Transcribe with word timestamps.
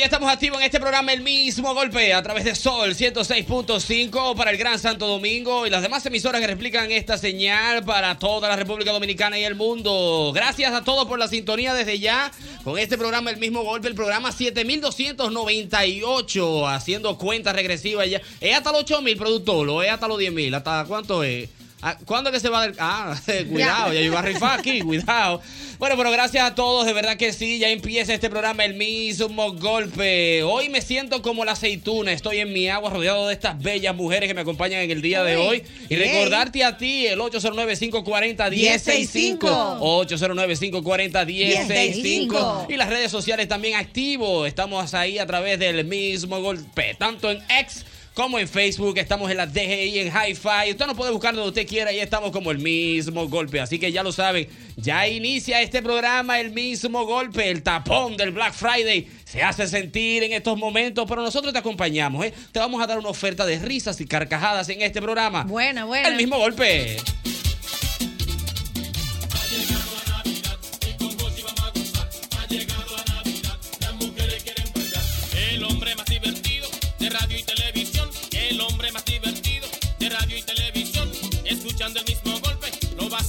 Ya 0.00 0.06
estamos 0.06 0.32
activos 0.32 0.58
en 0.60 0.64
este 0.64 0.80
programa 0.80 1.12
El 1.12 1.20
mismo 1.20 1.74
golpe 1.74 2.14
a 2.14 2.22
través 2.22 2.44
de 2.44 2.54
Sol 2.54 2.94
106.5 2.94 4.34
para 4.34 4.50
el 4.50 4.56
Gran 4.56 4.78
Santo 4.78 5.06
Domingo 5.06 5.66
y 5.66 5.70
las 5.70 5.82
demás 5.82 6.06
emisoras 6.06 6.40
que 6.40 6.46
replican 6.46 6.90
esta 6.90 7.18
señal 7.18 7.84
para 7.84 8.18
toda 8.18 8.48
la 8.48 8.56
República 8.56 8.92
Dominicana 8.92 9.38
y 9.38 9.44
el 9.44 9.56
mundo. 9.56 10.32
Gracias 10.34 10.72
a 10.72 10.84
todos 10.84 11.06
por 11.06 11.18
la 11.18 11.28
sintonía 11.28 11.74
desde 11.74 11.98
ya 11.98 12.32
con 12.64 12.78
este 12.78 12.96
programa 12.96 13.28
El 13.28 13.36
mismo 13.36 13.62
golpe, 13.62 13.88
el 13.88 13.94
programa 13.94 14.32
7298, 14.32 16.66
haciendo 16.66 17.18
cuentas 17.18 17.54
regresivas 17.54 18.08
ya. 18.08 18.22
¿Es 18.40 18.56
hasta 18.56 18.72
los 18.72 18.80
8000 18.80 19.18
productor 19.18 19.68
o 19.68 19.82
es 19.82 19.90
hasta 19.90 20.08
los 20.08 20.18
10000? 20.18 20.54
¿Hasta 20.54 20.86
cuánto 20.88 21.22
es? 21.22 21.50
Ah, 21.82 21.96
¿Cuándo 22.04 22.28
es 22.28 22.34
que 22.34 22.40
se 22.40 22.50
va 22.50 22.62
del.? 22.62 22.74
Ah, 22.78 23.16
cuidado, 23.50 23.92
ya 23.92 24.00
iba 24.00 24.18
a 24.18 24.22
rifar 24.22 24.58
aquí, 24.60 24.80
cuidado. 24.80 25.40
Bueno, 25.78 25.96
pero 25.96 26.10
gracias 26.10 26.44
a 26.44 26.54
todos, 26.54 26.84
de 26.84 26.92
verdad 26.92 27.16
que 27.16 27.32
sí, 27.32 27.58
ya 27.58 27.70
empieza 27.70 28.12
este 28.12 28.28
programa 28.28 28.66
El 28.66 28.74
mismo 28.74 29.54
golpe. 29.54 30.42
Hoy 30.42 30.68
me 30.68 30.82
siento 30.82 31.22
como 31.22 31.42
la 31.46 31.52
aceituna, 31.52 32.12
estoy 32.12 32.40
en 32.40 32.52
mi 32.52 32.68
agua 32.68 32.90
rodeado 32.90 33.28
de 33.28 33.32
estas 33.32 33.58
bellas 33.62 33.96
mujeres 33.96 34.28
que 34.28 34.34
me 34.34 34.42
acompañan 34.42 34.82
en 34.82 34.90
el 34.90 35.00
día 35.00 35.22
de 35.22 35.36
hoy. 35.36 35.62
Y 35.88 35.96
recordarte 35.96 36.62
a 36.64 36.76
ti, 36.76 37.06
el 37.06 37.18
809-540-1065. 37.20 39.78
809-540-1065. 39.80 42.66
Y 42.68 42.76
las 42.76 42.90
redes 42.90 43.10
sociales 43.10 43.48
también 43.48 43.76
activos. 43.76 44.46
Estamos 44.46 44.92
ahí 44.92 45.18
a 45.18 45.26
través 45.26 45.58
del 45.58 45.86
mismo 45.86 46.42
golpe, 46.42 46.94
tanto 46.98 47.30
en 47.30 47.38
X 47.48 47.86
como 48.20 48.38
en 48.38 48.46
Facebook, 48.46 48.98
estamos 48.98 49.30
en 49.30 49.38
la 49.38 49.46
DGI, 49.46 49.98
en 50.00 50.08
Hi-Fi. 50.08 50.72
Usted 50.72 50.86
nos 50.86 50.94
puede 50.94 51.10
buscar 51.10 51.34
donde 51.34 51.48
usted 51.48 51.66
quiera 51.66 51.90
y 51.90 52.00
estamos 52.00 52.30
como 52.32 52.50
el 52.50 52.58
mismo 52.58 53.26
golpe. 53.30 53.60
Así 53.60 53.78
que 53.78 53.90
ya 53.90 54.02
lo 54.02 54.12
saben, 54.12 54.46
ya 54.76 55.08
inicia 55.08 55.62
este 55.62 55.80
programa, 55.80 56.38
el 56.38 56.50
mismo 56.50 57.06
golpe, 57.06 57.48
el 57.50 57.62
tapón 57.62 58.18
del 58.18 58.32
Black 58.32 58.52
Friday. 58.52 59.08
Se 59.24 59.42
hace 59.42 59.66
sentir 59.66 60.22
en 60.22 60.34
estos 60.34 60.58
momentos, 60.58 61.06
pero 61.08 61.22
nosotros 61.22 61.54
te 61.54 61.60
acompañamos. 61.60 62.26
¿eh? 62.26 62.34
Te 62.52 62.58
vamos 62.58 62.82
a 62.82 62.86
dar 62.86 62.98
una 62.98 63.08
oferta 63.08 63.46
de 63.46 63.58
risas 63.58 63.98
y 64.02 64.06
carcajadas 64.06 64.68
en 64.68 64.82
este 64.82 65.00
programa. 65.00 65.44
Buena, 65.44 65.86
buena. 65.86 66.06
El 66.06 66.16
mismo 66.16 66.36
golpe. 66.36 66.98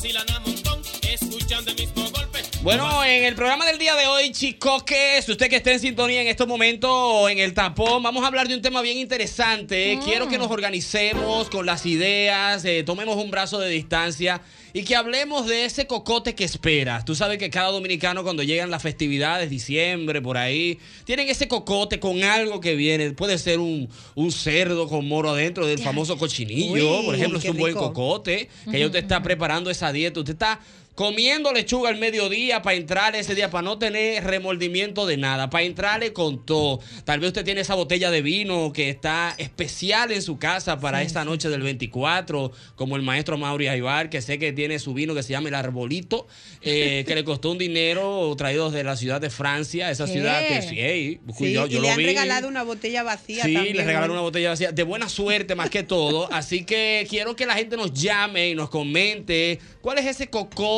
Vacilan 0.01 0.29
a 0.31 0.39
montón. 0.39 0.81
Escuchando 1.07 1.69
el 1.69 1.77
mismo 1.77 2.09
golpe. 2.09 2.39
Bueno, 2.63 3.03
en 3.03 3.23
el 3.23 3.35
programa 3.35 3.65
del 3.65 3.77
día 3.77 3.95
de 3.95 4.07
hoy, 4.07 4.31
chicos, 4.31 4.81
que 4.81 5.21
si 5.21 5.31
usted 5.31 5.47
que 5.47 5.57
esté 5.57 5.73
en 5.73 5.79
sintonía 5.79 6.21
en 6.21 6.27
estos 6.27 6.47
momentos 6.47 7.29
en 7.29 7.37
el 7.37 7.53
tapón, 7.53 8.01
vamos 8.01 8.23
a 8.23 8.27
hablar 8.27 8.47
de 8.47 8.55
un 8.55 8.63
tema 8.63 8.81
bien 8.81 8.97
interesante. 8.97 9.99
Quiero 10.03 10.27
que 10.27 10.39
nos 10.39 10.49
organicemos 10.49 11.49
con 11.49 11.67
las 11.67 11.85
ideas, 11.85 12.65
eh, 12.65 12.83
tomemos 12.83 13.15
un 13.17 13.29
brazo 13.29 13.59
de 13.59 13.69
distancia 13.69 14.41
y 14.73 14.83
que 14.83 14.95
hablemos 14.95 15.47
de 15.47 15.65
ese 15.65 15.87
cocote 15.87 16.35
que 16.35 16.43
esperas. 16.43 17.05
Tú 17.05 17.15
sabes 17.15 17.37
que 17.37 17.49
cada 17.49 17.71
dominicano 17.71 18.23
cuando 18.23 18.43
llegan 18.43 18.71
las 18.71 18.81
festividades, 18.81 19.49
diciembre, 19.49 20.21
por 20.21 20.37
ahí, 20.37 20.79
tienen 21.05 21.29
ese 21.29 21.47
cocote 21.47 21.99
con 21.99 22.23
algo 22.23 22.59
que 22.61 22.75
viene. 22.75 23.11
Puede 23.11 23.37
ser 23.37 23.59
un, 23.59 23.89
un 24.15 24.31
cerdo 24.31 24.87
con 24.87 25.07
moro 25.07 25.31
adentro 25.31 25.65
del 25.65 25.79
famoso 25.79 26.17
cochinillo, 26.17 26.99
Uy, 26.99 27.05
por 27.05 27.15
ejemplo, 27.15 27.39
es 27.39 27.45
un 27.45 27.57
buen 27.57 27.73
cocote, 27.73 28.49
que 28.69 28.79
ya 28.79 28.85
usted 28.85 28.99
está 28.99 29.21
preparando 29.21 29.69
esa 29.69 29.91
dieta, 29.91 30.19
usted 30.19 30.33
está 30.33 30.59
comiendo 30.95 31.51
lechuga 31.53 31.89
al 31.89 31.97
mediodía 31.97 32.61
para 32.61 32.75
entrar 32.75 33.15
ese 33.15 33.33
día, 33.33 33.49
para 33.49 33.61
no 33.63 33.77
tener 33.79 34.23
remordimiento 34.23 35.05
de 35.05 35.17
nada, 35.17 35.49
para 35.49 35.63
entrarle 35.63 36.13
con 36.13 36.45
todo. 36.45 36.79
Tal 37.05 37.19
vez 37.19 37.27
usted 37.29 37.45
tiene 37.45 37.61
esa 37.61 37.75
botella 37.75 38.11
de 38.11 38.21
vino 38.21 38.73
que 38.73 38.89
está 38.89 39.33
especial 39.37 40.11
en 40.11 40.21
su 40.21 40.37
casa 40.37 40.79
para 40.79 41.01
esta 41.01 41.23
noche 41.25 41.49
del 41.49 41.61
24, 41.61 42.51
como 42.75 42.95
el 42.97 43.01
maestro 43.03 43.37
Mauri 43.37 43.67
Aybar, 43.67 44.09
que 44.09 44.21
sé 44.21 44.37
que 44.37 44.51
tiene 44.51 44.79
su 44.79 44.93
vino 44.93 45.15
que 45.15 45.23
se 45.23 45.31
llama 45.31 45.49
el 45.49 45.55
Arbolito, 45.55 46.27
eh, 46.61 47.03
que 47.07 47.15
le 47.15 47.23
costó 47.23 47.51
un 47.51 47.57
dinero 47.57 48.33
traído 48.37 48.69
de 48.69 48.83
la 48.83 48.95
ciudad 48.97 49.21
de 49.21 49.29
Francia, 49.29 49.89
esa 49.91 50.05
¿Qué? 50.05 50.11
ciudad 50.13 50.47
que 50.47 50.61
sí, 50.61 50.75
hey, 50.77 51.19
Sí, 51.37 51.53
yo, 51.53 51.65
y 51.67 51.79
le 51.79 51.89
han 51.89 51.97
vi. 51.97 52.05
regalado 52.05 52.47
una 52.47 52.63
botella 52.63 53.03
vacía 53.03 53.43
Sí, 53.45 53.53
también. 53.53 53.77
le 53.77 53.85
regalaron 53.85 54.11
una 54.11 54.21
botella 54.21 54.49
vacía. 54.49 54.71
De 54.71 54.83
buena 54.83 55.07
suerte, 55.09 55.55
más 55.55 55.69
que 55.69 55.83
todo. 55.83 56.31
Así 56.31 56.65
que 56.65 57.07
quiero 57.09 57.35
que 57.35 57.45
la 57.45 57.55
gente 57.55 57.77
nos 57.77 57.93
llame 57.93 58.49
y 58.49 58.55
nos 58.55 58.69
comente 58.69 59.59
cuál 59.81 59.97
es 59.97 60.05
ese 60.05 60.27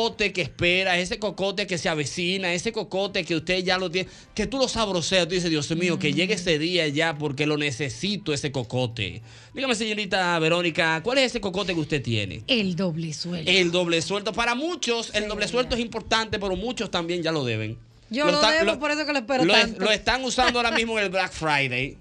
cocote 0.04 0.32
que 0.32 0.42
espera, 0.42 0.98
ese 0.98 1.18
cocote 1.18 1.66
que 1.66 1.78
se 1.78 1.88
avecina, 1.88 2.52
ese 2.52 2.72
cocote 2.72 3.24
que 3.24 3.34
usted 3.36 3.64
ya 3.64 3.78
lo 3.78 3.90
tiene, 3.90 4.08
que 4.34 4.46
tú 4.46 4.58
lo 4.58 4.68
sabroseas. 4.68 5.26
Tú 5.26 5.34
dices, 5.34 5.50
Dios 5.50 5.70
mío, 5.76 5.98
que 5.98 6.12
llegue 6.12 6.34
ese 6.34 6.58
día 6.58 6.86
ya 6.88 7.16
porque 7.16 7.46
lo 7.46 7.56
necesito, 7.56 8.32
ese 8.34 8.52
cocote. 8.52 9.22
Dígame, 9.54 9.74
señorita 9.74 10.38
Verónica, 10.38 11.00
¿cuál 11.02 11.18
es 11.18 11.26
ese 11.26 11.40
cocote 11.40 11.74
que 11.74 11.80
usted 11.80 12.02
tiene? 12.02 12.42
El 12.46 12.76
doble 12.76 13.12
sueldo. 13.12 13.50
El 13.50 13.70
doble 13.70 14.02
sueldo. 14.02 14.32
Para 14.32 14.54
muchos, 14.54 15.10
el 15.14 15.26
doble 15.28 15.48
sueldo 15.48 15.74
es 15.74 15.80
importante, 15.80 16.38
pero 16.38 16.54
muchos 16.56 16.90
también 16.90 17.22
ya 17.22 17.32
lo 17.32 17.44
deben. 17.44 17.78
Yo 18.10 18.26
lo 18.26 18.32
están- 18.34 18.66
debo, 18.66 18.78
por 18.78 18.90
eso 18.90 19.06
que 19.06 19.12
lo 19.12 19.18
espero 19.20 19.44
lo, 19.44 19.54
tanto. 19.54 19.82
lo 19.84 19.90
están 19.90 20.22
usando 20.24 20.58
ahora 20.58 20.70
mismo 20.72 20.98
en 20.98 21.04
el 21.04 21.10
Black 21.16 21.32
Friday. 21.32 21.96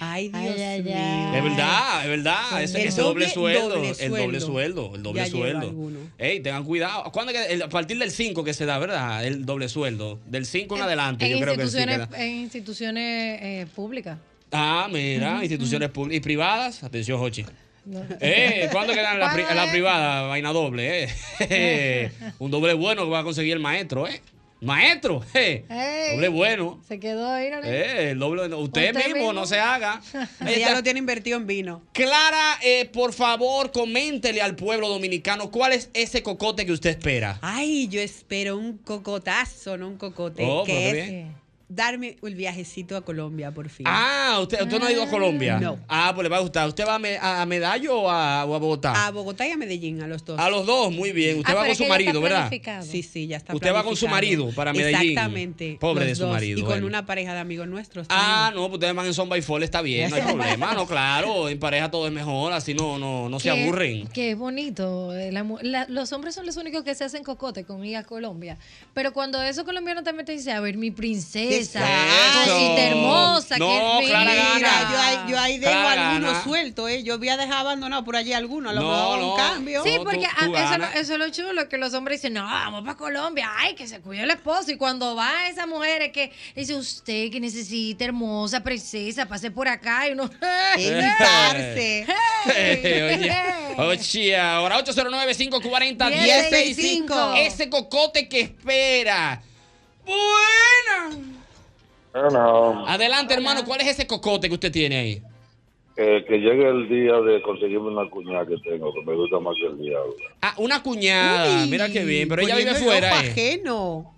Ay, 0.00 0.28
Dios 0.28 0.42
Ay, 0.56 0.62
ay, 0.62 0.82
mío. 0.82 0.94
ay. 0.96 1.36
Es 1.36 1.42
verdad, 1.44 2.02
es 2.02 2.08
verdad. 2.08 2.62
Ese, 2.62 2.78
doble, 2.78 3.26
doble- 3.26 3.28
sueldo, 3.32 3.68
doble 3.70 3.90
El 3.98 4.10
doble 4.10 4.40
sueldo. 4.40 4.92
El 4.94 5.02
doble 5.02 5.20
Ya 5.22 5.26
sueldo. 5.30 5.74
Ey, 6.18 6.40
tengan 6.40 6.64
cuidado. 6.64 7.10
¿Cuándo 7.12 7.32
es 7.32 7.38
que- 7.46 7.52
el- 7.54 7.62
a 7.62 7.68
partir 7.68 7.98
del 7.98 8.10
5 8.10 8.44
que 8.44 8.52
se 8.54 8.66
da, 8.66 8.78
¿verdad? 8.78 9.24
El 9.24 9.46
doble 9.46 9.68
sueldo. 9.68 10.18
Del 10.26 10.46
5 10.46 10.76
en, 10.76 10.82
adelante, 10.82 11.24
en 11.26 11.32
yo 11.32 11.40
creo 11.40 11.54
que 11.56 11.66
sí 11.66 11.78
instituciones, 11.78 12.08
queda. 12.08 12.24
en 12.24 12.36
instituciones 12.36 13.38
eh, 13.42 13.66
públicas. 13.74 14.18
Ah, 14.52 14.88
mira, 14.90 15.38
instituciones 15.42 15.88
públicas 15.90 16.16
y 16.16 16.20
privadas. 16.20 16.82
Atención, 16.82 17.18
Jochi. 17.18 17.44
No. 17.86 18.02
Eh, 18.20 18.68
¿Cuándo 18.72 18.92
quedan 18.92 19.18
la, 19.18 19.32
pri- 19.32 19.42
¿Cuándo 19.44 19.64
la 19.64 19.70
privada? 19.70 20.22
Vaina 20.26 20.52
doble, 20.52 21.08
eh. 21.40 22.10
Un 22.38 22.50
doble 22.50 22.74
bueno 22.74 23.04
que 23.04 23.10
va 23.10 23.20
a 23.20 23.24
conseguir 23.24 23.54
el 23.54 23.60
maestro, 23.60 24.06
eh. 24.06 24.20
Maestro, 24.60 25.22
eh, 25.34 25.64
Ey. 25.68 26.14
doble 26.16 26.28
bueno. 26.28 26.80
Se 26.86 27.00
quedó 27.00 27.30
ahí, 27.30 27.50
¿no? 27.50 27.62
Eh, 27.64 28.10
el 28.10 28.18
doble, 28.18 28.42
usted, 28.54 28.56
Usted 28.90 28.94
mismo, 28.94 29.14
mismo. 29.14 29.32
no 29.32 29.46
se 29.46 29.58
haga. 29.58 30.00
Ella 30.40 30.56
está. 30.56 30.74
lo 30.74 30.82
tiene 30.82 30.98
invertido 30.98 31.38
en 31.38 31.46
vino. 31.46 31.82
Clara, 31.92 32.58
eh, 32.62 32.84
por 32.92 33.12
favor, 33.12 33.72
coméntele 33.72 34.42
al 34.42 34.56
pueblo 34.56 34.88
dominicano 34.88 35.50
cuál 35.50 35.72
es 35.72 35.90
ese 35.94 36.22
cocote 36.22 36.66
que 36.66 36.72
usted 36.72 36.90
espera. 36.90 37.38
Ay, 37.42 37.88
yo 37.88 38.00
espero 38.00 38.56
un 38.58 38.76
cocotazo, 38.78 39.76
no 39.78 39.88
un 39.88 39.96
cocote. 39.96 40.44
Oh, 40.46 40.64
que 40.64 40.72
qué 40.72 40.88
es 40.88 41.06
bien. 41.10 41.34
Darme 41.70 42.16
el 42.22 42.34
viajecito 42.34 42.96
a 42.96 43.02
Colombia, 43.02 43.52
por 43.52 43.68
fin. 43.68 43.86
Ah, 43.88 44.38
usted, 44.42 44.60
usted 44.60 44.78
no 44.80 44.86
ha 44.86 44.92
ido 44.92 45.04
a 45.04 45.08
Colombia. 45.08 45.58
No. 45.60 45.78
Ah, 45.88 46.10
pues 46.14 46.24
le 46.24 46.28
va 46.28 46.38
a 46.38 46.40
gustar. 46.40 46.68
¿Usted 46.68 46.84
va 46.84 46.96
a, 46.96 46.98
Me- 46.98 47.16
a 47.16 47.46
Medallo 47.46 48.00
o 48.00 48.10
a, 48.10 48.44
o 48.44 48.54
a 48.54 48.58
Bogotá? 48.58 49.06
A 49.06 49.10
Bogotá 49.12 49.46
y 49.46 49.52
a 49.52 49.56
Medellín, 49.56 50.02
a 50.02 50.08
los 50.08 50.24
dos. 50.24 50.38
A 50.38 50.50
los 50.50 50.66
dos, 50.66 50.92
muy 50.92 51.12
bien. 51.12 51.38
Usted 51.38 51.52
Ah, 51.52 51.54
va 51.54 51.62
pero 51.62 51.68
con 51.68 51.70
es 51.72 51.78
su 51.78 51.84
que 51.84 51.88
ya 51.88 51.94
está 51.94 52.04
marido, 52.04 52.20
¿verdad? 52.20 52.38
planificado. 52.48 52.82
Sí, 52.84 53.02
sí, 53.04 53.26
ya 53.28 53.36
está 53.36 53.54
Usted 53.54 53.72
va 53.72 53.84
con 53.84 53.94
su 53.96 54.06
planificado. 54.06 54.44
marido 54.46 54.56
para 54.56 54.72
Medellín. 54.72 55.10
Exactamente. 55.12 55.76
Pobre 55.80 56.00
los 56.00 56.08
de 56.08 56.14
su 56.16 56.22
dos, 56.24 56.32
marido, 56.32 56.58
Y 56.58 56.62
con 56.62 56.70
bueno. 56.72 56.86
una 56.88 57.06
pareja 57.06 57.32
de 57.34 57.38
amigos 57.40 57.68
nuestros. 57.68 58.06
Ah, 58.10 58.46
también. 58.46 58.62
no, 58.62 58.68
pues 58.68 58.74
ustedes 58.78 58.94
van 58.96 59.06
en 59.06 59.14
Son 59.14 59.28
by 59.28 59.40
Fall, 59.42 59.62
está 59.62 59.80
bien, 59.80 60.10
no 60.10 60.16
hay 60.16 60.22
problema, 60.56 60.74
no, 60.74 60.86
claro, 60.86 61.48
en 61.48 61.58
pareja 61.60 61.90
todo 61.90 62.06
es 62.08 62.12
mejor, 62.12 62.52
así 62.52 62.74
no, 62.74 62.98
no, 62.98 63.28
no 63.28 63.38
se 63.38 63.50
Que- 63.52 63.62
aburren. 63.62 64.08
Que 64.08 64.32
es 64.32 64.36
bonito. 64.38 65.14
eh, 65.14 65.30
la 65.30 65.44
mu- 65.44 65.58
la- 65.62 65.86
los 65.88 66.12
hombres 66.12 66.34
son 66.34 66.46
los 66.46 66.56
únicos 66.56 66.82
que 66.82 66.94
se 66.96 67.04
hacen 67.04 67.22
cocote 67.22 67.64
con 67.64 67.84
ir 67.84 67.96
a 67.96 68.02
Colombia. 68.02 68.58
Pero 68.92 69.12
cuando 69.12 69.40
esos 69.42 69.64
colombianos 69.64 70.02
también 70.04 70.26
te 70.26 70.32
dicen, 70.32 70.56
a 70.56 70.60
ver, 70.60 70.76
mi 70.76 70.90
princesa, 70.90 71.59
Eso. 71.60 71.78
cosita 72.44 72.80
hermosa, 72.82 73.58
No, 73.58 73.68
que 73.68 73.76
es 74.04 74.08
Clara 74.10 74.30
fina". 74.30 74.42
Gana. 74.42 74.54
Mira, 74.56 74.88
yo 74.90 74.98
ahí, 75.00 75.18
yo 75.30 75.38
ahí 75.40 75.58
dejo 75.58 75.72
Clara 75.72 76.10
algunos 76.16 76.42
sueltos, 76.44 76.90
¿eh? 76.90 77.02
Yo 77.02 77.18
voy 77.18 77.28
a 77.28 77.36
dejar 77.36 77.58
abandonado 77.58 78.04
por 78.04 78.16
allí 78.16 78.32
algunos, 78.32 78.70
a 78.72 78.74
lo 78.74 78.80
No, 78.82 78.88
mejor 78.90 79.18
no. 79.18 79.30
un 79.32 79.36
cambio. 79.36 79.82
Sí, 79.84 79.96
No, 79.96 80.04
porque 80.04 80.18
tú- 80.18 80.24
tú 80.46 80.54
eso, 80.54 80.56
es 80.56 80.56
lo- 80.56 80.62
ganas. 80.70 80.94
eso 80.96 81.12
es 81.14 81.18
lo 81.18 81.28
chulo, 81.30 81.68
que 81.68 81.78
los 81.78 81.92
hombres 81.94 82.20
dicen, 82.20 82.34
no, 82.34 82.44
vamos 82.44 82.82
para 82.84 82.96
Colombia, 82.96 83.50
ay, 83.56 83.74
que 83.74 83.86
se 83.88 84.00
cuide 84.00 84.22
el 84.22 84.30
esposo. 84.30 84.70
Y 84.70 84.76
cuando 84.76 85.16
va 85.16 85.48
esa 85.48 85.66
mujer 85.66 86.02
es 86.02 86.12
que 86.12 86.32
dice, 86.54 86.74
usted 86.74 87.30
que 87.30 87.40
necesita 87.40 88.04
hermosa, 88.04 88.60
princesa, 88.62 89.26
pase 89.26 89.50
por 89.50 89.66
acá. 89.68 90.08
Y 90.08 90.12
uno, 90.12 90.30
Evitarse. 90.76 92.06
Oye, 92.46 93.34
oye, 93.78 94.36
ahora 94.36 94.78
809-540-1065. 94.84 97.34
Ese 97.38 97.68
cocote 97.68 98.28
que 98.28 98.40
espera. 98.42 99.42
Buena. 100.04 101.16
Bueno, 102.12 102.86
Adelante, 102.88 103.34
hermano, 103.34 103.64
¿cuál 103.64 103.80
es 103.82 103.88
ese 103.88 104.06
cocote 104.06 104.48
que 104.48 104.54
usted 104.54 104.72
tiene 104.72 104.96
ahí? 104.96 105.22
eh, 105.96 106.24
que 106.26 106.38
llegue 106.38 106.66
el 106.66 106.88
día 106.88 107.20
de 107.20 107.42
conseguirme 107.42 107.88
una 107.88 108.08
cuñada 108.08 108.46
que 108.46 108.56
tengo, 108.58 108.90
que 108.94 109.02
me 109.04 109.14
gusta 109.14 109.38
más 109.38 109.54
que 109.60 109.66
el 109.66 109.78
diablo. 109.78 110.14
Ah, 110.40 110.54
una 110.56 110.82
cuñada. 110.82 111.62
Uy, 111.64 111.68
Mira 111.70 111.90
qué 111.90 112.04
bien, 112.04 112.26
pero 112.28 112.40
ella 112.42 112.56
vive 112.56 112.70
poniendo 112.72 112.92
el 112.94 113.00
fuera. 113.00 113.22
eh. 113.22 113.28
ajeno. 113.30 114.14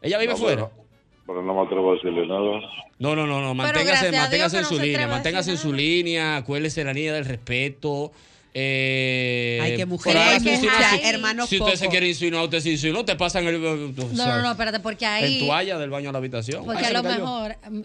Ella 0.00 0.18
vive 0.18 0.32
No, 0.32 0.38
fuera. 0.38 0.68
Pero, 0.70 0.84
pero 1.26 1.42
no 1.42 1.54
me 1.54 1.60
atrevo 1.66 1.90
a 1.90 1.94
decirle 1.96 2.26
nada. 2.26 2.60
No, 2.98 3.14
no, 3.14 3.26
no, 3.26 3.42
no. 3.42 3.54
Manténgase, 3.54 4.10
manténgase 4.10 4.58
en 4.58 4.64
su 4.64 4.78
línea. 4.78 5.06
Manténgase 5.06 5.50
en 5.50 5.58
su 5.58 5.72
línea. 5.72 6.36
Acuérdese 6.36 6.82
la 6.82 6.94
línea 6.94 7.12
del 7.12 7.26
respeto. 7.26 8.10
Eh, 8.60 9.58
Ay, 9.62 9.76
qué 9.76 9.86
por 9.86 9.88
mujer. 9.92 10.16
ahora, 10.16 10.30
hay 10.32 10.42
que 10.42 10.58
dejar 10.58 10.98
si- 10.98 11.06
hermanos 11.06 11.48
Si 11.48 11.60
usted 11.60 11.74
se 11.76 11.88
quiere 11.88 12.08
insinuar, 12.08 12.44
usted 12.44 12.58
se 12.60 12.70
insinúa, 12.70 13.04
te 13.04 13.14
pasan 13.14 13.46
el. 13.46 13.64
o 13.64 13.76
No, 13.76 14.16
sea, 14.16 14.26
no, 14.36 14.42
no, 14.42 14.50
espérate, 14.50 14.80
porque 14.80 15.06
ahí. 15.06 15.38
En 15.40 15.46
toalla 15.46 15.78
del 15.78 15.90
baño 15.90 16.08
a 16.08 16.12
la 16.12 16.18
habitación. 16.18 16.64
Porque 16.64 16.84
Ay, 16.84 16.90
a 16.92 16.92
lo 16.92 17.02
me 17.04 17.08
mejor. 17.18 17.56
mm. 17.70 17.80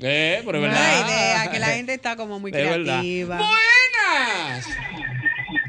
Eh, 0.00 0.42
pero 0.44 0.58
es 0.58 0.64
No 0.64 0.68
verdad. 0.68 0.84
hay 1.06 1.10
idea, 1.10 1.50
que 1.50 1.58
la 1.58 1.66
gente 1.68 1.94
está 1.94 2.14
como 2.16 2.38
muy 2.38 2.50
Es 2.50 2.56
verdad. 2.58 3.00
creativa. 3.00 3.36
Buenas. 3.38 4.66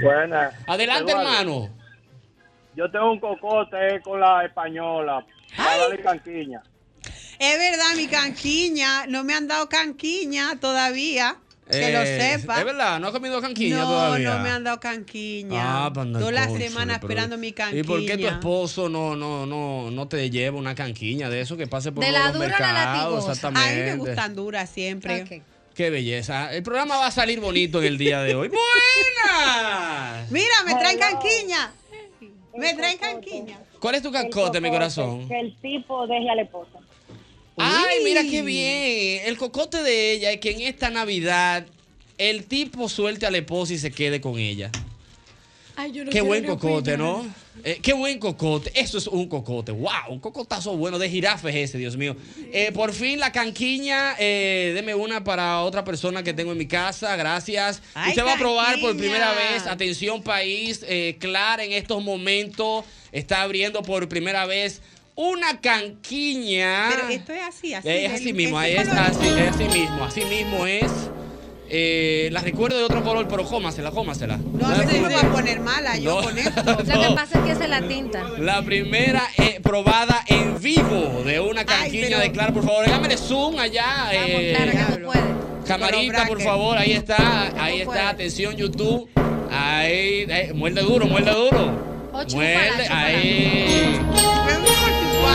Buenas. 0.01 0.53
Adelante, 0.67 1.11
Eduardo, 1.11 1.29
hermano. 1.31 1.69
Yo 2.75 2.91
tengo 2.91 3.11
un 3.13 3.19
cocote 3.21 4.01
con 4.03 4.19
la 4.19 4.43
española. 4.45 5.25
Para 5.55 5.77
darle 5.77 6.01
canquiña. 6.01 6.61
Es 7.39 7.59
verdad, 7.59 7.95
mi 7.95 8.07
canquiña. 8.07 9.05
No 9.07 9.23
me 9.23 9.33
han 9.33 9.47
dado 9.47 9.69
canquiña 9.69 10.57
todavía. 10.59 11.37
Que 11.69 11.91
lo 11.91 12.01
Eh, 12.01 12.37
sepa. 12.37 12.59
Es 12.59 12.65
verdad, 12.65 12.99
no 12.99 13.07
ha 13.07 13.11
comido 13.11 13.41
canquiña 13.41 13.77
no, 13.77 13.83
todavía. 13.85 14.33
no 14.35 14.39
me 14.43 14.49
han 14.51 14.63
dado 14.63 14.79
canquiña. 14.79 15.85
Ah, 15.85 15.91
panda, 15.93 16.19
Toda 16.19 16.31
la 16.31 16.47
semana 16.47 16.93
pero- 16.99 17.07
esperando 17.07 17.37
mi 17.39 17.51
canquiña. 17.53 17.81
¿Y 17.81 17.83
por 17.83 18.05
qué 18.05 18.17
tu 18.17 18.27
esposo 18.27 18.87
no, 18.87 19.15
no, 19.15 19.45
no, 19.47 19.89
no 19.89 20.07
te 20.07 20.29
lleva 20.29 20.57
una 20.59 20.75
canquiña 20.75 21.27
de 21.29 21.41
eso 21.41 21.57
que 21.57 21.65
pase 21.65 21.91
por 21.91 22.03
¿De 22.05 22.11
todos 22.11 22.19
la 22.21 22.25
los 22.29 22.35
dura 22.35 22.59
la? 22.59 23.17
Exactamente. 23.17 23.69
A 23.69 23.75
mí 23.75 23.81
me 23.91 23.95
gustan 23.97 24.35
duras 24.35 24.69
siempre. 24.69 25.23
Ok. 25.23 25.43
Qué 25.73 25.89
belleza. 25.89 26.53
El 26.53 26.63
programa 26.63 26.97
va 26.97 27.07
a 27.07 27.11
salir 27.11 27.39
bonito 27.41 27.79
en 27.79 27.85
el 27.85 27.97
día 27.97 28.21
de 28.21 28.35
hoy. 28.35 28.47
¡Buenas! 28.49 30.31
Mira, 30.31 30.63
me 30.65 30.75
traen 30.75 30.97
canquiña. 30.99 31.71
Me 32.55 32.73
traen 32.73 32.97
canquiña. 32.97 33.59
¿Cuál 33.79 33.95
es 33.95 34.01
tu 34.01 34.11
cacote, 34.11 34.61
mi 34.61 34.69
corazón? 34.69 35.27
Que 35.27 35.39
el 35.39 35.55
tipo 35.57 36.07
deje 36.07 36.29
a 36.29 36.35
la 36.35 36.41
esposa. 36.43 36.79
Ay, 37.57 38.03
mira 38.03 38.23
qué 38.23 38.41
bien. 38.41 39.21
El 39.25 39.37
cocote 39.37 39.81
de 39.81 40.11
ella 40.11 40.31
es 40.31 40.39
que 40.39 40.51
en 40.51 40.61
esta 40.61 40.89
Navidad 40.89 41.65
el 42.17 42.45
tipo 42.45 42.89
suelte 42.89 43.25
a 43.25 43.31
la 43.31 43.37
esposa 43.37 43.73
y 43.73 43.77
se 43.77 43.91
quede 43.91 44.21
con 44.21 44.37
ella. 44.37 44.71
Ay, 45.77 45.91
yo 45.91 46.05
no 46.05 46.11
Qué 46.11 46.21
buen 46.21 46.45
cocote, 46.45 46.93
opinar. 46.93 46.97
¿no? 46.99 47.45
Eh, 47.63 47.79
qué 47.81 47.91
buen 47.93 48.17
cocote. 48.17 48.71
Eso 48.75 48.97
es 48.97 49.07
un 49.07 49.27
cocote. 49.27 49.73
¡Wow! 49.73 49.91
Un 50.09 50.19
cocotazo 50.19 50.75
bueno 50.77 50.97
de 50.99 51.09
jirafa 51.09 51.49
es 51.49 51.55
ese, 51.55 51.77
Dios 51.77 51.97
mío. 51.97 52.15
Eh, 52.53 52.71
por 52.73 52.93
fin 52.93 53.19
la 53.19 53.33
canquiña. 53.33 54.15
Eh, 54.17 54.71
deme 54.73 54.95
una 54.95 55.23
para 55.25 55.61
otra 55.63 55.83
persona 55.83 56.23
que 56.23 56.33
tengo 56.33 56.53
en 56.53 56.57
mi 56.57 56.67
casa. 56.67 57.15
Gracias. 57.17 57.81
Ay, 57.93 58.11
Usted 58.11 58.23
va 58.23 58.33
a 58.33 58.37
probar 58.37 58.79
por 58.79 58.95
primera 58.95 59.33
vez. 59.33 59.67
Atención, 59.67 60.23
país. 60.23 60.85
Eh, 60.87 61.17
Clara 61.19 61.65
en 61.65 61.73
estos 61.73 62.01
momentos 62.01 62.85
está 63.11 63.41
abriendo 63.41 63.81
por 63.81 64.07
primera 64.07 64.45
vez 64.45 64.81
una 65.15 65.59
canquiña. 65.61 66.89
Pero 66.89 67.09
esto 67.09 67.33
es 67.33 67.41
así, 67.47 67.73
así. 67.73 67.87
Es 67.89 68.01
del- 68.03 68.11
así 68.15 68.33
mismo, 68.33 68.61
es 68.61 68.87
así, 68.89 69.27
es 69.27 69.49
así 69.55 69.63
mismo, 69.79 70.03
así 70.03 70.25
mismo 70.25 70.65
es. 70.67 70.91
Eh, 71.67 72.29
la 72.31 72.41
recuerdo 72.41 72.77
de 72.77 72.83
otro 72.83 73.03
color, 73.03 73.27
pero 73.27 73.43
cómasela, 73.43 73.89
cómasela. 73.89 74.37
No, 74.37 74.67
a 74.67 74.75
veces 74.75 75.01
me 75.01 75.07
voy 75.07 75.13
a 75.15 75.31
poner 75.31 75.59
mala 75.61 75.97
yo 75.97 76.17
No. 76.21 76.27
con 76.27 76.37
esto. 76.37 76.61
Lo 76.63 76.77
que 76.77 77.15
pasa 77.15 77.39
es 77.39 77.45
que 77.45 77.51
es 77.63 77.69
la 77.69 77.81
tinta. 77.87 78.23
La 78.37 78.61
primera 78.61 79.23
eh, 79.37 79.59
probada 79.63 80.23
en 80.27 80.61
vivo 80.61 81.23
de 81.25 81.39
una 81.39 81.65
canquiña 81.65 82.05
pero- 82.07 82.19
de 82.19 82.31
Clara, 82.31 82.53
por 82.53 82.63
favor. 82.65 82.85
Hágame 82.85 83.17
zoom 83.17 83.57
allá. 83.57 83.85
Vamos, 84.13 84.13
eh, 84.29 84.53
Clara, 84.55 84.71
que 84.71 84.77
tú 84.77 84.85
diablo. 84.87 85.07
puedes. 85.07 85.25
camarita, 85.67 86.27
por 86.27 86.41
favor. 86.41 86.77
Ahí 86.77 86.91
está, 86.91 87.51
ahí 87.63 87.79
está. 87.79 87.85
puedes. 87.85 88.03
Atención, 88.05 88.55
YouTube. 88.55 89.09
Ahí, 89.49 90.25
eh, 90.29 90.51
muerde 90.53 90.81
duro, 90.81 91.07
muerde 91.07 91.31
duro. 91.31 91.95
Chúpala, 92.27 92.33
muerde, 92.35 92.87
ahí. 92.89 93.99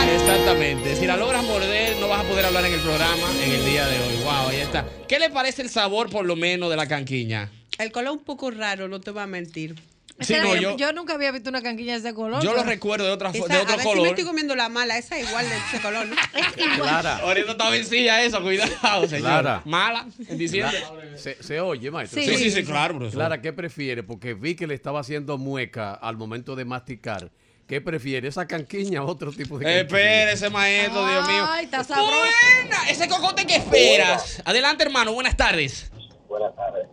Exactamente. 0.08 0.96
Si 0.96 1.06
la 1.06 1.16
logras 1.16 1.44
morder, 1.44 1.96
no 1.98 2.08
vas 2.08 2.24
a 2.24 2.28
poder 2.28 2.44
hablar 2.46 2.64
en 2.64 2.72
el 2.74 2.80
programa 2.80 3.26
en 3.44 3.52
el 3.52 3.64
día 3.64 3.86
de 3.86 4.00
hoy. 4.00 4.16
Wow, 4.24 4.48
ahí 4.48 4.56
está. 4.60 4.86
¿Qué 5.08 5.18
le 5.18 5.30
parece 5.30 5.62
el 5.62 5.68
sabor, 5.70 6.08
por 6.10 6.24
lo 6.24 6.36
menos, 6.36 6.70
de 6.70 6.76
la 6.76 6.86
canquiña? 6.86 7.50
El 7.78 7.92
color 7.92 8.12
un 8.12 8.24
poco 8.24 8.50
raro, 8.50 8.88
no 8.88 9.00
te 9.00 9.10
voy 9.10 9.22
a 9.22 9.26
mentir. 9.26 9.74
Sí, 10.20 10.34
no, 10.42 10.54
yo, 10.54 10.76
yo, 10.76 10.92
nunca 10.92 11.14
había 11.14 11.32
visto 11.32 11.48
una 11.48 11.62
canquilla 11.62 11.92
de 11.94 11.98
ese 12.00 12.12
color. 12.14 12.42
yo 12.42 12.52
lo 12.52 12.62
recuerdo 12.62 13.06
de, 13.06 13.10
otra, 13.12 13.30
Esa- 13.30 13.46
de 13.46 13.54
a 13.54 13.62
otro 13.62 13.72
ver 13.76 13.80
si 13.80 13.88
me 13.88 13.94
color. 13.94 14.06
estoy 14.08 14.24
comiendo 14.24 14.54
la 14.54 14.68
mala. 14.68 14.98
Esa 14.98 15.18
es 15.18 15.26
igual 15.26 15.46
de 15.48 15.56
ese 15.56 15.80
color, 15.80 16.06
¿no? 16.06 16.16
Clara, 16.76 17.16
Ahorita 17.18 17.52
está 17.52 17.70
vencida 17.70 18.22
esa, 18.22 18.40
cuidado, 18.40 19.08
señor. 19.08 19.22
Clara. 19.22 19.62
Mala, 19.64 20.06
en 20.28 20.36
diciembre. 20.36 20.78
se, 21.16 21.42
se 21.42 21.60
oye, 21.60 21.90
maestro. 21.90 22.20
Sí, 22.20 22.36
sí, 22.36 22.50
sí, 22.50 22.64
claro, 22.64 22.96
profesor. 22.98 23.18
Clara, 23.18 23.40
¿qué 23.40 23.54
prefiere? 23.54 24.02
Porque 24.02 24.34
vi 24.34 24.54
que 24.56 24.66
le 24.66 24.74
estaba 24.74 25.00
haciendo 25.00 25.38
mueca 25.38 25.94
al 25.94 26.18
momento 26.18 26.54
de 26.54 26.66
masticar. 26.66 27.30
¿Qué 27.70 27.80
prefiere? 27.80 28.26
¿Esa 28.26 28.48
canquiña 28.48 29.04
o 29.04 29.06
otro 29.06 29.30
tipo 29.30 29.56
de 29.56 29.64
canquiña? 29.64 29.82
Espérese, 29.82 30.50
maestro, 30.50 31.06
Dios 31.06 31.28
mío. 31.28 31.44
Ay, 31.48 31.66
está 31.66 31.84
sabroso. 31.84 32.10
Buena, 32.10 32.90
ese 32.90 33.08
cocote 33.08 33.46
que 33.46 33.54
esperas. 33.54 34.42
Adelante, 34.44 34.82
hermano, 34.82 35.12
buenas 35.12 35.36
tardes. 35.36 35.88
Buenas 36.28 36.52
tardes. 36.56 36.88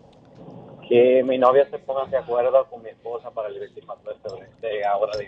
Que 0.87 1.23
mi 1.23 1.39
novia 1.39 1.67
se 1.71 1.79
ponga 1.79 2.05
de 2.05 2.17
acuerdo 2.17 2.63
con 2.69 2.83
mi 2.83 2.89
esposa 2.89 3.31
para 3.31 3.47
el 3.49 3.57
24 3.59 4.13
de 4.13 4.19
febrero 4.19 4.51
de 4.61 4.85
ahora 4.85 5.17
de. 5.17 5.27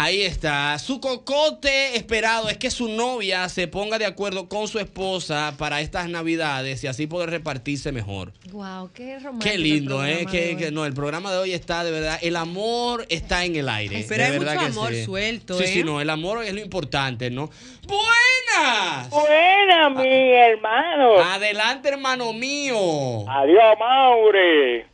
Ahí 0.00 0.22
está. 0.22 0.78
Su 0.78 1.00
cocote 1.00 1.96
esperado 1.96 2.48
es 2.48 2.56
que 2.56 2.70
su 2.70 2.86
novia 2.88 3.48
se 3.48 3.66
ponga 3.66 3.98
de 3.98 4.06
acuerdo 4.06 4.48
con 4.48 4.68
su 4.68 4.78
esposa 4.78 5.54
para 5.58 5.80
estas 5.80 6.08
navidades 6.08 6.84
y 6.84 6.86
así 6.86 7.08
poder 7.08 7.30
repartirse 7.30 7.90
mejor. 7.90 8.32
Wow, 8.52 8.90
qué 8.94 9.18
romántico. 9.18 9.50
Qué 9.50 9.58
lindo, 9.58 10.04
el 10.04 10.20
¿eh? 10.20 10.26
Que, 10.26 10.70
no, 10.70 10.86
el 10.86 10.94
programa 10.94 11.32
de 11.32 11.38
hoy 11.38 11.52
está 11.52 11.82
de 11.82 11.90
verdad. 11.90 12.16
El 12.22 12.36
amor 12.36 13.06
está 13.08 13.44
en 13.44 13.56
el 13.56 13.68
aire. 13.68 14.04
Pero 14.08 14.22
de 14.22 14.24
hay 14.30 14.38
verdad 14.38 14.54
mucho 14.54 14.66
que 14.66 14.72
amor 14.72 14.92
sí. 14.92 15.04
suelto, 15.04 15.58
Sí, 15.58 15.64
¿eh? 15.64 15.66
sí, 15.66 15.82
no. 15.82 16.00
El 16.00 16.10
amor 16.10 16.44
es 16.44 16.54
lo 16.54 16.60
importante, 16.60 17.28
¿no? 17.30 17.50
¡Buenas! 17.88 19.10
Buena, 19.10 19.90
mi 19.90 20.32
hermano. 20.32 21.18
Adelante, 21.18 21.88
hermano 21.88 22.32
mío. 22.32 23.28
Adiós, 23.28 23.74
Mauri. 23.80 24.84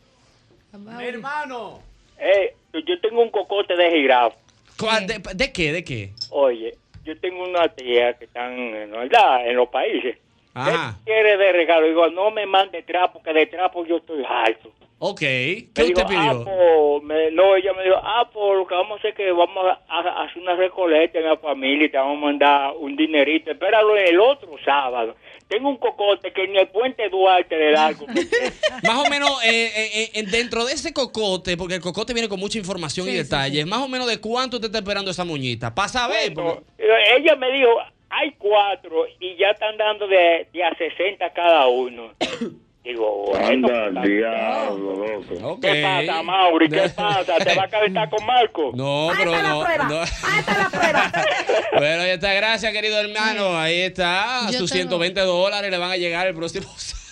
Hermano. 0.99 1.81
Eh, 2.19 2.57
yo 2.73 3.01
tengo 3.03 3.21
un 3.23 3.29
cocote 3.29 3.77
de 3.77 3.91
jirafa. 3.91 4.44
¿Cuál- 4.79 5.07
¿De, 5.07 5.21
de 5.35 5.53
qué? 5.53 5.73
¿De 5.73 5.85
qué? 5.85 6.11
Oye, 6.31 6.75
yo 7.05 7.19
tengo 7.21 7.45
una 7.45 7.69
tía 7.69 8.15
que 8.15 8.25
están, 8.25 8.53
en 8.59 8.91
¿verdad? 8.91 9.47
En 9.49 9.57
los 9.57 9.69
países. 9.69 10.17
Ajá. 10.55 10.97
¿Qué 11.05 11.13
quiere 11.13 11.37
de 11.37 11.53
regalo? 11.53 11.87
Digo, 11.87 12.09
no 12.09 12.31
me 12.31 12.47
mande 12.47 12.83
trapo, 12.83 13.23
que 13.23 13.33
de 13.33 13.47
trapo 13.47 13.85
yo 13.87 13.97
estoy 13.97 14.25
alto. 14.29 14.71
Ok. 15.01 15.21
Me 15.21 15.27
¿Qué 15.75 15.83
usted 15.83 15.87
dijo, 15.95 16.07
pidió? 16.07 16.21
ah, 16.21 16.45
pues, 16.45 17.03
me- 17.03 17.31
no, 17.33 17.57
ella 17.57 17.73
me 17.75 17.83
dijo, 17.83 17.97
ah, 18.01 18.31
pues 18.33 18.57
lo 18.59 18.67
que 18.67 18.75
vamos 18.75 18.93
a 18.93 18.99
hacer 19.01 19.11
es 19.11 19.17
que 19.17 19.33
vamos 19.33 19.65
a, 19.67 19.81
a 19.89 20.23
hacer 20.25 20.41
una 20.41 20.55
recolecta 20.55 21.19
en 21.19 21.25
la 21.27 21.37
familia 21.37 21.87
y 21.87 21.91
te 21.91 21.99
vamos 21.99 22.19
a 22.19 22.27
mandar 22.27 22.73
un 22.79 22.97
dinerito. 22.97 23.51
Espéralo 23.51 23.97
el 23.97 24.19
otro 24.21 24.51
sábado. 24.65 25.17
Tengo 25.49 25.69
un 25.69 25.77
cocote 25.77 26.33
que 26.33 26.49
ni 26.49 26.59
el 26.59 26.69
puente 26.69 27.09
Duarte 27.11 27.55
de 27.57 27.73
largo. 27.73 28.07
Más 28.83 28.97
o 29.07 29.09
menos 29.11 29.31
eh, 29.45 29.71
eh, 29.77 30.11
eh, 30.15 30.23
dentro 30.31 30.65
de 30.65 30.73
ese 30.73 30.93
cocote, 30.93 31.57
porque 31.57 31.75
el 31.75 31.81
cocote 31.81 32.13
viene 32.15 32.29
con 32.29 32.41
mucha 32.41 32.59
información 32.59 33.07
y 33.07 33.11
Sí, 33.11 33.17
sí, 33.19 33.23
detalles, 33.25 33.67
más 33.67 33.81
o 33.81 33.89
menos 33.89 34.07
de 34.09 34.19
cuánto 34.21 34.57
usted 34.57 34.67
está 34.69 34.79
esperando 34.79 35.11
esa 35.11 35.25
muñita. 35.25 35.75
Para 35.75 35.89
saber. 35.89 36.33
porque- 36.35 36.63
Eh, 36.79 37.17
ella 37.19 37.37
me 37.37 37.53
dijo, 37.53 37.71
hay 38.11 38.33
cuatro 38.39 39.07
y 39.21 39.37
ya 39.37 39.51
están 39.51 39.77
dando 39.77 40.07
de, 40.09 40.49
de 40.53 40.65
a 40.65 40.75
60 40.77 41.33
cada 41.33 41.67
uno. 41.69 42.13
Digo, 42.85 43.25
bueno. 43.29 43.67
Anda, 43.69 44.03
diablo, 44.03 45.07
loco. 45.07 45.59
¿Qué 45.59 45.83
pasa, 45.83 46.23
Mauri? 46.23 46.69
¿Qué 46.69 46.89
pasa? 46.95 47.37
¿Te 47.43 47.55
va 47.55 47.65
a 47.65 47.69
calentar 47.69 48.11
con 48.11 48.27
Marco? 48.27 48.73
No, 48.75 49.09
pero 49.17 49.33
no. 49.33 49.63
no. 49.89 50.01
bueno, 51.79 52.03
ahí 52.03 52.11
está. 52.11 52.35
Gracias, 52.35 52.71
querido 52.75 52.99
hermano. 53.01 53.59
Ahí 53.59 53.81
está. 53.81 54.51
Yo 54.51 54.59
Sus 54.59 54.71
tengo- 54.71 54.99
120 54.99 55.21
dólares 55.23 55.71
le 55.71 55.79
van 55.79 55.93
a 55.93 55.97
llegar 55.97 56.27
el 56.27 56.35
próximo 56.35 56.67
sábado. 56.77 57.05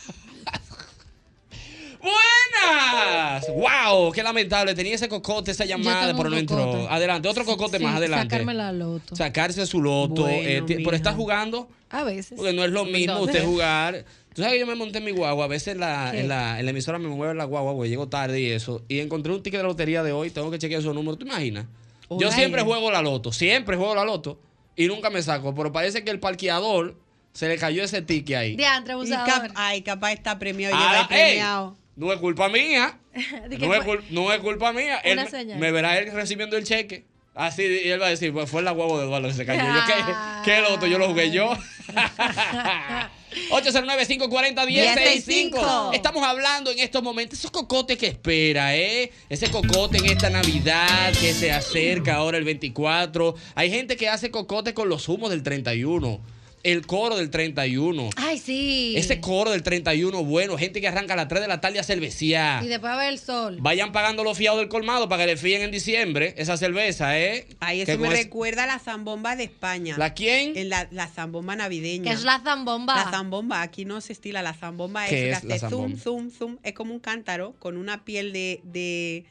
¡Buenas! 2.03 3.47
¡Wow! 3.49 4.13
¡Qué 4.13 4.23
lamentable! 4.23 4.75
Tenía 4.75 4.97
ese 4.97 5.09
cocote, 5.09 5.53
esa 5.53 5.65
llamada, 5.65 6.15
pero 6.17 6.29
no 6.29 6.37
entró. 6.37 6.87
Adelante, 6.91 7.29
otro 7.29 7.45
cocote 7.47 7.79
Sí, 7.79 7.85
más 7.85 7.97
adelante. 7.97 8.29
Sacarme 8.35 8.55
la 8.55 8.73
loto. 8.73 9.17
Sacarse 9.17 9.65
su 9.67 9.81
loto. 9.81 10.23
Bueno, 10.23 10.49
eh, 10.49 10.63
pero 10.85 10.97
está 10.97 11.13
jugando. 11.13 11.69
A 11.91 12.03
veces. 12.05 12.35
Porque 12.37 12.53
no 12.53 12.65
es 12.65 12.71
lo 12.71 12.85
mismo 12.85 13.21
usted 13.21 13.45
jugar. 13.45 14.05
Tú 14.35 14.43
sabes 14.43 14.55
que 14.55 14.61
yo 14.61 14.67
me 14.67 14.75
monté 14.75 14.99
en 14.99 15.05
mi 15.05 15.11
guagua. 15.13 15.45
A 15.45 15.49
veces 15.49 15.75
en 15.75 15.81
la, 15.81 16.17
en 16.17 16.29
la, 16.29 16.59
en 16.59 16.65
la 16.65 16.71
emisora 16.71 16.99
me 16.99 17.09
mueve 17.09 17.35
la 17.35 17.45
guagua, 17.45 17.73
güey. 17.73 17.91
Llego 17.91 18.09
tarde 18.09 18.41
y 18.41 18.51
eso. 18.51 18.83
Y 18.89 19.01
encontré 19.01 19.33
un 19.33 19.43
ticket 19.43 19.61
de 19.61 19.65
lotería 19.67 20.03
de 20.03 20.13
hoy. 20.13 20.31
Tengo 20.31 20.51
que 20.51 20.59
chequear 20.59 20.83
su 20.83 20.93
número. 20.95 21.17
¿Tú 21.17 21.27
imaginas? 21.27 21.67
Yo 22.11 22.29
Ay. 22.29 22.35
siempre 22.35 22.63
juego 22.63 22.91
la 22.91 23.03
loto. 23.03 23.33
Siempre 23.33 23.77
juego 23.77 23.95
la 23.95 24.05
loto. 24.05 24.39
Y 24.77 24.87
nunca 24.87 25.11
me 25.11 25.23
saco. 25.23 25.55
Pero 25.55 25.73
parece 25.73 26.03
que 26.05 26.11
el 26.11 26.19
parqueador 26.21 26.97
se 27.33 27.49
le 27.49 27.57
cayó 27.59 27.83
ese 27.85 28.03
ticket 28.03 28.37
ahí. 28.37 28.57
Y 28.59 28.65
abusador. 28.65 29.27
cap- 29.27 29.53
ay, 29.55 29.83
capaz 29.83 30.13
está 30.13 30.39
premiado 30.39 30.75
y 30.75 30.79
Ah, 30.81 31.07
ey, 31.11 31.17
premiado. 31.31 31.77
no 31.97 32.13
es 32.13 32.19
culpa 32.19 32.49
mía. 32.49 32.99
Que 33.51 33.59
No 33.67 33.75
es, 33.75 33.85
fue- 33.85 33.99
cul- 33.99 34.05
no 34.11 34.33
es 34.33 34.41
culpa 34.41 34.73
mía. 34.73 34.99
Él 35.05 35.15
Una 35.15 35.25
me- 35.25 35.31
señal. 35.31 35.59
me 35.59 35.71
verá 35.73 35.99
él 35.99 36.11
recibiendo 36.13 36.57
el 36.57 36.65
cheque. 36.65 37.05
Así, 37.35 37.63
y 37.63 37.89
él 37.89 38.01
va 38.01 38.07
a 38.07 38.11
decir, 38.11 38.31
pues 38.33 38.51
fue 38.51 38.61
la 38.63 38.73
guagua 38.73 38.99
de 39.01 39.05
Eduardo 39.07 39.29
que 39.29 39.35
se 39.35 39.47
cayó. 39.47 39.63
Yo, 39.63 39.81
¿qué, 39.87 40.51
¿Qué 40.51 40.61
loto? 40.61 40.87
Yo 40.87 40.99
lo 40.99 41.09
jugué 41.09 41.31
yo. 41.31 41.51
809-540-1065. 43.51 45.95
Estamos 45.95 46.25
hablando 46.25 46.71
en 46.71 46.79
estos 46.79 47.03
momentos, 47.03 47.39
esos 47.39 47.51
cocotes 47.51 47.99
que 47.99 48.07
espera, 48.07 48.75
¿eh? 48.77 49.13
Ese 49.29 49.51
cocote 49.51 49.99
en 49.99 50.07
esta 50.07 50.31
Navidad 50.31 51.13
que 51.21 51.35
se 51.35 51.53
acerca 51.53 52.15
ahora 52.17 52.39
el 52.39 52.45
24. 52.45 53.35
Hay 53.55 53.71
gente 53.71 53.97
que 53.97 54.09
hace 54.09 54.31
cocote 54.31 54.73
con 54.75 54.89
los 54.89 55.09
humos 55.09 55.31
del 55.31 55.43
31. 55.43 56.21
El 56.63 56.87
coro 56.87 57.17
del 57.17 57.29
31. 57.31 58.11
Ay, 58.17 58.39
sí. 58.39 58.95
Ese 58.97 59.21
coro 59.21 59.51
del 59.51 59.65
31, 59.65 60.23
bueno, 60.25 60.57
gente 60.57 60.81
que 60.81 60.87
arranca 60.87 61.15
a 61.15 61.17
las 61.17 61.27
3 61.27 61.41
de 61.43 61.49
la 61.49 61.61
tarde 61.61 61.81
a 61.81 61.83
cervecear. 61.83 62.63
Y 62.65 62.69
después 62.69 62.93
a 62.93 62.97
ver 62.97 63.13
el 63.13 63.19
sol. 63.19 63.59
Vayan 63.61 63.91
pagando 63.91 64.23
los 64.23 64.39
fiados 64.39 64.61
del 64.61 64.69
colmado 64.69 65.09
para 65.09 65.25
que 65.25 65.33
le 65.33 65.37
fíen 65.37 65.63
en 65.63 65.73
diciembre 65.73 66.35
esa 66.39 66.57
cerveza, 66.57 67.19
¿eh? 67.19 67.49
Ay, 67.59 67.85
Que 67.85 67.93
eso 67.93 68.01
me 68.01 68.11
recuerda 68.11 68.63
a 68.63 68.67
la 68.67 68.79
zambomba 68.79 69.35
de 69.35 69.45
España. 69.45 69.97
¿La 69.99 70.15
quién? 70.15 70.57
En 70.57 70.69
la, 70.69 70.87
la 70.93 71.09
zambomba 71.09 71.57
navideña. 71.57 72.05
¿Qué 72.13 72.17
es 72.17 72.23
la 72.23 72.39
zambomba? 72.39 72.95
La 72.95 73.11
zambomba, 73.11 73.63
aquí 73.63 73.85
no 73.85 74.01
se 74.01 74.13
estila 74.13 74.41
la 74.43 74.55
zambomba. 74.55 75.07
¿Qué 75.09 75.31
eso 75.31 75.37
es 75.39 75.43
que 75.43 75.49
la 75.49 75.55
hace 75.57 75.61
zambomba? 75.69 75.99
zoom, 75.99 76.29
zoom, 76.29 76.31
zoom. 76.31 76.59
Es 76.63 76.75
como 76.75 76.95
un 76.95 77.01
cántaro 77.01 77.57
con 77.59 77.77
una 77.77 78.05
piel 78.05 78.33
de, 78.33 78.61
de, 78.63 79.25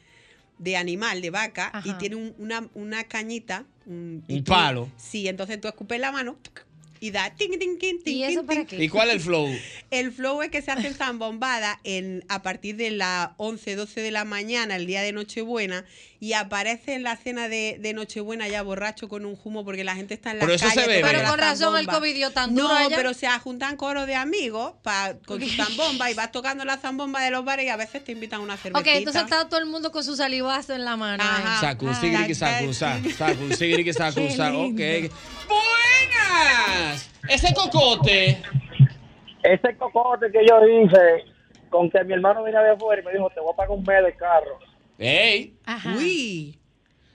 de 0.58 0.76
animal, 0.76 1.22
de 1.22 1.30
vaca, 1.30 1.80
y 1.84 1.94
tiene 1.94 2.16
un- 2.16 2.34
una, 2.38 2.68
una 2.74 3.04
cañita. 3.04 3.64
Un, 3.86 4.22
Un 4.28 4.44
tú- 4.44 4.52
palo. 4.52 4.88
Sí, 4.98 5.26
entonces 5.28 5.58
tú 5.60 5.66
escupes 5.66 5.98
la 5.98 6.12
mano 6.12 6.36
y 7.02 7.10
da 7.10 7.30
ting, 7.34 7.58
ting, 7.58 7.78
ting, 7.78 7.98
ting, 8.04 8.16
¿Y 8.16 8.22
eso 8.24 8.40
ting, 8.40 8.46
para 8.46 8.64
qué? 8.64 8.82
¿Y 8.82 8.88
cuál 8.88 9.08
es 9.08 9.14
el 9.16 9.20
flow? 9.20 9.48
El 9.90 10.12
flow 10.12 10.40
es 10.42 10.50
que 10.50 10.62
se 10.62 10.70
hace 10.70 10.94
zambombada 10.94 11.80
en, 11.84 12.24
a 12.28 12.42
partir 12.42 12.76
de 12.76 12.90
las 12.92 13.30
11, 13.36 13.74
12 13.76 14.00
de 14.00 14.10
la 14.10 14.24
mañana, 14.24 14.76
el 14.76 14.86
día 14.86 15.02
de 15.02 15.12
Nochebuena, 15.12 15.84
y 16.20 16.32
aparece 16.34 16.94
en 16.94 17.02
la 17.02 17.16
cena 17.16 17.48
de, 17.48 17.76
de 17.80 17.92
Nochebuena 17.92 18.48
ya 18.48 18.62
borracho 18.62 19.08
con 19.08 19.26
un 19.26 19.36
humo 19.44 19.64
porque 19.64 19.82
la 19.84 19.94
gente 19.96 20.14
está 20.14 20.30
en 20.30 20.38
la 20.38 20.42
Pero 20.46 20.54
eso 20.54 20.66
calle. 20.66 20.80
se 20.80 20.86
bebe. 20.86 21.00
tomando 21.00 21.18
Pero 21.18 21.30
con 21.30 21.38
razón 21.40 21.76
el. 21.76 21.86
COVID 21.88 22.14
dio 22.14 22.30
tan 22.30 22.54
No, 22.54 22.62
duro 22.62 22.74
allá. 22.74 22.96
pero 22.96 23.12
se 23.12 23.28
juntan 23.40 23.76
coros 23.76 24.06
de 24.06 24.14
amigos 24.14 24.72
pa- 24.82 25.14
con 25.26 25.40
su 25.42 25.48
zambomba 25.56 26.10
y 26.10 26.14
vas 26.14 26.30
tocando 26.32 26.64
la 26.64 26.78
zambomba 26.78 27.20
de 27.22 27.30
los 27.32 27.44
bares 27.44 27.66
y 27.66 27.68
a 27.68 27.76
veces 27.76 28.02
te 28.04 28.12
invitan 28.12 28.40
a 28.40 28.44
una 28.44 28.56
cervecita. 28.56 28.88
Ok, 28.90 28.96
entonces 28.96 29.22
está 29.24 29.48
todo 29.48 29.58
el 29.60 29.66
mundo 29.66 29.90
con 29.92 30.04
su 30.04 30.14
salivazo 30.16 30.72
en 30.74 30.84
la 30.84 30.96
mano. 30.96 31.22
Ajá. 31.22 31.60
Sacun, 31.60 31.92
sacunsa. 31.94 33.00
sí. 33.02 33.10
Sacun, 33.12 33.56
sigiri, 33.56 33.92
sacunsa. 33.92 34.50
Qué 34.52 34.56
Ok. 34.56 34.78
lindo. 34.78 35.14
¡Buenas! 36.92 37.10
Ese 37.28 37.54
cocote. 37.54 38.42
Ese 39.42 39.76
cocote 39.76 40.30
que 40.30 40.46
yo 40.46 40.66
hice 40.66 41.24
con 41.70 41.90
que 41.90 42.04
mi 42.04 42.12
hermano 42.12 42.44
vino 42.44 42.62
de 42.62 42.70
afuera 42.70 43.02
y 43.02 43.04
me 43.04 43.12
dijo, 43.12 43.30
te 43.30 43.40
voy 43.40 43.52
a 43.52 43.56
pagar 43.56 43.76
un 43.76 43.84
mes 43.84 44.04
de 44.04 44.14
carro. 44.16 44.58
¡Ey! 44.98 45.56
Ajá. 45.64 45.94
Uy. 45.96 46.58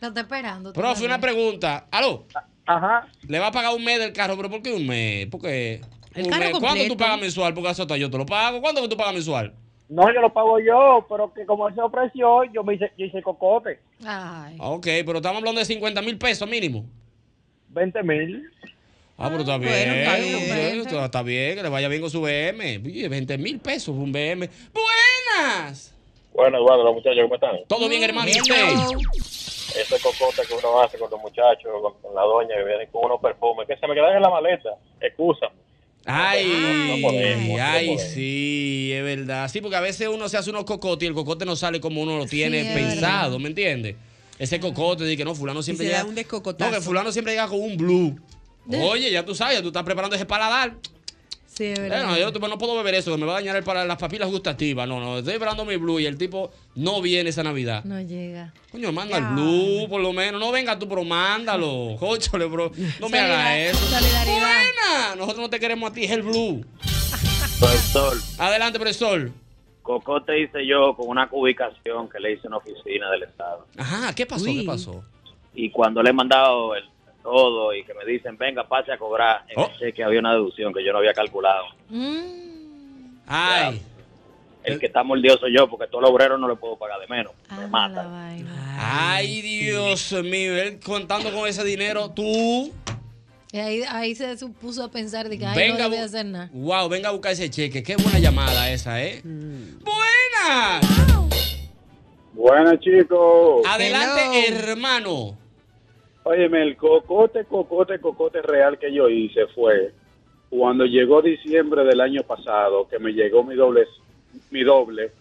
Lo 0.01 0.09
está 0.09 0.21
esperando. 0.21 0.73
Profe, 0.73 1.05
una 1.05 1.19
pregunta. 1.19 1.87
¿Aló? 1.91 2.25
Ajá. 2.65 3.07
Le 3.27 3.39
va 3.39 3.47
a 3.47 3.51
pagar 3.51 3.73
un 3.75 3.83
mes 3.83 3.99
del 3.99 4.13
carro, 4.13 4.35
pero 4.35 4.49
¿por 4.49 4.61
qué 4.61 4.73
un 4.73 4.85
mes? 4.85 5.27
Porque. 5.27 5.81
El 6.13 6.25
un 6.25 6.31
carro 6.31 6.45
mes. 6.45 6.59
¿Cuánto 6.59 6.87
tú 6.87 6.97
pagas 6.97 7.19
mensual? 7.19 7.53
Porque 7.53 7.69
eso 7.69 7.83
hasta 7.83 7.97
yo 7.97 8.09
te 8.09 8.17
lo 8.17 8.25
pago. 8.25 8.59
¿Cuánto 8.61 8.81
que 8.81 8.89
tú 8.89 8.97
pagas 8.97 9.13
mensual? 9.13 9.53
No, 9.89 10.13
yo 10.13 10.19
lo 10.19 10.33
pago 10.33 10.59
yo, 10.59 11.05
pero 11.07 11.33
que 11.33 11.45
como 11.45 11.67
él 11.69 11.75
se 11.75 11.81
ofreció, 11.81 12.43
yo 12.45 12.63
me 12.63 12.75
hice, 12.75 12.91
yo 12.97 13.05
hice 13.05 13.21
cocote. 13.21 13.79
Ay. 14.05 14.57
Ok, 14.59 14.85
pero 15.05 15.17
estamos 15.17 15.37
hablando 15.37 15.59
de 15.59 15.65
50 15.65 16.01
mil 16.01 16.17
pesos 16.17 16.49
mínimo. 16.49 16.85
20 17.69 18.03
mil. 18.03 18.51
Ah, 19.17 19.29
pero 19.29 19.39
está 19.41 19.57
bien. 19.57 19.71
bueno, 19.73 19.93
está 19.93 20.15
bien. 20.17 20.73
Sí, 20.73 20.79
está- 20.79 21.05
está 21.05 21.23
bien, 21.23 21.55
que 21.55 21.63
le 21.63 21.69
vaya 21.69 21.87
bien 21.87 22.01
con 22.01 22.11
su 22.11 22.21
BM. 22.21 22.77
Oye, 22.85 23.07
20 23.09 23.37
mil 23.37 23.59
pesos 23.59 23.89
un 23.95 24.11
BM. 24.11 24.47
¡Buenas! 24.73 25.93
Bueno, 26.33 26.57
Eduardo, 26.59 26.83
los 26.83 26.93
muchachos, 26.93 27.19
¿cómo 27.23 27.33
están? 27.35 27.55
Todo 27.67 27.89
bien, 27.89 28.03
hermano. 28.03 28.29
¿Y? 28.29 28.37
Ese 28.37 29.99
cocote 30.01 30.41
que 30.47 30.53
uno 30.53 30.79
hace 30.81 30.97
con 30.97 31.09
los 31.09 31.19
muchachos, 31.19 31.71
con, 31.81 31.93
con 32.01 32.13
la 32.15 32.21
doña, 32.21 32.55
que 32.55 32.63
vienen 32.63 32.87
con 32.91 33.05
unos 33.05 33.19
perfumes, 33.19 33.67
que 33.67 33.75
se 33.77 33.87
me 33.87 33.93
quedan 33.95 34.15
en 34.15 34.21
la 34.21 34.29
maleta. 34.29 34.69
Excusa. 35.01 35.47
Ay, 36.05 37.01
No 37.01 37.07
podemos, 37.09 37.59
ay, 37.59 37.97
sí, 37.99 38.91
es 38.93 39.03
verdad. 39.03 39.49
Sí, 39.49 39.59
porque 39.61 39.75
a 39.75 39.81
veces 39.81 40.07
uno 40.07 40.29
se 40.29 40.37
hace 40.37 40.49
unos 40.51 40.63
cocotes 40.63 41.03
y 41.05 41.07
el 41.07 41.13
cocote 41.13 41.43
no 41.43 41.55
sale 41.55 41.81
como 41.81 42.01
uno 42.01 42.17
lo 42.17 42.25
tiene 42.25 42.63
pensado. 42.73 43.39
¿me 43.39 43.49
entiendes? 43.49 43.95
Ese 44.39 44.59
cocote 44.59 45.03
de 45.03 45.17
que 45.17 45.25
no, 45.25 45.35
fulano 45.35 45.61
siempre 45.63 45.85
se 45.87 45.91
llega. 45.91 46.03
da 46.03 46.09
un 46.09 46.15
descocotazo. 46.15 46.71
No, 46.71 46.77
que 46.77 46.81
fulano 46.83 47.11
siempre 47.11 47.33
llega 47.33 47.47
con 47.47 47.59
un 47.59 47.75
blue. 47.75 48.17
Oye, 48.69 49.11
ya 49.11 49.23
tú 49.25 49.33
sabes, 49.35 49.57
ya 49.57 49.61
tú 49.61 49.67
estás 49.67 49.83
preparando 49.83 50.15
ese 50.15 50.25
paladar. 50.25 50.75
Sí, 51.45 51.65
es 51.65 51.79
verdad. 51.79 52.03
Bueno, 52.05 52.19
yo 52.19 52.31
tipo, 52.31 52.47
no 52.47 52.59
puedo 52.59 52.75
beber 52.77 52.93
eso, 52.93 53.11
que 53.11 53.17
me 53.17 53.25
va 53.25 53.31
a 53.31 53.35
dañar 53.35 53.55
el 53.55 53.63
para 53.63 53.83
las 53.83 53.97
papilas 53.97 54.29
gustativas. 54.29 54.87
No, 54.87 54.99
no, 54.99 55.17
estoy 55.17 55.33
esperando 55.33 55.65
mi 55.65 55.75
blue 55.77 55.99
y 55.99 56.05
el 56.05 56.15
tipo 56.15 56.51
no 56.75 57.01
viene 57.01 57.31
esa 57.31 57.41
Navidad. 57.41 57.83
No 57.83 57.99
llega. 57.99 58.53
Coño, 58.71 58.91
manda 58.91 59.17
el 59.17 59.23
blue, 59.25 59.87
por 59.89 59.99
lo 59.99 60.13
menos. 60.13 60.39
No 60.39 60.51
venga 60.51 60.77
tú, 60.77 60.87
pero 60.87 61.03
mándalo. 61.03 61.95
Cóchale, 61.99 62.45
bro. 62.45 62.71
No 62.99 63.09
me 63.09 63.17
hagas 63.17 63.75
eso. 63.75 63.85
solidaridad. 63.87 64.37
Buena. 64.37 65.15
Nosotros 65.15 65.39
no 65.39 65.49
te 65.49 65.59
queremos 65.59 65.89
a 65.89 65.93
ti, 65.93 66.03
es 66.03 66.11
el 66.11 66.21
blue. 66.21 66.63
Profesor, 67.59 68.15
Adelante, 68.37 68.77
profesor. 68.77 69.31
cocote 69.81 70.39
hice 70.39 70.63
yo 70.67 70.95
con 70.95 71.07
una 71.07 71.27
ubicación 71.31 72.07
que 72.07 72.19
le 72.19 72.33
hice 72.33 72.41
en 72.43 72.49
una 72.49 72.57
oficina 72.57 73.09
del 73.09 73.23
Estado. 73.23 73.65
Ajá, 73.77 74.13
¿qué 74.13 74.27
pasó? 74.27 74.45
Uy. 74.45 74.59
¿Qué 74.59 74.63
pasó? 74.63 75.03
Y 75.55 75.71
cuando 75.71 76.03
le 76.03 76.11
he 76.11 76.13
mandado 76.13 76.75
el 76.75 76.83
todo 77.29 77.73
y 77.75 77.83
que 77.83 77.93
me 77.93 78.05
dicen, 78.05 78.37
venga, 78.37 78.65
pase 78.67 78.89
a 78.93 78.97
cobrar, 78.97 79.43
en 79.49 79.59
Oh. 79.59 79.65
el 79.69 79.77
cheque 79.77 80.01
había 80.01 80.19
una 80.19 80.31
deducción 80.31 80.73
que 80.73 80.81
yo 80.85 80.93
no 80.93 80.99
había 80.99 81.13
calculado. 81.13 81.65
Mm. 81.89 83.17
Ay. 83.27 83.81
El 84.63 84.79
que 84.79 84.85
está 84.85 85.03
mordido 85.03 85.37
soy 85.37 85.53
yo, 85.57 85.67
porque 85.69 85.87
todos 85.87 86.01
los 86.03 86.11
obreros 86.11 86.39
no 86.39 86.47
le 86.47 86.55
puedo 86.55 86.77
pagar 86.77 86.99
de 87.01 87.07
menos. 87.07 87.33
Me 87.51 87.65
Ah, 87.73 87.89
vaina. 87.93 88.77
Ay, 89.15 89.41
Dios 89.41 90.13
mío. 90.23 90.55
Él 90.61 90.79
contando 90.79 91.31
con 91.33 91.47
ese 91.49 91.63
dinero, 91.65 92.11
tú. 92.11 92.71
Y 93.51 93.57
ahí, 93.59 93.81
ahí 93.89 94.15
se 94.15 94.35
puso 94.61 94.83
a 94.83 94.91
pensar 94.91 95.27
de 95.29 95.37
que 95.37 95.45
ay, 95.45 95.55
venga, 95.57 95.83
no 95.85 95.89
debe 95.89 96.03
bu- 96.03 96.05
hacer 96.05 96.25
nada. 96.25 96.49
Wow, 96.53 96.87
venga 96.89 97.09
a 97.09 97.11
buscar 97.11 97.31
ese 97.33 97.49
cheque. 97.49 97.83
Qué 97.83 97.95
buena 97.97 98.19
llamada 98.19 98.69
esa, 98.71 99.01
¿eh? 99.03 99.21
Mm. 99.23 99.83
Buena. 99.83 100.81
Buenas, 102.33 102.79
chicos. 102.79 103.65
Adelante, 103.67 104.47
Hello. 104.47 104.69
hermano. 104.69 105.37
Óyeme, 106.29 106.61
el 106.61 106.75
cocote, 106.75 107.45
cocote, 107.45 107.99
cocote 107.99 108.41
real 108.41 108.77
que 108.77 108.91
yo 108.91 109.07
hice 109.07 109.47
fue 109.47 109.93
cuando 110.49 110.85
llegó 110.85 111.21
diciembre 111.21 111.85
del 111.85 112.01
año 112.01 112.21
pasado, 112.23 112.85
que 112.89 112.99
me 112.99 113.13
llegó 113.13 113.45
mi 113.45 113.55
doble, 113.55 113.87
mi 114.51 114.61
doble. 114.63 115.11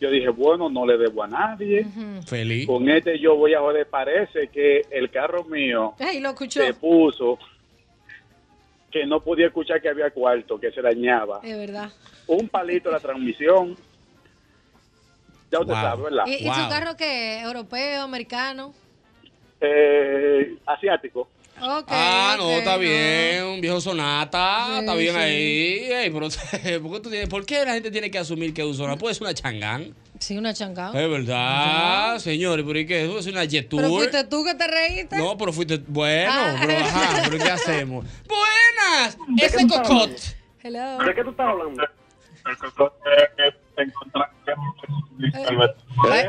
Yo 0.00 0.10
dije, 0.10 0.28
bueno, 0.28 0.68
no 0.68 0.86
le 0.86 0.96
debo 0.96 1.24
a 1.24 1.26
nadie. 1.26 1.84
Feliz. 2.24 2.68
Con 2.68 2.88
este 2.88 3.18
yo 3.18 3.34
voy 3.36 3.54
a 3.54 3.60
joder. 3.60 3.88
Parece 3.88 4.46
que 4.48 4.82
el 4.92 5.10
carro 5.10 5.42
mío 5.44 5.94
Ay, 5.98 6.20
lo 6.20 6.36
se 6.36 6.72
puso 6.74 7.36
que 8.92 9.04
no 9.06 9.18
podía 9.20 9.46
escuchar 9.48 9.82
que 9.82 9.88
había 9.88 10.10
cuarto, 10.10 10.60
que 10.60 10.70
se 10.70 10.80
dañaba. 10.80 11.40
Es 11.42 11.58
verdad. 11.58 11.90
Un 12.28 12.48
palito 12.48 12.92
la 12.92 13.00
transmisión. 13.00 13.76
Ya 15.50 15.58
usted 15.58 15.72
Wow. 15.74 15.82
sabe, 15.82 16.02
¿verdad? 16.04 16.24
¿Y, 16.28 16.34
y 16.34 16.44
su 16.48 16.68
carro 16.68 16.96
qué? 16.96 17.40
¿Europeo, 17.40 18.02
americano? 18.02 18.72
Eh, 19.60 20.56
asiático. 20.66 21.28
Ah, 21.56 22.34
no, 22.36 22.46
ok, 22.48 22.52
está 22.58 22.76
bien, 22.76 23.44
un 23.44 23.60
viejo 23.60 23.80
sonata, 23.80 24.66
Sí, 24.66 24.78
está 24.80 24.94
bien 24.96 25.14
sí. 25.14 25.20
ahí. 25.20 25.92
Ey, 25.92 26.10
pero, 26.10 26.28
¿por, 26.82 26.92
qué 26.92 27.00
tú 27.00 27.10
tienes- 27.10 27.28
por 27.28 27.46
qué 27.46 27.64
la 27.64 27.74
gente 27.74 27.90
tiene 27.92 28.10
que 28.10 28.18
asumir 28.18 28.52
que 28.52 28.62
es 28.62 28.66
un 28.66 28.74
sonata? 28.74 28.98
Puede 28.98 29.14
ser 29.14 29.22
una 29.22 29.34
changán. 29.34 29.94
Sí, 30.18 30.36
una 30.36 30.52
changada. 30.52 31.00
Es 31.00 31.08
verdad, 31.08 32.18
señores, 32.18 32.64
pero 32.66 32.78
¿y 32.78 32.86
qué? 32.86 33.04
¿Eso 33.04 33.18
es 33.20 33.26
una 33.26 33.44
jet 33.44 33.68
Pero 33.70 33.88
fuiste 33.88 34.24
tú 34.24 34.44
que 34.44 34.54
te 34.54 34.66
reíste. 34.66 35.16
No, 35.16 35.36
pero 35.38 35.52
fuiste. 35.52 35.78
Bueno, 35.86 36.32
Ah. 36.34 36.56
pero 36.60 36.78
ajá, 36.78 37.22
pero 37.30 37.44
¿qué 37.44 37.50
hacemos? 37.50 38.04
¡Buenas! 38.26 39.16
Ese 39.40 39.66
cocot. 39.68 40.10
Hello. 40.62 40.98
¿De 41.04 41.14
qué 41.14 41.22
tú 41.24 41.30
estás 41.30 41.46
hablando? 41.46 41.82
Eh, 41.84 41.88
eh, 42.46 43.28
eh, 43.48 43.52
eh, 46.14 46.26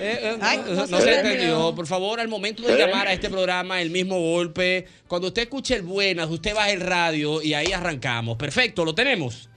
eh, 0.00 0.36
no, 0.38 0.86
se 0.86 0.96
entendió. 0.96 1.08
entendió. 1.08 1.74
Por 1.74 1.86
favor, 1.86 2.20
al 2.20 2.28
momento 2.28 2.62
de 2.62 2.76
llamar 2.76 3.08
a 3.08 3.12
este 3.12 3.28
programa, 3.30 3.80
el 3.80 3.90
mismo 3.90 4.18
golpe. 4.18 4.86
Cuando 5.06 5.28
usted 5.28 5.42
escuche 5.42 5.76
el 5.76 5.82
buenas, 5.82 6.28
usted 6.28 6.54
baja 6.54 6.70
el 6.70 6.80
radio 6.80 7.42
y 7.42 7.54
ahí 7.54 7.72
arrancamos. 7.72 8.36
Perfecto, 8.36 8.84
lo 8.84 8.94
tenemos. 8.94 9.48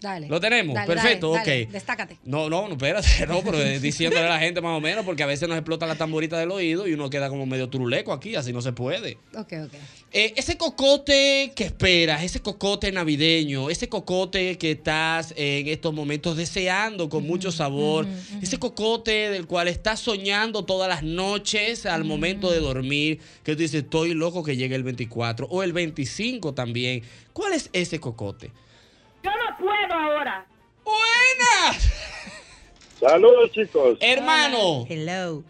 Dale. 0.00 0.28
Lo 0.28 0.40
tenemos, 0.40 0.74
Dale, 0.74 0.86
perfecto, 0.86 1.32
dale, 1.32 1.64
ok. 1.64 1.72
Destácate. 1.72 2.18
No, 2.24 2.50
no, 2.50 2.68
no, 2.68 2.74
espérate, 2.74 3.26
no, 3.28 3.42
pero 3.42 3.58
diciéndole 3.80 4.26
a 4.26 4.30
la 4.30 4.38
gente 4.38 4.60
más 4.60 4.76
o 4.76 4.80
menos, 4.80 5.04
porque 5.04 5.22
a 5.22 5.26
veces 5.26 5.48
nos 5.48 5.56
explota 5.56 5.86
la 5.86 5.94
tamborita 5.94 6.38
del 6.38 6.50
oído 6.50 6.86
y 6.86 6.92
uno 6.92 7.10
queda 7.10 7.28
como 7.28 7.46
medio 7.46 7.68
turuleco 7.68 8.12
aquí, 8.12 8.36
así 8.36 8.52
no 8.52 8.60
se 8.60 8.72
puede. 8.72 9.18
Ok, 9.34 9.52
ok. 9.64 9.74
Eh, 10.12 10.32
ese 10.36 10.56
cocote 10.56 11.52
que 11.54 11.64
esperas, 11.64 12.22
ese 12.22 12.40
cocote 12.40 12.90
navideño, 12.92 13.68
ese 13.68 13.88
cocote 13.88 14.56
que 14.56 14.70
estás 14.70 15.34
en 15.36 15.66
estos 15.66 15.92
momentos 15.92 16.36
deseando 16.36 17.08
con 17.08 17.26
mucho 17.26 17.50
sabor, 17.50 18.06
ese 18.40 18.58
cocote 18.58 19.30
del 19.30 19.46
cual 19.46 19.68
estás 19.68 20.00
soñando 20.00 20.64
todas 20.64 20.88
las 20.88 21.02
noches 21.02 21.86
al 21.86 22.04
momento 22.04 22.50
de 22.50 22.60
dormir, 22.60 23.20
que 23.42 23.52
tú 23.56 23.62
dices, 23.62 23.82
estoy 23.82 24.14
loco 24.14 24.42
que 24.42 24.56
llegue 24.56 24.74
el 24.74 24.84
24 24.84 25.48
o 25.50 25.62
el 25.62 25.72
25 25.72 26.54
también. 26.54 27.02
¿Cuál 27.32 27.52
es 27.52 27.68
ese 27.72 28.00
cocote? 28.00 28.52
Yo 29.22 29.30
no 29.30 29.56
puedo 29.58 29.92
ahora. 29.94 30.46
¡Buenas! 30.84 31.92
Saludos, 33.00 33.50
chicos. 33.52 33.98
Hermano. 34.00 34.86
Hello. 34.88 35.42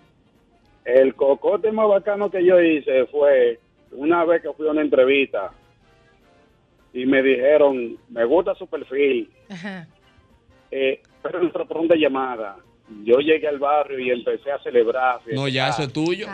El 0.85 1.15
cocote 1.15 1.73
más 1.73 1.89
bacano 1.89 2.31
que 2.31 2.45
yo 2.45 2.61
hice 2.61 3.07
fue 3.07 3.59
una 3.93 4.25
vez 4.25 4.43
que 4.43 4.53
fui 4.53 4.69
a 4.69 4.71
una 4.71 4.83
entrevista 4.83 5.53
y 6.93 7.05
me 7.07 7.23
dijeron, 7.23 7.99
me 8.09 8.25
gusta 8.25 8.55
su 8.55 8.67
perfil, 8.67 9.31
Ajá. 9.51 9.87
eh, 10.71 11.03
pero 11.23 11.41
nuestro 11.41 11.67
patrón 11.67 11.89
de 11.89 11.97
llamada. 11.99 12.57
Yo 13.05 13.19
llegué 13.19 13.49
al 13.49 13.59
barrio 13.59 13.99
y 13.99 14.11
empecé 14.11 14.53
a 14.53 14.63
celebrar. 14.63 15.21
No, 15.33 15.49
ya 15.49 15.69
eso 15.71 15.83
es 15.83 15.93
tuyo. 15.93 16.29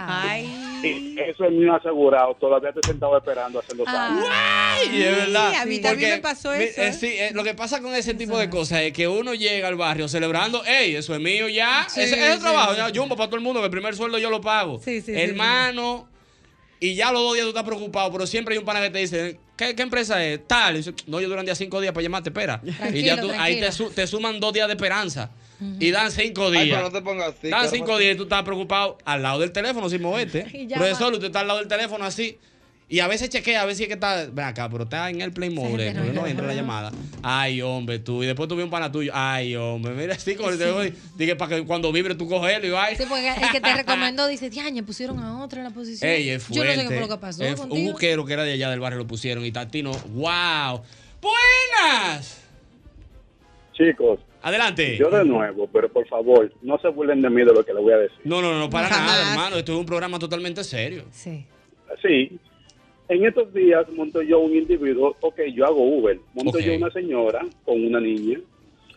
Sí, 0.82 1.16
eso 1.18 1.44
es 1.44 1.50
mío 1.52 1.74
asegurado. 1.74 2.34
Todavía 2.40 2.70
estoy 2.70 2.82
sentado 2.84 3.16
esperando 3.16 3.60
hace 3.60 3.74
dos 3.74 3.86
años. 3.88 4.24
Ay, 4.30 5.02
es 5.02 5.16
verdad. 5.16 5.54
a 5.54 5.64
mí 5.64 5.78
también 5.80 6.10
me 6.10 6.18
pasó 6.18 6.52
eso, 6.52 6.82
eh, 6.82 6.92
sí, 6.92 7.06
eh, 7.06 7.30
lo 7.32 7.42
que 7.44 7.54
pasa 7.54 7.80
con 7.80 7.94
ese 7.94 8.14
tipo 8.14 8.36
de 8.36 8.50
cosas 8.50 8.80
es 8.82 8.92
que 8.92 9.06
uno 9.08 9.32
llega 9.32 9.68
al 9.68 9.76
barrio 9.76 10.08
celebrando, 10.08 10.62
hey, 10.66 10.94
eso 10.96 11.14
es 11.14 11.20
mío 11.20 11.48
ya. 11.48 11.86
Sí, 11.88 12.00
ese 12.02 12.14
es 12.20 12.26
el 12.30 12.34
sí, 12.34 12.40
trabajo, 12.40 12.72
sí. 12.72 12.78
ya, 12.78 12.90
jumbo 12.94 13.16
para 13.16 13.28
todo 13.28 13.36
el 13.36 13.42
mundo, 13.42 13.60
que 13.60 13.66
el 13.66 13.70
primer 13.70 13.94
sueldo 13.94 14.18
yo 14.18 14.28
lo 14.28 14.40
pago. 14.40 14.78
Sí, 14.80 15.00
sí, 15.00 15.14
sí, 15.14 15.20
Hermano. 15.20 16.08
Y 16.80 16.96
ya 16.96 17.12
los 17.12 17.22
dos 17.22 17.34
días 17.34 17.44
tú 17.44 17.50
estás 17.50 17.62
preocupado, 17.64 18.10
pero 18.10 18.26
siempre 18.26 18.54
hay 18.54 18.58
un 18.58 18.64
pana 18.64 18.80
que 18.80 18.90
te 18.90 18.98
dice, 18.98 19.38
¿qué, 19.56 19.76
qué 19.76 19.82
empresa 19.82 20.22
es? 20.24 20.46
Tal. 20.48 20.74
Y 20.74 20.78
dice, 20.78 20.92
no, 21.06 21.20
yo 21.20 21.28
duran 21.28 21.44
día 21.44 21.54
cinco 21.54 21.80
días 21.80 21.92
para 21.94 22.02
llamarte, 22.02 22.30
espera. 22.30 22.60
y 22.92 23.02
ya 23.04 23.20
tú, 23.20 23.30
ahí 23.38 23.60
te, 23.60 23.70
su- 23.70 23.90
te 23.90 24.04
suman 24.08 24.40
dos 24.40 24.52
días 24.52 24.66
de 24.66 24.74
esperanza. 24.74 25.30
Y 25.80 25.90
dan 25.90 26.10
cinco 26.10 26.46
Ay, 26.48 26.64
días. 26.66 26.78
pero 26.78 26.82
no 26.82 26.90
te 26.92 27.02
pongas 27.02 27.34
así. 27.38 27.48
Dan 27.48 27.68
cinco 27.68 27.98
días 27.98 28.14
y 28.14 28.16
tú 28.16 28.24
estás 28.24 28.42
preocupado 28.42 28.98
al 29.04 29.22
lado 29.22 29.40
del 29.40 29.52
teléfono 29.52 29.88
sin 29.88 30.02
moverte. 30.02 30.68
Profesor, 30.74 31.12
usted 31.12 31.26
está 31.26 31.40
al 31.40 31.46
lado 31.48 31.58
del 31.60 31.68
teléfono 31.68 32.04
así. 32.04 32.38
Y 32.88 33.00
a 33.00 33.08
veces 33.08 33.30
chequea, 33.30 33.62
a 33.62 33.64
ver 33.64 33.74
si 33.74 33.84
es 33.84 33.88
que 33.88 33.94
está. 33.94 34.26
Ven 34.30 34.44
acá, 34.44 34.68
pero 34.68 34.84
está 34.84 35.08
en 35.08 35.22
el 35.22 35.32
play 35.32 35.48
mode, 35.48 35.92
porque 35.94 36.12
no 36.12 36.26
entra 36.26 36.46
la 36.46 36.52
llamada. 36.52 36.92
Ay, 37.22 37.62
hombre, 37.62 37.98
tú. 38.00 38.22
Y 38.22 38.26
después 38.26 38.50
tú 38.50 38.54
ves 38.56 38.64
un 38.66 38.70
pana 38.70 38.92
tuyo. 38.92 39.10
Ay, 39.14 39.56
hombre, 39.56 39.94
mira 39.94 40.14
así 40.14 40.34
con 40.34 40.52
el 40.52 40.58
teléfono. 40.58 40.84
y 40.84 40.92
Dije, 41.16 41.34
para 41.34 41.56
que 41.56 41.64
cuando 41.64 41.90
vibre 41.90 42.14
tú 42.16 42.28
cogerlo 42.28 42.66
y 42.66 42.70
vaya. 42.70 42.94
Sí, 42.94 43.04
porque 43.08 43.30
el 43.30 43.50
que 43.50 43.60
te 43.62 43.74
recomendó 43.76 44.26
dice, 44.28 44.50
Diañe, 44.50 44.82
pusieron 44.82 45.18
a 45.20 45.42
otra 45.42 45.60
en 45.60 45.64
la 45.64 45.70
posición. 45.70 46.10
Ey, 46.10 46.28
es 46.28 46.46
Yo 46.48 46.62
no 46.64 46.70
sé 46.70 46.74
fuerte. 46.74 46.82
qué 46.82 46.86
fue 46.88 47.00
lo 47.00 47.08
que 47.08 47.16
pasó 47.18 47.42
Es- 47.44 47.60
un 47.60 47.84
buquero 47.92 48.26
que 48.26 48.32
era 48.34 48.42
de 48.44 48.52
allá 48.52 48.68
del 48.68 48.80
barrio 48.80 48.98
lo 48.98 49.06
pusieron. 49.06 49.42
Y 49.46 49.52
Tatino, 49.52 49.92
wow. 50.12 50.82
¡Buenas! 51.22 52.40
Chicos, 53.72 54.20
Adelante. 54.42 54.96
yo 54.96 55.10
de 55.10 55.24
nuevo, 55.24 55.68
pero 55.72 55.88
por 55.88 56.06
favor, 56.08 56.52
no 56.62 56.78
se 56.78 56.88
burlen 56.88 57.22
de 57.22 57.30
mí 57.30 57.44
de 57.44 57.52
lo 57.52 57.64
que 57.64 57.72
les 57.72 57.82
voy 57.82 57.92
a 57.92 57.98
decir. 57.98 58.18
No, 58.24 58.42
no, 58.42 58.58
no, 58.58 58.68
para 58.68 58.88
Jamás. 58.88 59.06
nada, 59.06 59.30
hermano. 59.32 59.56
Esto 59.56 59.72
es 59.72 59.78
un 59.78 59.86
programa 59.86 60.18
totalmente 60.18 60.64
serio. 60.64 61.04
Sí. 61.10 61.44
Sí. 62.02 62.38
En 63.08 63.24
estos 63.26 63.52
días 63.52 63.86
monto 63.90 64.22
yo 64.22 64.38
un 64.40 64.54
individuo, 64.54 65.16
ok, 65.20 65.40
yo 65.54 65.66
hago 65.66 65.82
Uber, 65.82 66.18
monto 66.34 66.58
yo 66.58 66.74
una 66.74 66.90
señora 66.90 67.44
con 67.64 67.84
una 67.84 68.00
niña 68.00 68.38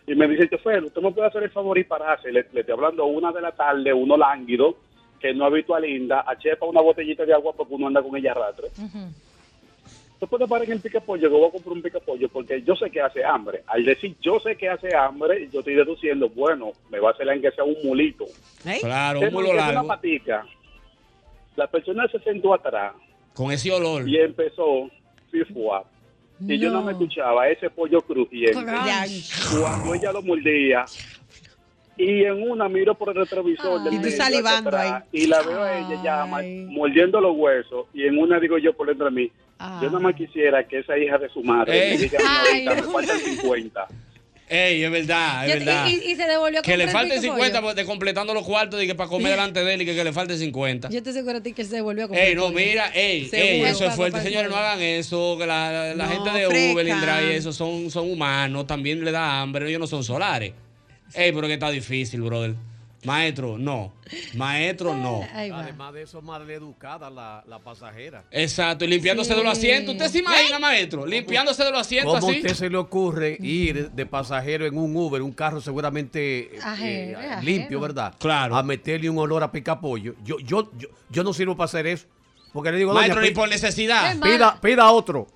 y 0.06 0.14
me 0.14 0.28
dice, 0.28 0.48
chofer, 0.48 0.84
usted 0.84 1.02
me 1.02 1.10
puede 1.12 1.26
hacer 1.26 1.42
el 1.42 1.50
favor 1.50 1.76
y 1.78 1.84
pararse. 1.84 2.30
Le, 2.32 2.46
le 2.52 2.60
estoy 2.60 2.72
hablando 2.72 3.02
a 3.02 3.06
una 3.06 3.32
de 3.32 3.40
la 3.40 3.52
tarde, 3.52 3.92
uno 3.92 4.16
lánguido, 4.16 4.76
que 5.20 5.34
no 5.34 5.44
ha 5.44 5.50
visto 5.50 5.74
a 5.74 5.80
Linda, 5.80 6.24
a 6.26 6.38
Chepa 6.38 6.66
una 6.66 6.80
botellita 6.80 7.24
de 7.24 7.34
agua 7.34 7.52
porque 7.56 7.74
uno 7.74 7.88
anda 7.88 8.02
con 8.02 8.16
ella 8.16 8.32
arrastre. 8.32 8.68
Usted 10.16 10.28
puede 10.28 10.48
parar 10.48 10.64
en 10.66 10.72
el 10.72 10.80
pique 10.80 10.98
pollo, 10.98 11.28
yo 11.28 11.38
voy 11.38 11.48
a 11.48 11.52
comprar 11.52 11.74
un 11.74 11.82
pique 11.82 12.00
pollo 12.00 12.26
porque 12.30 12.62
yo 12.62 12.74
sé 12.74 12.90
que 12.90 13.02
hace 13.02 13.22
hambre. 13.22 13.62
Al 13.66 13.84
decir 13.84 14.16
yo 14.22 14.40
sé 14.40 14.56
que 14.56 14.66
hace 14.66 14.96
hambre, 14.96 15.46
yo 15.52 15.58
estoy 15.60 15.74
deduciendo, 15.74 16.30
bueno, 16.30 16.72
me 16.88 16.98
va 16.98 17.10
a 17.10 17.12
hacer 17.12 17.28
que 17.38 17.50
sea 17.50 17.64
un 17.64 17.76
mulito. 17.84 18.24
Claro, 18.80 19.20
Se 19.20 19.26
un 19.26 19.32
mulo 19.34 19.48
mantiene 19.48 19.62
una 19.68 19.72
largo. 19.74 19.88
patica. 19.88 20.46
La 21.54 21.66
persona 21.66 22.08
se 22.08 22.18
sentó 22.20 22.54
atrás 22.54 22.94
Con 23.34 23.52
ese 23.52 23.70
olor. 23.70 24.08
y 24.08 24.16
empezó 24.16 24.88
fifua. 25.30 25.84
Y 26.40 26.58
yo 26.58 26.70
no 26.70 26.82
me 26.82 26.92
escuchaba 26.92 27.48
ese 27.50 27.68
pollo 27.68 28.00
crujiente. 28.00 28.52
Cuando 28.54 29.94
ella 29.94 30.12
lo 30.12 30.22
mordía, 30.22 30.86
y 31.98 32.24
en 32.24 32.50
una 32.50 32.68
miro 32.68 32.94
por 32.94 33.08
el 33.10 33.16
retrovisor 33.16 33.80
Y 33.92 33.98
tú 33.98 34.10
salivando 34.10 34.68
hacia 34.70 34.80
atrás, 34.96 35.02
ahí. 35.12 35.22
Y 35.22 35.26
la 35.26 35.42
veo 35.42 35.62
a 35.62 35.78
ella 35.78 36.02
ya 36.02 36.26
mordiendo 36.68 37.20
los 37.20 37.34
huesos. 37.36 37.86
Y 37.94 38.04
en 38.06 38.18
una 38.18 38.38
digo 38.38 38.58
yo 38.58 38.74
por 38.74 38.86
dentro 38.86 39.06
de 39.06 39.12
mí, 39.12 39.32
yo 39.58 39.86
nada 39.86 39.98
más 40.00 40.14
quisiera 40.14 40.66
que 40.66 40.80
esa 40.80 40.98
hija 40.98 41.18
de 41.18 41.28
su 41.30 41.42
madre 41.42 41.92
Ey. 41.92 41.96
me 41.96 42.02
diga 42.04 42.18
a 42.18 42.22
mí 42.22 42.28
Ay, 42.52 42.66
ahorita, 42.66 42.74
no. 42.82 42.86
me 42.88 42.92
faltan 43.06 43.18
50. 43.20 43.86
Ey, 44.48 44.84
es 44.84 44.90
verdad, 44.92 45.48
es 45.48 45.56
Y- 45.56 45.58
verdad. 45.58 45.86
y, 45.88 45.90
y- 45.90 46.12
y 46.12 46.14
se 46.14 46.22
devolvió 46.24 46.60
a 46.60 46.62
que 46.62 46.76
le 46.76 46.86
falten 46.86 47.20
pico 47.20 47.34
50 47.34 47.52
pollo. 47.58 47.62
pues, 47.64 47.74
de 47.76 47.84
completando 47.84 48.32
los 48.32 48.44
cuartos 48.44 48.80
y 48.80 48.86
que 48.86 48.94
para 48.94 49.08
comer 49.08 49.32
delante 49.32 49.64
de 49.64 49.74
él 49.74 49.82
y 49.82 49.86
que, 49.86 49.94
que 49.96 50.04
le 50.04 50.12
falte 50.12 50.36
50. 50.38 50.88
Yo 50.90 51.02
te 51.02 51.10
aseguro 51.10 51.38
a 51.38 51.40
ti 51.42 51.52
que 51.52 51.64
se 51.64 51.74
devolvió 51.74 52.04
a 52.04 52.06
comprar 52.08 52.28
Ey, 52.28 52.34
no, 52.36 52.42
pollo. 52.42 52.54
mira, 52.54 52.90
ey, 52.94 53.28
eso 53.32 53.86
es 53.86 53.94
fuerte. 53.96 54.20
Señores, 54.22 54.48
no 54.48 54.56
hagan 54.56 54.80
eso. 54.80 55.36
Que 55.36 55.46
la, 55.46 55.72
la- 55.72 55.94
la 55.96 56.06
No, 56.06 56.10
gente 56.12 56.38
de 56.38 56.46
fresca. 56.46 56.72
Uber, 56.74 56.86
Indra 56.88 57.22
y 57.24 57.30
eso 57.34 57.52
son, 57.52 57.90
son 57.90 58.08
humanos. 58.08 58.68
También 58.68 59.04
le 59.04 59.10
da 59.10 59.40
hambre. 59.40 59.68
Ellos 59.68 59.80
no 59.80 59.86
son 59.88 60.04
solares. 60.04 60.52
Ey, 61.14 61.32
pero 61.32 61.48
que 61.48 61.54
está 61.54 61.70
difícil, 61.70 62.20
brother. 62.20 62.54
Maestro, 63.04 63.58
no. 63.58 63.92
Maestro, 64.34 64.94
no. 64.94 65.22
Además 65.32 65.92
de 65.92 66.02
eso, 66.02 66.22
mal 66.22 66.48
educada 66.50 67.10
la, 67.10 67.44
la 67.46 67.58
pasajera. 67.58 68.24
Exacto, 68.30 68.84
y 68.84 68.88
limpiándose 68.88 69.34
de 69.34 69.42
los 69.42 69.52
asientos. 69.52 69.94
¿Usted 69.94 70.08
se 70.08 70.18
imagina, 70.18 70.58
maestro? 70.58 71.06
Limpiándose 71.06 71.64
de 71.64 71.70
los 71.70 71.80
asientos 71.80 72.14
¿Cómo 72.14 72.26
a 72.26 72.30
así. 72.30 72.40
usted 72.40 72.54
se 72.54 72.70
le 72.70 72.76
ocurre 72.76 73.36
ir 73.40 73.90
de 73.90 74.06
pasajero 74.06 74.66
en 74.66 74.76
un 74.76 74.96
Uber, 74.96 75.22
un 75.22 75.32
carro 75.32 75.60
seguramente 75.60 76.56
eh, 76.56 76.60
eh, 76.80 77.36
limpio, 77.42 77.80
¿verdad? 77.80 78.14
Claro. 78.18 78.56
A 78.56 78.62
meterle 78.62 79.08
un 79.10 79.18
olor 79.18 79.42
a 79.42 79.52
picapollo. 79.52 80.14
Yo, 80.24 80.38
yo, 80.40 80.70
yo, 80.76 80.88
yo 81.10 81.22
no 81.22 81.32
sirvo 81.32 81.56
para 81.56 81.66
hacer 81.66 81.86
eso. 81.86 82.06
Porque 82.52 82.72
le 82.72 82.78
digo, 82.78 82.92
doña, 82.92 83.02
Maestro, 83.02 83.22
ni 83.22 83.30
por 83.32 83.48
necesidad. 83.48 84.12
Es 84.12 84.18
pida, 84.18 84.58
pida 84.60 84.90
otro. 84.90 85.26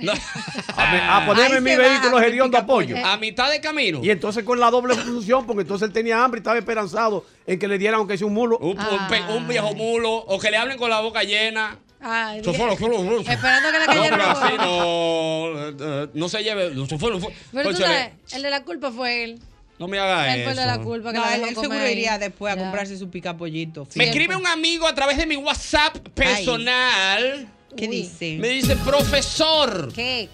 No. 0.00 0.12
A, 0.76 0.90
me- 0.92 1.00
a 1.00 1.24
ponerme 1.26 1.56
en 1.58 1.64
mi 1.64 1.76
vehículo 1.76 2.18
el 2.18 2.24
hediondo 2.32 2.58
apoyo. 2.58 2.96
A 3.04 3.16
mitad 3.16 3.50
de 3.50 3.60
camino. 3.60 4.00
Y 4.02 4.10
entonces 4.10 4.42
con 4.44 4.58
la 4.58 4.70
doble 4.70 4.94
función, 4.94 5.46
porque 5.46 5.62
entonces 5.62 5.86
él 5.88 5.92
tenía 5.92 6.22
hambre 6.24 6.38
y 6.38 6.42
estaba 6.42 6.58
esperanzado 6.58 7.24
en 7.46 7.58
que 7.58 7.68
le 7.68 7.78
dieran 7.78 7.98
aunque 8.00 8.18
sea 8.18 8.26
un 8.26 8.34
mulo. 8.34 8.58
Un, 8.58 8.78
un 8.78 9.08
pe- 9.08 9.22
un 9.36 9.46
viejo 9.46 9.72
mulo. 9.74 10.12
O 10.12 10.38
que 10.40 10.50
le 10.50 10.56
hablen 10.56 10.76
con 10.78 10.90
la 10.90 11.00
boca 11.00 11.22
llena. 11.22 11.78
Ay. 12.00 12.40
Esperando 12.40 12.76
que 12.76 13.78
le 13.78 13.86
No, 13.86 13.86
cayera 13.86 14.10
pero 14.10 14.14
una 14.16 14.30
así 14.32 14.50
bola. 14.52 14.64
no. 14.66 15.68
eh, 15.68 15.76
eh, 16.04 16.08
No 16.14 16.28
se 16.28 16.42
lleve. 16.42 16.70
Pero 16.70 17.70
tú 17.70 17.76
sabes, 17.76 18.10
el 18.32 18.42
de 18.42 18.50
la 18.50 18.62
culpa 18.64 18.90
fue 18.90 19.24
él. 19.24 19.40
No 19.78 19.88
me 19.88 19.98
haga 19.98 20.34
Él 20.34 20.42
fue 20.44 20.52
el 20.52 20.58
de 20.58 20.66
la 20.66 20.74
eso. 20.74 20.82
culpa 20.84 21.12
que 21.12 21.18
No, 21.18 21.24
la 21.24 21.34
él, 21.34 21.48
seguro 21.56 21.72
ahí. 21.80 21.92
iría 21.92 22.16
después 22.18 22.52
a 22.52 22.56
Ya. 22.56 22.62
comprarse 22.62 22.96
su 22.96 23.10
picapollito. 23.10 23.88
Me 23.96 24.04
escribe 24.04 24.36
un 24.36 24.46
amigo 24.46 24.86
a 24.86 24.94
través 24.94 25.16
de 25.16 25.26
mi 25.26 25.36
WhatsApp 25.36 25.96
personal. 26.14 27.48
¿Qué 27.76 27.88
Uy. 27.88 27.96
dice? 28.02 28.36
Me 28.38 28.48
dice, 28.48 28.76
profesor, 28.76 29.92
¿Qué? 29.94 30.28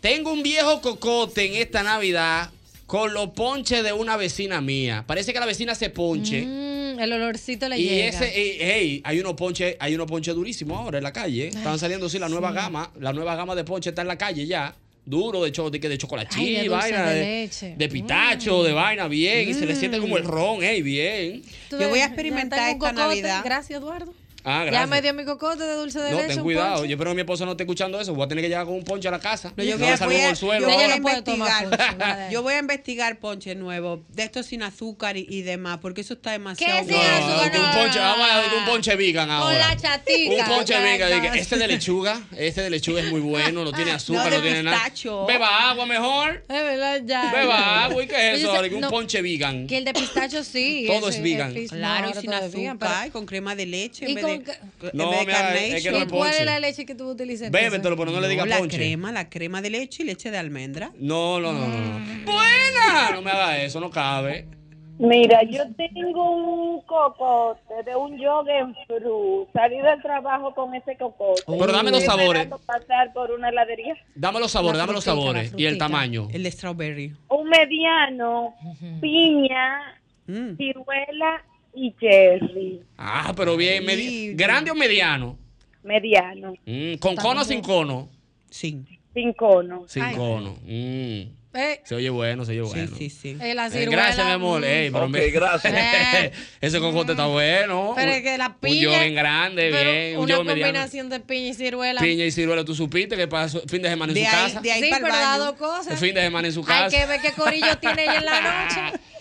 tengo 0.00 0.32
un 0.32 0.42
viejo 0.42 0.80
cocote 0.80 1.46
en 1.46 1.54
esta 1.62 1.82
Navidad 1.82 2.50
con 2.86 3.14
los 3.14 3.30
ponches 3.30 3.82
de 3.82 3.92
una 3.92 4.16
vecina 4.16 4.60
mía. 4.60 5.04
Parece 5.06 5.32
que 5.32 5.40
la 5.40 5.46
vecina 5.46 5.74
se 5.74 5.88
ponche. 5.90 6.42
Mm, 6.42 7.00
el 7.00 7.12
olorcito 7.12 7.68
le 7.68 7.78
Y 7.78 7.84
llega. 7.88 8.08
ese, 8.08 8.26
eh, 8.26 8.58
hey, 8.60 9.00
hay 9.04 9.18
unos 9.20 9.34
ponches, 9.34 9.76
hay 9.80 9.94
unos 9.94 10.06
ponches 10.06 10.34
durísimos 10.34 10.78
ahora 10.78 10.98
en 10.98 11.04
la 11.04 11.12
calle. 11.12 11.44
¿eh? 11.46 11.48
Están 11.48 11.78
saliendo 11.78 12.08
sí 12.08 12.18
la 12.18 12.28
nueva 12.28 12.52
gama, 12.52 12.90
la 13.00 13.12
nueva 13.12 13.34
gama 13.36 13.54
de 13.54 13.64
ponche 13.64 13.90
está 13.90 14.02
en 14.02 14.08
la 14.08 14.18
calle 14.18 14.46
ya. 14.46 14.74
duro 15.06 15.42
de, 15.44 15.52
cho, 15.52 15.68
de, 15.68 15.80
que 15.80 15.88
de 15.90 15.98
chocolate, 15.98 16.34
Ay, 16.38 16.54
de 16.62 16.68
vaina, 16.70 17.10
de 17.10 17.14
de, 17.18 17.24
leche. 17.42 17.74
de 17.76 17.88
pitacho, 17.90 18.62
de 18.62 18.72
vaina, 18.72 19.06
bien. 19.06 19.46
Y 19.50 19.52
se 19.52 19.66
le 19.66 19.76
siente 19.76 19.98
Mm. 19.98 20.00
como 20.00 20.16
el 20.16 20.24
ron, 20.24 20.62
ey, 20.64 20.80
bien. 20.80 21.42
Yo 21.70 21.90
voy 21.90 21.98
a 22.00 22.06
experimentar 22.06 22.58
esta 22.60 22.78
cocote. 22.78 22.94
Navidad. 22.94 23.42
Gracias, 23.44 23.78
Eduardo. 23.80 24.14
Ah, 24.46 24.66
Ya 24.70 24.86
me 24.86 25.00
dio 25.00 25.14
mi 25.14 25.24
cocote 25.24 25.64
de 25.64 25.74
dulce 25.74 25.98
de 26.00 26.10
No, 26.10 26.16
leche. 26.18 26.28
ten 26.28 26.38
un 26.38 26.44
cuidado. 26.44 26.74
ponche. 26.74 26.88
Yo 26.88 26.94
espero 26.94 27.10
que 27.10 27.14
mi 27.14 27.20
esposa 27.22 27.44
no 27.46 27.52
esté 27.52 27.62
escuchando 27.62 27.98
eso. 28.00 28.14
Voy 28.14 28.24
a 28.26 28.28
tener 28.28 28.42
que 28.42 28.48
llegar 28.48 28.66
con 28.66 28.74
un 28.74 28.84
ponche 28.84 29.08
a 29.08 29.10
la 29.10 29.18
casa. 29.20 29.52
No, 29.56 29.64
yo 29.64 29.78
No 29.78 29.84
voy 29.86 29.94
a, 29.94 30.04
voy 30.04 30.16
a- 30.16 30.28
el 30.30 30.36
suelo. 30.36 30.68
yo 30.68 30.74
voy 30.74 30.84
a 30.84 30.88
no 30.88 30.96
investigar. 30.96 31.64
ponche, 31.70 31.76
de 31.96 32.32
Yo 32.32 32.42
voy 32.42 32.54
a 32.54 32.58
investigar 32.58 33.18
ponche 33.18 33.54
nuevo, 33.54 34.02
de 34.10 34.22
estos 34.24 34.46
sin 34.46 34.62
azúcar 34.62 35.16
y, 35.16 35.26
y 35.30 35.42
demás, 35.42 35.78
porque 35.80 36.02
eso 36.02 36.14
está 36.14 36.30
¿Qué 36.30 36.32
demasiado 36.34 36.78
sin 36.80 36.88
No, 36.90 36.96
no, 37.02 37.08
azúcar? 37.08 37.52
un 37.60 37.62
No, 37.66 37.72
ponche, 37.72 37.98
no, 37.98 38.04
vamos 38.04 38.30
a 38.30 38.36
dar 38.36 38.52
no. 38.52 38.58
un 38.58 38.64
ponche 38.66 38.96
vegan 38.96 39.28
Con 39.28 39.36
ahora. 39.36 39.58
la 39.58 39.76
chatica. 39.76 40.44
Un 40.44 40.44
ponche 40.56 40.78
vegan. 40.80 41.22
de. 41.32 41.38
Este 41.38 41.56
de 41.56 41.66
lechuga, 41.68 42.20
este 42.36 42.62
de 42.62 42.70
lechuga 42.70 43.00
es 43.00 43.10
muy 43.10 43.20
bueno, 43.20 43.64
no 43.64 43.72
tiene 43.72 43.92
azúcar, 43.92 44.24
No, 44.24 44.30
no, 44.30 44.36
de 44.36 44.42
tiene 44.42 44.62
nada. 44.62 44.92
Beba 45.26 45.70
agua 45.70 45.86
mejor. 45.86 46.44
Es 46.48 46.62
verdad, 46.64 47.00
ya. 47.04 47.32
Beba 47.32 47.84
agua. 47.84 48.02
¿Y 48.02 48.06
qué 48.06 48.32
es 48.34 48.40
eso? 48.40 48.52
Un 48.52 48.80
no, 48.80 48.90
ponche 48.90 49.22
vegan. 49.22 49.66
Que 49.66 49.78
el 49.78 49.84
de 49.86 49.94
pistacho 49.94 50.44
sí. 50.44 50.84
Todo 50.86 51.08
es 51.08 51.22
vegan. 51.22 51.54
Claro, 51.68 52.10
no, 52.10 52.18
y 52.18 52.20
sin 52.20 52.32
azúcar, 52.32 53.06
y 53.06 53.10
con 53.10 53.24
crema 53.26 53.54
de 53.54 53.66
leche 53.66 54.04
en 54.04 54.10
¿Y 54.10 54.14
vez 54.14 54.24
con 54.24 54.33
de, 54.38 54.44
qué- 54.44 54.52
en 54.88 54.90
No, 54.94 55.10
vez 55.10 55.18
de 55.20 55.26
mira, 55.26 55.54
es 55.54 55.82
que 55.84 55.90
no 55.90 55.98
¿Y 55.98 56.02
es 56.02 56.08
cuál 56.08 56.30
es 56.30 56.36
ponche. 56.36 56.44
la 56.44 56.60
leche 56.60 56.86
que 56.86 56.94
tú 56.94 57.08
utilizas? 57.10 57.50
Bébetelo, 57.50 57.96
pero 57.96 58.10
no 58.10 58.20
le 58.20 58.28
digas 58.28 58.46
la 58.46 58.58
ponche. 58.58 58.76
crema, 58.76 59.12
la 59.12 59.28
crema 59.28 59.60
de 59.62 59.70
leche 59.70 60.02
y 60.02 60.06
leche 60.06 60.30
de 60.30 60.38
almendra. 60.38 60.90
No, 60.98 61.40
no, 61.40 61.52
no, 61.52 61.66
no. 61.66 61.78
no. 61.98 62.24
Buena. 62.24 63.10
No 63.12 63.22
me 63.22 63.30
haga 63.30 63.62
eso, 63.62 63.80
no 63.80 63.90
cabe. 63.90 64.46
Mira, 64.96 65.42
yo 65.42 65.64
tengo 65.76 66.30
un 66.30 66.80
cocote 66.82 67.82
de 67.84 67.96
un 67.96 68.12
en 68.14 68.74
fruit. 68.86 69.48
Salí 69.52 69.78
del 69.78 70.00
trabajo 70.00 70.54
con 70.54 70.72
ese 70.72 70.96
cocote. 70.96 71.42
Pero 71.48 71.72
dame 71.72 71.90
los 71.90 72.04
sabores. 72.04 72.46
pasar 72.64 73.12
por 73.12 73.32
una 73.32 73.48
heladería. 73.48 73.96
Dame 74.14 74.38
los 74.38 74.52
sabores, 74.52 74.78
dame 74.78 74.92
los 74.92 75.02
sabores. 75.02 75.52
Y 75.56 75.66
el 75.66 75.78
tamaño. 75.78 76.28
El 76.32 76.44
de 76.44 76.50
strawberry. 76.52 77.12
Un 77.28 77.48
mediano, 77.48 78.54
piña, 79.00 79.98
Mm. 80.26 80.56
ciruela 80.56 81.44
y 81.74 81.92
cherry. 82.00 82.80
Ah, 82.98 83.32
pero 83.36 83.56
bien. 83.56 83.84
medi- 83.84 84.08
Sí. 84.08 84.34
¿Grande 84.34 84.70
o 84.70 84.74
mediano? 84.74 85.38
Mediano, 85.82 86.54
Mm, 86.64 86.94
¿Con 86.98 87.14
cono 87.16 87.42
o 87.42 87.44
sin 87.44 87.60
cono? 87.60 88.08
Sí. 88.50 88.82
sin 89.12 89.32
cono. 89.34 89.84
Sin 89.86 90.02
Ay. 90.02 90.16
cono. 90.16 90.56
Mm. 90.64 91.22
Eh, 91.56 91.80
Se 91.84 91.94
oye 91.94 92.10
bueno, 92.10 92.44
se 92.44 92.50
oye 92.60 92.68
Sí, 92.68 92.74
bueno. 92.80 92.96
sí, 92.96 93.10
sí. 93.10 93.36
eh, 93.40 93.54
la 93.54 93.66
Eh, 93.66 93.70
ciruela. 93.70 93.90
gracias, 93.92 94.26
mi 94.26 94.32
amor. 94.32 94.60
mm, 94.62 94.64
Ey, 94.64 94.90
pero 94.90 95.08
me- 95.08 95.28
gracias. 95.30 95.72
Eh. 95.72 96.32
Ese 96.60 96.80
cocote 96.80 97.12
está 97.12 97.26
bueno. 97.26 97.92
Pero 97.94 98.08
Un- 98.10 98.16
es 98.16 98.22
que 98.22 98.36
la 98.38 98.48
Un 98.48 98.54
piña. 98.54 98.88
bien 98.98 99.14
grande, 99.14 99.70
bien. 99.70 100.16
Un 100.18 100.24
Una 100.24 100.38
mediano. 100.42 100.62
combinación 100.72 101.08
de 101.10 101.20
piña 101.20 101.48
y 101.50 101.54
ciruela. 101.54 102.00
Piña 102.00 102.24
y 102.24 102.32
ciruela, 102.32 102.64
tú 102.64 102.74
supiste 102.74 103.16
que 103.16 103.28
pasó 103.28 103.60
fin 103.68 103.82
de 103.82 103.88
semana 103.88 104.10
en 104.12 104.14
De 104.18 104.24
su 104.24 104.26
ahí, 104.36 104.42
casa. 104.42 104.60
de 104.62 104.72
ahí 104.72 104.82
sí, 104.82 104.90
para 104.90 105.02
pero 105.04 105.14
el 105.14 105.20
da 105.20 105.28
baño. 105.30 105.44
dos 105.44 105.54
cosas. 105.54 105.92
El 105.92 105.98
fin 105.98 106.14
de 106.14 106.20
semana 106.22 106.48
en 106.48 106.54
su 106.54 106.60
Hay 106.60 106.66
casa. 106.66 106.90
que 106.98 107.06
ver 107.06 107.20
qué 107.20 107.32
corillo 107.32 107.78
tiene 107.78 108.02
ella 108.02 108.18
en 108.18 108.24
la 108.24 108.40
noche. 108.90 108.98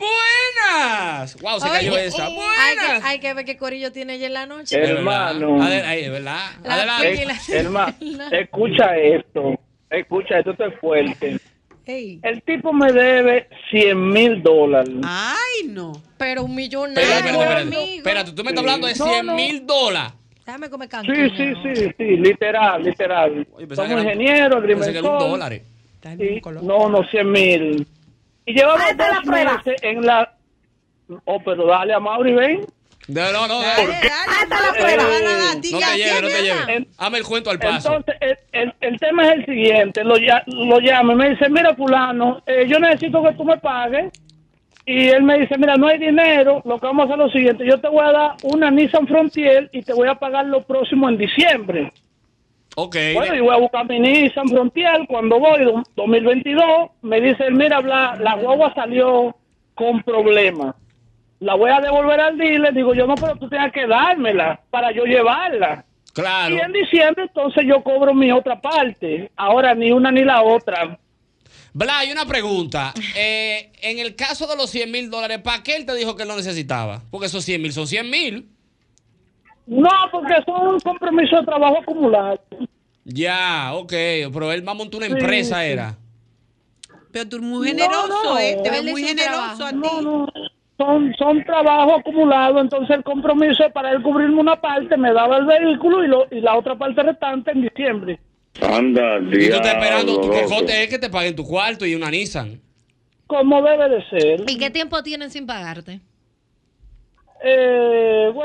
¡Buenas! 0.00 1.36
¡Wow! 1.40 1.60
Se 1.60 1.68
cayó 1.68 1.92
Oye, 1.92 2.06
esa. 2.06 2.26
Hay 2.26 2.34
¡Buenas! 2.34 3.00
que, 3.02 3.06
hay 3.06 3.18
que 3.20 3.34
ver 3.34 3.44
qué 3.44 3.56
corillo 3.56 3.92
tiene 3.92 4.14
ella 4.14 4.26
en 4.26 4.32
la 4.34 4.46
noche. 4.46 4.76
Hermano. 4.82 5.62
Adel- 5.62 5.84
ahí, 5.84 6.04
es 6.04 6.10
verdad. 6.10 6.50
La 6.64 6.74
Adelante. 6.74 7.26
hermano, 7.52 7.94
escucha 8.32 8.96
esto. 8.96 9.58
Escucha 9.90 10.38
esto, 10.38 10.52
esto 10.52 10.66
es 10.66 10.74
fuerte. 10.80 11.38
Ey, 11.86 12.20
El 12.22 12.42
tipo 12.42 12.72
me 12.72 12.92
debe 12.92 13.48
100 13.70 14.08
mil 14.10 14.42
dólares. 14.42 14.94
Ay, 15.02 15.66
no. 15.68 15.92
pero 16.16 16.44
un 16.44 16.54
millonario, 16.54 17.00
Espérate, 17.02 17.30
espérate, 17.30 17.42
espérate. 17.62 17.76
amigo. 17.76 17.96
Espérate, 17.96 18.32
tú 18.32 18.44
me 18.44 18.50
estás 18.50 18.62
Sí. 18.64 18.68
hablando 18.70 18.86
de 18.86 18.94
No, 18.94 19.04
100 19.06 19.26
no. 19.26 19.34
mil 19.34 19.66
dólares. 19.66 20.12
Déjame 20.46 20.70
comer 20.70 20.88
Sí, 20.88 20.90
canquilla. 20.90 21.36
sí, 21.36 21.52
sí, 21.74 21.90
sí, 21.96 22.04
literal, 22.16 22.82
literal. 22.82 23.46
Oye, 23.52 23.74
Somos 23.74 24.02
ingenieros, 24.02 24.64
Pensé 24.64 24.92
que 24.92 24.98
era 24.98 25.08
un 25.08 25.14
agrimensor. 25.16 25.30
dólar. 25.30 25.52
Está 25.52 26.12
en 26.12 26.18
Sí, 26.18 26.28
un 26.34 26.40
color. 26.40 26.62
no, 26.62 26.88
no, 26.88 27.04
100 27.08 27.30
mil. 27.30 27.86
Y 28.50 28.54
llevamos 28.54 28.80
Ahí 28.82 28.90
está 28.90 29.08
la 29.08 29.14
dos 29.16 29.24
prueba. 29.24 29.56
meses 29.64 29.82
en 29.82 30.06
la... 30.06 30.32
Oh, 31.24 31.40
pero 31.44 31.66
dale 31.66 31.92
a 31.94 32.00
Mauri, 32.00 32.32
ven. 32.32 32.66
No, 33.08 33.32
no, 33.32 33.48
no. 33.48 33.60
Dale, 33.60 33.82
eh, 33.82 33.86
dale, 33.86 34.42
está 34.42 34.60
la 34.60 34.72
prueba. 34.72 35.02
dale, 35.04 35.54
No 35.54 35.60
te 35.60 35.96
lleves, 35.96 36.22
no 36.22 36.28
te 36.28 36.42
lleves. 36.42 36.86
Hazme 36.98 37.18
el 37.18 37.24
cuento 37.24 37.50
al 37.50 37.58
paso. 37.58 37.96
Entonces, 37.96 38.16
el, 38.20 38.38
el- 38.52 38.74
el 38.80 39.00
tema 39.00 39.26
es 39.26 39.32
el 39.38 39.44
siguiente, 39.46 40.04
lo, 40.04 40.16
ya- 40.18 40.42
lo 40.46 40.78
llamo 40.78 41.12
y 41.12 41.14
me 41.16 41.30
dice, 41.30 41.48
mira 41.48 41.74
fulano, 41.74 42.42
eh, 42.46 42.66
yo 42.68 42.78
necesito 42.78 43.22
que 43.22 43.32
tú 43.34 43.44
me 43.44 43.56
pagues. 43.58 44.12
Y 44.86 45.08
él 45.08 45.22
me 45.22 45.38
dice, 45.38 45.56
mira, 45.58 45.76
no 45.76 45.86
hay 45.88 45.98
dinero, 45.98 46.62
lo 46.64 46.78
que 46.78 46.86
vamos 46.86 47.02
a 47.02 47.04
hacer 47.14 47.20
es 47.20 47.26
lo 47.26 47.32
siguiente, 47.32 47.64
yo 47.66 47.78
te 47.80 47.88
voy 47.88 48.04
a 48.04 48.12
dar 48.12 48.30
una 48.42 48.70
Nissan 48.70 49.06
Frontier 49.06 49.68
y 49.72 49.82
te 49.82 49.92
voy 49.92 50.08
a 50.08 50.14
pagar 50.16 50.46
lo 50.46 50.62
próximo 50.62 51.08
en 51.08 51.16
diciembre. 51.18 51.92
Ok. 52.76 52.96
Bueno, 53.14 53.34
yo 53.34 53.44
voy 53.44 53.54
a 53.54 53.58
buscar 53.58 53.86
mi 53.88 53.98
Nissan 53.98 54.48
Frontier, 54.48 55.06
cuando 55.08 55.38
voy, 55.38 55.64
do- 55.64 55.82
2022, 55.96 56.90
me 57.02 57.20
dice, 57.20 57.44
él, 57.44 57.54
mira, 57.54 57.80
Bla, 57.80 58.16
la 58.20 58.36
guagua 58.36 58.72
salió 58.74 59.36
con 59.74 60.02
problemas. 60.02 60.74
La 61.40 61.54
voy 61.54 61.70
a 61.70 61.80
devolver 61.80 62.20
al 62.20 62.36
dealer, 62.36 62.74
digo 62.74 62.94
yo, 62.94 63.06
no, 63.06 63.14
pero 63.14 63.34
tú 63.36 63.48
tienes 63.48 63.72
que 63.72 63.86
dármela 63.86 64.60
para 64.70 64.92
yo 64.92 65.04
llevarla. 65.04 65.84
Claro. 66.12 66.54
Y 66.54 66.58
en 66.58 66.72
diciembre 66.72 67.24
entonces 67.24 67.64
yo 67.66 67.82
cobro 67.82 68.12
mi 68.14 68.30
otra 68.30 68.60
parte. 68.60 69.30
Ahora 69.36 69.74
ni 69.74 69.90
una 69.90 70.10
ni 70.10 70.22
la 70.24 70.42
otra. 70.42 70.98
Bla, 71.72 72.00
hay 72.00 72.10
una 72.12 72.26
pregunta. 72.26 72.92
Eh, 73.16 73.70
en 73.80 73.98
el 74.00 74.16
caso 74.16 74.46
de 74.46 74.56
los 74.56 74.68
100 74.70 74.90
mil 74.90 75.08
dólares, 75.08 75.38
¿para 75.38 75.62
qué 75.62 75.76
él 75.76 75.86
te 75.86 75.94
dijo 75.94 76.14
que 76.16 76.24
él 76.24 76.28
no 76.28 76.36
necesitaba? 76.36 77.00
Porque 77.10 77.26
esos 77.28 77.44
100 77.44 77.62
mil 77.62 77.72
son 77.72 77.86
100 77.86 78.10
mil. 78.10 78.48
No, 79.70 79.88
porque 80.10 80.34
son 80.44 80.74
un 80.74 80.80
compromiso 80.80 81.36
de 81.36 81.44
trabajo 81.44 81.78
acumulado. 81.80 82.40
Ya, 83.04 83.70
ok. 83.74 83.92
Pero 84.32 84.52
él 84.52 84.66
va 84.66 84.72
a 84.72 84.74
montar 84.74 84.98
una 84.98 85.06
Sí, 85.06 85.12
empresa, 85.12 85.60
sí. 85.60 85.66
era. 85.70 85.96
Pero 87.12 87.28
tú 87.28 87.36
eres 87.36 87.48
muy 87.48 87.68
generoso, 87.68 88.08
No, 88.08 88.24
no. 88.34 88.38
¿eh? 88.38 88.58
Te 88.64 88.70
ves 88.70 88.84
muy 88.84 89.02
generoso 89.04 89.64
a 89.64 89.70
ti. 89.70 89.76
No, 89.76 90.02
no. 90.02 90.26
Son, 90.76 91.14
son 91.18 91.44
trabajo 91.44 91.96
acumulado, 91.96 92.58
entonces 92.60 92.96
el 92.96 93.04
compromiso 93.04 93.64
es 93.66 93.72
para 93.72 93.92
él 93.92 94.02
cubrirme 94.02 94.40
una 94.40 94.60
parte, 94.60 94.96
me 94.96 95.12
daba 95.12 95.36
el 95.36 95.44
vehículo 95.44 96.02
y, 96.02 96.08
lo, 96.08 96.26
y 96.30 96.40
la 96.40 96.56
otra 96.56 96.74
parte 96.76 97.02
restante 97.02 97.50
en 97.52 97.62
diciembre. 97.62 98.18
Anda, 98.62 99.18
Y 99.18 99.48
tú 99.50 99.54
estás 99.56 99.74
esperando 99.74 100.20
tu 100.20 100.30
diablo, 100.30 100.48
cocote 100.48 100.82
es 100.82 100.88
que 100.90 100.98
te 100.98 101.10
paguen 101.10 101.36
tu 101.36 101.44
cuarto 101.44 101.84
y 101.86 101.94
una 101.94 102.10
Nissan. 102.10 102.60
Como 103.28 103.62
debe 103.62 103.88
de 103.90 104.04
ser. 104.08 104.44
¿Y 104.48 104.58
qué 104.58 104.70
tiempo 104.70 105.00
tienen 105.02 105.30
sin 105.30 105.46
pagarte? 105.46 106.00
Eh, 107.44 107.99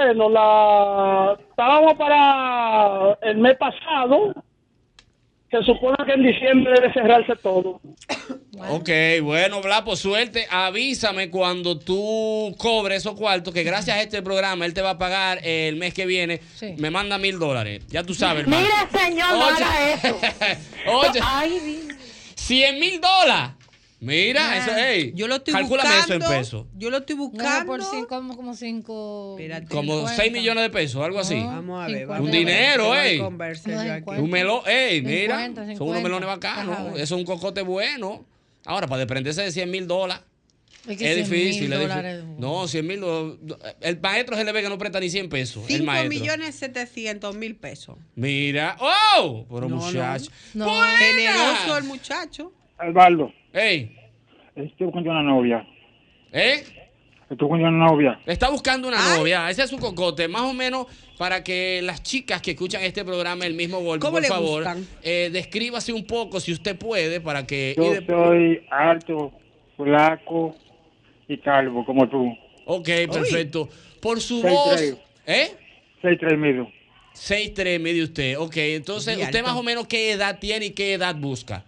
bueno, 0.05 0.29
la 0.29 1.37
estábamos 1.49 1.93
para 1.95 3.17
el 3.23 3.37
mes 3.37 3.57
pasado. 3.57 4.33
Se 5.49 5.63
supone 5.63 5.95
que 6.05 6.13
en 6.13 6.23
diciembre 6.23 6.73
debe 6.73 6.93
cerrarse 6.93 7.35
todo. 7.41 7.81
Ok, 8.69 8.89
bueno, 9.21 9.61
Bla, 9.61 9.83
por 9.83 9.97
suerte, 9.97 10.47
avísame 10.49 11.29
cuando 11.29 11.77
tú 11.77 12.55
cobres 12.57 12.99
esos 12.99 13.13
cuartos, 13.15 13.53
que 13.53 13.63
gracias 13.63 13.97
a 13.97 14.01
este 14.01 14.21
programa 14.21 14.65
él 14.65 14.73
te 14.73 14.81
va 14.81 14.91
a 14.91 14.97
pagar 14.97 15.39
el 15.43 15.75
mes 15.75 15.93
que 15.93 16.05
viene. 16.05 16.39
Sí. 16.55 16.73
Me 16.77 16.89
manda 16.89 17.17
mil 17.17 17.37
dólares. 17.37 17.85
Ya 17.89 18.03
tú 18.03 18.13
sabes, 18.13 18.43
hermano. 18.43 18.63
Mira, 18.65 19.03
señor, 19.03 19.27
no 19.37 19.43
haga 19.43 19.93
eso. 19.93 20.17
Oye, 20.87 21.19
Ay, 21.21 21.59
Dios. 21.59 21.97
100 22.35 22.79
mil 22.79 23.01
dólares. 23.01 23.51
Mira, 24.05 24.51
Ah, 24.51 24.57
eso, 24.57 24.75
ey. 24.77 25.11
Yo 25.15 25.27
lo 25.27 25.35
estoy 25.35 25.53
Calcúlame 25.53 25.89
buscando. 25.89 26.15
eso 26.25 26.31
en 26.33 26.37
pesos. 26.39 26.65
Yo 26.77 26.89
lo 26.89 26.97
estoy 26.97 27.15
buscando. 27.15 27.65
por 27.65 27.83
cinco, 27.83 28.07
como, 28.07 28.35
como 28.35 28.53
cinco. 28.55 29.35
Espérate. 29.39 29.67
Como 29.67 29.93
50. 30.07 30.15
6 30.15 30.31
millones 30.33 30.63
de 30.63 30.69
pesos, 30.69 31.03
algo 31.03 31.19
así. 31.19 31.35
No. 31.35 31.47
Vamos 31.47 31.83
a 31.83 31.87
ver. 31.87 31.97
50. 32.01 32.13
vamos 32.13 32.25
Un 32.27 32.31
dinero, 32.31 32.95
ey. 32.95 33.19
Un 33.19 34.29
melón, 34.29 34.61
ey, 34.67 35.01
mira. 35.01 35.37
50, 35.45 35.61
son 35.61 35.65
unos 35.65 35.77
50. 35.77 36.01
melones 36.03 36.27
bacanos. 36.27 36.77
Eso 36.93 37.01
es 37.03 37.11
un 37.11 37.25
cocote 37.25 37.61
bueno. 37.61 38.25
Ahora, 38.65 38.87
para 38.87 38.99
desprenderse 38.99 39.41
de 39.43 39.51
100 39.51 39.69
mil 39.71 39.87
dólares. 39.87 40.23
Es 40.87 40.97
que 40.99 41.19
Es 41.19 41.27
100 41.27 41.29
mil 41.31 41.45
difícil, 41.47 41.73
es 41.73 41.79
dólares. 41.79 42.15
difícil. 42.21 42.39
No, 42.39 42.67
100 42.67 42.85
mil. 42.87 43.01
El 43.81 43.99
maestro 44.01 44.35
se 44.37 44.43
le 44.43 44.51
ve 44.51 44.61
que 44.61 44.69
no 44.69 44.77
presta 44.77 44.99
ni 44.99 45.09
100 45.09 45.29
pesos. 45.29 45.63
el 45.67 45.77
5 45.77 45.83
maestro. 45.85 46.09
millones 46.09 46.55
700 46.55 47.35
mil 47.35 47.55
pesos. 47.55 47.97
Mira. 48.15 48.77
¡Oh! 48.79 49.45
Pero 49.51 49.67
No, 49.67 49.77
muchacho. 49.77 50.29
No. 50.53 50.67
Generoso 50.97 51.77
el 51.79 51.83
muchacho. 51.85 52.53
Albaldo, 52.77 53.31
¡Ey! 53.55 53.95
estoy 54.55 54.85
buscando 54.87 55.11
una 55.11 55.23
novia. 55.23 55.65
¿Eh? 56.31 56.63
Estoy 57.29 57.47
buscando 57.47 57.67
una 57.69 57.87
novia. 57.87 58.19
Está 58.25 58.49
buscando 58.49 58.87
una 58.87 58.97
Ay. 59.13 59.19
novia. 59.19 59.49
Ese 59.49 59.63
es 59.63 59.69
su 59.69 59.77
cocote. 59.77 60.27
Más 60.27 60.41
o 60.43 60.53
menos 60.53 60.87
para 61.17 61.43
que 61.43 61.81
las 61.81 62.03
chicas 62.03 62.41
que 62.41 62.51
escuchan 62.51 62.83
este 62.83 63.03
programa, 63.05 63.45
el 63.45 63.53
mismo 63.53 63.79
golpe, 63.79 64.01
¿Cómo 64.01 64.13
por 64.17 64.21
le 64.21 64.27
favor, 64.27 64.63
gustan? 64.63 64.85
eh, 65.01 65.29
descríbase 65.31 65.91
un 65.93 66.05
poco, 66.05 66.39
si 66.39 66.51
usted 66.51 66.77
puede, 66.77 67.21
para 67.21 67.47
que. 67.47 67.73
Yo 67.77 67.91
de- 67.93 68.05
soy 68.05 68.61
alto, 68.69 69.31
flaco 69.77 70.55
y 71.27 71.37
calvo, 71.37 71.85
como 71.85 72.07
tú. 72.09 72.31
Ok, 72.65 72.89
perfecto. 73.11 73.69
Por 74.01 74.19
su 74.21 74.41
Seis, 74.41 74.53
voz. 74.53 74.75
tres. 74.75 74.97
¿Eh? 75.25 75.51
Seis, 76.01 76.17
tres 76.19 76.37
medio. 76.37 76.69
6'3 77.13 77.79
mide 77.79 78.03
usted. 78.03 78.37
Ok, 78.37 78.57
entonces, 78.57 79.15
Muy 79.15 79.23
¿usted 79.23 79.39
alto. 79.39 79.49
más 79.51 79.57
o 79.57 79.63
menos 79.63 79.87
qué 79.87 80.11
edad 80.11 80.37
tiene 80.37 80.65
y 80.65 80.71
qué 80.71 80.93
edad 80.93 81.15
busca? 81.15 81.63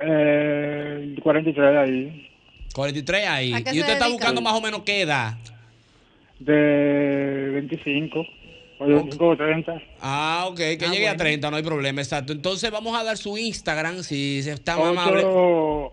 Eh, 0.00 1.16
43 1.22 1.76
ahí. 1.76 2.28
43 2.74 3.26
ahí. 3.28 3.52
¿A 3.52 3.58
¿Y 3.58 3.62
usted 3.62 3.72
está 3.78 3.92
dedica? 3.92 4.08
buscando 4.08 4.40
más 4.40 4.52
o 4.54 4.60
menos 4.60 4.82
qué 4.82 5.02
edad? 5.02 5.34
De 6.38 7.50
25. 7.54 8.24
45 8.78 9.36
30. 9.36 9.82
Ah, 10.00 10.44
ok, 10.48 10.56
que 10.56 10.78
Ah, 10.86 10.90
llegue 10.92 11.08
a 11.08 11.10
bueno. 11.10 11.24
30, 11.24 11.50
no 11.50 11.56
hay 11.56 11.64
problema, 11.64 12.00
exacto. 12.00 12.32
Entonces 12.32 12.70
vamos 12.70 12.96
a 12.96 13.02
dar 13.02 13.16
su 13.16 13.36
Instagram 13.36 14.04
si 14.04 14.40
se 14.44 14.52
está 14.52 14.78
Ocho- 14.78 14.86
amable. 14.90 15.22
No, 15.24 15.90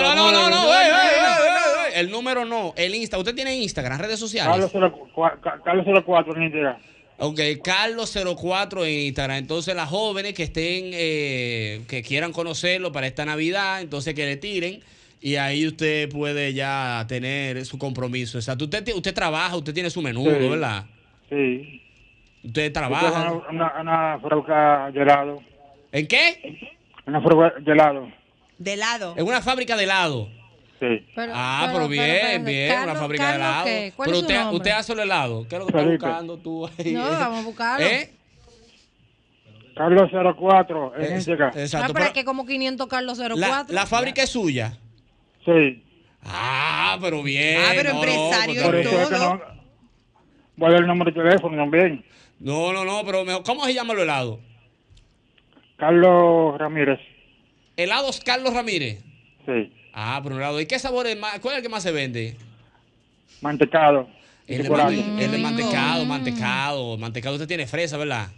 no, 0.00 0.14
no, 0.14 0.32
no, 0.32 0.48
no, 0.48 0.64
ey, 0.74 0.86
ey, 0.86 0.90
ey, 0.90 1.20
ey, 1.20 1.92
ey, 1.94 2.00
el 2.00 2.10
número 2.10 2.46
no, 2.46 2.72
el 2.76 2.94
Insta. 2.94 3.18
¿Usted 3.18 3.34
tiene 3.34 3.56
Instagram, 3.56 4.00
redes 4.00 4.18
sociales? 4.18 4.50
Carlos 4.72 4.72
04, 5.14 5.40
Ca- 5.42 5.60
Carlos 5.62 5.84
04 6.06 6.36
en 6.36 6.42
Instagram. 6.44 6.76
Ok, 7.24 7.38
Carlos04 7.62 8.84
en 8.84 9.06
Instagram. 9.06 9.36
Entonces 9.38 9.76
las 9.76 9.88
jóvenes 9.88 10.34
que 10.34 10.42
estén, 10.42 10.90
eh, 10.92 11.82
que 11.88 12.02
quieran 12.02 12.32
conocerlo 12.32 12.90
para 12.90 13.06
esta 13.06 13.24
Navidad, 13.24 13.80
entonces 13.80 14.12
que 14.14 14.26
le 14.26 14.36
tiren 14.36 14.80
y 15.20 15.36
ahí 15.36 15.64
usted 15.68 16.08
puede 16.08 16.52
ya 16.52 17.04
tener 17.08 17.64
su 17.64 17.78
compromiso. 17.78 18.38
Exacto. 18.38 18.64
Usted, 18.64 18.82
ti- 18.82 18.92
usted 18.92 19.14
trabaja, 19.14 19.54
usted 19.56 19.72
tiene 19.72 19.88
su 19.88 20.02
menudo, 20.02 20.32
Sí. 20.36 20.48
¿verdad? 20.48 20.84
Sí. 21.30 21.80
Usted 22.42 22.72
trabaja. 22.72 23.32
Una, 23.32 23.48
una, 23.50 23.80
una 23.80 24.18
fábrica 24.20 24.90
de 24.92 25.02
helado. 25.02 25.42
¿En 25.92 26.06
qué? 26.08 26.58
Una 27.06 27.20
fábrica 27.20 27.54
de 27.60 27.72
helado. 27.72 28.08
De 28.58 28.72
helado. 28.72 29.14
En 29.16 29.24
una 29.26 29.40
fábrica 29.40 29.76
de 29.76 29.84
helado. 29.84 30.28
Sí. 30.82 31.06
ah, 31.32 31.62
pero- 31.66 31.74
pero, 31.78 31.88
bien, 31.88 32.18
pero, 32.32 32.44
bien, 32.44 32.68
Carlos- 32.68 32.90
una 32.90 33.00
fábrica 33.00 33.22
Carlos, 33.24 33.38
de 33.38 33.44
helado. 33.46 33.64
¿qué? 33.66 33.92
¿Cuál 33.94 34.06
pero 34.06 34.16
es 34.16 34.22
usted, 34.22 34.38
nombre? 34.40 34.56
usted 34.56 34.70
hace 34.72 34.92
el 34.94 34.98
helado. 34.98 35.46
¿Qué 35.48 35.54
es 35.54 35.60
lo 35.60 35.66
que 35.68 35.78
está 35.78 35.90
buscando 35.90 36.36
tú 36.38 36.66
ahí? 36.66 36.92
No, 36.92 37.02
vamos 37.08 37.38
a 37.38 37.42
buscarlo. 37.44 37.86
¿Eh? 37.86 38.10
Carlos 39.76 40.10
04 40.36 40.96
en 40.96 41.02
Es- 41.02 41.10
Instagram. 41.12 41.52
Ah, 41.54 41.60
Exacto. 41.60 41.92
pero 41.92 42.04
es 42.04 42.10
pero 42.10 42.14
que 42.14 42.24
como 42.24 42.44
500 42.46 42.86
Carlos 42.88 43.18
04. 43.18 43.36
la, 43.36 43.66
la 43.68 43.86
fábrica 43.86 44.22
es 44.24 44.30
suya. 44.30 44.76
Sí. 45.44 45.82
Ah, 46.24 46.98
pero 47.00 47.22
bien. 47.22 47.60
Ah, 47.64 47.72
pero 47.76 47.92
no, 47.94 47.94
no, 47.94 48.04
empresario 48.04 48.54
pues, 48.54 48.64
y 48.64 48.64
Por 48.66 48.76
eso 48.76 49.00
es 49.02 49.08
que 49.08 49.14
todo. 49.14 49.34
no. 49.36 49.42
Voy 50.56 50.68
a 50.68 50.72
dar 50.72 50.80
el 50.82 50.86
número 50.88 51.10
de 51.10 51.22
teléfono 51.22 51.56
también. 51.56 52.04
No, 52.40 52.72
no, 52.72 52.84
no, 52.84 53.02
pero 53.04 53.24
mejor, 53.24 53.42
¿cómo 53.44 53.64
se 53.64 53.72
llama 53.74 53.92
el 53.94 54.00
helado? 54.00 54.40
Carlos 55.76 56.58
Ramírez. 56.58 56.98
Helados 57.76 58.20
Carlos 58.20 58.52
Ramírez. 58.52 59.02
Sí. 59.46 59.72
Ah, 59.92 60.20
pero 60.22 60.34
un 60.36 60.40
helado. 60.40 60.60
¿Y 60.60 60.66
qué 60.66 60.78
sabor 60.78 61.06
es 61.06 61.18
más? 61.18 61.38
¿Cuál 61.40 61.54
es 61.54 61.58
el 61.58 61.62
que 61.62 61.68
más 61.68 61.82
se 61.82 61.92
vende? 61.92 62.36
Mantecado. 63.40 64.08
El 64.46 64.58
de, 64.58 64.64
chocolate. 64.64 64.96
mante- 64.96 65.24
el 65.24 65.30
de 65.30 65.38
mantecado, 65.38 66.04
mantecado. 66.04 66.98
Mantecado 66.98 67.34
usted 67.36 67.48
tiene 67.48 67.66
fresa, 67.66 67.96
¿verdad? 67.96 68.28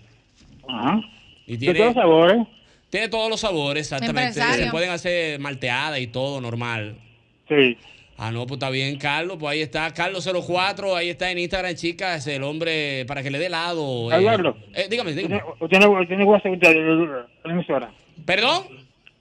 Ajá. 0.68 1.00
Y 1.46 1.52
De 1.52 1.58
tiene, 1.58 1.74
todos 1.78 1.94
los 1.94 2.02
sabores. 2.02 2.46
tiene 2.90 3.08
todos 3.08 3.30
los 3.30 3.40
sabores, 3.40 3.80
exactamente. 3.92 4.40
Empresario. 4.40 4.64
Se 4.66 4.70
pueden 4.70 4.90
hacer 4.90 5.38
malteadas 5.40 5.98
y 6.00 6.06
todo 6.06 6.40
normal. 6.40 6.96
Sí. 7.48 7.76
Ah, 8.16 8.30
no, 8.30 8.46
pues 8.46 8.58
está 8.58 8.70
bien, 8.70 8.96
Carlos. 8.96 9.36
Pues 9.40 9.52
ahí 9.52 9.60
está, 9.60 9.92
Carlos04, 9.92 10.94
ahí 10.96 11.10
está 11.10 11.30
en 11.30 11.38
Instagram, 11.38 11.74
chicas. 11.74 12.26
Es 12.26 12.34
el 12.36 12.44
hombre 12.44 13.04
para 13.06 13.22
que 13.22 13.30
le 13.30 13.38
dé 13.38 13.46
helado. 13.46 14.12
eh. 14.12 14.16
Eduardo. 14.16 14.56
Eh, 14.72 14.86
dígame, 14.88 15.12
dígame. 15.12 15.42
¿Usted 15.60 15.78
tiene, 15.78 16.06
tiene 16.06 16.24
WhatsApp 16.24 16.52
usted, 16.52 17.26
la 17.44 17.52
emisora? 17.52 17.90
¿Perdón? 18.24 18.62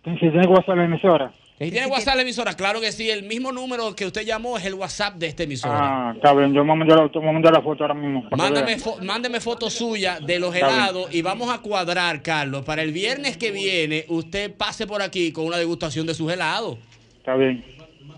Si 0.05 0.15
tiene 0.19 0.45
WhatsApp 0.47 0.75
la 0.77 0.85
emisora. 0.85 1.31
Si 1.65 1.71
tiene 1.71 1.88
WhatsApp 1.88 2.15
la 2.15 2.21
emisora, 2.21 2.54
claro 2.56 2.80
que 2.82 2.91
sí. 2.91 3.10
El 3.10 3.23
mismo 3.23 3.52
número 3.52 3.95
que 3.95 4.06
usted 4.06 4.23
llamó 4.26 4.58
es 4.58 4.65
el 4.65 4.73
WhatsApp 4.73 5.15
de 5.15 5.28
esta 5.28 5.43
emisora. 5.43 5.78
Ah, 6.10 6.13
está 6.15 6.34
bien. 6.34 6.54
Yo 6.54 6.63
me 6.63 6.71
voy 6.73 6.86
a 6.88 7.32
mandar 7.32 7.52
la, 7.54 7.60
a 7.60 7.62
foto 7.62 7.84
ahora 7.84 7.93
mismo. 7.93 8.26
Mándame, 8.36 8.78
fo- 8.78 9.02
mándeme 9.02 9.39
fotos 9.39 9.73
suyas 9.73 10.26
de 10.26 10.39
los 10.39 10.56
helados 10.56 11.13
y 11.13 11.21
vamos 11.21 11.49
a 11.49 11.60
cuadrar, 11.60 12.21
Carlos. 12.21 12.63
Para 12.63 12.82
el 12.82 12.91
viernes 12.91 13.38
que 13.38 13.52
viene, 13.52 14.06
usted 14.10 14.54
pase 14.54 14.88
por 14.88 15.02
aquí 15.02 15.32
con 15.32 15.45
una 15.45 15.58
degustación 15.58 16.06
de 16.08 16.13
sus 16.13 16.32
helados. 16.32 16.78
Está 17.17 17.36
bien. 17.36 17.63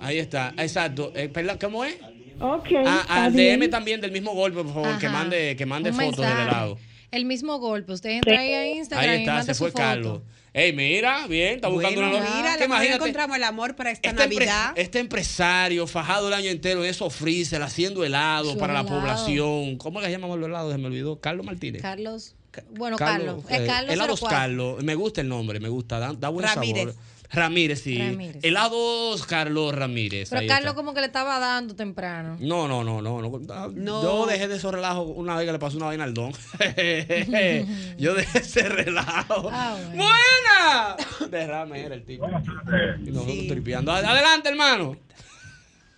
Ahí 0.02 0.18
está, 0.20 0.54
exacto. 0.58 1.12
Eh, 1.16 1.32
¿Cómo 1.62 1.86
es? 1.86 1.98
Ok. 2.40 2.68
Ah, 2.86 3.06
al 3.26 3.32
bien. 3.34 3.60
DM 3.60 3.70
también 3.70 4.02
del 4.02 4.12
mismo 4.12 4.34
golpe, 4.34 4.62
por 4.64 4.74
favor, 4.74 5.00
que 5.00 5.08
mande, 5.08 5.56
que 5.56 5.66
mande 5.66 5.92
Un 5.92 5.96
fotos 5.96 6.18
del 6.18 6.26
mensaje. 6.28 6.50
helado. 6.50 6.78
El 7.12 7.26
mismo 7.26 7.60
golpe. 7.60 7.94
Usted 7.94 8.10
entra 8.10 8.40
ahí 8.40 8.52
a 8.52 8.68
Instagram 8.72 9.10
Ahí 9.10 9.18
y 9.18 9.20
está, 9.22 9.32
manda 9.36 9.46
se 9.46 9.54
su 9.54 9.64
fue 9.64 9.72
foto. 9.72 9.82
Carlos. 9.82 10.22
Ey, 10.58 10.72
mira, 10.72 11.28
bien, 11.28 11.56
está 11.56 11.68
buscando 11.68 12.00
Bueno, 12.00 12.16
una 12.18 12.26
mira, 12.38 12.54
a 12.54 12.58
Que 12.58 12.64
lo 12.64 12.70
mejor 12.70 12.86
imagínate, 12.86 12.96
encontramos 12.96 13.36
el 13.36 13.44
amor 13.44 13.76
para 13.76 13.92
esta 13.92 14.08
este, 14.10 14.24
empre- 14.24 14.34
Navidad. 14.36 14.72
este 14.78 15.00
empresario 15.00 15.86
fajado 15.86 16.30
el 16.30 16.34
año 16.34 16.50
entero 16.50 16.82
en 16.82 16.90
esos 16.90 17.14
freezer, 17.14 17.62
haciendo 17.62 18.06
helado 18.06 18.54
Su 18.54 18.58
para 18.58 18.72
la 18.74 18.86
población. 18.86 19.78
¿Cómo 19.78 20.00
es 20.00 20.06
que 20.06 20.14
se 20.14 20.18
llaman 20.18 20.40
los 20.40 20.48
helados? 20.48 20.72
Se 20.72 20.78
me 20.78 20.88
olvidó. 20.88 21.20
Carlos 21.20 21.46
Martínez. 21.46 21.82
Carlos. 21.82 22.36
Bueno, 22.72 22.96
Carlos. 22.96 23.44
Es 23.50 23.60
eh, 23.60 23.68
Carlos 23.68 23.94
helados 23.94 24.20
04. 24.22 24.38
Carlos. 24.38 24.84
Me 24.86 24.96
gusta 24.96 25.20
el 25.20 25.28
nombre, 25.28 25.60
me 25.60 25.68
gusta. 25.68 26.00
Da, 26.00 26.14
da 26.14 26.30
buen 26.30 26.48
Ramírez. 26.48 26.84
sabor. 26.86 26.96
Ramírez, 27.36 27.82
sí. 27.82 27.98
Ramírez. 27.98 28.44
Helados 28.44 29.26
Carlos 29.26 29.74
Ramírez. 29.76 30.30
Pero 30.30 30.42
ahí 30.42 30.48
Carlos 30.48 30.70
está. 30.72 30.76
como 30.76 30.94
que 30.94 31.02
le 31.02 31.08
estaba 31.08 31.40
dando 31.40 31.76
temprano. 31.76 32.38
No, 32.40 32.68
no, 32.68 32.84
no, 32.84 33.02
no, 33.02 33.22
no. 33.22 33.40
No. 33.74 34.04
Yo 34.04 34.26
dejé 34.26 34.48
de 34.48 34.56
esos 34.56 34.74
relajos 34.74 35.08
una 35.16 35.36
vez 35.36 35.46
que 35.46 35.52
le 35.52 35.60
pasó 35.60 35.78
una 35.78 35.88
vaina 35.88 36.04
al 36.06 36.14
don. 36.14 36.32
Yo 37.98 38.14
dejé 38.14 38.40
ese 38.40 38.68
relajo. 38.70 39.50
Ah, 39.52 39.76
bueno. 39.88 40.04
¡Buena! 40.04 41.30
Derrame 41.30 41.86
era 41.86 41.96
el 41.96 42.04
tipo. 42.04 42.28
Y 42.28 43.12
nosotros 43.12 43.48
tripeando. 43.48 43.92
Adelante, 43.92 44.50
hermano. 44.50 44.96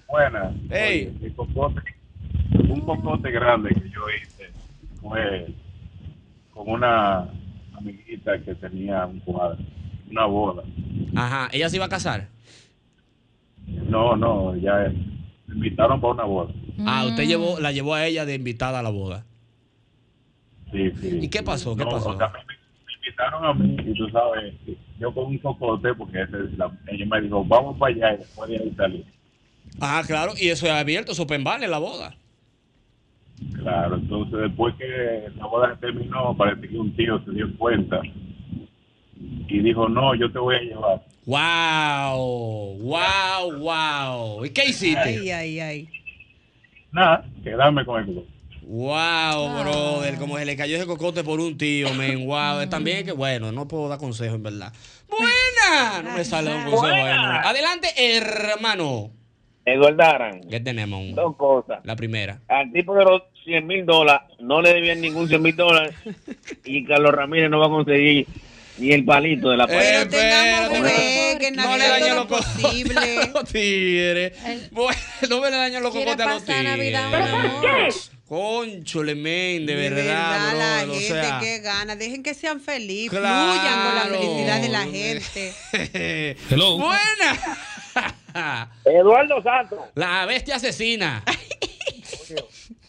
Buena. 0.08 0.54
Oye, 0.72 1.12
cocote- 1.36 1.82
un 2.70 2.82
cocote 2.82 3.30
grande 3.32 3.70
que 3.70 3.90
yo 3.90 4.02
hice 4.22 4.50
fue 5.02 5.48
con 6.54 6.70
una 6.70 7.30
amiguita 7.78 8.40
que 8.44 8.56
tenía 8.56 9.06
un 9.06 9.20
cuadro, 9.20 9.58
una 10.10 10.26
boda. 10.26 10.64
Ajá, 11.16 11.50
¿ella 11.52 11.70
se 11.70 11.76
iba 11.78 11.86
a 11.86 11.90
casar? 11.90 12.28
No, 13.68 14.16
no, 14.16 14.56
ya 14.56 14.92
me 15.48 15.56
invitaron 15.56 16.00
para 16.00 16.14
una 16.14 16.24
boda. 16.24 16.54
Ah, 16.86 17.06
usted 17.08 17.24
Mm. 17.26 17.28
llevó, 17.28 17.60
la 17.60 17.72
llevó 17.72 17.94
a 17.96 18.06
ella 18.06 18.26
de 18.26 18.36
invitada 18.36 18.80
a 18.80 18.84
la 18.84 18.90
boda. 18.90 19.26
Sí, 20.72 20.92
sí. 21.02 21.20
¿Y 21.22 21.28
qué 21.30 21.44
pasó? 21.44 21.76
¿Qué 21.76 21.84
No, 21.86 21.92
pasó? 21.92 22.10
o 22.10 22.18
sea, 22.18 22.28
me, 22.30 22.40
me 22.40 22.94
invitaron 22.96 23.46
a 23.46 23.54
mí 23.54 23.78
y 23.92 23.94
tú 23.98 24.10
sabes, 24.10 24.54
yo 25.00 25.14
con 25.14 25.26
un 25.28 25.38
cocote 25.40 25.94
porque 25.94 26.22
ese- 26.24 26.58
la- 26.58 26.72
ella 26.88 27.06
me 27.06 27.22
dijo, 27.22 27.44
vamos 27.46 27.78
para 27.78 27.94
allá 27.96 28.14
y 28.14 28.18
después 28.18 28.50
de 28.50 28.58
ahí 28.58 28.74
salir. 28.76 29.06
Ah, 29.80 30.02
claro, 30.06 30.34
y 30.40 30.50
eso 30.50 30.66
es 30.66 30.72
abierto, 30.72 31.12
eso 31.12 31.22
es 31.22 31.26
open 31.26 31.44
bar 31.44 31.64
en 31.64 31.72
la 31.72 31.78
boda. 31.80 32.16
Claro, 33.56 33.96
entonces 33.96 34.40
después 34.40 34.74
que 34.76 35.30
la 35.36 35.46
boda 35.46 35.70
se 35.76 35.80
terminó, 35.82 36.36
parece 36.36 36.68
que 36.68 36.78
un 36.78 36.96
tío 36.96 37.24
se 37.24 37.32
dio 37.32 37.56
cuenta 37.58 38.02
y 39.48 39.60
dijo, 39.60 39.88
no, 39.90 40.16
yo 40.16 40.32
te 40.32 40.40
voy 40.40 40.56
a 40.56 40.60
llevar. 40.60 41.02
¡Wow! 41.26 42.78
¡Wow! 42.80 43.60
¡Wow! 43.60 44.46
¿Y 44.46 44.50
qué 44.52 44.66
hiciste? 44.66 45.00
Ay, 45.00 45.30
ay, 45.30 45.60
ay. 45.60 45.90
Nada, 46.92 47.26
quedarme 47.44 47.86
con 47.86 48.00
el 48.00 48.06
cocote. 48.08 48.38
Wow, 48.70 49.62
brother, 49.62 50.16
como 50.18 50.38
se 50.38 50.44
le 50.46 50.58
cayó 50.58 50.76
ese 50.76 50.86
cocote 50.86 51.24
por 51.24 51.40
un 51.40 51.58
tío, 51.58 51.94
men. 51.94 52.26
Wow, 52.28 52.68
también 52.70 53.06
que 53.06 53.14
bueno, 53.14 53.52
no 53.54 53.66
puedo 53.66 53.88
dar 53.88 53.98
consejo 53.98 54.36
en 54.36 54.44
verdad. 54.44 54.74
Buena, 55.10 56.02
no 56.04 56.18
me 56.18 56.26
sale 56.26 56.54
un 56.54 56.64
consejo. 56.70 56.96
Adelante, 56.96 57.88
hermano. 57.98 59.12
Eduardo 59.64 60.04
Aran, 60.04 60.42
¿Qué 60.50 60.60
tenemos? 60.60 61.14
dos 61.14 61.36
cosas. 61.36 61.80
La 61.86 61.96
primera. 61.96 62.40
Al 62.48 62.72
tipo 62.72 62.96
de 62.96 63.04
los 63.06 63.22
100 63.44 63.68
mil 63.68 63.86
dólares 63.86 64.22
no 64.40 64.62
le 64.62 64.74
debían 64.74 65.00
ningún 65.02 65.28
100 65.28 65.42
mil 65.42 65.56
dólares 65.56 65.96
y 66.66 66.86
Carlos 66.86 67.12
Ramírez 67.12 67.50
no 67.50 67.60
va 67.60 67.68
a 67.68 67.70
conseguir 67.70 68.28
ni 68.78 68.92
el 68.92 69.06
palito 69.06 69.50
de 69.50 69.58
la 69.58 69.68
pared. 69.68 69.80
Pero 69.80 70.10
tengamos 70.10 70.92
fe, 70.92 71.38
que 71.40 71.52
No 71.52 71.78
le 71.78 72.00
todo 72.00 72.16
los 72.16 72.26
posible. 72.28 73.28
Los 73.34 73.50
tigres. 73.52 74.34
Bueno, 74.72 75.00
no 75.30 75.42
me 75.42 75.52
le 75.52 75.58
dañan 75.58 75.84
los 75.84 75.94
cocotes 75.94 76.26
a 76.26 76.30
los 76.34 76.44
tigres. 76.46 76.64
Navidad, 76.64 77.10
mi 77.10 77.16
amor. 77.16 77.88
Conchole, 78.28 79.16
men, 79.16 79.66
de, 79.66 79.76
De 79.76 79.90
verdad, 79.90 80.04
verdad, 80.04 80.58
la 80.58 80.84
brother, 80.84 80.90
o 80.90 80.94
gente 81.00 81.22
sea. 81.28 81.40
que 81.40 81.60
gana. 81.60 81.96
Dejen 81.96 82.24
que 82.24 82.34
sean 82.34 82.60
felices. 82.60 83.18
Claro. 83.18 83.54
Fluyan 83.54 83.86
con 83.86 83.96
la 83.96 84.20
felicidad 84.20 84.62
de 84.62 84.70
la 84.70 84.84
gente. 84.84 86.36
Hello. 86.50 86.78
Buena. 86.78 87.58
Eduardo 88.86 89.42
Santos, 89.42 89.80
La 89.96 90.26
bestia 90.26 90.58
asesina. 90.58 91.24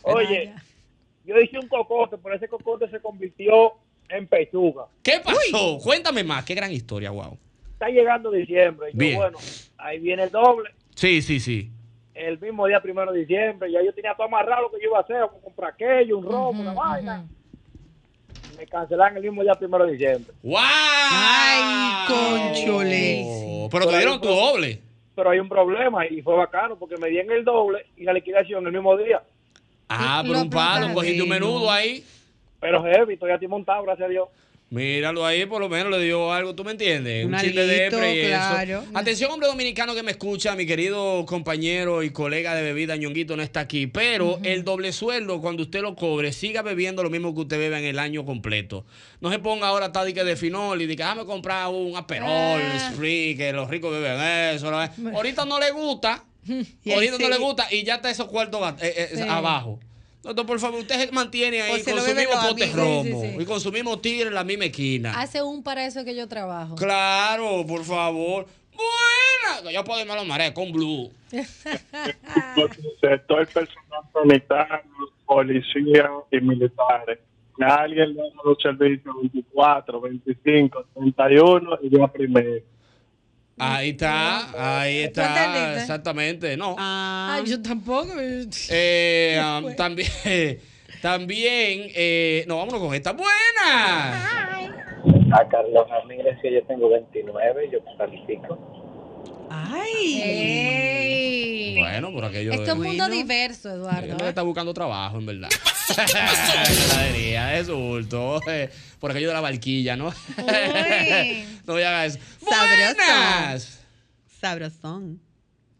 oye, 0.02 0.52
yo 1.24 1.40
hice 1.40 1.58
un 1.58 1.68
cocote, 1.68 2.16
pero 2.22 2.34
ese 2.34 2.48
cocote 2.48 2.88
se 2.90 3.00
convirtió 3.00 3.72
en 4.08 4.26
pechuga. 4.26 4.84
¿Qué 5.02 5.20
pasó? 5.24 5.78
Cuéntame 5.82 6.24
más. 6.24 6.44
Qué 6.44 6.54
gran 6.54 6.72
historia, 6.72 7.10
wow. 7.10 7.36
Está 7.72 7.88
llegando 7.88 8.30
diciembre. 8.30 8.88
y 8.90 8.92
yo, 8.92 8.98
Bien. 8.98 9.16
bueno, 9.16 9.38
ahí 9.78 9.98
viene 9.98 10.24
el 10.24 10.30
doble. 10.30 10.70
Sí, 10.94 11.22
sí, 11.22 11.38
sí. 11.40 11.70
El 12.14 12.38
mismo 12.40 12.66
día, 12.66 12.80
primero 12.80 13.12
de 13.12 13.20
diciembre, 13.20 13.70
ya 13.70 13.78
yo 13.84 13.92
tenía 13.94 14.14
todo 14.14 14.26
amarrado 14.26 14.62
lo 14.62 14.70
que 14.70 14.78
yo 14.82 14.88
iba 14.88 14.98
a 14.98 15.02
hacer, 15.02 15.20
como 15.28 15.40
comprar 15.40 15.72
aquello, 15.74 16.18
un 16.18 16.24
romo, 16.24 16.60
una 16.62 16.72
vaina. 16.72 17.24
Me 18.58 18.66
cancelaron 18.66 19.16
el 19.18 19.22
mismo 19.22 19.42
día, 19.44 19.54
primero 19.54 19.86
de 19.86 19.92
diciembre. 19.92 20.32
¡Wow! 20.42 20.58
Ay, 20.58 22.08
conchole. 22.08 23.22
Oh, 23.24 23.68
pero 23.70 23.86
te 23.86 23.96
dieron 23.96 24.20
tu 24.20 24.26
doble. 24.28 24.82
Pero 25.14 25.30
hay 25.30 25.38
un 25.38 25.48
problema 25.48 26.06
y 26.06 26.20
fue 26.22 26.34
bacano 26.36 26.76
porque 26.76 26.96
me 26.96 27.08
dieron 27.08 27.30
el 27.30 27.44
doble 27.44 27.86
y 27.96 28.02
la 28.02 28.12
liquidación 28.12 28.66
el 28.66 28.72
mismo 28.72 28.96
día. 28.96 29.22
Ah, 29.88 30.22
pero 30.26 30.42
un 30.42 30.50
palo, 30.50 30.92
cogiste 30.92 31.22
un 31.22 31.28
menudo 31.28 31.70
ahí. 31.70 32.04
Pero 32.60 32.82
heavy, 32.84 33.14
estoy 33.14 33.30
aquí 33.30 33.46
montado, 33.46 33.82
gracias 33.82 34.06
a 34.06 34.10
Dios. 34.10 34.28
Míralo 34.70 35.24
ahí, 35.24 35.46
por 35.46 35.62
lo 35.62 35.70
menos 35.70 35.90
le 35.90 36.04
dio 36.04 36.30
algo, 36.30 36.54
¿tú 36.54 36.62
me 36.62 36.72
entiendes? 36.72 37.24
Un 37.24 37.34
chiste 37.38 37.66
de 37.66 37.84
y 38.14 38.18
eso. 38.18 38.36
claro. 38.36 38.84
Atención, 38.92 39.30
hombre 39.30 39.48
dominicano 39.48 39.94
que 39.94 40.02
me 40.02 40.10
escucha, 40.10 40.54
mi 40.56 40.66
querido 40.66 41.24
compañero 41.24 42.02
y 42.02 42.10
colega 42.10 42.54
de 42.54 42.60
bebida, 42.62 42.94
Ñonguito, 42.96 43.34
no 43.34 43.42
está 43.42 43.60
aquí. 43.60 43.86
Pero 43.86 44.38
el 44.42 44.64
doble 44.64 44.92
sueldo, 44.92 45.40
cuando 45.40 45.62
usted 45.62 45.80
lo 45.80 45.96
cobre, 45.96 46.32
siga 46.34 46.60
bebiendo 46.60 47.02
lo 47.02 47.08
mismo 47.08 47.34
que 47.34 47.40
usted 47.40 47.58
bebe 47.58 47.78
en 47.78 47.84
el 47.86 47.98
año 47.98 48.26
completo. 48.26 48.84
No 49.22 49.30
se 49.30 49.38
ponga 49.38 49.68
ahora 49.68 49.90
tádica 49.90 50.22
de 50.22 50.36
finol 50.36 50.82
y 50.82 50.86
diga, 50.86 51.06
déjame 51.06 51.24
comprar 51.24 51.68
un 51.68 51.96
aperol, 51.96 52.60
Spree, 52.92 53.36
que 53.38 53.54
los 53.54 53.70
ricos 53.70 53.90
beben 53.90 54.20
eso. 54.54 54.70
Ahorita 55.14 55.46
no 55.46 55.58
le 55.58 55.70
gusta. 55.70 56.24
Y 56.84 56.92
Ahorita 56.92 57.16
no 57.18 57.28
le 57.30 57.38
gusta 57.38 57.66
y 57.70 57.84
ya 57.84 57.96
está 57.96 58.10
esos 58.10 58.26
cuartos 58.26 58.60
eh, 58.82 58.94
eh, 58.96 59.08
Sí. 59.16 59.22
abajo. 59.28 59.80
Doctor, 60.22 60.46
por 60.46 60.58
favor, 60.58 60.80
usted 60.80 61.06
se 61.06 61.12
mantiene 61.12 61.62
ahí 61.62 61.80
se 61.80 61.90
con 61.92 61.96
lo 61.96 62.00
su 62.02 62.08
beben 62.08 62.24
mismo 62.24 62.34
los 62.34 62.50
pote 62.50 62.64
amigos. 62.64 62.82
Sí, 62.82 63.12
romo 63.12 63.22
sí, 63.22 63.30
sí. 63.30 63.42
y 63.42 63.44
con 63.44 63.60
su 63.60 63.72
mismo 63.72 63.98
tigre 64.00 64.28
en 64.28 64.34
la 64.34 64.44
misma 64.44 64.64
esquina. 64.66 65.18
Hace 65.18 65.42
un 65.42 65.62
para 65.62 65.86
eso 65.86 66.04
que 66.04 66.14
yo 66.14 66.26
trabajo. 66.26 66.74
Claro, 66.74 67.64
por 67.66 67.84
favor. 67.84 68.46
Buena. 68.74 69.70
Yo 69.72 69.84
puedo 69.84 70.00
irme 70.00 70.12
a 70.12 70.16
los 70.16 70.26
mares 70.26 70.52
con 70.52 70.72
blue. 70.72 71.10
Todo 73.26 73.40
el 73.40 73.46
personal 73.46 74.02
sanitario, 74.12 74.90
policía 75.24 76.10
y 76.30 76.40
militares. 76.40 77.18
Alguien 77.60 78.14
le 78.14 78.22
da 78.22 78.28
los 78.44 78.58
servicios 78.62 79.14
24, 79.20 80.00
25, 80.00 80.84
31 80.94 81.78
y 81.82 81.88
día 81.88 82.06
primero. 82.08 82.64
Ahí 83.58 83.90
está, 83.90 84.80
ahí 84.80 84.98
está, 85.00 85.76
exactamente. 85.76 86.56
No. 86.56 86.76
Ah, 86.78 87.40
yo 87.44 87.60
tampoco. 87.60 88.12
Eh, 88.70 89.40
um, 89.62 89.74
también, 89.74 90.08
también, 91.02 91.90
eh, 91.94 92.44
no, 92.46 92.58
vámonos 92.58 92.80
con 92.80 92.94
esta 92.94 93.12
buena. 93.12 94.54
A 95.32 95.48
Carlos 95.48 95.88
Ramírez, 95.90 96.38
que 96.40 96.52
yo 96.52 96.62
tengo 96.64 96.88
29, 96.88 97.70
yo 97.70 97.78
califico. 97.96 98.87
¡Ay! 99.50 101.08
Bueno, 101.78 102.12
por 102.12 102.24
aquello 102.24 102.52
Esto 102.52 102.64
es 102.64 102.72
un 102.72 102.82
mundo 102.82 103.08
diverso, 103.08 103.68
Él 103.70 103.76
Eduardo. 103.76 104.16
no 104.18 104.24
¿eh? 104.24 104.28
está 104.28 104.42
buscando 104.42 104.72
trabajo, 104.74 105.18
en 105.18 105.26
verdad. 105.26 105.48
Es 107.58 107.68
bulto. 107.68 108.40
eh, 108.48 108.70
Por 109.00 109.10
aquello 109.10 109.28
de 109.28 109.34
la 109.34 109.40
barquilla, 109.40 109.96
¿no? 109.96 110.14
no 111.66 111.72
voy 111.72 111.82
a 111.82 111.88
hagan 112.02 112.06
eso. 112.06 112.18
¡Buenas! 112.42 113.80
Sabrosón. 114.40 115.20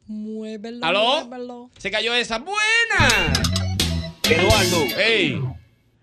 Muévelo. 0.07 0.85
¿Aló? 0.85 1.26
muévelo. 1.26 1.70
Se 1.78 1.90
cayó 1.90 2.14
esa. 2.14 2.38
¡Buena! 2.38 3.33
Eduardo. 4.28 5.58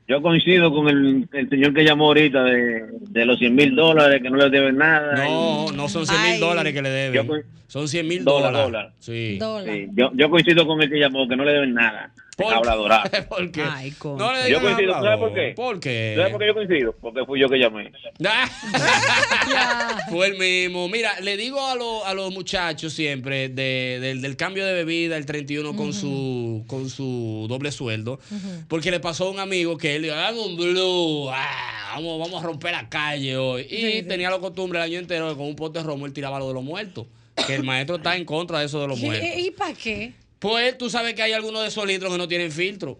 Yo 0.07 0.21
coincido 0.21 0.71
con 0.71 0.87
el, 0.87 1.27
el 1.33 1.49
señor 1.49 1.73
que 1.73 1.83
llamó 1.83 2.05
ahorita 2.07 2.43
de, 2.43 2.85
de 3.09 3.25
los 3.25 3.39
100 3.39 3.55
mil 3.55 3.75
dólares, 3.75 4.21
que 4.21 4.29
no 4.29 4.37
le 4.37 4.49
deben 4.51 4.77
nada. 4.77 5.15
No, 5.25 5.71
no 5.71 5.89
son 5.89 6.05
100 6.05 6.21
mil 6.31 6.39
dólares 6.39 6.73
que 6.73 6.81
le 6.83 6.89
deben. 6.89 7.27
Yo 7.27 7.33
Son 7.67 7.87
100 7.87 8.07
mil 8.07 8.23
Dólar, 8.23 8.53
dólares. 8.53 8.71
dólar. 8.71 8.93
Sí. 8.99 9.39
Sí, 9.65 9.87
yo, 9.95 10.11
yo 10.13 10.29
coincido 10.29 10.67
con 10.67 10.79
el 10.81 10.89
que 10.89 10.99
llamó, 10.99 11.27
que 11.27 11.35
no 11.35 11.43
le 11.43 11.53
deben 11.53 11.73
nada. 11.73 12.11
Habla 12.37 12.75
dorado. 12.75 13.09
¿Por 13.29 13.51
qué? 13.51 13.63
No 14.03 14.33
le 14.33 14.49
yo 14.51 14.61
coincido, 14.61 14.93
¿sabes 14.93 15.19
por 15.19 15.33
qué? 15.33 15.53
¿Por 15.55 15.79
qué? 15.79 16.13
¿Sabes 16.17 16.31
por 16.31 16.41
qué 16.41 16.47
yo 16.47 16.53
coincido? 16.53 16.95
Porque 17.01 17.25
fui 17.25 17.39
yo 17.39 17.47
que 17.49 17.57
llamé. 17.57 17.91
Fue 20.09 20.27
el 20.27 20.37
mismo. 20.37 20.87
Mira, 20.89 21.19
le 21.21 21.37
digo 21.37 21.65
a, 21.65 21.75
lo- 21.75 22.05
a 22.05 22.13
los 22.13 22.31
muchachos 22.33 22.93
siempre 22.93 23.49
de- 23.49 23.99
del, 24.01 24.21
del 24.21 24.35
cambio 24.35 24.65
de 24.65 24.73
bebida, 24.73 25.17
el 25.17 25.25
31 25.25 25.75
con 25.75 25.93
su 25.93 26.63
con 26.67 26.89
su 26.89 27.45
doble 27.49 27.71
sueldo, 27.71 28.19
porque 28.67 28.91
le 28.91 28.99
pasó 28.99 29.27
a 29.27 29.31
un 29.31 29.39
amigo 29.39 29.77
que 29.77 29.95
él 29.95 30.03
dijo, 30.03 30.15
haga 30.15 30.31
un 30.39 30.55
blue, 30.57 31.29
ah, 31.31 31.93
vamos, 31.95 32.19
vamos 32.19 32.43
a 32.43 32.45
romper 32.45 32.71
la 32.71 32.89
calle 32.89 33.37
hoy. 33.37 33.63
Y 33.63 33.75
Sí, 33.75 33.91
sí. 33.99 34.03
tenía 34.03 34.29
la 34.29 34.39
costumbre 34.39 34.79
el 34.79 34.83
año 34.85 34.99
entero 34.99 35.29
que 35.29 35.35
con 35.35 35.45
un 35.47 35.55
pote 35.55 35.79
de 35.79 35.85
romo 35.85 36.05
él 36.05 36.13
tiraba 36.13 36.39
lo 36.39 36.47
de 36.49 36.53
los 36.53 36.63
muertos. 36.63 37.05
Que 37.47 37.55
el 37.55 37.63
maestro 37.63 37.97
está 37.97 38.15
en 38.15 38.23
contra 38.25 38.59
de 38.59 38.65
eso 38.65 38.79
de 38.81 38.87
los 38.87 38.99
muertos. 38.99 39.27
¿Y, 39.37 39.51
para 39.51 39.73
qué? 39.73 40.13
Pues 40.39 40.77
tú 40.77 40.89
sabes 40.89 41.13
que 41.15 41.23
hay 41.23 41.33
algunos 41.33 41.61
de 41.61 41.67
esos 41.69 41.85
litros 41.85 42.11
que 42.11 42.17
no 42.17 42.27
tienen 42.27 42.51
filtro. 42.51 42.99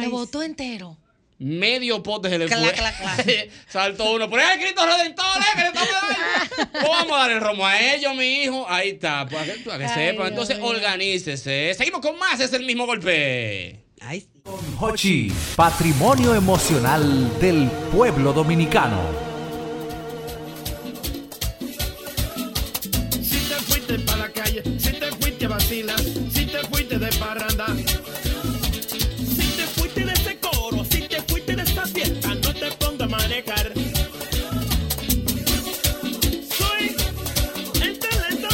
Lo 0.00 0.10
botó 0.10 0.42
entero. 0.42 0.96
Medio 1.40 2.02
pote 2.02 2.28
se 2.28 2.38
le 2.38 2.46
Cla, 2.46 2.58
fue. 2.58 2.72
cla, 2.72 2.92
cla. 2.96 3.24
Saltó 3.68 4.12
uno. 4.12 4.28
Pero 4.28 4.42
es 4.42 4.54
el 4.56 4.60
Cristo 4.60 4.84
Redentor, 4.84 5.24
eh, 5.40 5.44
que 5.54 5.60
le 5.62 5.66
estamos 5.68 5.88
dando. 5.90 6.08
Pues 6.72 6.88
vamos 6.88 7.12
a 7.12 7.16
dar 7.18 7.30
el 7.30 7.40
romo 7.40 7.64
a 7.66 7.80
ellos, 7.94 8.14
mi 8.16 8.42
hijo. 8.42 8.66
Ahí 8.68 8.90
está, 8.90 9.26
para 9.28 9.44
que, 9.44 9.52
para 9.60 9.78
que 9.78 9.84
Ay, 9.84 9.90
sepan. 9.94 10.16
Dios 10.16 10.28
Entonces, 10.30 10.58
mío. 10.58 10.66
organícese. 10.66 11.74
Seguimos 11.74 12.00
con 12.00 12.18
más, 12.18 12.40
es 12.40 12.52
el 12.52 12.64
mismo 12.64 12.86
golpe. 12.86 13.84
Hochi, 14.80 15.32
patrimonio 15.56 16.34
emocional 16.34 17.38
del 17.40 17.68
pueblo 17.92 18.32
dominicano. 18.32 19.27
Si 25.68 26.46
te 26.46 26.66
fuiste 26.70 26.98
de 26.98 27.08
parranda. 27.18 27.66
Si 27.76 29.48
te 29.56 29.66
fuiste 29.76 30.02
de 30.06 30.12
ese 30.12 30.38
coro, 30.38 30.82
si 30.82 31.02
te 31.02 31.20
fuiste 31.22 31.54
de 31.56 31.62
esta 31.62 31.86
fiesta, 31.86 32.34
no 32.36 32.54
te 32.54 32.70
pongas 32.72 33.02
a 33.02 33.06
manejar. 33.06 33.72
Soy 36.56 36.96
el 37.82 37.98
talento. 37.98 38.48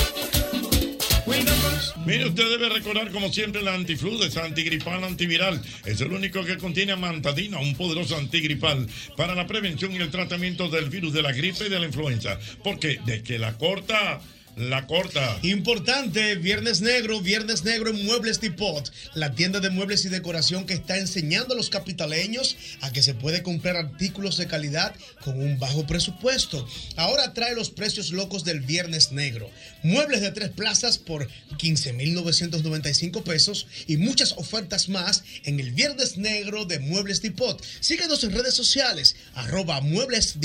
Mire, 2.05 2.27
usted 2.27 2.51
debe 2.51 2.69
recordar 2.71 3.13
como 3.13 3.33
siempre 3.33 3.63
la 3.63 3.75
antifludes, 3.75 4.37
antigripal, 4.37 5.05
antiviral. 5.05 5.63
Es 5.85 6.01
el 6.01 6.11
único 6.11 6.45
que 6.45 6.59
contiene 6.59 6.93
amantadina, 6.93 7.61
un 7.61 7.77
poderoso 7.77 8.17
antigripal 8.17 8.89
para 9.17 9.37
la 9.37 9.47
prevención 9.47 9.93
y 9.93 9.99
el 9.99 10.11
tratamiento 10.11 10.69
del 10.69 10.91
virus 10.91 11.13
de 11.13 11.23
la 11.23 11.31
gripe 11.31 11.67
y 11.67 11.69
de 11.69 11.79
la 11.79 11.87
influenza. 11.87 12.41
Porque 12.65 12.99
de 13.07 13.23
que 13.23 13.39
la 13.39 13.57
corta, 13.57 14.21
la 14.57 14.87
corta. 14.87 15.39
Importante, 15.43 16.37
Viernes 16.37 16.81
Negro, 16.81 17.21
Viernes 17.21 17.65
Negro 17.65 17.91
en 17.91 18.05
Muebles 18.05 18.41
Depot, 18.41 18.91
la 19.15 19.35
tienda 19.35 19.61
de 19.61 19.71
muebles 19.71 20.05
y 20.05 20.09
decoración 20.09 20.67
que 20.67 20.75
está 20.75 20.99
enseñando 20.99 21.55
a 21.55 21.57
los 21.57 21.71
capitaleños 21.71 22.57
a 22.81 22.93
que 22.93 23.03
se 23.03 23.15
puede 23.15 23.43
comprar 23.43 23.77
artículos 23.77 24.37
de 24.37 24.47
calidad 24.47 24.95
con 25.23 25.41
un 25.41 25.59
bajo 25.59 25.87
presupuesto. 25.87 26.67
Ahora 26.97 27.33
trae 27.33 27.55
los 27.55 27.71
precios 27.71 28.11
locos 28.11 28.45
del 28.45 28.61
Viernes 28.61 29.13
Negro. 29.13 29.51
Muebles 29.83 30.21
de 30.21 30.31
tres 30.31 30.51
plazas 30.51 30.99
por 30.99 31.29
15,995 31.59 33.25
pesos 33.25 33.67
y 33.87 33.97
muchas 33.97 34.33
ofertas 34.33 34.89
más 34.89 35.25
en 35.45 35.61
el 35.61 35.73
Viernes 35.73 36.17
Negro 36.17 36.65
de 36.65 36.79
Muebles 36.79 37.23
Depot. 37.23 37.63
Síguenos 37.81 38.23
en 38.25 38.33
redes 38.33 38.55
sociales, 38.55 39.17
arroba 39.35 39.81
Muebles 39.81 40.37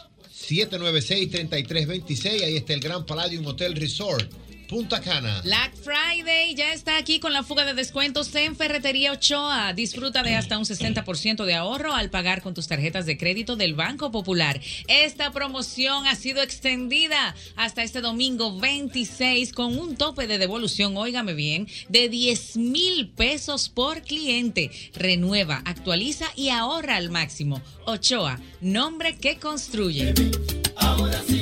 796-3326. 0.42 2.42
Ahí 2.42 2.56
está 2.56 2.74
el 2.74 2.80
Gran 2.80 3.06
Palladium 3.06 3.46
Hotel 3.46 3.76
Resort. 3.76 4.28
Punta 4.72 5.02
Cana. 5.02 5.42
Black 5.44 5.74
Friday 5.76 6.54
ya 6.54 6.72
está 6.72 6.96
aquí 6.96 7.20
con 7.20 7.34
la 7.34 7.42
fuga 7.42 7.66
de 7.66 7.74
descuentos 7.74 8.34
en 8.34 8.56
Ferretería 8.56 9.12
Ochoa. 9.12 9.74
Disfruta 9.74 10.22
de 10.22 10.34
hasta 10.34 10.56
un 10.56 10.64
60% 10.64 11.44
de 11.44 11.52
ahorro 11.52 11.94
al 11.94 12.08
pagar 12.08 12.40
con 12.40 12.54
tus 12.54 12.68
tarjetas 12.68 13.04
de 13.04 13.18
crédito 13.18 13.56
del 13.56 13.74
Banco 13.74 14.10
Popular. 14.10 14.58
Esta 14.88 15.30
promoción 15.30 16.06
ha 16.06 16.14
sido 16.14 16.40
extendida 16.40 17.34
hasta 17.54 17.82
este 17.82 18.00
domingo 18.00 18.58
26 18.58 19.52
con 19.52 19.78
un 19.78 19.94
tope 19.96 20.26
de 20.26 20.38
devolución, 20.38 20.96
óigame 20.96 21.34
bien, 21.34 21.68
de 21.90 22.08
10 22.08 22.56
mil 22.56 23.10
pesos 23.10 23.68
por 23.68 24.00
cliente. 24.00 24.70
Renueva, 24.94 25.60
actualiza 25.66 26.28
y 26.34 26.48
ahorra 26.48 26.96
al 26.96 27.10
máximo. 27.10 27.60
Ochoa, 27.84 28.40
nombre 28.62 29.18
que 29.18 29.36
construye. 29.36 30.14
Ahora 30.76 31.22
sí 31.28 31.41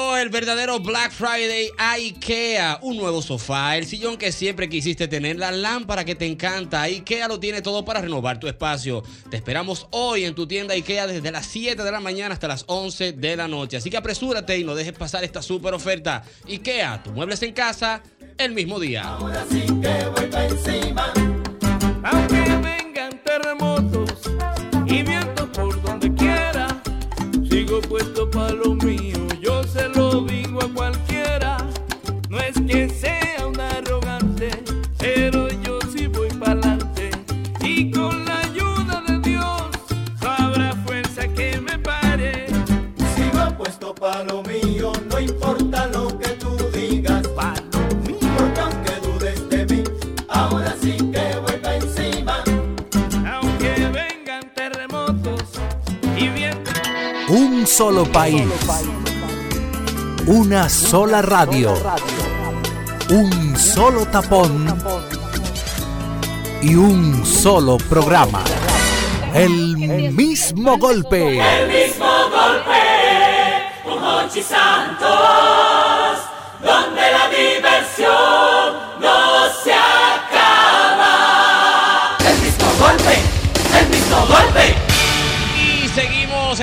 el 0.21 0.29
verdadero 0.29 0.79
Black 0.79 1.11
Friday 1.11 1.69
a 1.77 1.93
IKEA. 1.93 2.79
Un 2.83 2.97
nuevo 2.97 3.23
sofá, 3.23 3.75
el 3.77 3.87
sillón 3.87 4.17
que 4.17 4.31
siempre 4.31 4.69
quisiste 4.69 5.07
tener, 5.07 5.37
la 5.37 5.51
lámpara 5.51 6.05
que 6.05 6.13
te 6.13 6.27
encanta. 6.27 6.83
IKEA 6.83 7.27
lo 7.27 7.39
tiene 7.39 7.63
todo 7.63 7.83
para 7.83 8.01
renovar 8.01 8.39
tu 8.39 8.47
espacio. 8.47 9.03
Te 9.31 9.37
esperamos 9.37 9.87
hoy 9.89 10.25
en 10.25 10.35
tu 10.35 10.45
tienda 10.45 10.75
IKEA 10.75 11.07
desde 11.07 11.31
las 11.31 11.47
7 11.47 11.83
de 11.83 11.91
la 11.91 11.99
mañana 11.99 12.33
hasta 12.33 12.47
las 12.47 12.65
11 12.67 13.13
de 13.13 13.35
la 13.35 13.47
noche. 13.47 13.77
Así 13.77 13.89
que 13.89 13.97
apresúrate 13.97 14.59
y 14.59 14.63
no 14.63 14.75
dejes 14.75 14.93
pasar 14.93 15.23
esta 15.23 15.41
super 15.41 15.73
oferta. 15.73 16.23
IKEA, 16.47 17.01
tus 17.01 17.13
muebles 17.13 17.41
en 17.41 17.53
casa 17.53 18.03
el 18.37 18.51
mismo 18.51 18.79
día. 18.79 19.03
Ahora 19.03 19.43
sí 19.49 19.61
que 19.61 20.05
voy 20.15 20.27
pa' 20.27 20.45
encima. 20.45 21.13
Aunque 22.03 22.41
vengan 22.61 23.19
terremotos 23.23 24.11
y 24.85 25.01
vientos 25.01 25.49
por 25.49 25.81
donde 25.81 26.13
quiera, 26.13 26.67
sigo 27.49 27.81
puesto 27.81 28.20
lo 44.23 44.43
mío, 44.43 44.91
no 45.09 45.19
importa 45.19 45.87
lo 45.87 46.17
que 46.19 46.29
tú 46.29 46.57
digas. 46.73 47.27
Porque 47.27 48.59
aunque 48.59 48.91
dudes 49.01 49.49
de 49.49 49.65
mí, 49.65 49.83
ahora 50.27 50.75
sí 50.81 50.97
que 50.97 51.35
voy 51.39 51.57
pa' 51.57 51.75
encima. 51.75 52.43
Aunque 53.33 53.71
vengan 53.87 54.51
terremotos 54.53 55.41
y 56.17 56.27
vientos. 56.29 56.73
Un 57.29 57.65
solo 57.65 58.05
país. 58.05 58.47
Una 60.27 60.69
sola 60.69 61.21
radio. 61.21 61.73
Un 63.09 63.57
solo 63.57 64.05
tapón. 64.05 64.67
Y 66.61 66.75
un 66.75 67.25
solo 67.25 67.77
programa. 67.77 68.43
El 69.33 69.77
mismo 70.13 70.77
golpe. 70.77 71.39
El 71.39 71.67
mismo 71.67 72.20
Santos, 75.11 75.60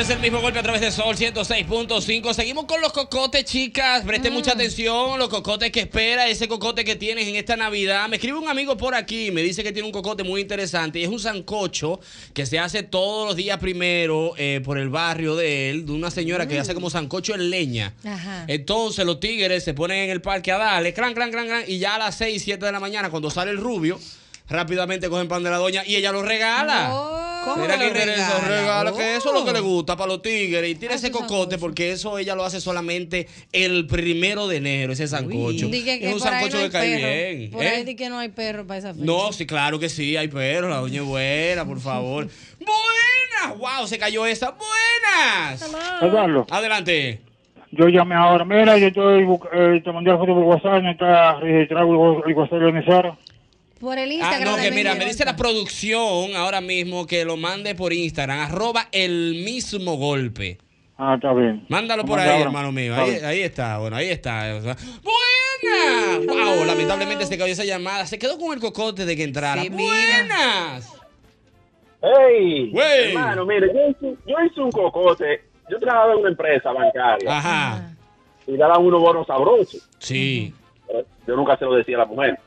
es 0.09 0.15
el 0.15 0.21
mismo 0.21 0.41
golpe 0.41 0.59
a 0.59 0.63
través 0.63 0.81
de 0.81 0.91
Sol 0.91 1.17
106.5. 1.17 2.33
Seguimos 2.33 2.65
con 2.65 2.81
los 2.81 2.93
cocotes, 2.93 3.45
chicas. 3.45 4.05
Presten 4.07 4.33
mucha 4.33 4.53
atención, 4.53 5.19
los 5.19 5.29
cocotes 5.29 5.71
que 5.71 5.81
espera, 5.81 6.29
ese 6.29 6.49
cocote 6.49 6.83
que 6.83 6.97
tienes 6.97 7.29
en 7.29 7.37
esta 7.37 7.57
Navidad. 7.57 8.09
Me 8.09 8.17
escribe 8.17 8.39
un 8.39 8.49
amigo 8.49 8.77
por 8.79 8.95
aquí, 8.95 9.31
me 9.31 9.43
dice 9.43 9.63
que 9.63 9.71
tiene 9.71 9.87
un 9.87 9.93
cocote 9.93 10.23
muy 10.23 10.41
interesante 10.41 10.99
y 10.99 11.03
es 11.03 11.11
un 11.11 11.21
sancocho 11.21 12.01
que 12.33 12.47
se 12.47 12.59
hace 12.59 12.85
todos 12.85 13.27
los 13.27 13.37
días 13.37 13.59
primero 13.59 14.33
eh, 14.39 14.63
por 14.65 14.79
el 14.79 14.89
barrio 14.89 15.37
de 15.37 15.71
él, 15.71 15.85
de 15.85 15.93
una 15.93 16.11
señora 16.11 16.49
que 16.49 16.59
hace 16.59 16.73
como 16.73 16.89
sancocho 16.89 17.35
en 17.35 17.51
leña. 17.51 17.93
Ajá. 18.05 18.45
Entonces 18.49 19.05
los 19.05 19.21
tigres 19.21 19.63
se 19.63 19.75
ponen 19.75 20.05
en 20.05 20.11
el 20.11 20.23
parque 20.23 20.53
a 20.53 20.59
darle, 20.59 20.95
clan, 20.95 21.13
clan, 21.13 21.31
clan, 21.31 21.47
clan, 21.47 21.65
y 21.67 21.79
ya 21.79 21.97
a 21.97 21.99
las 21.99 22.17
6, 22.17 22.43
7 22.43 22.65
de 22.65 22.73
la 22.73 22.81
mañana, 22.81 23.11
cuando 23.11 23.31
sale 23.31 23.51
el 23.51 23.59
rubio, 23.59 23.99
rápidamente 24.49 25.09
cogen 25.09 25.29
pan 25.29 25.43
de 25.43 25.51
la 25.51 25.59
doña 25.59 25.83
y 25.87 25.97
ella 25.97 26.13
lo 26.13 26.23
regala. 26.23 26.91
¿Cómo 27.45 27.63
Mira 27.63 27.75
interesante, 27.87 28.49
regala? 28.49 28.91
regala, 28.91 28.93
que 28.93 29.17
eso 29.17 29.29
es 29.29 29.35
lo 29.35 29.45
que 29.45 29.53
le 29.53 29.61
gusta 29.61 29.97
para 29.97 30.09
los 30.09 30.23
tigres. 30.23 30.69
Y 30.71 30.75
tiene 30.75 30.97
ese 30.97 31.11
cocote 31.11 31.57
porque 31.57 31.93
eso 31.93 32.19
ella 32.19 32.35
lo 32.35 32.45
hace 32.45 32.61
solamente 32.61 33.29
el 33.53 33.87
primero 33.87 34.49
de 34.49 34.57
enero, 34.57 34.93
ese 34.93 35.07
sancocho. 35.07 35.71
Que, 35.71 35.85
que 35.85 36.09
es 36.09 36.15
un 36.15 36.21
sancocho 36.21 36.57
no 36.57 36.63
hay 36.63 36.67
que 36.67 36.73
cae 36.73 36.97
perro. 36.97 37.09
bien. 37.09 37.51
Por 37.51 37.63
¿eh? 37.63 37.69
ahí 37.69 37.85
di 37.85 37.97
que 37.97 38.09
no 38.09 38.19
hay 38.19 38.29
perro 38.31 38.67
para 38.67 38.79
esa 38.79 38.93
fecha. 38.93 39.05
No, 39.05 39.33
sí, 39.33 39.47
claro 39.47 39.79
que 39.79 39.89
sí, 39.89 40.17
hay 40.17 40.29
perros, 40.29 40.71
la 40.71 40.79
doña 40.79 41.01
es 41.01 41.07
buena, 41.07 41.65
por 41.65 41.81
favor. 41.81 42.29
¡Buenas! 42.59 43.59
¡Wow! 43.59 43.87
Se 43.87 43.99
cayó 43.99 44.27
esa. 44.27 44.51
¡Buenas! 44.53 45.73
Eduardo. 46.03 46.47
Adelante. 46.51 47.21
Yo 47.71 47.89
llamé 47.89 48.15
ahora. 48.15 48.45
Mira, 48.45 48.79
yo 48.79 48.89
estoy, 48.89 49.27
eh, 49.53 49.81
te 49.85 49.93
mandé 49.93 50.11
la 50.11 50.19
foto 50.19 50.35
por 50.35 50.45
WhatsApp, 50.45 50.83
no 50.83 50.91
está 50.91 51.39
registrado 51.41 52.23
el 52.27 52.35
WhatsApp 52.35 52.59
de 52.59 52.69
emisora. 52.71 53.19
Por 53.81 53.99
el 53.99 54.11
Ah, 54.11 54.14
Instagram. 54.14 54.45
no, 54.45 54.57
de 54.57 54.62
que 54.64 54.70
mira, 54.72 54.95
me 54.95 55.05
dice 55.05 55.24
la 55.24 55.37
producción 55.37 56.35
ahora 56.37 56.61
mismo 56.61 57.07
que 57.07 57.24
lo 57.24 57.37
mande 57.37 57.74
por 57.74 57.93
Instagram, 57.93 58.41
arroba 58.41 58.89
el 58.93 59.43
mismo 59.45 59.97
golpe. 59.97 60.59
Ah, 60.97 61.14
está 61.14 61.33
bien. 61.33 61.64
Mándalo 61.68 62.03
Lo 62.03 62.09
por 62.09 62.18
ahí, 62.18 62.29
ahora. 62.29 62.43
hermano 62.45 62.72
mío. 62.72 62.95
Ahí, 62.97 63.11
ahí 63.24 63.41
está, 63.43 63.79
bueno, 63.79 63.95
ahí 63.97 64.09
está. 64.09 64.53
o 64.57 64.61
sea, 64.62 64.76
¡Buenas! 65.05 66.26
Wow, 66.26 66.64
lamentablemente 66.64 67.24
se 67.26 67.39
cayó 67.39 67.53
esa 67.53 67.64
llamada. 67.64 68.05
Se 68.07 68.18
quedó 68.18 68.37
con 68.37 68.53
el 68.53 68.59
cocote 68.61 69.05
de 69.05 69.16
que 69.16 69.22
entrara. 69.22 69.62
Sí. 69.62 69.68
¡Buenas! 69.68 70.93
¡Ey! 72.03 72.70
Güey. 72.70 73.09
Hermano, 73.11 73.45
mire, 73.47 73.68
yo 73.72 73.91
hice, 73.91 74.16
yo 74.26 74.37
hice 74.45 74.61
un 74.61 74.70
cocote. 74.70 75.43
Yo 75.70 75.79
trabajaba 75.79 76.12
en 76.14 76.18
una 76.20 76.29
empresa 76.31 76.72
bancaria. 76.72 77.39
Ajá. 77.39 77.95
Y 78.47 78.57
daban 78.57 78.85
unos 78.85 79.01
bonos 79.01 79.26
sabrosos. 79.26 79.89
Sí. 79.99 80.53
Yo 81.26 81.37
nunca 81.37 81.57
se 81.59 81.64
lo 81.64 81.74
decía 81.74 81.97
a 81.97 82.01
la 82.01 82.07
mujer. 82.07 82.39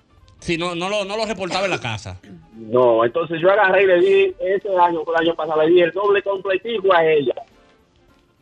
Sí, 0.42 0.58
no, 0.58 0.76
no, 0.76 0.90
lo, 0.90 1.06
no 1.06 1.16
lo 1.16 1.26
reportaba 1.26 1.66
en 1.66 1.72
la 1.72 1.80
casa. 1.80 2.20
No, 2.62 3.04
entonces 3.04 3.42
yo 3.42 3.50
agarré 3.50 3.84
y 3.84 3.88
le 3.88 4.00
di, 4.00 4.36
ese 4.40 4.70
año, 4.78 5.02
el 5.08 5.16
año 5.16 5.34
pasado, 5.36 5.64
le 5.64 5.70
di 5.72 5.82
el 5.82 5.92
doble 5.92 6.22
completico 6.22 6.94
a 6.94 7.04
ella. 7.04 7.34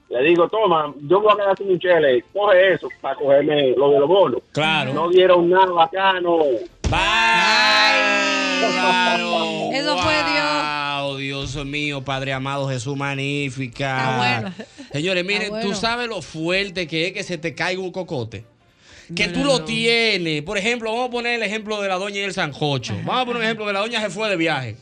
Le 0.09 0.21
digo, 0.23 0.49
toma, 0.49 0.93
yo 1.03 1.21
voy 1.21 1.31
a 1.31 1.35
quedar 1.37 1.57
sin 1.57 1.71
un 1.71 1.79
chele, 1.79 2.25
coge 2.33 2.73
eso 2.73 2.89
para 2.99 3.15
cogerme 3.15 3.73
lo 3.77 3.91
de 3.91 3.99
los 3.99 4.09
bonos. 4.09 4.41
Claro. 4.51 4.93
No 4.93 5.09
dieron 5.09 5.49
nada 5.49 5.71
bacano. 5.71 6.39
Claro. 6.81 8.09
Eso 9.71 9.97
fue 9.99 10.13
Dios. 10.13 10.59
Dios 11.17 11.65
mío, 11.65 12.03
Padre 12.03 12.33
amado, 12.33 12.67
Jesús 12.69 12.95
magnífica. 12.95 14.53
Señores, 14.91 15.25
miren, 15.25 15.49
bueno. 15.49 15.67
tú 15.67 15.75
sabes 15.75 16.07
lo 16.07 16.21
fuerte 16.21 16.87
que 16.87 17.07
es 17.07 17.13
que 17.13 17.23
se 17.23 17.37
te 17.37 17.55
caiga 17.55 17.81
un 17.81 17.91
cocote. 17.91 18.45
Que 19.15 19.27
tú 19.29 19.43
lo 19.43 19.63
tienes. 19.65 20.43
Por 20.43 20.57
ejemplo, 20.57 20.91
vamos 20.91 21.07
a 21.07 21.11
poner 21.11 21.35
el 21.35 21.43
ejemplo 21.43 21.81
de 21.81 21.87
la 21.87 21.95
doña 21.95 22.17
y 22.17 22.23
el 22.23 22.33
sancocho. 22.33 22.93
Vamos 23.05 23.21
a 23.21 23.25
poner 23.25 23.37
un 23.37 23.43
ejemplo 23.43 23.65
de 23.65 23.73
la 23.73 23.79
doña 23.79 24.01
se 24.01 24.09
fue 24.09 24.29
de 24.29 24.35
viaje. 24.35 24.75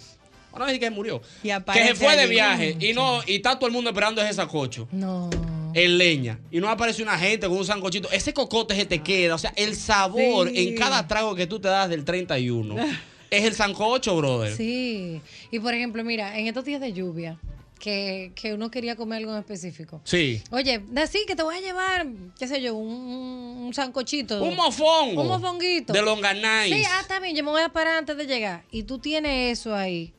Vamos 0.51 0.67
a 0.69 0.71
decir 0.71 0.79
que 0.81 0.89
murió. 0.89 1.21
Y 1.43 1.49
Que 1.49 1.83
se 1.87 1.95
fue 1.95 2.15
de 2.15 2.21
allí. 2.23 2.31
viaje 2.31 2.77
y 2.79 2.93
no 2.93 3.21
y 3.25 3.35
está 3.35 3.55
todo 3.57 3.67
el 3.67 3.73
mundo 3.73 3.89
esperando 3.91 4.21
ese 4.21 4.33
sancocho. 4.33 4.87
No. 4.91 5.29
En 5.73 5.97
leña. 5.97 6.39
Y 6.51 6.59
no 6.59 6.69
aparece 6.69 7.03
una 7.03 7.17
gente 7.19 7.47
con 7.47 7.57
un 7.57 7.65
sancochito. 7.65 8.09
Ese 8.11 8.33
cocote 8.33 8.75
se 8.75 8.85
te 8.85 8.99
queda. 9.03 9.35
O 9.35 9.37
sea, 9.37 9.53
el 9.55 9.75
sabor 9.75 10.49
Sí. 10.49 10.69
en 10.69 10.75
cada 10.75 11.07
trago 11.07 11.35
que 11.35 11.45
tú 11.45 11.59
te 11.59 11.67
das 11.67 11.87
del 11.89 12.03
31 12.03 12.75
es 13.29 13.43
el 13.45 13.53
sancocho, 13.53 14.15
brother. 14.17 14.55
Sí. 14.55 15.21
Y 15.51 15.59
por 15.59 15.73
ejemplo, 15.75 16.03
mira, 16.03 16.37
en 16.39 16.47
estos 16.47 16.65
días 16.65 16.81
de 16.81 16.91
lluvia, 16.93 17.37
que, 17.77 18.31
que 18.35 18.53
uno 18.53 18.69
quería 18.71 18.95
comer 18.95 19.17
algo 19.19 19.33
en 19.33 19.39
específico. 19.39 20.01
Sí. 20.03 20.41
Oye, 20.51 20.81
sí, 21.09 21.19
que 21.27 21.35
te 21.35 21.43
voy 21.43 21.55
a 21.55 21.61
llevar, 21.61 22.07
qué 22.37 22.47
sé 22.47 22.61
yo, 22.61 22.75
un, 22.75 22.89
un 22.89 23.73
sancochito. 23.73 24.43
Un 24.43 24.55
mofongo. 24.55 25.21
Un 25.21 25.27
mofonguito. 25.27 25.93
De 25.93 26.01
longanize. 26.01 26.75
Sí, 26.75 26.83
ah, 26.89 26.99
está 27.01 27.19
bien, 27.19 27.35
yo 27.35 27.43
me 27.43 27.51
voy 27.51 27.61
a 27.61 27.69
parar 27.69 27.97
antes 27.97 28.17
de 28.17 28.25
llegar. 28.25 28.63
Y 28.71 28.83
tú 28.83 28.99
tienes 28.99 29.59
eso 29.59 29.75
ahí 29.75 30.13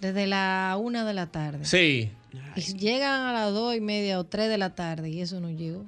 desde 0.00 0.26
la 0.26 0.76
una 0.80 1.04
de 1.04 1.14
la 1.14 1.26
tarde. 1.30 1.64
Sí. 1.64 2.10
Y 2.56 2.60
llegan 2.76 3.20
a 3.22 3.32
las 3.32 3.52
dos 3.52 3.76
y 3.76 3.80
media 3.80 4.18
o 4.18 4.24
tres 4.24 4.48
de 4.48 4.58
la 4.58 4.74
tarde 4.74 5.08
y 5.10 5.20
eso 5.20 5.40
no 5.40 5.50
llegó. 5.50 5.84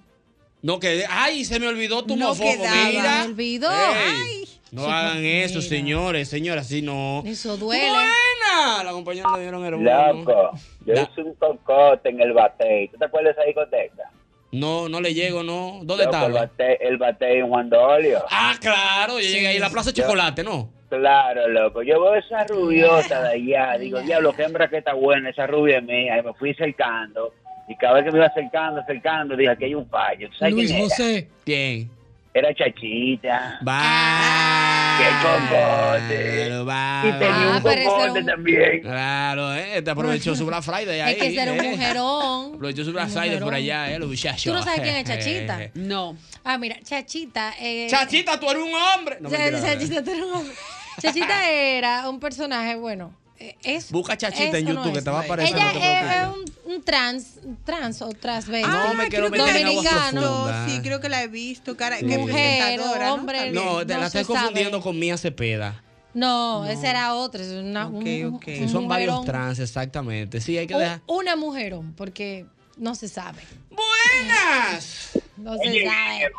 No 0.63 0.81
que 0.81 1.05
ay, 1.09 1.45
se 1.45 1.61
me 1.61 1.67
olvidó 1.69 2.05
tu 2.05 2.17
No 2.17 2.29
mofongo. 2.29 2.51
quedaba. 2.63 2.89
Mira. 2.89 3.19
Me 3.21 3.25
olvidó. 3.27 3.69
Ay. 3.71 4.49
No 4.77 4.91
hagan 4.91 5.25
eso, 5.25 5.61
señores, 5.63 6.29
señoras, 6.29 6.67
así 6.67 6.83
no. 6.83 7.23
Eso 7.27 7.57
duele. 7.57 7.89
Buena. 7.89 8.85
La 8.85 8.91
compañera 8.93 9.29
le 9.35 9.41
dieron 9.43 9.65
hermano. 9.65 10.13
Loco, 10.13 10.51
yo 10.85 10.93
hice 10.95 11.23
un 11.23 11.35
cocote 11.35 12.11
en 12.11 12.21
el 12.21 12.33
batey. 12.33 12.89
¿Tú 12.89 12.99
te 12.99 13.05
acuerdas 13.07 13.35
de 13.37 13.43
esa 13.43 13.47
discoteca? 13.47 14.11
No, 14.53 14.89
no 14.89 15.01
le 15.01 15.13
llego, 15.15 15.43
no. 15.43 15.81
¿Dónde 15.83 16.05
Loco, 16.05 16.17
estaba? 16.17 16.27
El 16.27 16.33
bate, 16.33 16.87
el 16.89 16.97
bate 16.99 17.39
en 17.39 17.49
Juan 17.49 17.69
Dolio. 17.69 18.23
Ah, 18.31 18.55
claro, 18.61 19.15
yo 19.19 19.29
llegué 19.29 19.49
ahí, 19.49 19.59
la 19.59 19.71
Plaza 19.71 19.91
de 19.91 19.97
Yo- 19.97 20.05
Chocolate, 20.05 20.45
¿no? 20.45 20.71
Claro, 20.89 21.49
loco. 21.49 21.83
Yo 21.83 22.01
veo 22.01 22.15
esa 22.15 22.45
rubiosa 22.45 23.21
de 23.23 23.29
allá. 23.31 23.77
Digo, 23.79 24.01
diablo, 24.01 24.33
qué 24.35 24.45
hembra 24.45 24.69
que 24.69 24.79
está 24.79 24.95
buena. 24.95 25.31
Esa 25.31 25.47
rubia 25.47 25.79
es 25.79 25.85
mía. 25.85 26.19
Y 26.19 26.23
me 26.23 26.33
fui 26.35 26.51
acercando. 26.51 27.35
Y 27.69 27.75
cada 27.77 27.95
vez 27.95 28.05
que 28.05 28.13
me 28.13 28.19
iba 28.19 28.27
acercando, 28.27 28.81
acercando, 28.81 29.37
dije, 29.37 29.51
aquí 29.51 29.65
hay 29.65 29.75
un 29.75 29.89
fallo. 29.89 30.29
¿Tú 30.31 30.37
sabes 30.37 30.55
Luis 30.55 30.67
quién 30.71 30.79
era? 30.85 30.89
José. 30.89 31.29
¿Quién? 31.45 31.91
Era 32.37 32.55
Chachita. 32.55 33.61
Va. 33.67 34.99
¡Qué 34.99 35.07
cocote! 35.23 36.63
va. 36.65 37.03
Y 37.07 37.13
tenía 37.13 37.55
Ah, 37.55 37.61
un 37.65 37.71
ese 37.71 37.85
cocote 37.85 38.21
un- 38.21 38.27
también. 38.27 38.81
Claro, 38.83 39.55
eh. 39.55 39.81
Te 39.81 39.91
aprovechó 39.91 40.35
su 40.37 40.45
Black 40.45 40.63
Friday 40.63 41.01
ahí. 41.01 41.13
Es 41.15 41.19
que 41.19 41.27
ese 41.29 41.41
era 41.43 41.53
un 41.53 41.61
eh. 41.61 41.71
mujerón. 41.71 42.55
Aprovechó 42.57 42.85
su 42.85 42.93
Black 42.93 43.09
Friday 43.09 43.41
por 43.41 43.55
allá, 43.55 43.91
eh, 43.91 43.99
los 43.99 44.09
muchachos. 44.11 44.45
¿Tú 44.45 44.53
no 44.53 44.63
sabes 44.63 44.81
quién 44.81 44.97
es 44.97 45.05
Chachita? 45.09 45.59
No. 45.75 46.15
Ah, 46.45 46.59
mira, 46.59 46.77
Chachita. 46.85 47.55
Eh, 47.59 47.87
Chachita, 47.89 48.39
tú 48.39 48.51
eres 48.51 48.63
un 48.63 48.75
hombre. 48.75 49.17
No, 49.21 49.31
mentira. 49.31 49.59
Chachita, 49.59 50.05
tú 50.05 50.11
eres 50.11 50.23
un 50.23 50.33
hombre. 50.35 50.55
Chachita 51.01 51.51
era 51.51 52.09
un 52.11 52.21
personaje, 52.21 52.77
bueno, 52.77 53.15
es. 53.63 53.91
Busca 53.93 54.17
Chachita 54.17 54.59
en 54.59 54.65
no 54.67 54.75
YouTube, 54.75 54.93
que 54.95 55.03
te 55.03 55.11
va 55.11 55.21
a 55.21 55.23
aparecer. 55.25 55.57
Ella 55.57 55.73
no 55.73 56.33
es, 56.33 56.37
un, 56.67 56.73
un 56.75 56.83
trans, 56.83 57.27
trans 57.65 58.03
o 58.03 58.09
transvesti. 58.11 58.69
No 58.69 58.95
me 58.95 59.09
quiero 59.09 59.31
meter 59.31 59.57
en 59.57 59.67
aguas 59.67 59.85
dominicano. 59.85 60.21
profundas. 60.21 60.71
Sí, 60.71 60.81
creo 60.83 61.01
que 61.01 61.09
la 61.09 61.23
he 61.23 61.29
visto. 61.29 61.77
Cara, 61.77 61.99
Sí. 61.99 62.07
que 62.07 62.19
Mujer, 62.19 62.79
¿no? 62.81 63.15
hombre. 63.15 63.51
No, 63.53 63.87
te 63.87 63.95
no 63.95 64.01
la 64.01 64.07
estás 64.07 64.27
confundiendo 64.27 64.81
con 64.81 64.99
Mía 64.99 65.17
Cepeda. 65.19 65.83
No, 66.15 66.65
ese 66.67 66.87
era 66.89 67.15
otro. 67.15 67.43
Es 67.43 67.51
una, 67.51 67.87
un- 67.89 67.97
un 67.97 68.41
Sí, 68.43 68.69
son 68.71 68.89
varios 68.89 69.23
trans, 69.25 69.59
exactamente. 69.59 70.41
Sí, 70.41 70.57
hay 70.57 70.67
que 70.67 70.75
Un- 70.75 70.81
dejar. 70.81 71.01
Una 71.07 71.37
mujerón, 71.37 71.93
porque 71.93 72.47
no 72.79 72.95
se 72.95 73.09
sabe. 73.09 73.43
¡Buenas! 73.71 75.11
No 75.37 75.55
se 75.59 75.69
Oye, 75.69 75.85
sabe. 75.87 76.31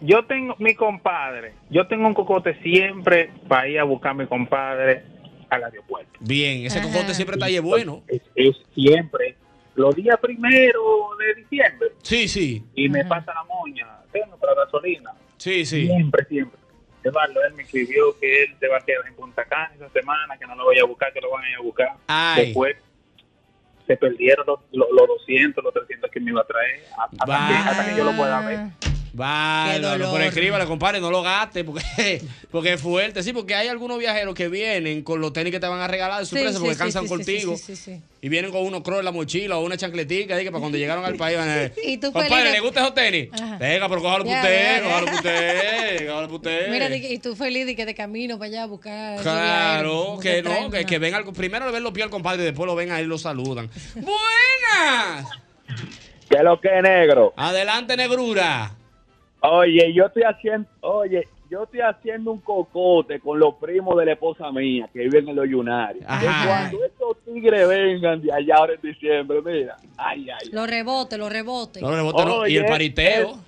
Yo 0.00 0.24
tengo 0.26 0.54
mi 0.58 0.74
compadre, 0.74 1.54
yo 1.70 1.86
tengo 1.86 2.06
un 2.06 2.14
cocote 2.14 2.54
siempre 2.62 3.30
para 3.48 3.68
ir 3.68 3.78
a 3.80 3.84
buscar 3.84 4.10
a 4.10 4.14
mi 4.14 4.26
compadre 4.26 5.02
al 5.48 5.64
aeropuerto. 5.64 6.12
Bien, 6.20 6.66
ese 6.66 6.82
cocote 6.82 7.14
siempre 7.14 7.34
está 7.36 7.46
ahí 7.46 7.58
bueno. 7.58 8.02
Es, 8.08 8.20
es 8.34 8.56
siempre 8.74 9.36
los 9.74 9.94
días 9.94 10.18
primero 10.20 10.80
de 11.18 11.34
diciembre 11.42 11.88
Sí, 12.02 12.28
sí. 12.28 12.64
y 12.74 12.88
me 12.88 13.04
pasa 13.04 13.32
la 13.34 13.44
moña, 13.44 13.86
tengo 14.12 14.36
para 14.38 14.54
gasolina. 14.54 15.12
Sí, 15.38 15.64
sí. 15.64 15.86
Siempre, 15.86 16.24
siempre. 16.26 16.58
Eduardo, 17.04 17.40
él 17.46 17.54
me 17.54 17.62
escribió 17.62 18.18
que 18.18 18.44
él 18.44 18.56
se 18.58 18.66
va 18.68 18.78
a 18.78 18.80
quedar 18.80 19.06
en 19.06 19.14
Punta 19.14 19.44
Cana 19.44 19.70
esa 19.76 19.88
semana, 19.90 20.36
que 20.38 20.46
no 20.46 20.56
lo 20.56 20.66
vaya 20.66 20.82
a 20.82 20.86
buscar, 20.86 21.12
que 21.12 21.20
lo 21.20 21.30
van 21.30 21.44
a 21.44 21.50
ir 21.50 21.56
a 21.56 21.60
buscar. 21.60 21.88
Ay. 22.08 22.46
Después 22.46 22.76
se 23.86 23.96
perdieron 23.96 24.44
los, 24.46 24.58
los, 24.72 24.88
los 24.90 25.06
200, 25.20 25.62
los 25.62 25.72
300 25.72 26.10
que 26.10 26.18
me 26.20 26.30
iba 26.32 26.40
a 26.40 26.46
traer, 26.46 26.80
hasta, 26.98 27.24
que, 27.24 27.54
hasta 27.54 27.84
que 27.90 27.96
yo 27.96 28.04
lo 28.04 28.12
pueda 28.16 28.40
ver. 28.40 28.58
Dolor. 29.16 30.10
pero 30.12 30.24
escríbale, 30.24 30.66
compadre, 30.66 31.00
no 31.00 31.10
lo 31.10 31.22
gaste 31.22 31.64
porque, 31.64 32.22
porque 32.50 32.74
es 32.74 32.80
fuerte. 32.80 33.22
Sí, 33.22 33.32
porque 33.32 33.54
hay 33.54 33.68
algunos 33.68 33.98
viajeros 33.98 34.34
que 34.34 34.48
vienen 34.48 35.02
con 35.02 35.20
los 35.20 35.32
tenis 35.32 35.52
que 35.52 35.60
te 35.60 35.66
van 35.66 35.80
a 35.80 35.88
regalar 35.88 36.20
de 36.20 36.26
sorpresa 36.26 36.52
sí, 36.52 36.58
porque 36.58 36.74
sí, 36.74 36.78
cansan 36.78 37.02
sí, 37.04 37.08
sí, 37.08 37.14
contigo. 37.14 37.56
sí, 37.56 37.76
sí, 37.76 37.76
sí. 37.76 38.02
Y 38.20 38.28
vienen 38.28 38.50
con 38.50 38.62
unos 38.64 38.82
crocs 38.82 38.98
en 38.98 39.04
la 39.04 39.12
mochila 39.12 39.56
o 39.58 39.64
una 39.64 39.76
chancletica, 39.76 40.34
para 40.36 40.50
cuando 40.50 40.76
llegaron 40.78 41.04
al 41.04 41.14
país 41.16 41.38
van 41.38 41.48
a 41.48 41.56
decir, 41.56 41.84
Y 41.84 41.96
tú 41.98 42.12
compadre, 42.12 42.34
feliz 42.34 42.52
¿le 42.52 42.60
gusta 42.60 42.80
esos 42.80 42.94
tenis? 42.94 43.28
Ajá. 43.32 43.58
Venga, 43.58 43.88
pero 43.88 44.02
cójalo 44.02 44.24
para 44.24 44.40
usted, 44.40 44.82
cójalo 44.82 45.06
para 45.06 45.16
usted, 45.16 45.96
cójalo 46.06 46.26
para 46.26 46.34
usted. 46.36 46.70
Mira, 46.70 46.96
y 46.96 47.18
tú 47.18 47.36
feliz 47.36 47.66
de 47.66 47.76
que 47.76 47.86
de 47.86 47.94
camino 47.94 48.38
para 48.38 48.48
allá 48.48 48.62
a 48.64 48.66
buscar. 48.66 49.20
Claro, 49.22 50.18
que 50.20 50.42
traen 50.42 50.64
no, 50.64 50.70
que, 50.70 50.84
que 50.84 50.98
ven 50.98 51.14
al, 51.14 51.24
primero 51.32 51.66
le 51.66 51.72
ven 51.72 51.82
los 51.82 51.92
pies 51.92 52.04
al 52.04 52.10
compadre 52.10 52.42
y 52.42 52.46
después 52.46 52.66
lo 52.66 52.74
ven 52.74 52.90
ahí 52.90 53.04
y 53.04 53.06
lo 53.06 53.18
saludan. 53.18 53.70
¡Buenas! 53.94 55.26
¿Qué 56.28 56.38
es 56.38 56.42
lo 56.42 56.60
que 56.60 56.68
es 56.68 56.82
negro? 56.82 57.32
Adelante, 57.36 57.96
negrura. 57.96 58.72
Oye, 59.50 59.92
yo 59.94 60.06
estoy 60.06 60.22
haciendo, 60.24 60.68
oye, 60.80 61.26
yo 61.50 61.62
estoy 61.64 61.80
haciendo 61.80 62.32
un 62.32 62.40
cocote 62.40 63.20
con 63.20 63.38
los 63.38 63.54
primos 63.54 63.96
de 63.98 64.06
la 64.06 64.12
esposa 64.12 64.50
mía 64.50 64.88
que 64.92 65.00
viven 65.00 65.28
en 65.28 65.36
los 65.36 65.48
Yunari. 65.48 66.00
Cuando 66.00 66.84
estos 66.84 67.18
tigres 67.24 67.68
vengan 67.68 68.20
de 68.20 68.32
allá 68.32 68.56
ahora 68.56 68.74
en 68.74 68.80
diciembre, 68.80 69.40
mira, 69.44 69.76
ay, 69.96 70.28
ay. 70.30 70.48
Los 70.52 70.68
rebotes, 70.68 71.18
los 71.18 71.30
rebotes. 71.32 71.82
No, 71.82 72.46
y 72.46 72.56
el 72.56 72.64
pariteo. 72.66 73.38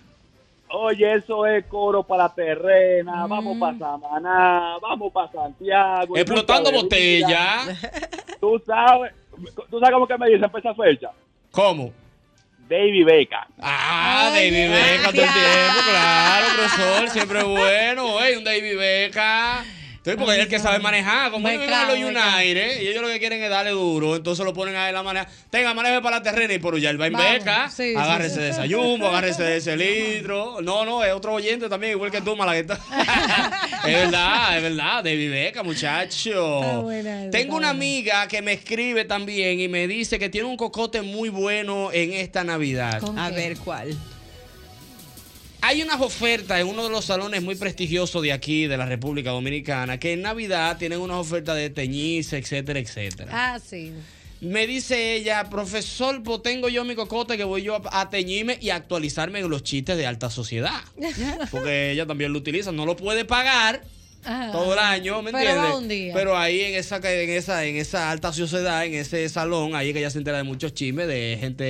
Oye, 0.70 1.14
eso 1.14 1.46
es 1.46 1.64
coro 1.64 2.02
para 2.02 2.24
la 2.24 2.34
terrena, 2.34 3.26
vamos 3.26 3.56
Mm. 3.56 3.60
para 3.60 3.78
Samaná, 3.78 4.76
vamos 4.82 5.10
para 5.12 5.32
Santiago. 5.32 6.14
Explotando 6.14 6.70
Punta 6.70 6.82
botella. 6.82 7.64
Bebida. 7.66 7.90
Tú 8.38 8.62
sabes, 8.66 9.12
tú 9.70 9.78
sabes 9.80 9.90
cómo 9.94 10.06
que 10.06 10.18
me 10.18 10.28
dicen 10.28 10.50
para 10.50 10.58
esa 10.70 10.74
fecha. 10.74 11.10
¿Cómo? 11.50 11.90
Davy 12.68 13.02
Beca. 13.02 13.46
Ah, 13.60 14.30
David 14.34 14.70
Beca 14.70 15.10
todo 15.10 15.22
el 15.22 15.32
tiempo, 15.32 15.80
claro, 15.90 16.46
profesor, 16.54 17.10
siempre 17.10 17.42
bueno, 17.44 18.22
ey, 18.22 18.36
un 18.36 18.44
David 18.44 18.76
Beca. 18.76 19.64
Sí, 20.08 20.16
porque 20.16 20.36
es 20.36 20.40
el 20.40 20.48
que 20.48 20.58
sabe 20.58 20.78
manejar, 20.78 21.30
como 21.30 21.46
ellos 21.48 21.60
viven 21.60 21.78
en 21.78 21.88
los 21.88 21.98
United, 21.98 22.80
y 22.80 22.88
ellos 22.88 23.02
lo 23.02 23.08
que 23.08 23.18
quieren 23.18 23.42
es 23.42 23.50
darle 23.50 23.72
duro, 23.72 24.16
entonces 24.16 24.42
lo 24.42 24.54
ponen 24.54 24.74
a 24.74 24.88
él 24.88 24.96
a 24.96 25.02
manejar. 25.02 25.28
Tenga, 25.50 25.74
maneje 25.74 26.00
para 26.00 26.16
la 26.16 26.22
terrena 26.22 26.54
y 26.54 26.58
por 26.58 26.78
ya 26.78 26.88
él 26.88 26.98
va 26.98 27.08
en 27.08 27.12
Vamos, 27.12 27.30
beca, 27.30 27.68
sí, 27.68 27.94
agárrese 27.94 28.54
sí. 28.54 28.62
de 28.62 28.68
yumbo, 28.68 29.08
agárrese 29.08 29.42
de 29.42 29.56
ese 29.58 29.76
litro. 29.76 30.62
No, 30.62 30.86
no, 30.86 31.04
es 31.04 31.12
otro 31.12 31.34
oyente 31.34 31.68
también, 31.68 31.92
igual 31.92 32.10
que 32.10 32.22
tú, 32.22 32.36
Malagueta. 32.36 32.74
es 33.86 33.92
verdad, 33.92 34.56
es 34.56 34.62
verdad, 34.62 35.04
David 35.04 35.30
Beca, 35.30 35.62
muchacho. 35.62 36.62
Está 36.62 36.78
buena 36.78 37.22
esa, 37.24 37.30
Tengo 37.30 37.56
una 37.56 37.68
amiga 37.68 38.26
que 38.28 38.40
me 38.40 38.54
escribe 38.54 39.04
también 39.04 39.60
y 39.60 39.68
me 39.68 39.86
dice 39.86 40.18
que 40.18 40.30
tiene 40.30 40.48
un 40.48 40.56
cocote 40.56 41.02
muy 41.02 41.28
bueno 41.28 41.90
en 41.92 42.14
esta 42.14 42.44
Navidad. 42.44 43.02
A 43.16 43.28
ver 43.28 43.58
cuál. 43.58 43.94
Hay 45.60 45.82
unas 45.82 46.00
ofertas 46.00 46.60
en 46.60 46.68
uno 46.68 46.84
de 46.84 46.90
los 46.90 47.04
salones 47.04 47.42
muy 47.42 47.56
prestigiosos 47.56 48.22
de 48.22 48.32
aquí, 48.32 48.66
de 48.66 48.76
la 48.76 48.86
República 48.86 49.30
Dominicana, 49.30 49.98
que 49.98 50.12
en 50.12 50.22
Navidad 50.22 50.78
tienen 50.78 51.00
unas 51.00 51.16
ofertas 51.18 51.56
de 51.56 51.68
teñirse, 51.68 52.38
etcétera, 52.38 52.78
etcétera. 52.78 53.30
Ah, 53.32 53.58
sí. 53.58 53.92
Me 54.40 54.68
dice 54.68 55.16
ella, 55.16 55.50
profesor, 55.50 56.22
pues 56.22 56.42
tengo 56.42 56.68
yo 56.68 56.84
mi 56.84 56.94
cocote 56.94 57.36
que 57.36 57.42
voy 57.42 57.62
yo 57.64 57.74
a, 57.74 58.00
a 58.02 58.08
teñirme 58.08 58.56
y 58.60 58.70
actualizarme 58.70 59.40
en 59.40 59.50
los 59.50 59.64
chistes 59.64 59.96
de 59.96 60.06
alta 60.06 60.30
sociedad. 60.30 60.80
Porque 61.50 61.90
ella 61.90 62.06
también 62.06 62.32
lo 62.32 62.38
utiliza, 62.38 62.70
no 62.70 62.86
lo 62.86 62.94
puede 62.96 63.24
pagar 63.24 63.82
Ajá. 64.24 64.52
todo 64.52 64.74
el 64.74 64.78
año, 64.78 65.22
¿me 65.22 65.32
Pero 65.32 65.50
entiendes? 65.50 65.74
un 65.74 65.88
día. 65.88 66.14
Pero 66.14 66.38
ahí 66.38 66.60
en 66.60 66.74
esa, 66.76 66.98
en 66.98 67.30
esa, 67.30 67.64
en 67.64 67.76
esa 67.78 68.12
alta 68.12 68.32
sociedad, 68.32 68.86
en 68.86 68.94
ese 68.94 69.28
salón, 69.28 69.74
ahí 69.74 69.88
es 69.88 69.92
que 69.92 69.98
ella 69.98 70.10
se 70.10 70.18
entera 70.18 70.36
de 70.36 70.44
muchos 70.44 70.72
chismes 70.72 71.08
de 71.08 71.36
gente 71.40 71.64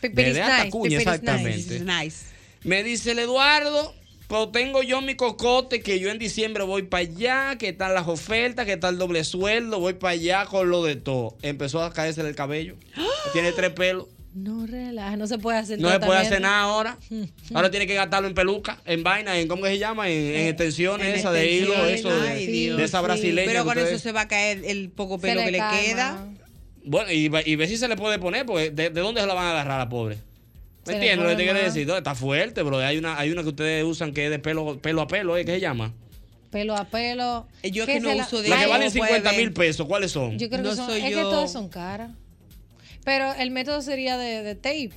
de, 0.00 0.08
de 0.08 0.40
alta 0.42 0.70
cuña, 0.70 0.96
exactamente. 0.96 1.80
nice. 1.80 2.29
Me 2.64 2.82
dice 2.82 3.12
el 3.12 3.18
Eduardo, 3.20 3.94
pues 4.28 4.52
tengo 4.52 4.82
yo 4.82 5.00
mi 5.00 5.14
cocote 5.14 5.80
que 5.80 5.98
yo 5.98 6.10
en 6.10 6.18
diciembre 6.18 6.62
voy 6.64 6.82
para 6.82 7.02
allá, 7.02 7.56
que 7.58 7.70
están 7.70 7.94
las 7.94 8.06
ofertas, 8.06 8.66
que 8.66 8.74
está 8.74 8.88
el 8.90 8.98
doble 8.98 9.24
sueldo, 9.24 9.80
voy 9.80 9.94
para 9.94 10.12
allá 10.12 10.44
con 10.46 10.70
lo 10.70 10.84
de 10.84 10.96
todo. 10.96 11.36
Empezó 11.42 11.82
a 11.82 11.92
caerse 11.92 12.20
el 12.20 12.34
cabello. 12.34 12.76
Tiene 13.32 13.52
tres 13.52 13.70
pelos. 13.70 14.06
No 14.32 14.64
relaja, 14.64 15.16
no 15.16 15.26
se 15.26 15.38
puede 15.38 15.58
hacer 15.58 15.80
No 15.80 15.90
se 15.90 15.98
puede 15.98 16.20
hacer 16.20 16.40
nada 16.40 16.60
ahora. 16.60 16.96
Ahora 17.52 17.68
tiene 17.72 17.88
que 17.88 17.94
gastarlo 17.94 18.28
en 18.28 18.34
peluca, 18.34 18.80
en 18.84 19.02
vaina, 19.02 19.36
en 19.36 19.48
cómo 19.48 19.64
que 19.64 19.70
se 19.70 19.78
llama, 19.80 20.08
en, 20.08 20.34
en 20.36 20.46
extensiones 20.46 21.08
En 21.08 21.14
esas 21.16 21.32
de 21.32 21.50
hilo, 21.50 21.74
eso 21.86 22.10
de, 22.14 22.28
ay, 22.28 22.46
Dios, 22.46 22.76
de 22.76 22.84
esa 22.84 22.98
sí. 23.00 23.04
brasileña. 23.04 23.50
Pero 23.50 23.64
con 23.64 23.76
ustedes- 23.76 23.94
eso 23.94 23.98
se 24.04 24.12
va 24.12 24.20
a 24.20 24.28
caer 24.28 24.62
el 24.64 24.90
poco 24.90 25.18
pelo 25.18 25.42
que 25.42 25.50
le 25.50 25.58
calma. 25.58 25.80
queda. 25.80 26.26
Bueno, 26.84 27.10
y, 27.10 27.28
ve- 27.28 27.42
y 27.44 27.56
ve 27.56 27.66
si 27.66 27.76
se 27.76 27.88
le 27.88 27.96
puede 27.96 28.20
poner, 28.20 28.46
porque 28.46 28.70
¿de, 28.70 28.90
de 28.90 29.00
dónde 29.00 29.20
se 29.20 29.26
la 29.26 29.34
van 29.34 29.46
a 29.46 29.50
agarrar 29.50 29.72
a 29.80 29.84
la 29.84 29.88
pobre? 29.88 30.18
¿Me 30.86 30.94
entiendes 30.94 31.18
lo 31.24 31.28
que 31.30 31.36
te 31.36 31.42
quiero 31.44 31.58
decir? 31.58 31.86
No, 31.86 31.96
está 31.96 32.14
fuerte, 32.14 32.64
pero 32.64 32.78
hay 32.78 32.96
una, 32.98 33.18
hay 33.18 33.30
una 33.30 33.42
que 33.42 33.48
ustedes 33.50 33.84
usan 33.84 34.12
que 34.12 34.24
es 34.26 34.30
de 34.30 34.38
pelo, 34.38 34.78
pelo 34.78 35.02
a 35.02 35.06
pelo, 35.06 35.36
¿eh? 35.36 35.44
¿qué 35.44 35.52
se 35.54 35.60
llama? 35.60 35.92
Pelo 36.50 36.74
a 36.76 36.84
pelo. 36.84 37.46
Yo 37.62 37.86
¿Qué 37.86 37.94
que 37.94 38.00
no 38.00 38.12
la- 38.14 38.24
uso 38.24 38.42
de 38.42 38.48
Las 38.48 38.60
que 38.60 38.66
valen 38.66 38.88
no 38.88 38.92
puede 38.98 39.08
50 39.12 39.30
ver. 39.30 39.38
mil 39.40 39.52
pesos, 39.52 39.86
¿cuáles 39.86 40.10
son? 40.10 40.38
Yo 40.38 40.48
creo 40.48 40.62
No 40.62 40.70
que 40.70 40.76
son, 40.76 40.86
soy 40.88 40.98
es 40.98 41.04
que 41.04 41.10
yo. 41.12 41.22
todas 41.30 41.52
son 41.52 41.68
caras. 41.68 42.10
Pero 43.04 43.32
el 43.34 43.50
método 43.50 43.82
sería 43.82 44.16
de, 44.18 44.42
de 44.42 44.54
tape. 44.56 44.90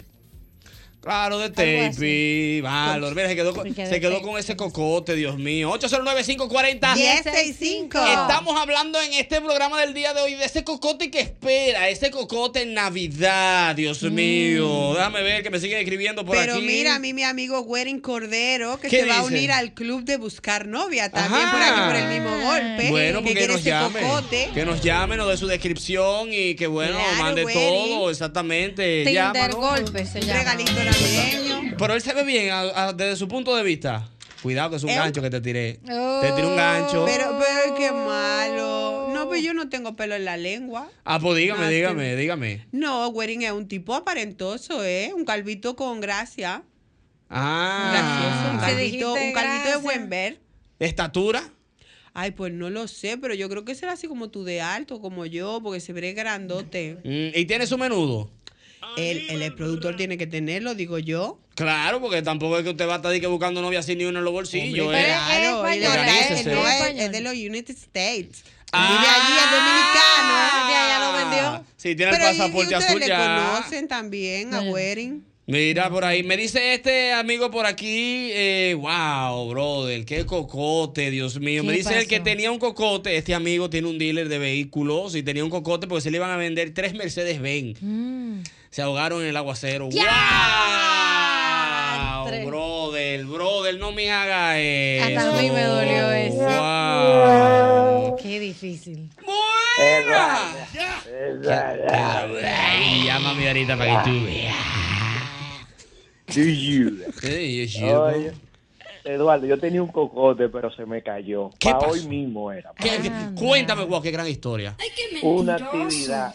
Claro, 1.03 1.37
de 1.37 1.49
tape, 1.49 2.61
valor. 2.61 3.13
Mira, 3.13 3.27
se 3.27 3.35
quedó, 3.35 3.53
con, 3.53 3.75
se 3.75 3.99
quedó 3.99 4.37
ese 4.37 4.55
cocote, 4.55 5.15
Dios 5.15 5.37
mío. 5.37 5.69
809-540. 5.77 6.95
1065. 6.95 7.99
Estamos 7.99 8.55
hablando 8.57 9.01
en 9.01 9.13
este 9.13 9.41
programa 9.41 9.81
del 9.81 9.93
día 9.93 10.13
de 10.13 10.21
hoy 10.21 10.35
de 10.35 10.45
ese 10.45 10.63
cocote 10.63 11.11
que 11.11 11.19
espera, 11.19 11.89
ese 11.89 12.09
cocote 12.09 12.61
en 12.61 12.73
Navidad, 12.73 13.75
Dios 13.75 14.01
mío. 14.03 14.93
Déjame 14.93 15.23
ver 15.23 15.43
que 15.43 15.49
me 15.49 15.59
siguen 15.59 15.79
escribiendo 15.79 16.23
por 16.25 16.37
Mm. 16.37 16.39
Pero 16.39 16.53
aquí. 16.55 16.65
mira, 16.65 16.95
a 16.95 16.99
mí 16.99 17.11
mi 17.13 17.23
amigo 17.23 17.59
Wedding 17.59 17.99
Cordero, 17.99 18.79
que 18.79 18.87
¿Qué 18.87 19.01
se 19.01 19.05
va 19.05 19.17
a 19.17 19.23
unir 19.23 19.51
al 19.51 19.73
club 19.73 20.05
de 20.05 20.15
buscar 20.15 20.67
novia, 20.67 21.11
también 21.11 21.43
Ajá. 21.47 21.51
por 21.51 21.61
aquí 21.61 21.81
por 21.81 21.95
el 21.95 22.07
mismo 22.21 22.45
golpe. 22.49 22.89
Bueno, 22.91 23.19
que 23.19 23.23
porque 23.25 23.33
quiere 23.39 23.47
nos 23.53 23.59
ese 23.61 23.69
llame. 23.71 23.99
cocote. 23.99 24.49
Que 24.53 24.65
nos 24.65 24.81
llame, 24.81 25.17
nos 25.17 25.27
dé 25.27 25.35
su 25.35 25.47
descripción 25.47 26.29
y 26.31 26.55
que 26.55 26.67
bueno, 26.67 26.97
Claro, 26.97 27.21
mande 27.23 27.43
todo, 27.51 28.09
exactamente. 28.09 29.03
Tinder 29.03 29.13
Llámanos. 29.33 29.55
golpe 29.57 30.05
se 30.05 30.21
llama. 30.21 30.39
regalito 30.39 30.71
Pero 31.77 31.93
él 31.95 32.01
se 32.01 32.13
ve 32.13 32.23
bien 32.23 32.51
a- 32.51 32.87
a- 32.87 32.93
desde 32.93 33.15
su 33.15 33.27
punto 33.27 33.55
de 33.55 33.63
vista. 33.63 34.07
Cuidado 34.41 34.71
que 34.71 34.75
es 34.75 34.83
un 34.83 34.89
Eh, 34.89 34.95
gancho 34.95 35.21
que 35.21 35.29
te 35.29 35.39
tiré. 35.41 35.73
Te 35.85 36.31
tiré 36.35 36.47
un 36.47 36.55
gancho. 36.55 37.05
Pero, 37.05 37.37
pero 37.39 37.75
qué 37.75 37.91
malo. 37.91 39.09
No, 39.13 39.29
pero 39.29 39.41
yo 39.41 39.53
no 39.53 39.69
tengo 39.69 39.95
pelo 39.95 40.15
en 40.15 40.25
la 40.25 40.35
lengua. 40.37 40.89
Ah, 41.05 41.19
pues 41.19 41.37
dígame, 41.37 41.65
Ah, 41.65 41.69
dígame, 41.69 42.15
dígame. 42.15 42.67
No, 42.71 43.07
Wedding 43.07 43.43
es 43.43 43.51
un 43.53 43.67
tipo 43.67 43.95
aparentoso, 43.95 44.83
¿eh? 44.83 45.11
Un 45.15 45.23
calvito 45.23 45.75
con 45.75 46.01
gracia. 46.01 46.63
Ah. 47.29 47.89
Gracioso, 47.91 48.51
un 48.53 48.59
Si 48.59 48.65
calvito, 48.65 49.13
un 49.13 49.33
calvito 49.33 49.69
de 49.69 49.77
buen 49.77 50.09
ver. 50.09 50.39
¿Estatura? 50.79 51.43
Ay, 52.13 52.31
pues 52.31 52.51
no 52.53 52.69
lo 52.69 52.87
sé, 52.87 53.17
pero 53.17 53.33
yo 53.33 53.49
creo 53.49 53.63
que 53.65 53.73
será 53.75 53.93
así 53.93 54.07
como 54.07 54.29
tú 54.29 54.43
de 54.43 54.61
alto, 54.61 54.99
como 55.01 55.25
yo, 55.25 55.61
porque 55.63 55.79
se 55.79 55.93
ve 55.93 56.13
grandote. 56.13 56.97
Mm, 57.03 57.37
¿Y 57.39 57.45
tiene 57.45 57.65
su 57.65 57.77
menudo? 57.77 58.29
El, 58.97 59.29
el, 59.29 59.41
el 59.41 59.53
productor 59.55 59.95
tiene 59.95 60.17
que 60.17 60.27
tenerlo, 60.27 60.75
digo 60.75 60.99
yo. 60.99 61.39
Claro, 61.55 61.99
porque 62.01 62.21
tampoco 62.21 62.57
es 62.57 62.63
que 62.63 62.71
usted 62.71 62.87
va 62.87 62.93
a 62.93 62.97
estar 62.97 63.19
que 63.19 63.27
buscando 63.27 63.61
novia 63.61 63.81
sin 63.83 63.97
ni 63.99 64.05
uno 64.05 64.19
en 64.19 64.25
los 64.25 64.33
bolsillos. 64.33 64.85
Hombre, 64.87 65.01
¿eh? 65.01 65.05
claro, 65.05 65.67
es, 65.67 65.87
Organícese. 65.87 66.49
él 66.49 66.55
no 66.55 66.67
es- 66.67 66.99
es 66.99 67.11
de 67.11 67.21
los 67.21 67.33
United 67.33 67.75
States. 67.75 68.43
Él 68.73 68.79
Vive 68.79 69.07
allí, 69.07 69.33
es 69.37 69.51
dominicano. 69.51 70.33
Ah, 70.35 70.69
ya, 70.71 70.87
ya 70.87 70.99
lo 71.11 71.29
vendió. 71.29 71.65
Sí, 71.77 71.95
tiene 71.95 72.11
el 72.11 72.17
Pero 72.17 72.31
y- 72.31 72.35
y 72.35 72.37
pasaporte 72.39 72.75
azul 72.75 72.99
le 72.99 73.07
ya. 73.07 73.17
conocen 73.53 73.87
también 73.87 74.53
a 74.55 74.61
Wedding. 74.63 75.23
Mira 75.45 75.89
por 75.89 76.05
ahí, 76.05 76.23
me 76.23 76.37
dice 76.37 76.73
este 76.73 77.11
amigo 77.11 77.51
por 77.51 77.65
aquí, 77.65 78.29
eh, 78.31 78.77
wow, 78.79 79.49
brother, 79.49 80.05
qué 80.05 80.25
cocote, 80.25 81.11
Dios 81.11 81.37
mío. 81.37 81.65
Me 81.65 81.73
¿Qué 81.73 81.79
dice 81.79 81.99
el 81.99 82.07
que 82.07 82.21
tenía 82.21 82.49
un 82.49 82.59
cocote, 82.59 83.17
este 83.17 83.35
amigo 83.35 83.69
tiene 83.69 83.89
un 83.89 83.99
dealer 83.99 84.29
de 84.29 84.37
vehículos 84.37 85.15
y 85.15 85.23
tenía 85.23 85.43
un 85.43 85.49
cocote 85.49 85.85
porque 85.85 85.99
se 85.99 86.11
le 86.11 86.17
iban 86.17 86.31
a 86.31 86.37
vender 86.37 86.73
tres 86.73 86.93
Mercedes 86.93 87.41
Benz. 87.41 87.77
Mm. 87.81 88.43
Se 88.69 88.81
ahogaron 88.81 89.21
en 89.21 89.27
el 89.27 89.35
aguacero. 89.35 89.89
¡Wow! 89.89 90.03
Brother, 92.47 93.25
brother, 93.25 93.77
no 93.77 93.91
me 93.91 94.09
haga 94.11 94.57
eso. 94.61 95.05
Hasta 95.07 95.37
a 95.37 95.41
mí 95.41 95.49
me 95.49 95.63
dolió 95.63 96.11
eso. 96.13 96.37
Wow. 96.37 98.15
Qué 98.15 98.39
difícil. 98.39 99.09
Ay, 101.89 103.03
llámame 103.05 103.47
ahorita 103.49 103.77
para 103.77 104.03
que 104.03 104.09
tú 104.09 104.23
veas. 104.23 104.82
Sí, 106.27 107.61
es 107.61 107.73
you. 107.73 107.87
Oye, 107.95 108.31
Eduardo, 109.03 109.45
yo 109.45 109.59
tenía 109.59 109.83
un 109.83 109.89
cocote, 109.91 110.47
pero 110.49 110.71
se 110.73 110.85
me 110.85 111.01
cayó. 111.03 111.49
¿Qué 111.59 111.69
Pa' 111.71 111.79
pasó? 111.79 111.91
hoy 111.91 112.05
mismo 112.07 112.51
era. 112.51 112.71
¿Qué- 112.77 112.99
qué- 113.01 113.11
cuéntame, 113.37 113.83
guau, 113.83 114.01
qué 114.01 114.11
gran 114.11 114.27
historia. 114.27 114.75
Una 115.21 115.55
actividad, 115.55 116.33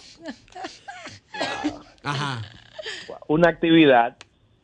Ajá. 2.03 2.43
una 3.26 3.49
actividad 3.51 4.16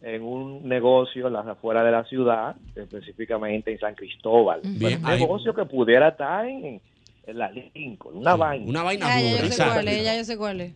en 0.03 0.23
un 0.23 0.69
negocio 0.69 1.27
en 1.29 1.33
las 1.33 1.47
afueras 1.47 1.85
de 1.85 1.91
la 1.91 2.05
ciudad, 2.05 2.57
específicamente 2.75 3.73
en 3.73 3.79
San 3.79 3.95
Cristóbal. 3.95 4.61
Bien, 4.63 5.01
un 5.01 5.07
ahí- 5.11 5.21
negocio 5.21 5.55
que 5.55 5.65
pudiera 5.65 6.09
estar 6.09 6.47
en, 6.47 6.81
en 7.27 7.39
la 7.39 7.51
Lincoln, 7.51 8.19
una 8.19 8.37
vaina. 8.37 8.67
Una 8.69 8.83
vaina 8.83 9.07
Ya, 9.09 9.21
ya 9.21 9.43
yo 9.47 9.51
sé 9.53 9.65
cuál 9.65 9.89
es, 9.89 10.05
ya 10.05 10.17
yo 10.17 10.25
sé 10.25 10.37
cuál 10.37 10.61
es. 10.61 10.73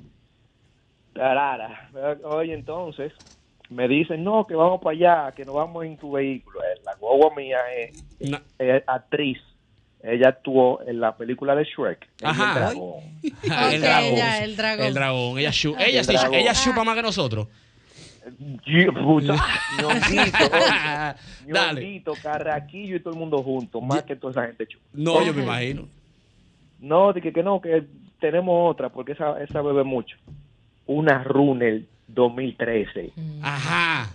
Rara. 1.15 1.91
Oye, 2.25 2.55
entonces 2.55 3.13
me 3.71 3.87
dicen, 3.89 4.25
no, 4.25 4.45
que 4.47 4.55
vamos 4.55 4.81
para 4.81 4.97
allá, 4.97 5.33
que 5.35 5.45
nos 5.45 5.55
vamos 5.55 5.85
en 5.85 5.97
tu 5.97 6.13
vehículo. 6.13 6.61
Eh, 6.63 6.81
La 6.85 6.95
guagua 6.95 7.35
mía 7.37 7.59
es, 7.77 8.03
es 8.59 8.83
actriz. 8.87 9.39
Ella 10.03 10.29
actuó 10.29 10.81
en 10.87 11.01
la 11.01 11.17
película 11.17 11.55
de 11.57 11.65
Shrek. 11.65 12.09
Ella 12.21 12.31
Ajá. 12.31 12.61
dragón. 12.61 13.01
Ah, 13.51 13.71
el 13.75 13.81
dragón. 13.81 14.15
ya, 14.17 14.45
el 14.45 14.57
dragón. 14.57 14.87
El 14.87 14.95
dragón. 14.95 15.39
Ella, 15.39 15.51
chu- 15.51 15.77
ella, 15.79 15.99
El 16.01 16.05
sí- 16.07 16.13
dragón. 16.15 16.35
ella 16.35 16.53
chupa 16.55 16.85
más 16.85 16.95
que 16.97 17.03
nosotros. 17.03 17.49
Puta, 19.03 19.35
ñonguito, 21.47 22.13
carraquillo 22.23 22.97
y 22.97 23.01
todo 23.01 23.15
el 23.15 23.19
mundo 23.19 23.43
junto, 23.43 23.81
más 23.81 24.03
que 24.03 24.17
toda 24.17 24.33
esa 24.33 24.47
gente 24.47 24.67
chupa. 24.67 24.85
No, 24.93 25.25
yo 25.25 25.33
me 25.33 25.43
imagino. 25.43 25.89
No, 26.81 27.13
dije 27.13 27.33
que 27.33 27.43
no, 27.43 27.61
que 27.61 27.85
tenemos 28.21 28.71
otra, 28.71 28.91
porque 28.91 29.13
esa, 29.13 29.43
esa 29.43 29.63
bebe 29.63 29.83
mucho. 29.85 30.17
Una 30.87 31.23
Runel 31.25 31.89
2013. 32.09 33.13
Ajá. 33.43 34.15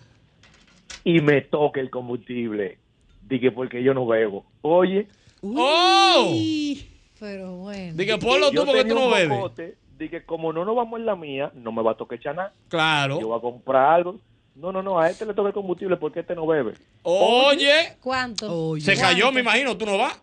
Y 1.04 1.22
me 1.22 1.42
toca 1.42 1.80
el 1.80 1.90
combustible. 1.90 2.78
Dije, 3.22 3.52
porque 3.52 3.82
yo 3.84 3.94
no 3.94 4.06
bebo. 4.06 4.46
Oye. 4.62 5.08
¡Oh! 5.42 6.36
Pero 7.20 7.58
bueno. 7.58 7.94
Dije, 7.96 8.18
ponlo 8.18 8.52
tú 8.52 8.66
porque 8.66 8.86
tú 8.86 8.96
no 8.96 9.10
bebes. 9.10 9.76
Dije, 9.98 10.26
como 10.26 10.52
no 10.52 10.66
nos 10.66 10.76
vamos 10.76 11.00
en 11.00 11.06
la 11.06 11.16
mía, 11.16 11.52
no 11.56 11.72
me 11.72 11.82
va 11.82 11.92
a 11.92 11.96
tocar 11.96 12.18
echar 12.18 12.36
nada. 12.36 12.54
Claro. 12.68 13.20
Yo 13.20 13.28
voy 13.28 13.38
a 13.38 13.42
comprar 13.42 13.94
algo. 13.94 14.20
No, 14.56 14.72
no, 14.72 14.84
no, 14.84 15.00
a 15.00 15.10
este 15.10 15.26
le 15.26 15.34
toca 15.34 15.48
el 15.48 15.54
combustible 15.54 15.98
porque 15.98 16.20
este 16.20 16.36
no 16.36 16.46
bebe. 16.46 16.74
Oye. 17.04 17.96
¿Cuánto? 18.02 18.76
Se 18.80 18.96
cayó, 18.96 19.32
me 19.32 19.42
imagino. 19.42 19.76
¿Tú 19.78 19.86
no 19.86 19.98
vas? 19.98 20.22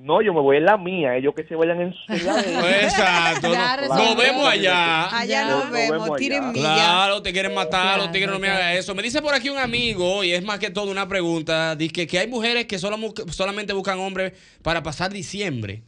No, 0.00 0.22
yo 0.22 0.32
me 0.32 0.40
voy 0.40 0.58
en 0.58 0.64
la 0.64 0.76
mía, 0.76 1.16
ellos 1.16 1.34
que 1.34 1.42
se 1.44 1.56
vayan 1.56 1.80
en 1.80 1.92
su 1.92 2.12
ellos. 2.12 2.36
Exacto. 2.82 3.48
No-. 3.48 3.96
Nos 3.96 4.16
vemos 4.16 4.46
allá. 4.48 5.18
Allá 5.18 5.44
nos 5.46 5.64
Nos 5.64 5.72
vemos, 5.72 6.02
vemos 6.04 6.16
tiren 6.18 6.52
millas. 6.52 6.72
Claro, 6.72 7.20
te 7.22 7.32
quieren 7.32 7.52
matar, 7.54 7.98
los 7.98 8.12
tigres 8.12 8.30
no 8.30 8.38
me 8.38 8.48
hagan 8.48 8.76
eso. 8.76 8.94
Me 8.94 9.02
dice 9.02 9.20
por 9.20 9.34
aquí 9.34 9.50
un 9.50 9.58
amigo, 9.58 10.22
y 10.22 10.32
es 10.32 10.42
más 10.44 10.58
que 10.60 10.70
todo 10.70 10.90
una 10.90 11.08
pregunta, 11.08 11.74
dice 11.74 11.92
que, 11.92 12.06
que 12.06 12.18
hay 12.20 12.28
mujeres 12.28 12.66
que 12.66 12.78
solo 12.78 12.96
solamente 13.30 13.72
buscan 13.72 13.98
hombres 13.98 14.32
para 14.62 14.82
pasar 14.82 15.12
diciembre. 15.12 15.82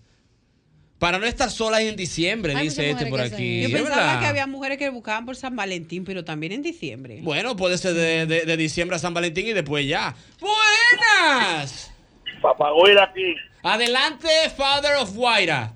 Para 0.99 1.19
no 1.19 1.25
estar 1.25 1.49
solas 1.51 1.81
en 1.81 1.97
diciembre, 1.97 2.55
Hay 2.55 2.65
dice 2.65 2.91
este 2.91 3.07
por 3.07 3.21
aquí. 3.23 3.63
Yo 3.63 3.69
¿Es 3.69 3.73
pensaba 3.75 3.97
verdad? 4.05 4.21
que 4.21 4.27
había 4.27 4.47
mujeres 4.47 4.77
que 4.77 4.91
buscaban 4.91 5.25
por 5.25 5.35
San 5.35 5.57
Valentín, 5.57 6.05
pero 6.05 6.25
también 6.25 6.53
en 6.53 6.61
diciembre. 6.63 7.21
Bueno, 7.23 7.57
puede 7.57 7.79
ser 7.79 7.95
de, 7.95 8.27
de- 8.27 8.45
de 8.45 8.57
diciembre 8.59 8.97
a 8.97 8.99
San 8.99 9.15
Valentín 9.15 9.47
y 9.47 9.53
después 9.55 9.87
ya. 9.87 10.15
¡Buenas! 10.41 11.91
Papá, 12.43 12.71
voy 12.73 12.91
aquí. 13.01 13.35
Adelante, 13.63 14.29
Father 14.57 14.97
of 14.97 15.15
Guaira. 15.15 15.73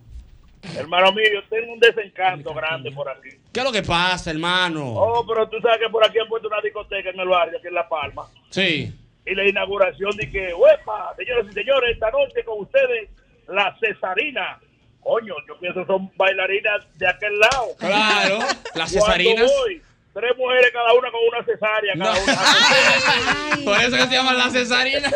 Hermano 0.76 1.12
mío, 1.12 1.26
yo 1.34 1.40
tengo 1.50 1.74
un 1.74 1.80
desencanto 1.80 2.54
grande 2.54 2.90
por 2.90 3.08
aquí. 3.08 3.28
¿Qué 3.52 3.60
es 3.60 3.64
lo 3.64 3.70
que 3.72 3.82
pasa, 3.82 4.30
hermano? 4.30 4.94
Oh, 4.94 5.26
pero 5.26 5.46
tú 5.48 5.60
sabes 5.60 5.78
que 5.78 5.90
por 5.90 6.02
aquí 6.04 6.18
han 6.18 6.26
puesto 6.28 6.48
una 6.48 6.60
discoteca 6.62 7.10
en 7.10 7.20
el 7.20 7.28
barrio, 7.28 7.58
aquí 7.58 7.68
en 7.68 7.74
La 7.74 7.86
Palma. 7.88 8.26
Sí. 8.48 8.92
Y 9.26 9.34
la 9.34 9.46
inauguración 9.46 10.16
de 10.16 10.30
que, 10.30 10.54
¡huepa! 10.54 11.14
Señoras 11.16 11.46
y 11.50 11.52
señores, 11.52 11.92
esta 11.92 12.10
noche 12.10 12.42
con 12.44 12.60
ustedes, 12.62 13.10
la 13.48 13.76
Cesarina. 13.78 14.58
Coño, 15.00 15.34
yo 15.46 15.58
pienso 15.58 15.80
que 15.80 15.86
son 15.86 16.10
bailarinas 16.16 16.82
de 16.96 17.06
aquel 17.08 17.38
lado. 17.38 17.66
Claro, 17.78 18.38
las 18.38 18.64
Cuando 18.72 18.88
cesarinas. 18.88 19.52
voy, 19.60 19.82
tres 20.14 20.36
mujeres 20.38 20.70
cada 20.72 20.92
una 20.94 21.10
con 21.10 21.20
una 21.28 21.44
cesárea. 21.44 21.94
Cada 21.98 22.22
una. 22.22 23.64
Por 23.64 23.80
eso 23.80 23.96
que 23.96 24.02
se 24.02 24.10
llaman 24.10 24.38
la 24.38 24.50
cesarina. 24.50 25.10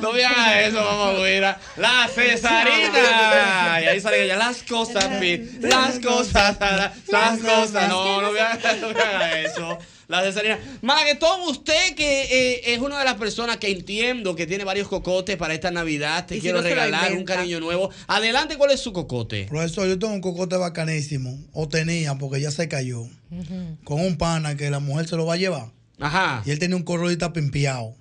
No 0.00 0.12
me 0.12 0.24
hagas 0.24 0.56
eso, 0.66 0.82
mamá 0.82 1.12
güera. 1.12 1.60
La 1.76 2.08
cesarina. 2.08 3.80
Y 3.82 3.86
ahí 3.86 4.00
sale 4.00 4.24
ella, 4.24 4.36
las 4.36 4.62
cosas, 4.62 5.10
las 5.60 5.98
cosas, 5.98 6.58
las 7.08 7.38
cosas. 7.38 7.88
No, 7.88 8.22
no 8.22 8.32
me 8.32 8.40
hagas, 8.40 8.78
no 8.78 8.88
me 8.88 9.00
hagas 9.00 9.34
eso. 9.36 9.78
La 10.08 10.22
cesarina. 10.22 10.58
Maguetón, 10.82 11.42
usted 11.48 11.94
que 11.94 12.22
eh, 12.24 12.74
es 12.74 12.80
una 12.80 12.98
de 12.98 13.04
las 13.04 13.14
personas 13.14 13.56
que 13.58 13.70
entiendo 13.70 14.34
que 14.34 14.46
tiene 14.46 14.64
varios 14.64 14.88
cocotes 14.88 15.36
para 15.36 15.54
esta 15.54 15.70
Navidad, 15.70 16.26
te 16.26 16.34
¿Y 16.34 16.38
si 16.38 16.42
quiero 16.42 16.58
no 16.60 16.64
regalar 16.68 17.12
un 17.12 17.24
cariño 17.24 17.60
nuevo. 17.60 17.90
Adelante, 18.08 18.56
¿cuál 18.56 18.72
es 18.72 18.80
su 18.80 18.92
cocote? 18.92 19.46
Profesor, 19.48 19.88
yo 19.88 19.98
tengo 19.98 20.12
un 20.12 20.20
cocote 20.20 20.56
bacanísimo. 20.56 21.38
O 21.52 21.68
tenía, 21.68 22.16
porque 22.16 22.40
ya 22.40 22.50
se 22.50 22.68
cayó. 22.68 23.04
Con 23.84 24.00
un 24.00 24.18
pana 24.18 24.56
que 24.56 24.68
la 24.70 24.80
mujer 24.80 25.08
se 25.08 25.16
lo 25.16 25.24
va 25.26 25.34
a 25.34 25.38
llevar. 25.38 25.70
Ajá. 26.00 26.42
Y 26.44 26.50
él 26.50 26.58
tenía 26.58 26.76
un 26.76 26.82
corrodita 26.82 27.32
pimpeado. 27.32 27.94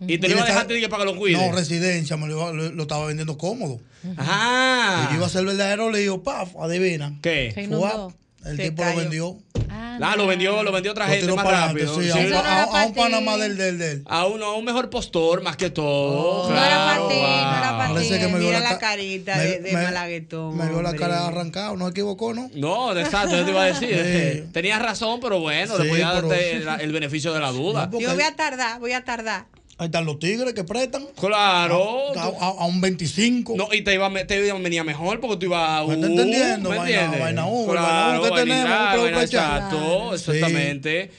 Y 0.00 0.18
te 0.18 0.28
lo 0.28 0.34
iba 0.34 0.44
a 0.44 0.46
dejar 0.46 0.66
que 0.66 0.88
para 0.88 1.04
que 1.04 1.10
lo 1.12 1.16
cuide. 1.18 1.36
No, 1.36 1.52
residencia, 1.52 2.16
me 2.16 2.28
lo, 2.28 2.52
lo- 2.52 2.70
lo 2.70 2.82
estaba 2.82 3.06
vendiendo 3.06 3.36
cómodo. 3.36 3.80
Ajá. 4.16 5.04
Y 5.04 5.10
yo 5.12 5.16
iba 5.16 5.26
a 5.26 5.28
ser 5.28 5.44
verdadero 5.44 5.90
lío, 5.90 6.22
paf, 6.22 6.54
adivina. 6.56 7.18
¿Qué? 7.20 7.50
Se 7.54 7.66
Fuap, 7.66 7.94
inundó. 7.94 8.14
El 8.44 8.56
Se 8.56 8.62
tipo 8.70 8.82
cayó. 8.82 8.94
lo 8.94 9.00
vendió. 9.00 9.36
Ah, 9.70 10.14
lo 10.16 10.26
vendió, 10.28 10.62
lo 10.62 10.70
vendió 10.72 10.92
otra 10.92 11.06
Lo 11.06 11.12
gente 11.12 11.32
más 11.34 11.44
para 11.44 11.66
rápido. 11.66 12.00
sí, 12.00 12.08
a 12.08 12.14
un 12.16 12.30
pa- 12.30 12.38
a- 12.38 12.82
a 12.82 12.86
un 12.86 12.94
pana 12.94 13.20
más 13.20 13.38
del, 13.40 13.56
del, 13.56 13.78
del. 13.78 14.02
A 14.06 14.26
uno, 14.26 14.46
a 14.46 14.54
un 14.56 14.64
mejor 14.64 14.88
postor 14.90 15.42
más 15.42 15.56
que 15.56 15.70
todo. 15.70 16.48
No 16.48 16.56
era 16.56 16.76
para 16.86 17.08
ti, 17.08 17.14
no 17.16 17.56
era 17.58 17.78
para 17.78 18.00
ti. 18.00 18.08
Que 18.08 18.28
me 18.28 18.38
Mira 18.38 18.60
la 18.60 18.60
la 18.60 18.68
ca- 18.70 18.78
carita 18.78 19.36
me- 19.36 19.42
de, 19.44 19.58
de 19.60 19.72
me- 19.72 19.82
malaguetón. 19.82 20.56
Me 20.56 20.68
vio 20.68 20.82
la 20.82 20.94
cara 20.94 21.26
arrancada, 21.26 21.74
no 21.76 21.88
equivocó, 21.88 22.32
¿no? 22.32 22.48
No, 22.54 22.96
exacto, 22.96 23.36
yo 23.36 23.44
te 23.44 23.50
iba 23.50 23.62
a 23.62 23.66
decir. 23.66 23.88
Sí. 24.44 24.50
Tenías 24.52 24.80
razón, 24.80 25.18
pero 25.20 25.40
bueno, 25.40 25.76
le 25.76 25.84
Sí, 25.84 25.90
voy 25.90 26.00
a 26.02 26.12
pero- 26.12 26.28
darte 26.28 26.52
el, 26.56 26.68
el 26.80 26.92
beneficio 26.92 27.32
de 27.34 27.40
la 27.40 27.50
duda. 27.50 27.88
No, 27.92 27.98
Yo 28.00 28.14
voy 28.14 28.22
a 28.22 28.34
tardar, 28.36 28.78
voy 28.78 28.92
a 28.92 29.04
tardar. 29.04 29.46
Ahí 29.78 29.86
están 29.86 30.04
los 30.04 30.18
tigres 30.18 30.54
que 30.54 30.64
prestan. 30.64 31.06
Claro. 31.18 32.16
A, 32.18 32.22
a- 32.24 32.48
a 32.62 32.66
un 32.66 32.80
25. 32.80 33.54
No, 33.56 33.68
y 33.72 33.82
te 33.82 33.94
iba, 33.94 34.06
a 34.06 34.10
me- 34.10 34.24
te 34.24 34.44
iba 34.44 34.56
a 34.56 34.60
venir 34.60 34.82
mejor 34.84 35.20
porque 35.20 35.36
tú 35.36 35.46
ibas 35.46 35.70
a 35.70 35.84
¿Me 35.86 35.94
un. 35.94 35.94
está 35.94 36.06
entendiendo? 36.08 36.70
¿Me 36.70 36.76
entiendes? 36.78 37.20
vaina 37.20 37.42
claro, 37.42 38.20
vaina 38.20 38.20
que 38.22 38.40
tenemos, 38.42 39.00
vaina 39.02 39.22
exacto, 39.22 40.14
exactamente. 40.14 41.10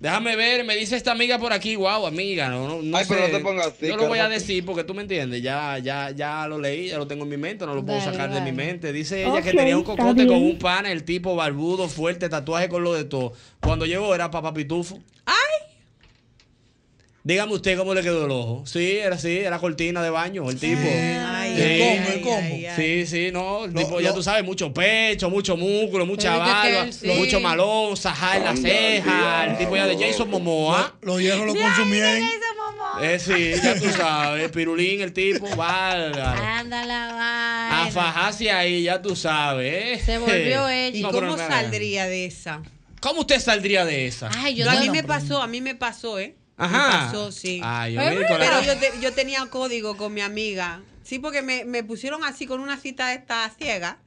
Déjame 0.00 0.36
ver, 0.36 0.64
me 0.64 0.76
dice 0.76 0.96
esta 0.96 1.12
amiga 1.12 1.38
por 1.38 1.52
aquí, 1.52 1.74
wow, 1.74 2.06
amiga, 2.06 2.48
no, 2.50 2.68
no, 2.68 2.82
no 2.82 2.96
Ay, 2.96 3.04
sé. 3.04 3.14
pero 3.14 3.26
no 3.28 3.38
te 3.38 3.42
pongas 3.42 3.66
así, 3.68 3.86
Yo 3.88 3.96
lo 3.96 4.06
voy 4.06 4.18
a 4.18 4.28
decir 4.28 4.64
porque 4.64 4.84
tú 4.84 4.94
me 4.94 5.02
entiendes, 5.02 5.42
ya, 5.42 5.78
ya, 5.78 6.10
ya 6.10 6.46
lo 6.46 6.58
leí, 6.60 6.88
ya 6.88 6.98
lo 6.98 7.06
tengo 7.08 7.24
en 7.24 7.30
mi 7.30 7.36
mente, 7.36 7.66
no 7.66 7.74
lo 7.74 7.84
puedo 7.84 7.98
Dale, 7.98 8.12
sacar 8.12 8.32
de 8.32 8.40
mi 8.42 8.52
mente. 8.52 8.92
Dice 8.92 9.24
ella 9.24 9.42
que 9.42 9.52
tenía 9.52 9.76
un 9.76 9.82
cocote 9.84 10.26
con 10.26 10.36
un 10.36 10.58
pana, 10.58 10.92
el 10.92 11.04
tipo 11.04 11.34
barbudo, 11.34 11.88
fuerte, 11.88 12.28
tatuaje 12.28 12.68
con 12.68 12.84
lo 12.84 12.92
de 12.94 13.04
todo. 13.04 13.32
Cuando 13.60 13.86
llegó 13.86 14.14
era 14.14 14.30
papá 14.30 14.52
pitufo. 14.54 14.98
¡Ay! 15.24 15.34
Dígame 17.28 17.52
usted 17.52 17.76
cómo 17.76 17.92
le 17.92 18.00
quedó 18.00 18.24
el 18.24 18.30
ojo. 18.30 18.62
Sí, 18.64 18.92
era 18.96 19.16
así, 19.16 19.36
era 19.40 19.58
cortina 19.58 20.02
de 20.02 20.08
baño, 20.08 20.48
el 20.48 20.58
tipo. 20.58 20.80
Ay, 20.80 21.54
Sí. 21.56 21.62
el 21.62 21.78
combo, 21.98 22.10
el 22.12 22.20
combo. 22.22 22.66
Sí, 22.76 23.06
sí, 23.06 23.28
no. 23.30 23.64
El 23.66 23.72
Lo- 23.74 23.80
tipo, 23.80 24.00
ya 24.00 24.08
lo- 24.08 24.14
tú 24.14 24.22
sabes, 24.22 24.44
mucho 24.44 24.72
pecho, 24.72 25.28
mucho 25.28 25.54
músculo, 25.54 26.06
mucha 26.06 26.38
barba, 26.38 26.84
él 26.84 26.90
sí. 26.94 27.06
mucho 27.08 27.38
malón, 27.38 27.98
sajá 27.98 28.38
en 28.38 28.44
la 28.44 28.56
ceja. 28.56 29.44
El 29.44 29.58
tipo 29.58 29.76
ya 29.76 29.86
de 29.86 29.98
Jason 29.98 30.30
Momoa. 30.30 30.94
Los 31.02 31.20
hierros 31.20 31.46
lo 31.48 31.54
consumían. 31.54 32.22
Eh, 33.02 33.18
sí, 33.18 33.52
ya 33.62 33.78
tú 33.78 33.90
sabes. 33.90 34.50
Pirulín, 34.50 35.02
el 35.02 35.12
tipo, 35.12 35.54
bárbaro. 35.54 36.42
Anda 36.42 36.86
la 36.86 37.08
vaina. 37.08 37.82
A 37.84 37.90
fajarse 37.90 38.50
ahí, 38.50 38.84
ya 38.84 39.02
tú 39.02 39.14
sabes. 39.14 39.98
¿eh? 39.98 40.02
Se 40.02 40.16
volvió 40.16 40.66
ella. 40.70 40.96
¿Y 40.96 41.02
No, 41.02 41.10
cómo 41.10 41.36
saldría 41.36 42.06
de 42.06 42.24
esa? 42.24 42.62
¿Cómo 43.02 43.20
usted 43.20 43.38
saldría 43.38 43.84
de 43.84 44.06
esa? 44.06 44.30
Ay, 44.38 44.54
yo 44.54 44.64
No, 44.64 44.70
a 44.70 44.74
no- 44.76 44.80
mí 44.80 44.88
me 44.88 45.04
pasó, 45.04 45.42
a 45.42 45.46
mí 45.46 45.60
me 45.60 45.74
pasó, 45.74 46.18
¿eh? 46.18 46.34
Ajá. 46.58 46.88
Me 46.88 46.94
pasó, 47.06 47.32
sí. 47.32 47.60
Ay, 47.64 47.94
yo 47.94 48.00
Pero 48.00 48.62
yo, 48.62 48.76
te- 48.78 48.92
yo 49.00 49.12
tenía 49.12 49.46
código 49.46 49.96
con 49.96 50.12
mi 50.12 50.20
amiga. 50.20 50.82
Sí, 51.04 51.18
porque 51.18 51.40
me, 51.40 51.64
me 51.64 51.82
pusieron 51.84 52.22
así 52.24 52.46
con 52.46 52.60
una 52.60 52.76
cita 52.76 53.14
esta 53.14 53.50
ciega. 53.58 53.98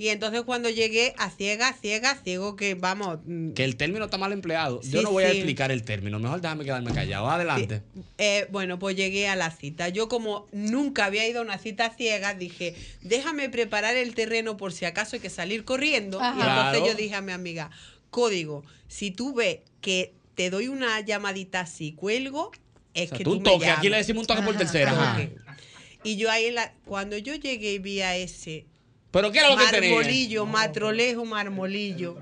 Y 0.00 0.08
entonces 0.10 0.42
cuando 0.42 0.70
llegué 0.70 1.12
a 1.18 1.28
ciega, 1.28 1.72
ciega, 1.72 2.14
ciego, 2.22 2.54
que 2.54 2.74
vamos, 2.76 3.18
mm, 3.26 3.50
Que 3.54 3.64
el 3.64 3.74
término 3.76 4.04
está 4.04 4.16
mal 4.16 4.32
empleado. 4.32 4.80
Yo 4.82 5.02
no 5.02 5.10
voy 5.10 5.24
a 5.24 5.32
explicar 5.32 5.72
el 5.72 5.82
término. 5.82 6.20
Mejor 6.20 6.40
déjame 6.40 6.64
quedarme 6.64 6.92
callado. 6.94 7.28
Adelante. 7.28 7.82
Eh, 8.16 8.46
bueno, 8.52 8.78
pues 8.78 8.94
llegué 8.94 9.26
a 9.28 9.34
la 9.34 9.50
cita. 9.50 9.88
Yo 9.88 10.08
como 10.08 10.46
nunca 10.52 11.04
había 11.06 11.26
ido 11.26 11.40
a 11.40 11.42
una 11.42 11.58
cita 11.58 11.90
ciega, 11.96 12.34
dije, 12.34 12.76
déjame 13.02 13.48
preparar 13.48 13.96
el 13.96 14.14
terreno 14.14 14.56
por 14.56 14.72
si 14.72 14.84
acaso 14.84 15.16
hay 15.16 15.20
que 15.20 15.30
salir 15.30 15.64
corriendo. 15.64 16.20
Ajá. 16.20 16.28
Y 16.36 16.40
entonces 16.42 16.80
Claro. 16.80 16.86
yo 16.86 16.94
dije 16.94 17.14
a 17.16 17.20
mi 17.20 17.32
amiga, 17.32 17.70
código, 18.10 18.64
si 18.86 19.10
tú 19.10 19.34
ves 19.34 19.58
que 19.80 20.14
te 20.38 20.50
doy 20.50 20.68
una 20.68 21.00
llamadita 21.00 21.58
así, 21.62 21.94
cuelgo, 21.94 22.52
es 22.94 23.06
O 23.06 23.08
sea, 23.08 23.18
que 23.18 23.24
tú 23.24 23.30
tú 23.32 23.36
un 23.38 23.42
me 23.42 23.50
toque. 23.50 23.68
Aquí 23.70 23.88
le 23.88 23.96
decimos 23.96 24.20
un 24.20 24.26
toque 24.28 24.42
por 24.42 24.56
tercera. 24.56 24.92
Ajá. 24.92 25.14
toque. 25.14 25.34
Y 26.04 26.16
yo 26.16 26.30
ahí, 26.30 26.46
en 26.46 26.54
la, 26.54 26.72
cuando 26.84 27.18
yo 27.18 27.34
llegué 27.34 27.72
y 27.72 27.78
vi 27.80 28.02
a 28.02 28.14
ese 28.14 28.64
¿Pero 29.10 29.32
qué 29.32 29.40
era 29.40 29.48
lo 29.50 29.56
que 29.56 29.64
tenía? 29.66 29.90
marmolillo, 29.96 30.46
matrolejo, 30.46 31.24
marmolillo. 31.24 32.16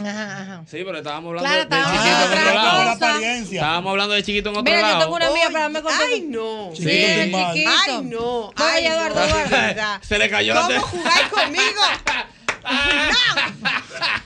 Ajá, 0.00 0.40
ajá. 0.42 0.64
Sí, 0.66 0.78
pero 0.86 0.96
estábamos 0.96 1.28
hablando 1.36 1.48
Claro, 1.50 1.68
de, 1.68 1.76
de 1.76 1.82
estábamos 1.82 1.98
chiquito 2.00 2.32
en 2.32 2.38
hablando 2.38 2.68
otro 2.70 2.78
de 2.78 2.84
lado. 2.84 2.90
apariencia. 3.14 3.56
Estábamos 3.60 3.90
hablando 3.90 4.14
de 4.14 4.22
chiquito 4.22 4.48
en 4.48 4.56
otro 4.56 4.62
Mira, 4.64 4.80
yo 4.80 4.86
lado. 4.86 5.00
tengo 5.04 5.16
una 5.16 5.26
amiga 5.26 5.46
para 5.46 5.60
darme 5.60 5.82
consejo. 5.82 6.04
Ay, 6.14 6.20
no. 6.22 6.70
Sí. 6.74 6.82
Sí, 6.82 7.24
chiquito. 7.52 7.70
Ay, 7.86 8.02
no. 8.04 8.18
¿Cómo 8.18 8.52
Ay, 8.56 8.86
Eduardo, 8.86 9.14
no, 9.20 9.26
Eduardo? 9.26 9.82
Se 10.08 10.18
le 10.18 10.30
cayó 10.30 10.54
la 10.54 10.60
¿Cómo 10.62 10.80
jugáis 10.80 11.26
conmigo? 11.28 11.82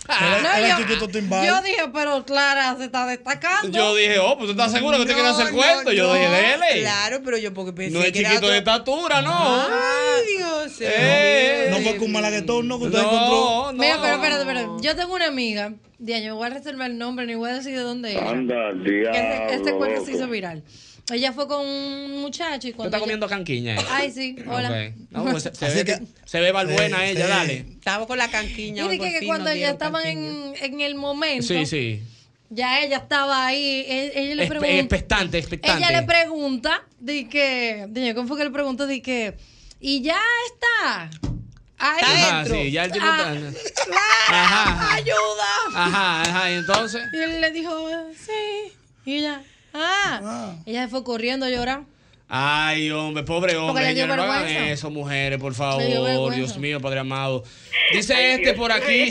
Era, 0.09 0.43
No, 0.43 0.49
era 0.53 0.69
yo- 0.69 0.77
el 0.77 0.83
chiquito 0.89 1.09
timbal. 1.09 1.47
Yo 1.47 1.63
dije, 1.63 1.83
pero 1.93 2.25
Clara 2.25 2.77
se 2.77 2.85
está 2.85 3.07
destacando. 3.07 3.77
Yo 3.77 3.95
dije, 3.95 4.19
oh, 4.19 4.37
pues 4.37 4.47
tú 4.47 4.51
estás 4.53 4.73
seguro 4.73 4.99
que 4.99 5.07
te 5.07 5.15
quieres 5.15 5.33
hacer 5.33 5.47
No, 5.53 5.57
cuento. 5.57 5.93
Yo 5.93 6.09
no, 6.09 6.15
dije, 6.15 6.29
dele. 6.29 6.81
Claro, 6.81 7.21
pero 7.25 7.39
yo 7.39 7.55
porque 7.55 7.73
pensé 7.73 7.93
No 7.97 8.03
es 8.05 8.13
que 8.13 8.21
era 8.21 8.29
chiquito 8.31 8.49
de 8.49 8.59
otro- 8.59 8.73
estatura, 8.73 9.23
no. 9.23 9.33
Ay, 9.63 10.37
Dios 10.37 10.73
Eh. 10.81 11.69
No 11.71 11.79
fue 11.79 11.97
con 11.97 12.13
malaguetón, 12.13 12.69
¿no? 12.69 12.79
Que 12.79 12.87
usted 12.87 12.99
No, 12.99 13.05
encontró. 13.05 13.73
no. 13.73 13.79
Mira, 13.83 13.99
pero 14.03 14.15
espérate, 14.17 14.41
espérate. 14.43 14.69
Yo 14.83 14.97
tengo 14.97 15.15
una 15.15 15.27
amiga. 15.27 15.73
Ya, 15.99 16.19
yo 16.19 16.35
voy 16.35 16.47
a 16.49 16.51
reservar 16.51 16.91
el 16.91 16.99
nombre, 16.99 17.27
ni 17.27 17.37
voy 17.37 17.51
a 17.51 17.55
decir 17.55 17.75
de 17.77 17.83
dónde 17.83 18.13
era. 18.13 18.29
Anda, 18.31 18.71
Este, 18.71 18.91
diablo. 18.91 19.53
este 19.53 19.73
cuento 19.75 20.05
se 20.05 20.13
hizo 20.13 20.27
viral. 20.29 20.65
Ella 21.11 21.33
fue 21.33 21.49
con 21.49 21.67
un 21.67 22.21
muchacho 22.23 22.69
y 22.69 22.71
Tú 22.71 22.77
cuando. 22.77 22.89
estás 22.89 22.99
ella- 22.99 23.05
comiendo 23.05 23.29
canquiña. 23.29 23.77
Ay, 23.91 24.11
sí, 24.13 24.37
hola. 24.47 24.93
No, 25.11 25.25
pues 25.25 25.43
se, 25.53 25.69
ve, 25.75 25.85
que- 25.85 26.01
se 26.25 26.41
ve 26.41 26.53
balbuena 26.53 26.99
Sí, 26.99 27.05
ella, 27.05 27.25
sí. 27.27 27.31
dale. 27.31 27.55
Estaba 27.73 28.07
con 28.07 28.19
la 28.19 28.29
canquiña. 28.31 28.83
Y 28.85 28.87
hoy 28.87 28.93
dije 28.99 28.99
por 29.03 29.13
que 29.13 29.19
fin 29.19 29.29
cuando 29.29 29.51
ella 29.51 29.57
dieron 29.57 29.73
estaban 29.75 30.07
en, 30.07 30.55
en 30.61 30.81
el 30.81 30.95
momento, 30.95 31.47
Sí, 31.47 31.67
sí. 31.67 32.03
ya 32.51 32.81
ella 32.81 32.99
estaba 32.99 33.47
ahí. 33.47 33.85
e- 33.87 34.13
Ella 34.15 34.35
le 34.37 34.45
Espe- 34.45 34.49
pregunta. 34.49 34.73
expectante, 34.75 35.39
expectante. 35.39 35.85
Ella 35.85 36.01
le 36.01 36.07
pregunta, 36.07 36.83
de 37.01 37.29
que. 37.29 37.87
de 37.89 38.15
¿Cómo 38.15 38.29
fue 38.29 38.39
que 38.39 38.45
le 38.45 38.51
preguntó? 38.51 38.87
De 38.87 39.03
que. 39.03 39.35
Y 39.81 40.01
ya 40.03 40.21
está. 40.47 41.11
Ahí 41.79 42.01
Ajá, 42.01 42.39
dentro. 42.39 42.55
sí, 42.63 42.71
ya 42.71 42.85
el 42.85 42.93
tipo 42.93 43.05
Ah, 43.09 43.35
está- 43.35 43.93
Ajá. 44.31 44.95
ayuda. 44.95 45.49
Ajá, 45.75 46.23
ajá, 46.23 46.51
y 46.53 46.55
entonces. 46.55 47.03
Y 47.13 47.17
él 47.19 47.41
le 47.41 47.51
dijo, 47.51 47.91
sí. 48.17 48.73
Y 49.05 49.17
ella, 49.17 49.43
ah. 49.75 50.55
Ella 50.67 50.85
se 50.85 50.89
fue 50.89 51.05
corriendo 51.05 51.47
a 51.47 51.51
llorar. 51.51 51.85
Ay, 52.35 52.91
hombre, 52.91 53.25
pobre 53.25 53.57
hombre. 53.57 53.85
señores, 53.89 54.17
no 54.17 54.23
hagan 54.23 54.47
eso, 54.47 54.91
mujeres, 54.91 55.39
por 55.39 55.53
favor. 55.55 56.35
Dios 56.35 56.57
mío, 56.57 56.81
Padre 56.81 57.01
amado. 57.01 57.45
Dice 57.93 58.35
este 58.35 58.55
por 58.55 58.73
aquí. 58.73 59.11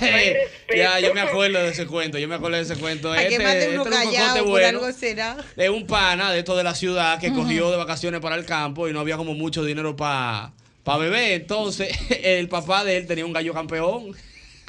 ya, 0.74 0.98
yo 0.98 1.12
me 1.12 1.20
acuerdo 1.20 1.58
de 1.58 1.68
ese 1.68 1.86
cuento. 1.86 2.18
Yo 2.18 2.28
me 2.28 2.36
acuerdo 2.36 2.56
de 2.56 2.62
ese 2.62 2.76
cuento. 2.76 3.12
Hay 3.12 3.26
Este, 3.26 3.44
de 3.44 3.58
este 3.74 3.78
un 3.78 3.84
cocote 3.84 4.40
bueno. 4.40 4.68
algo 4.68 4.92
será. 4.92 5.36
Es 5.54 5.68
un 5.68 5.86
pana 5.86 6.32
de 6.32 6.38
esto 6.38 6.56
de 6.56 6.64
la 6.64 6.74
ciudad 6.74 7.20
que 7.20 7.30
cogió 7.34 7.70
de 7.70 7.76
vacaciones 7.76 8.20
para 8.22 8.36
el 8.36 8.46
campo 8.46 8.88
y 8.88 8.94
no 8.94 9.00
había 9.00 9.18
como 9.18 9.34
mucho 9.34 9.62
dinero 9.64 9.94
para 9.94 10.52
beber. 10.98 11.32
Entonces, 11.32 11.90
el 12.22 12.48
papá 12.48 12.84
de 12.84 12.96
él 12.96 13.06
tenía 13.06 13.26
un 13.26 13.34
gallo 13.34 13.52
campeón. 13.52 14.16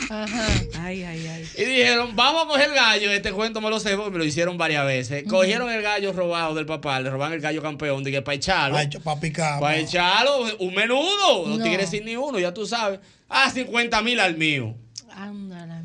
Ajá. 0.10 0.48
Ay, 0.80 1.04
ay, 1.04 1.28
ay. 1.28 1.50
Y 1.58 1.64
dijeron, 1.64 2.16
vamos 2.16 2.44
a 2.44 2.48
coger 2.48 2.70
el 2.70 2.76
gallo. 2.76 3.12
Este 3.12 3.32
cuento 3.32 3.62
me 3.62 3.70
lo 3.70 3.80
sé 3.80 3.96
porque 3.96 4.12
me 4.12 4.18
lo 4.20 4.26
hicieron 4.26 4.58
varias 4.58 4.86
veces. 4.86 5.24
Cogieron 5.28 5.70
el 5.72 5.82
gallo 5.82 6.14
robado 6.14 6.54
del 6.56 6.66
papá, 6.66 7.00
le 7.00 7.10
roban 7.10 7.34
el 7.34 7.40
gallo 7.42 7.62
campeón, 7.62 8.04
dije, 8.04 8.22
para 8.22 8.36
echarlo. 8.36 8.78
Para 9.04 9.20
picar. 9.20 9.60
Para 9.60 9.78
echarlo, 9.78 10.46
un 10.60 10.74
menudo. 10.74 11.48
Los 11.48 11.60
No. 11.60 11.64
tigres 11.64 11.90
sin 11.90 12.06
ni 12.06 12.16
uno, 12.16 12.40
ya 12.40 12.54
tú 12.54 12.66
sabes. 12.66 13.00
Ah, 13.30 13.50
50 13.50 14.02
mil 14.02 14.20
al 14.20 14.38
mío. 14.38 14.76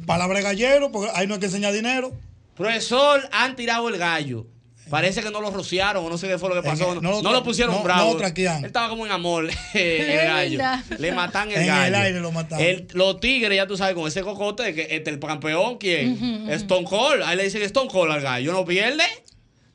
Palabra 0.06 0.40
gallero, 0.40 0.90
porque 0.90 1.10
ahí 1.14 1.26
no 1.26 1.34
hay 1.34 1.40
que 1.40 1.46
enseñar 1.46 1.72
dinero. 1.72 2.12
Profesor, 2.56 3.20
han 3.32 3.54
tirado 3.56 3.88
el 3.88 3.98
gallo. 3.98 4.46
Parece 4.90 5.22
que 5.22 5.30
no 5.30 5.40
lo 5.40 5.50
rociaron 5.50 6.04
o 6.04 6.08
no 6.10 6.16
sé 6.18 6.28
qué 6.28 6.38
fue 6.38 6.48
lo 6.48 6.54
que 6.54 6.62
pasó. 6.68 6.94
No, 6.94 7.00
no 7.00 7.10
lo 7.10 7.22
no 7.22 7.32
lo 7.32 7.40
tra- 7.40 7.44
pusieron 7.44 7.74
no- 7.76 7.82
bravo. 7.82 8.06
no 8.06 8.12
lo 8.14 8.18
traquean. 8.18 8.58
Él 8.60 8.64
estaba 8.66 8.88
como 8.88 9.04
en 9.06 9.12
amor, 9.12 9.48
el 9.74 10.16
gallo. 10.26 10.60
Le 10.98 11.12
matan 11.12 11.48
el 11.50 11.56
En 11.56 11.62
el 11.62 11.66
gallo. 11.68 11.96
aire 11.98 12.20
lo 12.20 12.32
mataron. 12.32 12.64
El- 12.64 12.86
los 12.94 13.20
tigres, 13.20 13.56
ya 13.56 13.66
tú 13.66 13.76
sabes, 13.76 13.94
con 13.94 14.06
ese 14.08 14.22
cocote, 14.22 14.62
de 14.62 14.74
que 14.74 14.88
este, 14.96 15.10
el 15.10 15.18
campeón, 15.18 15.78
¿quién? 15.78 16.48
Stone 16.50 16.84
Cold. 16.84 17.22
Ahí 17.24 17.36
le 17.36 17.44
dicen 17.44 17.62
Stone 17.62 17.88
Cold 17.90 18.12
al 18.12 18.20
gallo. 18.22 18.52
¿No 18.52 18.64
pierde? 18.64 19.04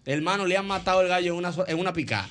Hermano, 0.06 0.46
le 0.46 0.58
han 0.58 0.66
matado 0.68 1.02
el 1.02 1.08
gallo 1.08 1.32
en 1.32 1.38
una, 1.38 1.54
en 1.68 1.80
una 1.80 1.94
picada. 1.94 2.28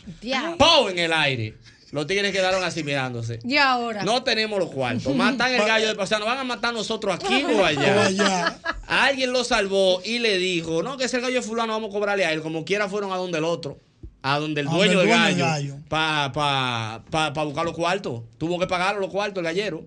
¡Pum! 0.59 0.91
En 0.91 0.99
el 0.99 1.13
aire. 1.13 1.55
Los 1.93 2.07
tigres 2.07 2.33
quedaron 2.33 2.65
así 2.65 2.83
mirándose. 2.83 3.39
Y 3.45 3.59
ahora. 3.59 4.03
No 4.03 4.23
tenemos 4.25 4.59
los 4.59 4.71
cuartos. 4.71 5.15
Matan 5.15 5.53
el 5.55 5.63
gallo 5.65 5.89
de 5.89 5.95
paseo. 5.95 6.19
¿Nos 6.19 6.27
van 6.27 6.39
a 6.39 6.45
matar 6.45 6.73
nosotros 6.73 7.15
aquí 7.15 7.45
o 7.45 7.61
O 7.61 7.65
allá? 7.65 8.07
allá. 8.07 8.59
Alguien 8.89 9.31
lo 9.33 9.45
salvó 9.45 10.01
y 10.05 10.19
le 10.19 10.39
dijo, 10.39 10.83
no, 10.83 10.97
que 10.97 11.05
ese 11.05 11.21
gallo 11.21 11.35
de 11.35 11.43
fulano 11.43 11.75
vamos 11.75 11.91
a 11.91 11.93
cobrarle 11.93 12.25
a 12.25 12.33
él. 12.33 12.41
Como 12.43 12.65
quiera 12.65 12.89
fueron 12.89 13.13
a 13.13 13.17
donde 13.17 13.39
el 13.39 13.45
otro. 13.45 13.79
A 14.23 14.39
donde 14.39 14.63
el 14.63 14.69
A 14.69 14.71
dueño 14.71 15.01
del 15.01 15.09
gallo. 15.09 15.45
gallo. 15.45 15.75
Para 15.89 16.33
pa, 16.33 17.03
pa, 17.11 17.33
pa 17.35 17.45
buscar 17.45 17.65
los 17.67 17.75
cuartos. 17.75 18.23
Tuvo 18.39 18.59
que 18.59 18.67
pagar 18.67 18.97
los 18.97 19.11
cuartos 19.11 19.39
el 19.39 19.45
gallero. 19.45 19.85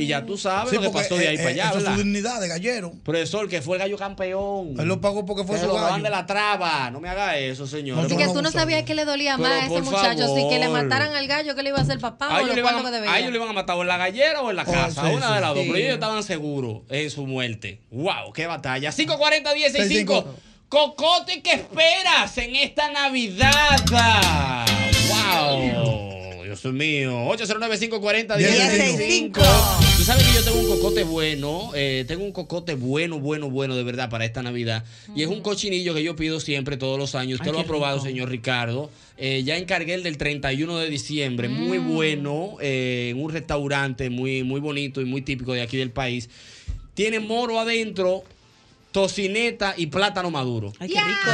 Y 0.00 0.06
ya 0.06 0.24
tú 0.24 0.36
sabes 0.38 0.70
Sí, 0.70 0.76
lo 0.76 0.82
que 0.82 0.90
pasó 0.90 1.16
de 1.16 1.28
ahí 1.28 1.34
eh, 1.36 1.38
para 1.38 1.50
eh, 1.50 1.52
allá, 1.54 1.64
Eso 1.68 1.78
es 1.78 1.84
¿verdad? 1.84 1.96
su 1.98 2.02
dignidad 2.04 2.40
de 2.40 2.48
gallero. 2.48 2.92
Profesor, 3.04 3.48
que 3.48 3.60
fue 3.62 3.76
el 3.76 3.82
gallo 3.82 3.96
campeón. 3.98 4.74
Él 4.78 4.86
lo 4.88 5.00
pagó 5.00 5.26
porque 5.26 5.44
fue 5.44 5.56
Se 5.56 5.62
su 5.62 5.68
lo 5.68 5.74
gallo. 5.74 6.02
de 6.02 6.10
la 6.10 6.26
traba. 6.26 6.90
No 6.90 7.00
me 7.00 7.08
haga 7.08 7.36
eso, 7.38 7.66
señor. 7.66 7.98
Así 8.04 8.16
que 8.16 8.26
tú 8.28 8.42
no 8.42 8.50
sabías 8.50 8.84
que 8.84 8.94
le 8.94 9.04
dolía 9.04 9.36
Pero, 9.36 9.48
más 9.48 9.62
a 9.62 9.66
ese 9.66 9.82
muchacho, 9.82 10.34
si 10.34 10.48
que 10.48 10.58
le 10.58 10.66
favor. 10.66 10.82
mataran 10.84 11.14
al 11.14 11.26
gallo, 11.26 11.54
que 11.54 11.62
le 11.62 11.68
iba 11.70 11.78
a 11.78 11.82
hacer 11.82 11.98
papá 11.98 12.26
A 12.26 12.28
o 12.28 12.36
ellos, 12.38 12.46
los 12.48 12.54
le 12.56 12.60
iban 12.62 12.80
que 12.82 12.86
a, 12.88 12.90
debía. 12.90 13.12
a 13.12 13.18
ellos 13.18 13.30
le 13.30 13.36
iban 13.36 13.48
a 13.48 13.52
matar 13.52 13.76
o 13.76 13.82
en 13.82 13.88
la 13.88 13.96
gallera 13.96 14.40
o 14.42 14.50
en 14.50 14.56
la 14.56 14.62
Oh, 14.62 14.72
casa, 14.72 15.02
sí, 15.08 15.14
una 15.14 15.28
sí, 15.28 15.34
de 15.34 15.40
las 15.40 15.54
dos. 15.54 15.64
Pero 15.66 15.76
ellos 15.76 15.94
estaban 15.94 16.22
seguros 16.22 16.78
en 16.88 17.10
su 17.10 17.26
muerte. 17.26 17.80
¡Wow! 17.90 18.32
¡Qué 18.34 18.46
batalla! 18.46 18.90
540 18.90 19.52
165 19.52 20.34
Cocote, 20.68 21.42
¿qué 21.42 21.52
esperas 21.54 22.38
en 22.38 22.54
esta 22.54 22.90
Navidad? 22.92 23.80
¡Wow! 23.90 25.79
Dios 26.58 26.74
mío. 26.74 27.12
809-540 27.32 28.36
1065 28.36 29.40
Tú 29.96 30.04
sabes 30.04 30.26
que 30.26 30.34
yo 30.34 30.42
tengo 30.44 30.58
un 30.60 30.66
cocote 30.68 31.04
bueno. 31.04 31.70
eh, 31.74 32.04
tengo 32.08 32.24
un 32.24 32.32
cocote 32.32 32.74
bueno, 32.74 33.18
bueno, 33.20 33.50
bueno, 33.50 33.76
de 33.76 33.82
verdad, 33.84 34.08
para 34.10 34.24
esta 34.24 34.42
Navidad. 34.42 34.84
Y 35.14 35.22
es 35.22 35.28
un 35.28 35.40
cochinillo 35.42 35.94
que 35.94 36.02
yo 36.02 36.16
pido 36.16 36.40
siempre, 36.40 36.76
todos 36.76 36.98
los 36.98 37.14
años. 37.14 37.34
Usted 37.40 37.48
Ay, 37.50 37.52
lo 37.52 37.60
ha 37.60 37.64
probado, 37.64 37.96
rico. 37.96 38.06
señor 38.06 38.28
Ricardo. 38.30 38.90
Eh, 39.18 39.42
ya 39.44 39.56
encargué 39.58 39.94
el 39.94 40.02
del 40.02 40.16
31 40.16 40.78
de 40.78 40.88
diciembre. 40.88 41.48
Muy 41.48 41.78
Mm. 41.78 41.94
bueno. 41.94 42.56
eh, 42.60 43.08
en 43.10 43.22
un 43.22 43.30
restaurante 43.30 44.08
muy, 44.10 44.42
muy 44.42 44.60
bonito 44.60 45.00
y 45.00 45.04
muy 45.04 45.20
típico 45.22 45.52
de 45.52 45.62
aquí 45.62 45.76
del 45.76 45.90
país. 45.90 46.30
Tiene 46.94 47.20
moro 47.20 47.58
adentro, 47.60 48.24
tocineta 48.92 49.74
y 49.76 49.86
plátano 49.86 50.30
maduro. 50.30 50.72
Ay, 50.78 50.88
qué 50.88 51.00
rico. 51.00 51.30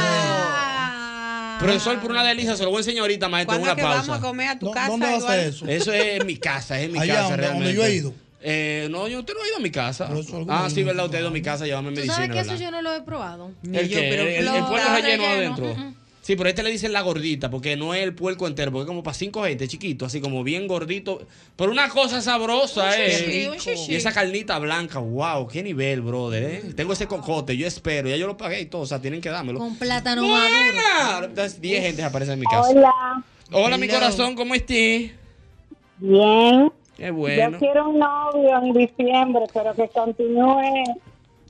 Profesor, 1.59 1.99
por 1.99 2.11
una 2.11 2.23
delicia, 2.23 2.55
se 2.55 2.63
lo 2.63 2.69
voy 2.69 2.77
a 2.77 2.79
enseñar 2.81 3.01
ahorita, 3.01 3.29
maestro, 3.29 3.55
en 3.55 3.61
¿Cuándo 3.61 3.73
una 3.73 3.75
que 3.75 3.81
pausa. 3.95 4.11
vamos 4.11 4.17
a 4.17 4.27
comer 4.27 4.47
a 4.49 4.59
tu 4.59 4.65
¿Dó- 4.67 4.71
casa? 4.73 4.87
dónde 4.89 5.05
va 5.07 5.11
a 5.11 5.17
Eduardo? 5.17 5.41
eso? 5.41 5.67
Eso 5.67 5.93
es 5.93 6.21
en 6.21 6.27
mi 6.27 6.37
casa, 6.37 6.79
es 6.79 6.85
en 6.85 6.91
mi 6.93 6.99
Allá, 6.99 7.13
casa 7.15 7.23
donde- 7.29 7.35
donde 7.47 7.47
realmente. 7.63 7.75
yo 7.75 7.85
he 7.85 7.93
ido. 7.95 8.13
Eh, 8.41 8.87
no, 8.91 9.07
yo, 9.07 9.19
usted 9.19 9.33
no 9.33 9.41
ha 9.43 9.47
ido 9.47 9.57
a 9.57 9.59
mi 9.59 9.71
casa. 9.71 10.09
Ah, 10.47 10.69
sí, 10.73 10.83
¿verdad? 10.83 11.05
Usted 11.05 11.17
ha 11.17 11.21
ido 11.21 11.29
a 11.29 11.31
mi 11.31 11.41
casa 11.41 11.63
a 11.63 11.67
llevarme 11.67 11.89
medicina, 11.91 12.13
sabes 12.15 12.29
que 12.31 12.39
eso 12.39 12.55
yo 12.55 12.71
no 12.71 12.81
lo 12.81 12.93
he 12.95 13.01
probado. 13.01 13.51
¿El 13.73 13.89
qué? 13.89 14.07
pero 14.09 14.23
¿El, 14.23 14.27
el, 14.29 14.47
el 14.47 14.63
puerco 14.65 14.87
lo 14.89 14.95
relleno 14.95 15.23
relleno, 15.23 15.25
adentro? 15.65 15.93
Sí, 16.27 16.35
pero 16.35 16.47
a 16.47 16.49
este 16.49 16.61
le 16.61 16.71
dicen 16.71 16.91
la 16.91 16.99
gordita, 17.03 17.49
porque 17.49 17.77
no 17.77 17.93
es 17.93 18.03
el 18.03 18.13
puerco 18.13 18.47
entero, 18.47 18.69
porque 18.69 18.81
es 18.81 18.87
como 18.87 19.01
para 19.01 19.13
cinco 19.13 19.45
gente, 19.45 19.65
chiquito, 19.65 20.07
así 20.07 20.19
como 20.19 20.43
bien 20.43 20.67
gordito. 20.67 21.21
Pero 21.55 21.71
una 21.71 21.87
cosa 21.87 22.21
sabrosa, 22.21 22.83
Un 22.83 23.01
¿eh? 23.01 23.07
shishi, 23.07 23.47
un 23.47 23.55
shishi. 23.55 23.93
Y 23.93 23.95
esa 23.95 24.11
carnita 24.11 24.59
blanca, 24.59 24.99
wow, 24.99 25.47
qué 25.47 25.63
nivel, 25.63 26.01
brother, 26.01 26.43
¿eh? 26.43 26.73
Tengo 26.75 26.91
ese 26.91 27.07
cocote, 27.07 27.55
yo 27.55 27.65
espero, 27.65 28.09
ya 28.09 28.17
yo 28.17 28.27
lo 28.27 28.35
pagué 28.35 28.59
y 28.59 28.65
todo, 28.65 28.81
o 28.81 28.85
sea, 28.85 28.99
tienen 28.99 29.21
que 29.21 29.29
dármelo. 29.29 29.59
Con 29.59 29.77
plátano 29.77 30.27
maduro. 30.27 31.27
Entonces, 31.27 31.61
10 31.61 31.81
gente 31.81 32.03
aparece 32.03 32.33
en 32.33 32.39
mi 32.39 32.45
casa. 32.45 32.71
Hola. 32.71 33.23
Hola, 33.53 33.77
mi 33.77 33.87
corazón, 33.87 34.35
¿cómo 34.35 34.53
estás? 34.53 35.13
Bien. 35.97 36.73
Qué 36.97 37.09
bueno. 37.09 37.51
Yo 37.51 37.57
quiero 37.57 37.89
un 37.89 37.99
novio 37.99 38.63
en 38.63 38.73
diciembre, 38.73 39.45
pero 39.53 39.73
que 39.75 39.87
continúe 39.87 40.83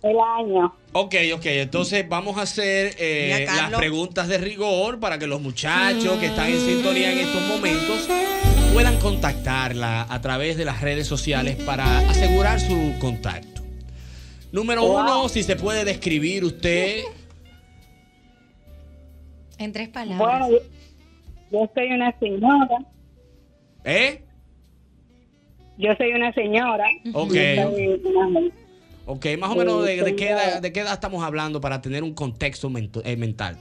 el 0.03 0.15
año. 0.19 0.73
Ok, 0.93 1.15
ok, 1.35 1.45
entonces 1.45 2.07
vamos 2.07 2.37
a 2.37 2.41
hacer 2.43 2.95
eh, 2.99 3.45
las 3.47 3.71
preguntas 3.71 4.27
de 4.27 4.37
rigor 4.37 4.99
para 4.99 5.17
que 5.19 5.27
los 5.27 5.41
muchachos 5.41 6.17
que 6.19 6.27
están 6.27 6.49
en 6.49 6.59
sintonía 6.59 7.11
en 7.11 7.19
estos 7.19 7.41
momentos 7.47 8.09
puedan 8.73 8.97
contactarla 8.99 10.05
a 10.09 10.21
través 10.21 10.57
de 10.57 10.65
las 10.65 10.81
redes 10.81 11.07
sociales 11.07 11.55
para 11.55 11.99
asegurar 12.09 12.59
su 12.59 12.93
contacto. 12.99 13.61
Número 14.51 14.83
uno, 14.83 15.27
si 15.29 15.43
se 15.43 15.55
puede 15.55 15.83
describir 15.85 16.43
usted. 16.45 17.01
En 19.59 19.73
tres 19.73 19.89
palabras. 19.89 20.19
Bueno, 20.19 20.49
yo, 20.51 20.57
yo 21.51 21.71
soy 21.73 21.87
una 21.91 22.15
señora. 22.19 22.77
¿Eh? 23.83 24.23
Yo 25.79 25.95
soy 25.97 26.11
una 26.13 26.31
señora. 26.33 26.85
Ok. 27.13 27.33
Yo 27.33 27.71
soy 27.71 28.01
una- 28.03 28.39
Ok, 29.07 29.25
más 29.39 29.49
o 29.49 29.55
menos 29.55 29.83
de, 29.85 30.03
de 30.03 30.15
qué 30.15 30.29
edad, 30.29 30.61
de 30.61 30.71
qué 30.73 30.81
edad 30.81 30.93
estamos 30.93 31.23
hablando 31.23 31.61
para 31.61 31.81
tener 31.81 32.03
un 32.03 32.13
contexto 32.13 32.69
mento- 32.69 33.01
eh, 33.05 33.15
mental. 33.17 33.57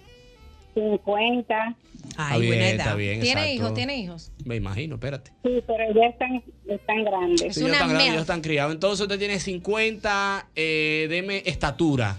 50. 0.74 1.76
Está 2.08 2.36
bien, 2.36 2.52
está 2.62 2.94
bien, 2.96 3.20
¿Tiene 3.20 3.40
exacto. 3.40 3.50
hijos? 3.54 3.74
¿Tiene 3.74 3.96
hijos? 3.96 4.32
Me 4.44 4.56
imagino, 4.56 4.96
espérate. 4.96 5.30
Sí, 5.42 5.62
pero 5.66 5.94
ya 5.94 6.06
están, 6.08 6.42
están 6.68 7.04
grandes. 7.04 7.54
Sí, 7.54 7.60
ya 7.62 7.72
están 7.72 7.88
grandes, 7.88 8.14
ya 8.14 8.20
están 8.20 8.40
criados. 8.42 8.74
Entonces 8.74 9.00
usted 9.00 9.18
tiene 9.18 9.38
50, 9.38 10.48
eh, 10.54 11.06
deme 11.08 11.42
estatura. 11.46 12.18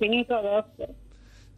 5'12. 0.00 0.64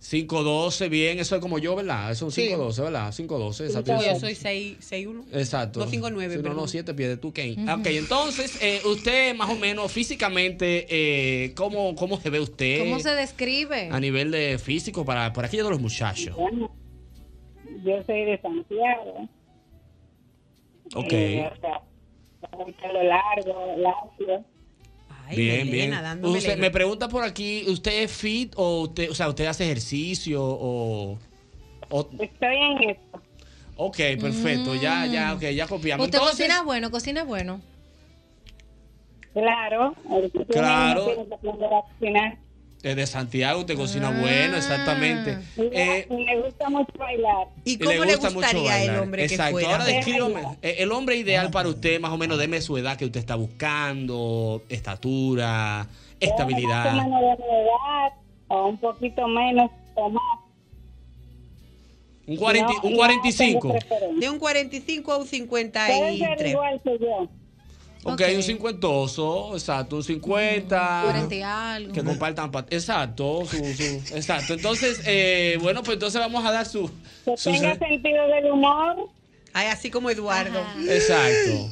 5'12, 0.02 0.88
bien, 0.88 1.20
eso 1.20 1.36
es 1.36 1.40
como 1.40 1.60
yo, 1.60 1.76
¿verdad? 1.76 2.10
Eso 2.10 2.26
es 2.26 2.36
un 2.36 2.42
Sí. 2.42 2.48
5'12, 2.50 2.82
¿verdad? 2.82 3.12
5'12, 3.12 3.66
exacto. 3.66 3.92
Yo 4.02 4.18
soy 4.18 4.34
6'1". 4.34 5.24
Exacto. 5.32 5.78
No, 5.78 5.86
5'9", 5.86 6.34
Sí, 6.34 6.42
no, 6.42 6.42
no, 6.42 6.48
perdón. 6.54 6.68
7 6.68 6.92
pies 6.94 7.08
de 7.08 7.16
tu 7.18 7.32
Kane. 7.32 7.52
Ok, 7.72 7.86
entonces, 7.86 8.58
eh, 8.60 8.80
usted 8.84 9.32
más 9.36 9.48
o 9.48 9.54
menos 9.54 9.92
físicamente, 9.92 10.86
eh, 10.90 11.54
¿cómo, 11.54 11.94
¿cómo 11.94 12.18
se 12.18 12.30
ve 12.30 12.40
usted? 12.40 12.80
¿Cómo 12.80 12.98
se 12.98 13.14
describe? 13.14 13.90
A 13.92 14.00
nivel 14.00 14.32
de 14.32 14.58
físico, 14.58 15.04
para, 15.04 15.32
para 15.32 15.46
aquellos 15.46 15.66
de 15.66 15.70
los 15.70 15.80
muchachos. 15.80 16.34
Bueno, 16.36 16.74
yo 17.84 18.02
soy 18.02 18.24
de 18.24 18.40
Santiago. 18.42 19.28
Ok. 20.96 21.12
Eh, 21.12 21.48
o 21.50 21.60
sea, 21.60 21.80
pelo 22.82 23.02
largo, 23.04 23.76
lacio. 23.76 24.44
Bien, 25.30 25.70
bien. 25.70 25.90
Usted, 26.24 26.58
me 26.58 26.70
pregunta 26.70 27.08
por 27.08 27.24
aquí, 27.24 27.64
¿usted 27.68 28.02
es 28.02 28.12
fit 28.12 28.52
o 28.56 28.82
usted, 28.82 29.10
o 29.10 29.14
sea, 29.14 29.28
usted 29.28 29.46
hace 29.46 29.64
ejercicio 29.64 30.42
o, 30.42 31.18
o- 31.90 32.10
Estoy 32.18 32.56
en 32.56 32.90
esto. 32.90 33.22
Ok, 33.76 33.96
perfecto, 34.20 34.74
ya, 34.74 35.06
ya, 35.06 35.34
ok, 35.34 35.42
ya 35.50 35.66
copiamos. 35.66 36.06
¿Usted 36.06 36.18
Entonces, 36.18 36.46
cocina 36.46 36.62
bueno? 36.62 36.90
¿Cocina 36.90 37.24
bueno? 37.24 37.60
Claro. 39.32 39.94
Claro. 40.48 41.26
Eh, 42.82 42.94
de 42.94 43.06
Santiago, 43.06 43.60
usted 43.60 43.76
cocina 43.76 44.10
bueno, 44.10 44.56
exactamente. 44.56 45.38
Y 45.56 45.60
Eh, 45.72 46.06
me 46.10 46.40
gusta 46.42 46.68
mucho 46.68 46.92
bailar. 46.98 47.46
¿Y 47.64 47.78
cómo 47.78 47.90
le, 47.90 47.98
gusta 48.16 48.30
mucho 48.30 48.34
gustaría 48.40 48.82
el 48.82 48.86
bailar. 48.88 49.02
hombre 49.04 49.26
que 49.26 49.34
Exacto. 49.34 49.52
fuera? 49.52 49.70
Ahora 49.70 49.84
descríbame, 49.84 50.40
eh, 50.62 50.76
el 50.78 50.92
hombre 50.92 51.16
ideal 51.16 51.50
para 51.50 51.68
usted, 51.68 52.00
más 52.00 52.10
o 52.12 52.18
menos, 52.18 52.38
deme 52.38 52.60
su 52.60 52.76
edad 52.78 52.96
que 52.96 53.04
usted 53.04 53.20
está 53.20 53.36
buscando, 53.36 54.62
estatura, 54.68 55.86
Más 55.86 55.88
o 56.20 56.24
estabilidad. 56.24 56.92
menos 56.92 57.20
de 57.20 57.36
mi 57.44 57.50
edad, 57.50 58.12
o 58.48 58.66
un 58.68 58.78
poquito 58.78 59.28
menos 59.28 59.70
o 59.94 60.08
más. 60.10 60.22
Un, 62.26 62.36
40 62.36 62.72
No, 62.72 62.80
un 62.84 62.90
no 62.92 62.96
45. 62.98 63.60
tengo 63.60 63.74
preferencia. 63.78 64.20
De 64.20 64.30
un 64.30 64.38
45 64.38 65.12
a 65.12 65.16
un 65.16 65.22
Puede 65.22 65.30
ser 65.30 65.40
53. 65.40 66.50
igual 66.52 66.80
que 66.82 66.98
yo. 67.00 67.28
Ok, 68.04 68.20
un 68.34 68.42
cincuentoso, 68.42 69.52
exacto, 69.54 69.96
un 69.96 70.02
50. 70.04 71.00
40 71.04 71.34
y 71.34 71.42
algo. 71.42 71.92
Que 71.92 72.02
compartan. 72.02 72.50
Exacto, 72.70 73.44
su, 73.46 73.56
su- 73.74 74.16
exacto. 74.16 74.54
Entonces, 74.54 75.00
eh, 75.06 75.56
bueno, 75.60 75.82
pues 75.82 75.94
entonces 75.94 76.20
vamos 76.20 76.44
a 76.44 76.50
dar 76.50 76.66
su. 76.66 76.90
Que 77.24 77.34
tenga 77.52 77.78
sentido 77.78 78.26
del 78.28 78.50
humor, 78.50 79.08
Ay, 79.52 79.68
así 79.68 79.90
como 79.90 80.10
Eduardo. 80.10 80.60
exacto. 80.88 81.70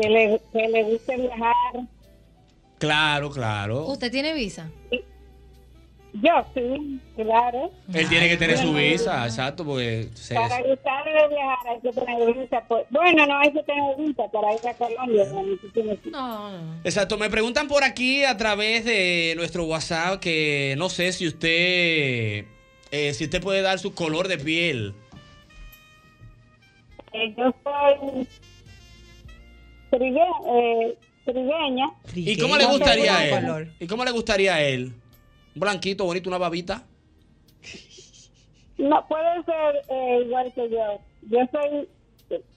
que 0.00 0.08
le, 0.08 0.40
que 0.52 0.68
le 0.68 0.82
guste 0.84 1.16
viajar. 1.16 1.54
Claro, 2.78 3.30
claro. 3.30 3.86
¿Usted 3.88 4.10
tiene 4.10 4.32
visa? 4.32 4.70
Yo 6.12 6.44
sí, 6.54 6.98
claro. 7.14 7.70
Él 7.94 8.08
tiene 8.08 8.28
que 8.28 8.36
tener 8.36 8.58
su 8.58 8.74
visa, 8.74 9.24
exacto, 9.24 9.64
porque 9.64 10.08
se- 10.14 10.34
Para 10.34 10.60
gustarle 10.62 11.28
viajar 11.28 11.58
hay 11.68 11.80
que 11.80 11.92
tener 11.92 12.34
visa. 12.36 12.64
Pues, 12.66 12.84
bueno, 12.90 13.26
no 13.26 13.38
hay 13.38 13.52
que 13.52 13.62
tener 13.62 13.96
visa 13.96 14.24
para 14.32 14.52
ir 14.54 14.66
a 14.66 14.74
Colombia. 14.74 15.24
No, 16.10 16.50
Exacto, 16.82 17.16
me 17.16 17.30
preguntan 17.30 17.68
por 17.68 17.84
aquí 17.84 18.24
a 18.24 18.36
través 18.36 18.84
de 18.84 19.34
nuestro 19.36 19.64
WhatsApp 19.66 20.20
que 20.20 20.74
no 20.78 20.88
sé 20.88 21.12
si 21.12 21.28
usted 21.28 22.44
eh, 22.92 23.14
si 23.14 23.24
usted 23.24 23.40
puede 23.40 23.62
dar 23.62 23.78
su 23.78 23.94
color 23.94 24.26
de 24.26 24.38
piel. 24.38 24.94
Eh, 27.12 27.34
yo 27.36 27.54
soy 27.64 28.26
trigue, 29.90 30.20
eh, 30.48 30.94
trigueña. 31.24 31.86
¿Y 32.14 32.36
cómo 32.36 32.56
le 32.56 32.66
gustaría 32.66 33.16
a 33.16 33.24
él? 33.60 33.72
¿Y 33.80 33.86
cómo 33.86 34.04
le 34.04 34.10
gustaría 34.10 34.54
a 34.54 34.62
él? 34.62 34.92
Un 35.54 35.60
blanquito, 35.60 36.04
bonito, 36.04 36.28
una 36.28 36.38
babita. 36.38 36.84
No, 38.78 39.06
puede 39.08 39.44
ser 39.44 39.82
eh, 39.88 40.22
igual 40.24 40.52
que 40.54 40.70
yo. 40.70 41.00
Yo 41.22 41.38
soy 41.52 41.88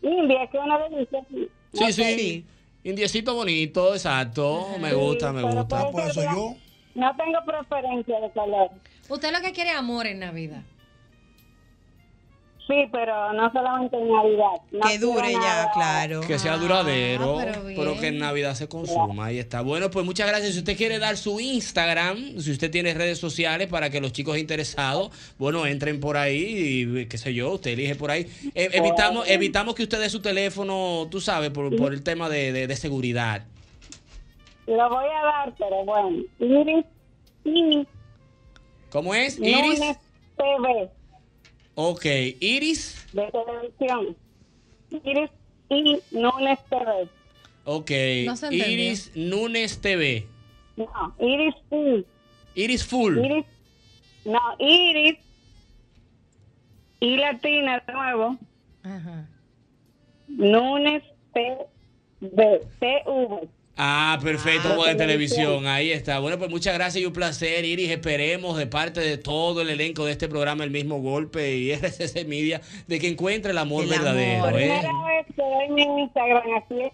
india, 0.01 0.47
que 0.51 0.57
una 0.57 0.77
vez 0.77 0.91
dice 0.99 1.17
así. 1.17 1.49
Sí, 1.73 1.93
sí. 1.93 2.45
Indiecito 2.83 3.33
bonito, 3.33 3.93
exacto. 3.93 4.67
Me 4.79 4.93
gusta, 4.93 5.31
me 5.31 5.41
gusta. 5.41 5.91
puede 5.91 6.13
ser 6.13 6.23
blanco. 6.23 6.57
No 6.95 7.15
tengo 7.15 7.39
preferencia 7.45 8.19
de 8.19 8.31
color. 8.31 8.69
Usted 9.09 9.31
lo 9.31 9.41
que 9.41 9.51
quiere 9.51 9.71
es 9.71 9.75
amor 9.75 10.05
en 10.05 10.19
Navidad. 10.19 10.61
Sí, 12.65 12.75
pero 12.93 13.33
no 13.33 13.51
solamente 13.51 13.97
en 13.97 14.07
Navidad. 14.09 14.51
No 14.71 14.87
Que 14.87 14.97
dure 14.97 15.33
ya, 15.33 15.39
nada. 15.39 15.71
claro. 15.73 16.21
Que 16.21 16.39
sea 16.39 16.55
duradero, 16.55 17.37
Ah, 17.39 17.45
pero 17.75 17.99
que 17.99 18.07
en 18.07 18.19
Navidad 18.19 18.55
se 18.55 18.69
consuma. 18.69 19.25
Ahí 19.25 19.37
está. 19.37 19.59
Bueno, 19.61 19.91
pues 19.91 20.05
muchas 20.05 20.29
gracias. 20.29 20.53
Si 20.53 20.59
usted 20.59 20.77
quiere 20.77 20.97
dar 20.97 21.17
su 21.17 21.41
Instagram, 21.41 22.39
si 22.39 22.51
usted 22.51 22.71
tiene 22.71 22.93
redes 22.93 23.19
sociales 23.19 23.67
para 23.67 23.89
que 23.89 23.99
los 23.99 24.13
chicos 24.13 24.37
interesados, 24.37 25.11
bueno, 25.37 25.65
entren 25.65 25.99
por 25.99 26.15
ahí 26.15 26.85
y 27.01 27.05
qué 27.07 27.17
sé 27.17 27.33
yo, 27.33 27.51
usted 27.51 27.71
elige 27.71 27.95
por 27.95 28.11
ahí. 28.11 28.27
Eh, 28.55 28.69
evitamos, 28.71 29.27
evitamos 29.29 29.75
que 29.75 29.83
usted 29.83 29.99
dé 29.99 30.09
su 30.09 30.21
teléfono, 30.21 31.07
tú 31.11 31.19
sabes, 31.19 31.49
por, 31.49 31.75
por 31.75 31.93
el 31.93 32.01
tema 32.01 32.29
de, 32.29 32.53
de- 32.53 32.67
de 32.67 32.75
seguridad. 32.77 33.43
Lo 34.67 34.89
voy 34.89 35.05
a 35.05 35.25
dar, 35.25 35.53
pero 35.59 35.83
bueno. 35.83 36.23
Iris, 36.39 36.85
Iris, 37.43 37.87
¿Cómo 38.89 39.13
es? 39.13 39.37
Iris. 39.37 39.79
Núñez 39.79 39.97
TV, 40.37 40.89
Ok, 41.75 42.05
Iris. 42.39 43.05
de 43.13 43.31
televisión. 43.31 44.17
Iris 44.91 45.29
y 45.69 45.99
Núñez 46.11 46.59
TV. 46.69 47.07
Ok, 47.65 47.91
No 48.25 48.35
se 48.35 48.45
entendió. 48.47 48.67
Iris 48.69 49.11
Núñez 49.15 49.79
TV. 49.81 50.27
No, 50.75 51.15
Iris 51.19 51.55
y. 51.71 52.05
Iris 52.55 52.85
Full. 52.85 53.17
Iris, 53.25 53.45
no, 54.25 54.39
Iris 54.59 55.17
y 56.99 57.17
Latina 57.17 57.83
de 57.85 57.93
nuevo. 57.93 58.37
Núñez 60.27 61.03
TV. 61.33 61.57
TV. 62.79 63.49
Ah, 63.75 64.19
perfecto, 64.21 64.67
Ah, 64.67 64.71
como 64.75 64.85
de 64.85 64.93
televisión. 64.95 65.37
televisión, 65.45 65.67
ahí 65.67 65.91
está. 65.91 66.19
Bueno, 66.19 66.37
pues 66.37 66.49
muchas 66.51 66.75
gracias 66.75 67.01
y 67.01 67.05
un 67.07 67.13
placer, 67.13 67.65
Iris. 67.65 67.89
Esperemos 67.89 68.55
de 68.57 68.67
parte 68.67 68.99
de 68.99 69.17
todo 69.17 69.61
el 69.61 69.69
elenco 69.71 70.05
de 70.05 70.11
este 70.11 70.27
programa 70.27 70.63
El 70.63 70.69
mismo 70.69 70.99
golpe 71.01 71.55
y 71.57 71.71
RCC 71.73 72.25
Media 72.27 72.61
de 72.87 72.99
que 72.99 73.07
encuentre 73.07 73.51
el 73.51 73.57
amor 73.57 73.87
verdadero. 73.87 74.49
¿eh? 74.49 74.51
Primera 74.53 74.91
vez 75.05 75.25
que 75.35 75.41
doy 75.41 75.69
mi 75.69 76.01
Instagram 76.03 76.43
así 76.63 76.81
es, 76.81 76.93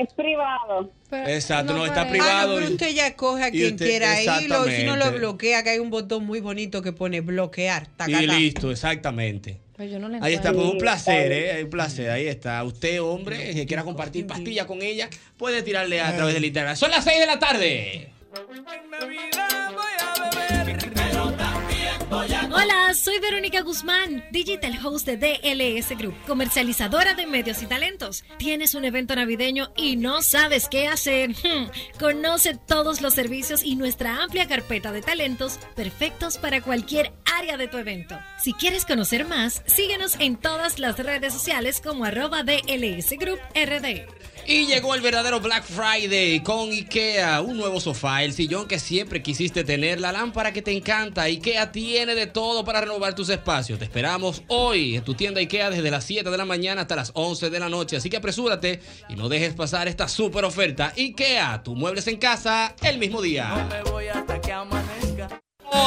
es 0.00 0.14
privado. 0.14 0.88
Exacto, 1.10 1.72
no, 1.72 1.84
está 1.84 2.02
Ah, 2.02 2.04
no, 2.04 2.10
privado. 2.10 2.54
pero 2.60 2.70
usted 2.70 2.90
ya 2.94 3.16
coge 3.16 3.42
a 3.42 3.50
quien 3.50 3.74
usted- 3.74 3.86
quiera 3.88 4.22
irlo. 4.22 4.64
Si 4.66 4.84
no 4.84 4.94
lo 4.96 5.10
bloquea, 5.10 5.64
que 5.64 5.70
hay 5.70 5.78
un 5.80 5.90
botón 5.90 6.24
muy 6.26 6.38
bonito 6.38 6.80
que 6.80 6.92
pone 6.92 7.20
bloquear. 7.22 7.88
Y 8.06 8.12
listo, 8.28 8.70
exactamente. 8.70 9.58
Pero 9.80 9.92
yo 9.92 9.98
no 9.98 10.10
le 10.10 10.18
Ahí 10.20 10.34
está, 10.34 10.52
pues 10.52 10.66
un 10.66 10.76
placer, 10.76 11.32
¿eh? 11.32 11.64
Un 11.64 11.70
placer, 11.70 12.10
ahí 12.10 12.26
está. 12.26 12.62
Usted, 12.64 13.00
hombre, 13.00 13.54
que 13.54 13.64
quiera 13.64 13.82
compartir 13.82 14.26
pastillas 14.26 14.66
con 14.66 14.82
ella, 14.82 15.08
puede 15.38 15.62
tirarle 15.62 16.02
a 16.02 16.14
través 16.14 16.34
del 16.34 16.44
Instagram. 16.44 16.76
Son 16.76 16.90
las 16.90 17.02
6 17.02 17.18
de 17.18 17.26
la 17.26 17.38
tarde. 17.38 18.10
pero 18.30 18.62
también 18.98 19.30
Hola, 22.52 22.92
soy 22.94 23.20
Verónica 23.20 23.60
Guzmán, 23.60 24.24
digital 24.32 24.76
host 24.84 25.06
de 25.06 25.16
DLS 25.16 25.96
Group, 25.96 26.16
comercializadora 26.26 27.14
de 27.14 27.26
medios 27.28 27.62
y 27.62 27.66
talentos. 27.66 28.24
Tienes 28.38 28.74
un 28.74 28.84
evento 28.84 29.14
navideño 29.14 29.70
y 29.76 29.94
no 29.96 30.20
sabes 30.22 30.68
qué 30.68 30.88
hacer. 30.88 31.30
Hmm, 31.50 31.70
Conoce 31.98 32.54
todos 32.54 33.00
los 33.00 33.14
servicios 33.14 33.64
y 33.64 33.74
nuestra 33.76 34.22
amplia 34.22 34.46
carpeta 34.46 34.92
de 34.92 35.00
talentos 35.00 35.58
perfectos 35.74 36.38
para 36.38 36.60
cualquier 36.60 37.12
área 37.38 37.56
de 37.56 37.66
tu 37.66 37.78
evento. 37.78 38.18
Si 38.38 38.52
quieres 38.52 38.84
conocer 38.84 39.26
más, 39.26 39.62
síguenos 39.66 40.16
en 40.20 40.36
todas 40.36 40.78
las 40.78 40.98
redes 40.98 41.32
sociales 41.32 41.80
como 41.80 42.04
arroba 42.04 42.42
DLS 42.42 43.10
Group 43.18 43.40
RD. 43.54 44.06
Y 44.50 44.66
llegó 44.66 44.96
el 44.96 45.00
verdadero 45.00 45.38
Black 45.38 45.62
Friday 45.62 46.42
con 46.42 46.70
IKEA. 46.70 47.40
Un 47.40 47.56
nuevo 47.56 47.78
sofá, 47.78 48.24
el 48.24 48.32
sillón 48.32 48.66
que 48.66 48.80
siempre 48.80 49.22
quisiste 49.22 49.62
tener, 49.62 50.00
la 50.00 50.10
lámpara 50.10 50.52
que 50.52 50.60
te 50.60 50.72
encanta. 50.72 51.22
IKEA 51.22 51.70
tiene 51.70 52.16
de 52.16 52.26
todo 52.26 52.64
para 52.64 52.80
renovar 52.80 53.14
tus 53.14 53.28
espacios. 53.28 53.78
Te 53.78 53.84
esperamos 53.84 54.42
hoy 54.48 54.96
en 54.96 55.04
tu 55.04 55.14
tienda 55.14 55.38
IKEA 55.38 55.70
desde 55.70 55.88
las 55.92 56.02
7 56.02 56.28
de 56.28 56.36
la 56.36 56.44
mañana 56.44 56.80
hasta 56.80 56.96
las 56.96 57.12
11 57.14 57.48
de 57.48 57.60
la 57.60 57.68
noche. 57.68 57.96
Así 57.96 58.10
que 58.10 58.16
apresúrate 58.16 58.80
y 59.08 59.14
no 59.14 59.28
dejes 59.28 59.54
pasar 59.54 59.86
esta 59.86 60.08
super 60.08 60.44
oferta. 60.44 60.94
IKEA, 60.98 61.62
tus 61.62 61.76
muebles 61.76 62.08
en 62.08 62.16
casa 62.16 62.74
el 62.82 62.98
mismo 62.98 63.22
día. 63.22 63.68
Oh, 63.86 64.00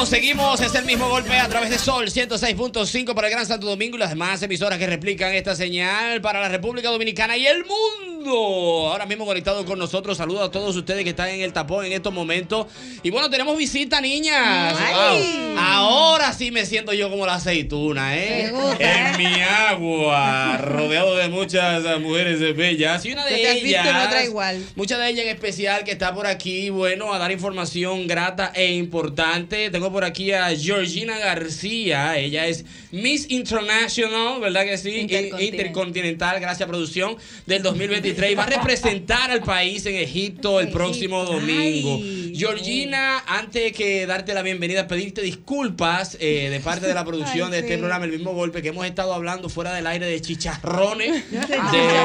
Seguimos, 0.06 0.60
es 0.60 0.74
el 0.74 0.84
mismo 0.84 1.08
golpe 1.08 1.38
a 1.38 1.48
través 1.48 1.70
de 1.70 1.78
Sol 1.78 2.06
106.5 2.06 3.14
para 3.14 3.28
el 3.28 3.32
Gran 3.32 3.46
Santo 3.46 3.66
Domingo 3.66 3.96
y 3.96 4.00
las 4.00 4.10
demás 4.10 4.42
emisoras 4.42 4.78
que 4.78 4.86
replican 4.86 5.32
esta 5.32 5.56
señal 5.56 6.20
para 6.20 6.40
la 6.40 6.48
República 6.50 6.90
Dominicana 6.90 7.36
y 7.38 7.46
el 7.46 7.64
mundo. 7.64 8.88
Ahora 8.90 9.06
mismo 9.06 9.26
conectado 9.26 9.64
con 9.64 9.78
nosotros, 9.78 10.16
saludo 10.16 10.44
a 10.44 10.50
todos 10.50 10.76
ustedes 10.76 11.04
que 11.04 11.10
están 11.10 11.28
en 11.28 11.40
el 11.40 11.52
tapón 11.52 11.84
en 11.84 11.92
estos 11.92 12.12
momentos. 12.12 12.66
Y 13.02 13.10
bueno, 13.10 13.28
tenemos 13.28 13.56
visita, 13.56 14.00
niñas. 14.00 14.74
Wow. 14.74 15.58
Ahora 15.58 16.32
sí 16.32 16.50
me 16.50 16.64
siento 16.64 16.92
yo 16.92 17.10
como 17.10 17.26
la 17.26 17.34
aceituna, 17.34 18.16
¿eh? 18.16 18.52
En 18.78 19.18
mi 19.18 19.40
agua, 19.42 20.58
rodeado 20.58 21.16
de 21.16 21.28
muchas 21.28 21.82
mujeres 22.00 22.40
bellas. 22.56 23.04
Y 23.04 23.12
una 23.12 23.24
de 23.26 23.40
ellas. 23.40 23.62
visto 23.62 24.06
otra 24.06 24.24
igual. 24.24 24.64
Muchas 24.76 24.98
de 24.98 25.10
ellas 25.10 25.24
en 25.26 25.30
especial 25.30 25.84
que 25.84 25.92
está 25.92 26.14
por 26.14 26.26
aquí, 26.26 26.70
bueno, 26.70 27.12
a 27.12 27.18
dar 27.18 27.30
información 27.30 28.06
grata 28.06 28.52
e 28.54 28.72
importante. 28.72 29.70
Tengo 29.74 29.90
por 29.90 30.04
aquí 30.04 30.30
a 30.30 30.56
Georgina 30.56 31.18
García. 31.18 32.16
Ella 32.16 32.46
es 32.46 32.64
Miss 32.92 33.28
International, 33.28 34.40
¿verdad 34.40 34.62
que 34.62 34.78
sí? 34.78 35.00
Intercontinental, 35.00 35.42
Intercontinental 35.42 36.40
gracias 36.40 36.68
producción, 36.68 37.16
del 37.44 37.60
2023. 37.60 38.30
Y 38.30 38.34
va 38.36 38.44
a 38.44 38.46
representar 38.46 39.32
al 39.32 39.42
país 39.42 39.84
en 39.86 39.96
Egipto 39.96 40.60
el 40.60 40.68
próximo 40.68 41.24
domingo. 41.24 42.00
Georgina, 42.32 43.24
antes 43.26 43.72
que 43.72 44.06
darte 44.06 44.32
la 44.32 44.42
bienvenida, 44.42 44.86
pedirte 44.86 45.22
disculpas 45.22 46.16
eh, 46.20 46.50
de 46.50 46.60
parte 46.60 46.86
de 46.86 46.94
la 46.94 47.04
producción 47.04 47.46
Ay, 47.52 47.54
de 47.54 47.58
este 47.58 47.74
sí. 47.74 47.78
programa, 47.78 48.04
el 48.04 48.12
mismo 48.12 48.32
golpe 48.32 48.62
que 48.62 48.68
hemos 48.68 48.86
estado 48.86 49.12
hablando 49.12 49.48
fuera 49.48 49.74
del 49.74 49.88
aire 49.88 50.06
de 50.06 50.20
chicharrones, 50.20 51.30
de 51.30 51.40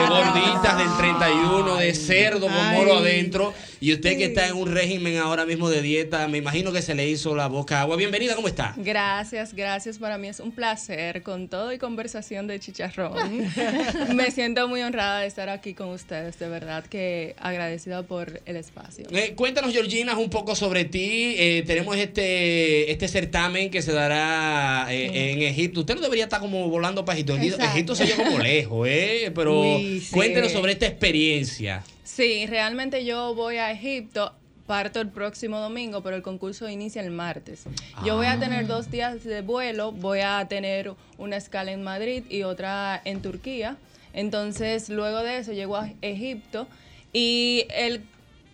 gorditas 0.09 0.75
del 0.75 0.97
31, 0.97 1.75
de 1.75 1.93
cerdo 1.93 2.47
con 2.47 2.73
moro 2.73 2.97
adentro. 2.97 3.53
Y 3.81 3.93
usted 3.93 4.17
que 4.17 4.25
está 4.25 4.47
en 4.47 4.55
un 4.55 4.69
régimen 4.73 5.17
ahora 5.17 5.45
mismo 5.45 5.69
de 5.69 5.81
dieta, 5.81 6.27
me 6.27 6.39
imagino 6.39 6.73
que 6.73 6.81
se 6.81 6.95
le 6.95 7.07
hizo 7.07 7.33
la 7.35 7.47
boca 7.47 7.58
agua. 7.69 7.95
Bienvenida, 7.95 8.35
¿cómo 8.35 8.47
está? 8.47 8.73
Gracias, 8.77 9.53
gracias. 9.53 9.97
Para 9.97 10.17
mí 10.17 10.27
es 10.27 10.39
un 10.39 10.51
placer 10.51 11.23
con 11.23 11.47
todo 11.47 11.71
y 11.73 11.77
conversación 11.77 12.47
de 12.47 12.59
chicharrón. 12.59 13.51
Me 14.15 14.31
siento 14.31 14.67
muy 14.67 14.81
honrada 14.81 15.19
de 15.21 15.27
estar 15.27 15.49
aquí 15.49 15.73
con 15.73 15.89
ustedes, 15.89 16.39
de 16.39 16.47
verdad 16.49 16.85
que 16.85 17.35
agradecida 17.39 18.03
por 18.03 18.41
el 18.45 18.55
espacio. 18.55 19.05
Eh, 19.11 19.33
cuéntanos, 19.35 19.71
Georgina, 19.71 20.17
un 20.17 20.29
poco 20.29 20.55
sobre 20.55 20.85
ti. 20.85 21.35
Eh, 21.37 21.63
tenemos 21.67 21.97
este, 21.97 22.91
este 22.91 23.07
certamen 23.07 23.69
que 23.69 23.81
se 23.81 23.91
dará 23.91 24.87
eh, 24.89 25.31
en 25.33 25.41
Egipto. 25.41 25.81
Usted 25.81 25.95
no 25.95 26.01
debería 26.01 26.25
estar 26.25 26.39
como 26.39 26.69
volando 26.69 27.05
para 27.05 27.17
Egipto. 27.17 27.35
Egipto, 27.35 27.55
Exacto. 27.55 27.75
Egipto 27.75 27.95
se 27.95 28.03
oye 28.03 28.15
como 28.15 28.39
lejos, 28.39 28.87
¿eh? 28.87 29.31
Pero 29.35 29.61
Uy, 29.75 29.99
sí. 29.99 30.11
cuéntenos 30.11 30.51
sobre 30.51 30.73
esta 30.73 30.85
experiencia. 30.87 31.83
Sí, 32.03 32.45
realmente 32.47 33.05
yo 33.05 33.33
voy 33.35 33.57
a 33.57 33.71
Egipto. 33.71 34.33
Parto 34.69 35.01
el 35.01 35.09
próximo 35.09 35.57
domingo, 35.59 36.03
pero 36.03 36.15
el 36.15 36.21
concurso 36.21 36.69
inicia 36.69 37.01
el 37.01 37.09
martes. 37.09 37.63
Yo 38.05 38.17
voy 38.17 38.27
a 38.27 38.39
tener 38.39 38.67
dos 38.67 38.91
días 38.91 39.23
de 39.23 39.41
vuelo, 39.41 39.91
voy 39.91 40.19
a 40.19 40.45
tener 40.47 40.93
una 41.17 41.37
escala 41.37 41.71
en 41.71 41.81
Madrid 41.81 42.23
y 42.29 42.43
otra 42.43 43.01
en 43.03 43.23
Turquía. 43.23 43.77
Entonces, 44.13 44.89
luego 44.89 45.23
de 45.23 45.39
eso 45.39 45.53
llego 45.53 45.75
a 45.75 45.89
Egipto 46.03 46.67
y 47.11 47.65
el 47.71 48.03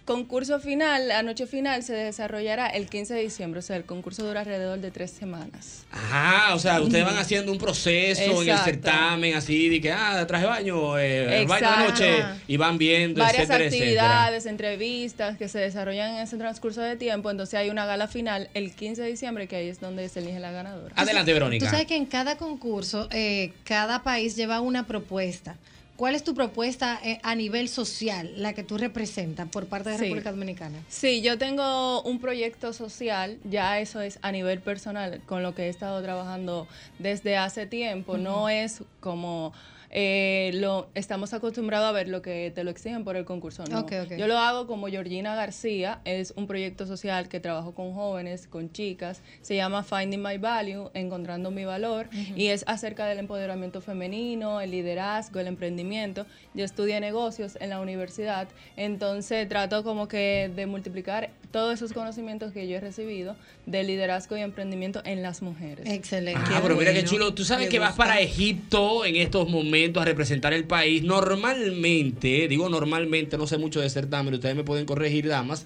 concurso 0.06 0.60
final, 0.60 1.08
la 1.08 1.24
noche 1.24 1.48
final, 1.48 1.84
se 1.84 1.94
desarrollará 1.94 2.68
el 2.68 2.88
15 2.88 3.16
de 3.16 3.22
diciembre. 3.22 3.60
O 3.60 3.62
sea, 3.64 3.76
el 3.76 3.86
concurso 3.86 4.24
dura 4.24 4.42
alrededor 4.42 4.80
de 4.80 4.92
tres 4.92 5.12
semanas. 5.12 5.86
Ajá, 5.92 6.54
o 6.54 6.60
sea, 6.60 6.80
ustedes 6.80 7.04
van 7.04 7.18
haciendo 7.18 7.52
un 7.52 7.58
proceso 7.58 8.22
en 8.22 8.32
el 8.32 8.50
Exacto. 8.50 8.66
certamen, 8.66 9.36
así, 9.36 9.70
de 9.70 9.82
que, 9.82 9.92
ah, 9.92 10.26
traje 10.28 10.44
de 10.44 10.50
baño, 10.50 10.98
eh, 11.00 11.46
baño 11.48 11.60
de 11.60 11.66
Exacto. 11.66 11.84
noche, 12.06 12.26
y 12.48 12.58
van 12.58 12.78
viendo, 12.78 13.20
varias 13.22 13.44
etcétera, 13.44 13.66
etcétera. 13.66 13.84
actividades, 13.84 14.46
entrevistas 14.46 15.38
que 15.38 15.48
se 15.48 15.60
desarrollan 15.60 16.16
en 16.16 16.22
ese 16.22 16.38
transcurso 16.38 16.82
de 16.82 16.96
tiempo. 16.96 17.32
Entonces 17.32 17.56
hay 17.56 17.70
una 17.70 17.86
gala 17.86 18.08
final 18.08 18.50
el 18.54 18.74
15 18.76 19.02
de 19.02 19.08
diciembre, 19.10 19.48
que 19.48 19.56
ahí 19.56 19.70
es 19.70 19.80
donde 19.80 20.08
se 20.10 20.20
elige 20.20 20.40
la 20.40 20.52
ganadora. 20.52 20.94
Adelante, 20.96 21.34
Verónica. 21.34 21.66
Tú 21.66 21.72
sabes 21.72 21.88
que 21.88 21.96
en 21.96 22.06
cada 22.06 22.38
concurso, 22.38 23.08
eh, 23.12 23.54
cada 23.64 24.04
país 24.04 24.36
lleva 24.36 24.62
una 24.62 24.86
propuesta. 24.86 25.56
¿Cuál 25.96 26.14
es 26.16 26.24
tu 26.26 26.34
propuesta 26.34 27.00
eh, 27.04 27.20
a 27.24 27.36
nivel 27.36 27.70
social, 27.70 28.34
la 28.36 28.52
que 28.54 28.64
tú 28.64 28.78
representas 28.78 29.48
por 29.48 29.68
parte 29.68 29.92
de 29.92 29.98
Sí. 29.98 30.04
República 30.04 30.32
Dominicana? 30.32 30.78
Sí, 30.90 31.22
yo 31.22 31.38
tengo 31.38 32.02
un 32.02 32.20
proyecto 32.20 32.74
social, 32.74 33.38
ya 33.46 33.80
eso 33.80 34.02
es 34.02 34.20
a 34.22 34.32
nivel 34.34 34.60
personal, 34.60 35.22
con 35.26 35.42
lo 35.42 35.56
que 35.56 35.64
he 35.64 35.70
estado 35.70 36.02
trabajando 36.04 36.68
desde 37.00 37.38
hace 37.38 37.66
tiempo. 37.66 38.18
No 38.18 38.50
es 38.50 38.82
como 39.00 39.54
eh, 39.90 40.52
lo 40.56 40.90
estamos 40.96 41.34
acostumbrados 41.34 41.88
a 41.88 41.92
ver 41.92 42.08
lo 42.08 42.22
que 42.22 42.52
te 42.54 42.64
lo 42.64 42.72
exigen 42.72 43.04
por 43.04 43.16
el 43.16 43.26
concurso. 43.26 43.64
No. 43.70 43.86
Yo 44.18 44.28
lo 44.28 44.38
hago 44.38 44.68
como 44.68 44.88
Georgina 44.88 45.36
García, 45.36 46.02
es 46.06 46.34
un 46.36 46.48
proyecto 46.48 46.86
social 46.86 47.28
que 47.28 47.40
trabajo 47.40 47.74
con 47.74 47.94
jóvenes, 47.94 48.48
con 48.48 48.72
chicas, 48.72 49.22
se 49.42 49.56
llama 49.56 49.84
Finding 49.84 50.22
My 50.22 50.38
Value, 50.38 50.90
Encontrando 50.94 51.52
mi 51.52 51.66
Valor, 51.66 52.10
y 52.36 52.48
es 52.48 52.64
acerca 52.68 53.06
del 53.06 53.20
empoderamiento 53.20 53.82
femenino, 53.82 54.62
el 54.62 54.72
liderazgo, 54.72 55.40
el 55.40 55.48
emprendimiento. 55.48 56.26
Yo 56.54 56.66
estudié 56.66 57.00
negocios 57.00 57.58
en 57.60 57.70
la 57.70 57.80
universidad, 57.80 58.48
entonces 58.78 59.48
trato 59.48 59.84
como 59.84 60.08
que 60.08 60.52
de 60.56 60.66
multiplicar 60.66 61.30
todos 61.52 61.74
esos 61.74 61.94
conocimientos 61.94 62.52
que 62.54 62.68
yo 62.68 62.78
he 62.78 62.80
recibido 62.80 63.36
de 63.66 63.84
liderazgo 63.84 64.38
y 64.38 64.42
emprendimiento 64.42 65.02
en 65.06 65.22
las 65.22 65.42
mujeres. 65.42 65.88
Excelente. 65.90 66.42
Ah, 66.54 66.60
pero 66.62 66.76
mira 66.76 66.94
qué 66.94 67.04
chulo. 67.04 67.34
Tú 67.34 67.44
sabes 67.46 67.70
que 67.70 67.80
vas 67.80 67.96
para 67.96 68.20
Egipto 68.20 69.06
en 69.06 69.16
estos 69.16 69.50
momentos 69.50 70.02
a 70.02 70.06
representar 70.06 70.54
el 70.54 70.66
país. 70.66 71.04
Normalmente, 71.04 72.48
digo 72.48 72.70
normalmente, 72.70 73.38
no 73.38 73.48
sé 73.48 73.58
mucho 73.58 73.82
de 73.82 73.90
certamen, 73.90 74.34
ustedes 74.34 74.56
me 74.56 74.64
pueden 74.64 74.86
corregir, 74.86 75.28
damas. 75.28 75.66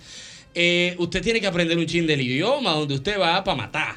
eh, 0.56 0.96
usted 0.98 1.22
tiene 1.22 1.40
que 1.42 1.48
aprender 1.48 1.78
un 1.78 1.86
chin 1.86 2.08
del 2.08 2.22
idioma 2.22 2.72
donde 2.72 2.96
usted 2.96 3.20
va 3.20 3.44
para 3.44 3.56
matar. 3.58 3.96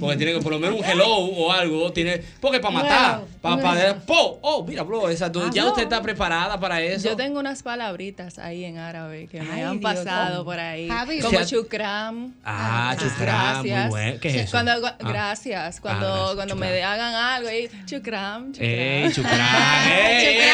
Porque 0.00 0.16
tiene 0.16 0.32
que 0.34 0.40
por 0.40 0.52
lo 0.52 0.58
menos 0.58 0.78
un 0.80 0.84
hello 0.84 1.06
o 1.16 1.52
algo. 1.52 1.92
Tiene, 1.92 2.22
porque 2.40 2.60
para 2.60 2.74
matar. 2.74 3.20
Para, 3.40 3.62
para, 3.62 3.94
po, 4.00 4.38
oh, 4.42 4.64
mira, 4.64 4.82
bro, 4.82 5.08
exacto. 5.10 5.50
Ya 5.50 5.62
Ah, 5.64 5.66
usted 5.68 5.82
no. 5.82 5.88
está 5.88 6.02
preparada 6.02 6.58
para 6.60 6.80
eso. 6.82 7.08
Yo 7.08 7.16
tengo 7.16 7.38
unas 7.40 7.62
palabritas 7.62 8.38
ahí 8.38 8.64
en 8.64 8.78
árabe 8.78 9.28
que 9.30 9.40
me 9.40 9.50
Ay, 9.52 9.60
han 9.62 9.80
Dios. 9.80 9.94
pasado 9.94 10.44
por 10.44 10.58
ahí. 10.58 10.88
Javi. 10.88 11.20
Como 11.20 11.38
ha- 11.38 11.46
chukram. 11.46 12.34
Ah, 12.44 12.94
chukram, 12.98 13.58
muy 13.60 13.68
Gracias. 13.70 13.88
bueno. 13.90 14.20
¿Qué 14.20 14.28
es 14.28 14.34
eso? 14.36 14.50
Cuando, 14.52 14.72
Ah. 14.86 14.94
Gracias. 14.98 15.80
Cuando, 15.80 16.06
gracias, 16.06 16.34
cuando 16.36 16.54
chukram. 16.54 16.58
me 16.58 16.82
hagan 16.82 17.14
algo, 17.14 17.48
ahí, 17.48 17.68
chukram, 17.86 18.52
chukram. 18.52 19.12
¡Chucrán! 19.12 19.88
¡Ey, 19.90 20.50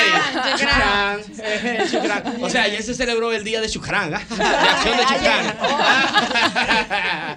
Chucrán! 0.59 1.21
O 2.43 2.49
sea, 2.51 2.63
ayer 2.65 2.83
se 2.83 2.95
celebró 2.95 3.33
el 3.33 3.43
día 3.45 3.61
de 3.61 3.69
Chucrán, 3.69 4.15
¿ah? 4.15 4.21
de 4.37 4.45
acción 4.45 4.97
de 4.97 5.03
Chucrán. 5.05 5.55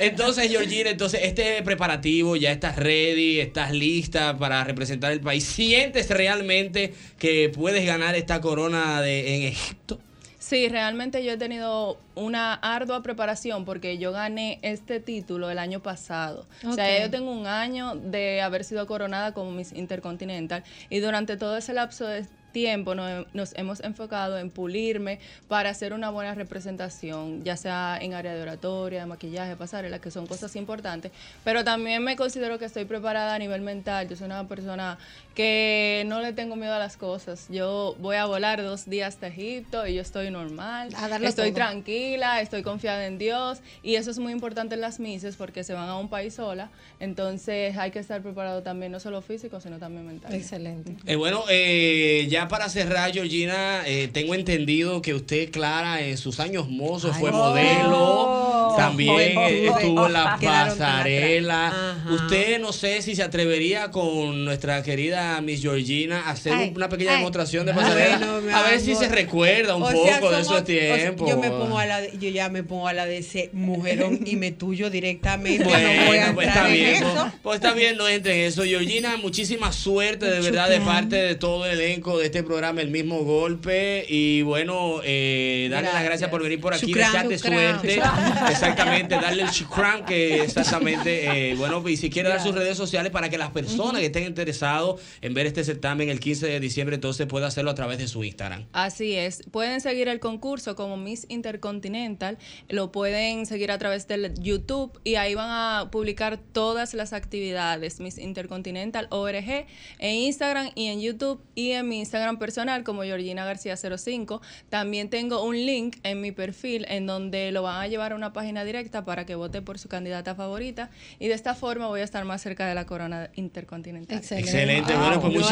Entonces, 0.00 0.48
Georgina, 0.50 0.90
entonces 1.02 1.22
este 1.24 1.60
preparativo, 1.64 2.36
ya 2.36 2.52
estás 2.52 2.76
ready, 2.76 3.40
estás 3.40 3.72
lista 3.72 4.38
para 4.38 4.62
representar 4.62 5.10
el 5.10 5.20
país. 5.20 5.42
¿Sientes 5.42 6.08
realmente 6.10 6.94
que 7.18 7.48
puedes 7.48 7.84
ganar 7.84 8.14
esta 8.14 8.40
corona 8.40 9.02
de, 9.02 9.34
en 9.34 9.42
Egipto? 9.42 9.98
Sí, 10.38 10.68
realmente 10.68 11.24
yo 11.24 11.32
he 11.32 11.36
tenido 11.36 11.98
una 12.14 12.54
ardua 12.54 13.02
preparación 13.02 13.64
porque 13.64 13.98
yo 13.98 14.12
gané 14.12 14.60
este 14.62 15.00
título 15.00 15.50
el 15.50 15.58
año 15.58 15.80
pasado. 15.82 16.46
O 16.64 16.72
sea, 16.72 17.02
yo 17.02 17.10
tengo 17.10 17.32
un 17.32 17.48
año 17.48 17.96
de 17.96 18.40
haber 18.40 18.62
sido 18.62 18.86
coronada 18.86 19.34
como 19.34 19.50
Miss 19.50 19.72
Intercontinental 19.72 20.62
y 20.88 21.00
durante 21.00 21.36
todo 21.36 21.56
ese 21.56 21.72
lapso 21.72 22.06
de 22.06 22.26
tiempo 22.52 22.94
no- 22.94 23.26
nos 23.32 23.54
hemos 23.56 23.80
enfocado 23.80 24.38
en 24.38 24.50
pulirme 24.50 25.18
para 25.48 25.70
hacer 25.70 25.92
una 25.92 26.10
buena 26.10 26.34
representación, 26.34 27.42
ya 27.44 27.56
sea 27.56 27.98
en 28.00 28.14
área 28.14 28.34
de 28.34 28.42
oratoria, 28.42 29.00
de 29.00 29.06
maquillaje, 29.06 29.56
pasarela, 29.56 29.98
que 30.00 30.10
son 30.10 30.26
cosas 30.26 30.54
importantes. 30.56 31.10
Pero 31.44 31.64
también 31.64 32.04
me 32.04 32.16
considero 32.16 32.58
que 32.58 32.64
estoy 32.66 32.84
preparada 32.84 33.34
a 33.34 33.38
nivel 33.38 33.60
mental. 33.62 34.08
Yo 34.08 34.16
soy 34.16 34.26
una 34.26 34.46
persona 34.46 34.98
que 35.34 36.04
no 36.06 36.20
le 36.20 36.32
tengo 36.32 36.56
miedo 36.56 36.74
a 36.74 36.78
las 36.78 36.96
cosas. 36.96 37.46
Yo 37.48 37.96
voy 38.00 38.16
a 38.16 38.26
volar 38.26 38.62
dos 38.62 38.88
días 38.88 39.18
a 39.22 39.28
Egipto 39.28 39.86
y 39.86 39.94
yo 39.94 40.02
estoy 40.02 40.30
normal. 40.30 40.88
Estoy 41.22 41.50
todo. 41.50 41.54
tranquila, 41.54 42.40
estoy 42.40 42.62
confiada 42.62 43.06
en 43.06 43.18
Dios 43.18 43.58
y 43.82 43.94
eso 43.94 44.10
es 44.10 44.18
muy 44.18 44.32
importante 44.32 44.74
en 44.74 44.80
las 44.80 45.00
mises 45.00 45.36
porque 45.36 45.64
se 45.64 45.72
van 45.72 45.88
a 45.88 45.96
un 45.96 46.08
país 46.08 46.34
sola. 46.34 46.70
Entonces 47.00 47.76
hay 47.76 47.90
que 47.90 47.98
estar 47.98 48.22
preparado 48.22 48.62
también, 48.62 48.92
no 48.92 49.00
solo 49.00 49.22
físico, 49.22 49.60
sino 49.60 49.78
también 49.78 50.06
mental. 50.06 50.34
Excelente. 50.34 50.96
Eh, 51.06 51.16
bueno, 51.16 51.44
eh, 51.50 52.26
ya 52.30 52.48
para 52.48 52.68
cerrar, 52.68 53.12
Georgina, 53.12 53.82
eh, 53.86 54.08
tengo 54.12 54.34
entendido 54.34 55.00
que 55.02 55.14
usted, 55.14 55.50
Clara, 55.50 56.00
en 56.02 56.18
sus 56.18 56.40
años 56.40 56.68
mozos 56.68 57.16
fue 57.16 57.30
modelo, 57.30 58.52
Oh. 58.72 58.74
también 58.76 59.36
Oh, 59.36 59.46
estuvo 59.46 60.06
en 60.06 60.12
la 60.12 60.38
pasarela. 60.40 61.96
Usted 62.10 62.58
no 62.60 62.72
sé 62.72 63.02
si 63.02 63.14
se 63.14 63.22
atrevería 63.22 63.90
con 63.90 64.44
nuestra 64.44 64.82
querida 64.82 65.21
Miss 65.42 65.60
Georgina 65.62 66.22
a 66.26 66.30
hacer 66.30 66.52
Ay, 66.52 66.72
una 66.74 66.88
pequeña 66.88 67.12
ay. 67.12 67.16
demostración 67.18 67.66
de 67.66 67.74
pasarela. 67.74 68.18
no, 68.18 68.56
a 68.56 68.62
ver 68.62 68.80
si 68.80 68.94
se 68.94 69.08
recuerda 69.08 69.74
un 69.76 69.82
O 69.82 69.86
poco 69.90 70.04
sea, 70.04 70.20
de 70.20 70.26
esos 70.40 70.48
o 70.50 70.54
sea, 70.54 70.64
tiempos. 70.64 71.28
yo 71.28 71.36
me 71.38 71.50
pongo 71.50 71.78
a 71.78 71.86
la 71.86 72.00
de- 72.00 72.12
yo 72.18 72.28
ya 72.30 72.48
me 72.48 72.62
pongo 72.62 72.88
a 72.88 72.92
la 72.92 73.06
de 73.06 73.18
ese 73.18 73.50
mujerón 73.52 74.20
y 74.26 74.36
me 74.36 74.52
tuyo 74.52 74.90
directamente. 74.90 75.64
Bueno, 75.64 75.88
no 76.00 76.06
voy 76.06 76.18
a 76.18 76.32
pues 76.34 76.48
está 76.48 76.68
en 76.68 76.74
bien. 76.74 76.94
eso. 76.96 77.12
Pues, 77.14 77.32
pues 77.42 77.56
está 77.56 77.72
bien, 77.74 77.96
no 77.96 78.08
entre 78.08 78.34
en 78.42 78.48
eso. 78.48 78.64
Georgina, 78.64 79.16
muchísima 79.16 79.72
suerte 79.72 80.26
de 80.30 80.40
verdad 80.40 80.68
de 80.68 80.80
parte 80.80 81.16
de 81.16 81.34
todo 81.34 81.66
el 81.66 81.80
elenco 81.80 82.18
de 82.18 82.26
este 82.26 82.42
programa, 82.42 82.80
El 82.80 82.90
mismo 82.90 83.22
golpe. 83.24 84.04
Y 84.08 84.42
bueno, 84.42 85.00
eh, 85.04 85.68
darle 85.70 85.92
las 85.92 86.04
gracias 86.04 86.30
por 86.30 86.42
venir 86.42 86.60
por 86.60 86.74
aquí, 86.74 86.86
Shukran. 86.86 87.28
desearte 87.28 87.36
Shukran. 87.36 87.80
suerte. 87.80 88.02
Exactamente, 88.50 89.14
darle 89.16 89.42
el 89.42 89.48
shukran 89.50 90.04
que 90.04 90.42
exactamente, 90.42 91.50
eh, 91.50 91.54
bueno, 91.54 91.86
y 91.88 91.96
si 91.96 92.10
quiere 92.10 92.28
dar 92.28 92.42
sus 92.42 92.54
redes 92.54 92.76
sociales 92.76 93.10
para 93.12 93.28
que 93.28 93.38
las 93.38 93.50
personas 93.50 94.00
que 94.00 94.06
estén 94.06 94.24
interesados 94.24 95.00
en 95.20 95.34
ver 95.34 95.46
este 95.46 95.64
certamen 95.64 96.08
el 96.08 96.20
15 96.20 96.46
de 96.46 96.60
diciembre, 96.60 96.94
entonces 96.94 97.26
pueda 97.26 97.46
hacerlo 97.46 97.70
a 97.70 97.74
través 97.74 97.98
de 97.98 98.08
su 98.08 98.24
Instagram. 98.24 98.66
Así 98.72 99.14
es. 99.14 99.42
Pueden 99.50 99.80
seguir 99.80 100.08
el 100.08 100.20
concurso 100.20 100.76
como 100.76 100.96
Miss 100.96 101.26
Intercontinental. 101.28 102.38
Lo 102.68 102.92
pueden 102.92 103.46
seguir 103.46 103.70
a 103.70 103.78
través 103.78 104.08
del 104.08 104.34
YouTube 104.40 104.98
y 105.04 105.16
ahí 105.16 105.34
van 105.34 105.50
a 105.50 105.90
publicar 105.90 106.38
todas 106.38 106.94
las 106.94 107.12
actividades 107.12 108.00
Miss 108.00 108.18
Intercontinental 108.18 109.08
ORG 109.10 109.66
en 109.98 110.14
Instagram 110.14 110.70
y 110.74 110.86
en 110.86 111.00
YouTube 111.00 111.40
y 111.54 111.72
en 111.72 111.88
mi 111.88 111.98
Instagram 111.98 112.38
personal 112.38 112.84
como 112.84 113.02
Georgina 113.02 113.44
García 113.44 113.76
05. 113.76 114.40
También 114.68 115.10
tengo 115.10 115.44
un 115.44 115.56
link 115.56 115.96
en 116.02 116.20
mi 116.20 116.32
perfil 116.32 116.86
en 116.88 117.06
donde 117.06 117.52
lo 117.52 117.62
van 117.62 117.80
a 117.80 117.86
llevar 117.88 118.12
a 118.12 118.14
una 118.14 118.32
página 118.32 118.64
directa 118.64 119.04
para 119.04 119.26
que 119.26 119.34
vote 119.34 119.62
por 119.62 119.78
su 119.78 119.88
candidata 119.88 120.34
favorita 120.34 120.90
y 121.18 121.28
de 121.28 121.34
esta 121.34 121.54
forma 121.54 121.86
voy 121.88 122.00
a 122.00 122.04
estar 122.04 122.24
más 122.24 122.42
cerca 122.42 122.66
de 122.66 122.74
la 122.74 122.86
corona 122.86 123.30
intercontinental. 123.34 124.18
Excelente, 124.18 124.94
bueno, 125.02 125.20
pues 125.20 125.32
muchas 125.34 125.50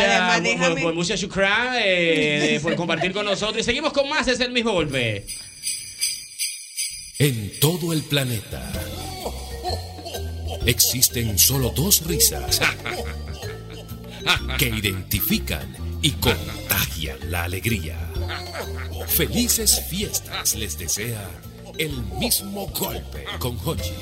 pues, 0.73 0.83
pues 0.83 0.95
mucha 0.95 1.17
eh, 1.85 2.53
de- 2.53 2.61
por 2.63 2.75
compartir 2.77 3.13
con 3.13 3.25
nosotros. 3.25 3.61
Y 3.61 3.65
seguimos 3.65 3.93
con 3.93 4.09
más, 4.09 4.29
es 4.29 4.41
el 4.41 4.53
mismo 4.53 4.73
golpe. 4.73 5.27
En 7.19 7.53
todo 7.61 7.93
el 7.93 8.03
planeta 8.03 8.73
existen 10.67 11.39
solo 11.39 11.71
dos 11.71 12.07
risas 12.07 12.61
que 14.59 14.69
identifican 14.69 15.77
y 16.03 16.13
contagian 16.13 17.19
la 17.31 17.45
alegría. 17.45 17.99
Felices 19.07 19.83
fiestas 19.89 20.55
les 20.55 20.79
desea 20.79 21.29
el 21.79 21.93
mismo 22.19 22.67
golpe 22.69 23.25
con 23.39 23.59
Hochi. 23.65 23.93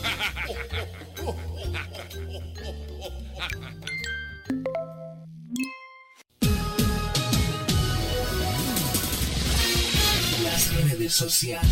Redes 10.98 11.14
sociales. 11.14 11.68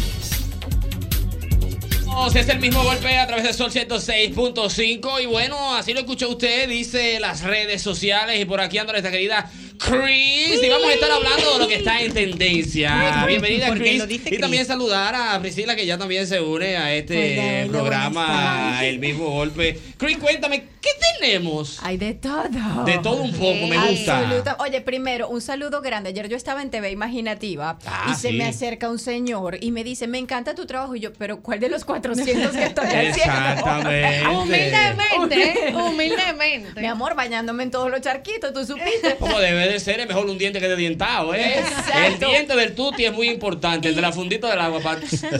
Es 2.34 2.48
el 2.48 2.60
mismo 2.60 2.82
golpe 2.82 3.18
a 3.18 3.26
través 3.26 3.44
de 3.44 3.52
Sol 3.52 3.70
106.5 3.70 5.22
y 5.22 5.26
bueno, 5.26 5.74
así 5.74 5.92
lo 5.92 6.00
escuchó 6.00 6.30
usted, 6.30 6.68
dice 6.68 7.20
las 7.20 7.42
redes 7.42 7.82
sociales 7.82 8.40
y 8.40 8.44
por 8.44 8.60
aquí 8.60 8.78
anda 8.78 8.92
nuestra 8.92 9.10
querida 9.10 9.50
Chris 9.78 10.62
y 10.62 10.68
vamos 10.68 10.88
a 10.88 10.92
estar 10.94 11.10
hablando 11.10 11.52
de 11.54 11.58
lo 11.58 11.68
que 11.68 11.76
está 11.76 12.00
en 12.00 12.12
tendencia. 12.12 13.24
Bienvenida 13.26 13.74
Chris 13.74 14.04
y 14.26 14.38
también 14.38 14.64
saludar 14.64 15.14
a 15.14 15.40
Priscila 15.40 15.74
que 15.76 15.86
ya 15.86 15.98
también 15.98 16.26
se 16.26 16.40
une 16.40 16.76
a 16.76 16.94
este 16.94 17.64
Hola, 17.64 17.72
programa. 17.72 18.80
El 18.84 18.98
mismo 18.98 19.28
golpe. 19.30 19.78
Chris, 19.98 20.18
cuéntame, 20.18 20.64
¿qué 20.80 20.90
tenemos? 21.20 21.78
Hay 21.82 21.96
de 21.96 22.14
todo. 22.14 22.84
De 22.84 22.98
todo 22.98 23.22
un 23.22 23.32
poco, 23.32 23.66
me 23.66 23.76
gusta. 23.90 24.18
Absoluta- 24.20 24.56
Oye, 24.60 24.80
primero, 24.80 25.28
un 25.28 25.40
saludo 25.40 25.80
grande. 25.82 26.10
Ayer 26.10 26.28
yo 26.28 26.36
estaba 26.36 26.62
en 26.62 26.70
TV 26.70 26.90
Imaginativa 26.90 27.78
Ah, 27.86 28.08
y 28.10 28.14
se 28.14 28.32
me 28.32 28.44
acerca 28.44 28.88
un 28.88 28.98
señor 28.98 29.58
y 29.60 29.70
me 29.72 29.84
dice, 29.84 30.06
me 30.06 30.18
encanta 30.18 30.54
tu 30.54 30.66
trabajo. 30.66 30.94
Y 30.96 31.00
yo, 31.00 31.12
pero 31.12 31.40
¿cuál 31.40 31.60
de 31.60 31.68
los 31.68 31.84
400 31.84 32.52
que 32.52 32.64
estoy 32.64 32.86
haciendo? 32.86 33.10
Exactamente. 33.12 34.22
Humildemente, 34.28 35.74
humildemente. 35.74 36.80
Mi 36.80 36.86
amor, 36.86 37.14
bañándome 37.14 37.64
en 37.64 37.70
todos 37.70 37.90
los 37.90 38.00
charquitos, 38.00 38.52
tú 38.52 38.64
supiste. 38.64 39.16
Como 39.18 39.38
debe 39.38 39.65
de 39.68 39.80
ser, 39.80 40.00
es 40.00 40.08
mejor 40.08 40.26
un 40.26 40.38
diente 40.38 40.60
que 40.60 40.68
de 40.68 40.76
dientado, 40.76 41.34
¿eh? 41.34 41.58
Exacto. 41.58 41.92
El 42.04 42.18
diente 42.18 42.56
del 42.56 42.74
tuti 42.74 43.04
es 43.04 43.12
muy 43.12 43.28
importante, 43.28 43.88
el 43.88 43.94
de 43.94 44.02
la 44.02 44.12
fundita 44.12 44.48
del 44.48 44.60
agua, 44.60 44.80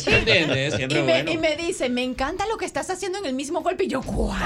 ¿entiendes? 0.06 0.74
Siempre 0.74 0.98
Y 0.98 1.02
me, 1.02 1.12
bueno. 1.12 1.32
y 1.32 1.38
me 1.38 1.56
dice, 1.56 1.88
me 1.88 2.02
encanta 2.02 2.46
lo 2.46 2.56
que 2.56 2.64
estás 2.64 2.90
haciendo 2.90 3.18
en 3.18 3.26
el 3.26 3.34
mismo 3.34 3.60
golpe. 3.60 3.84
Y 3.84 3.88
yo, 3.88 4.02
¡guau! 4.02 4.36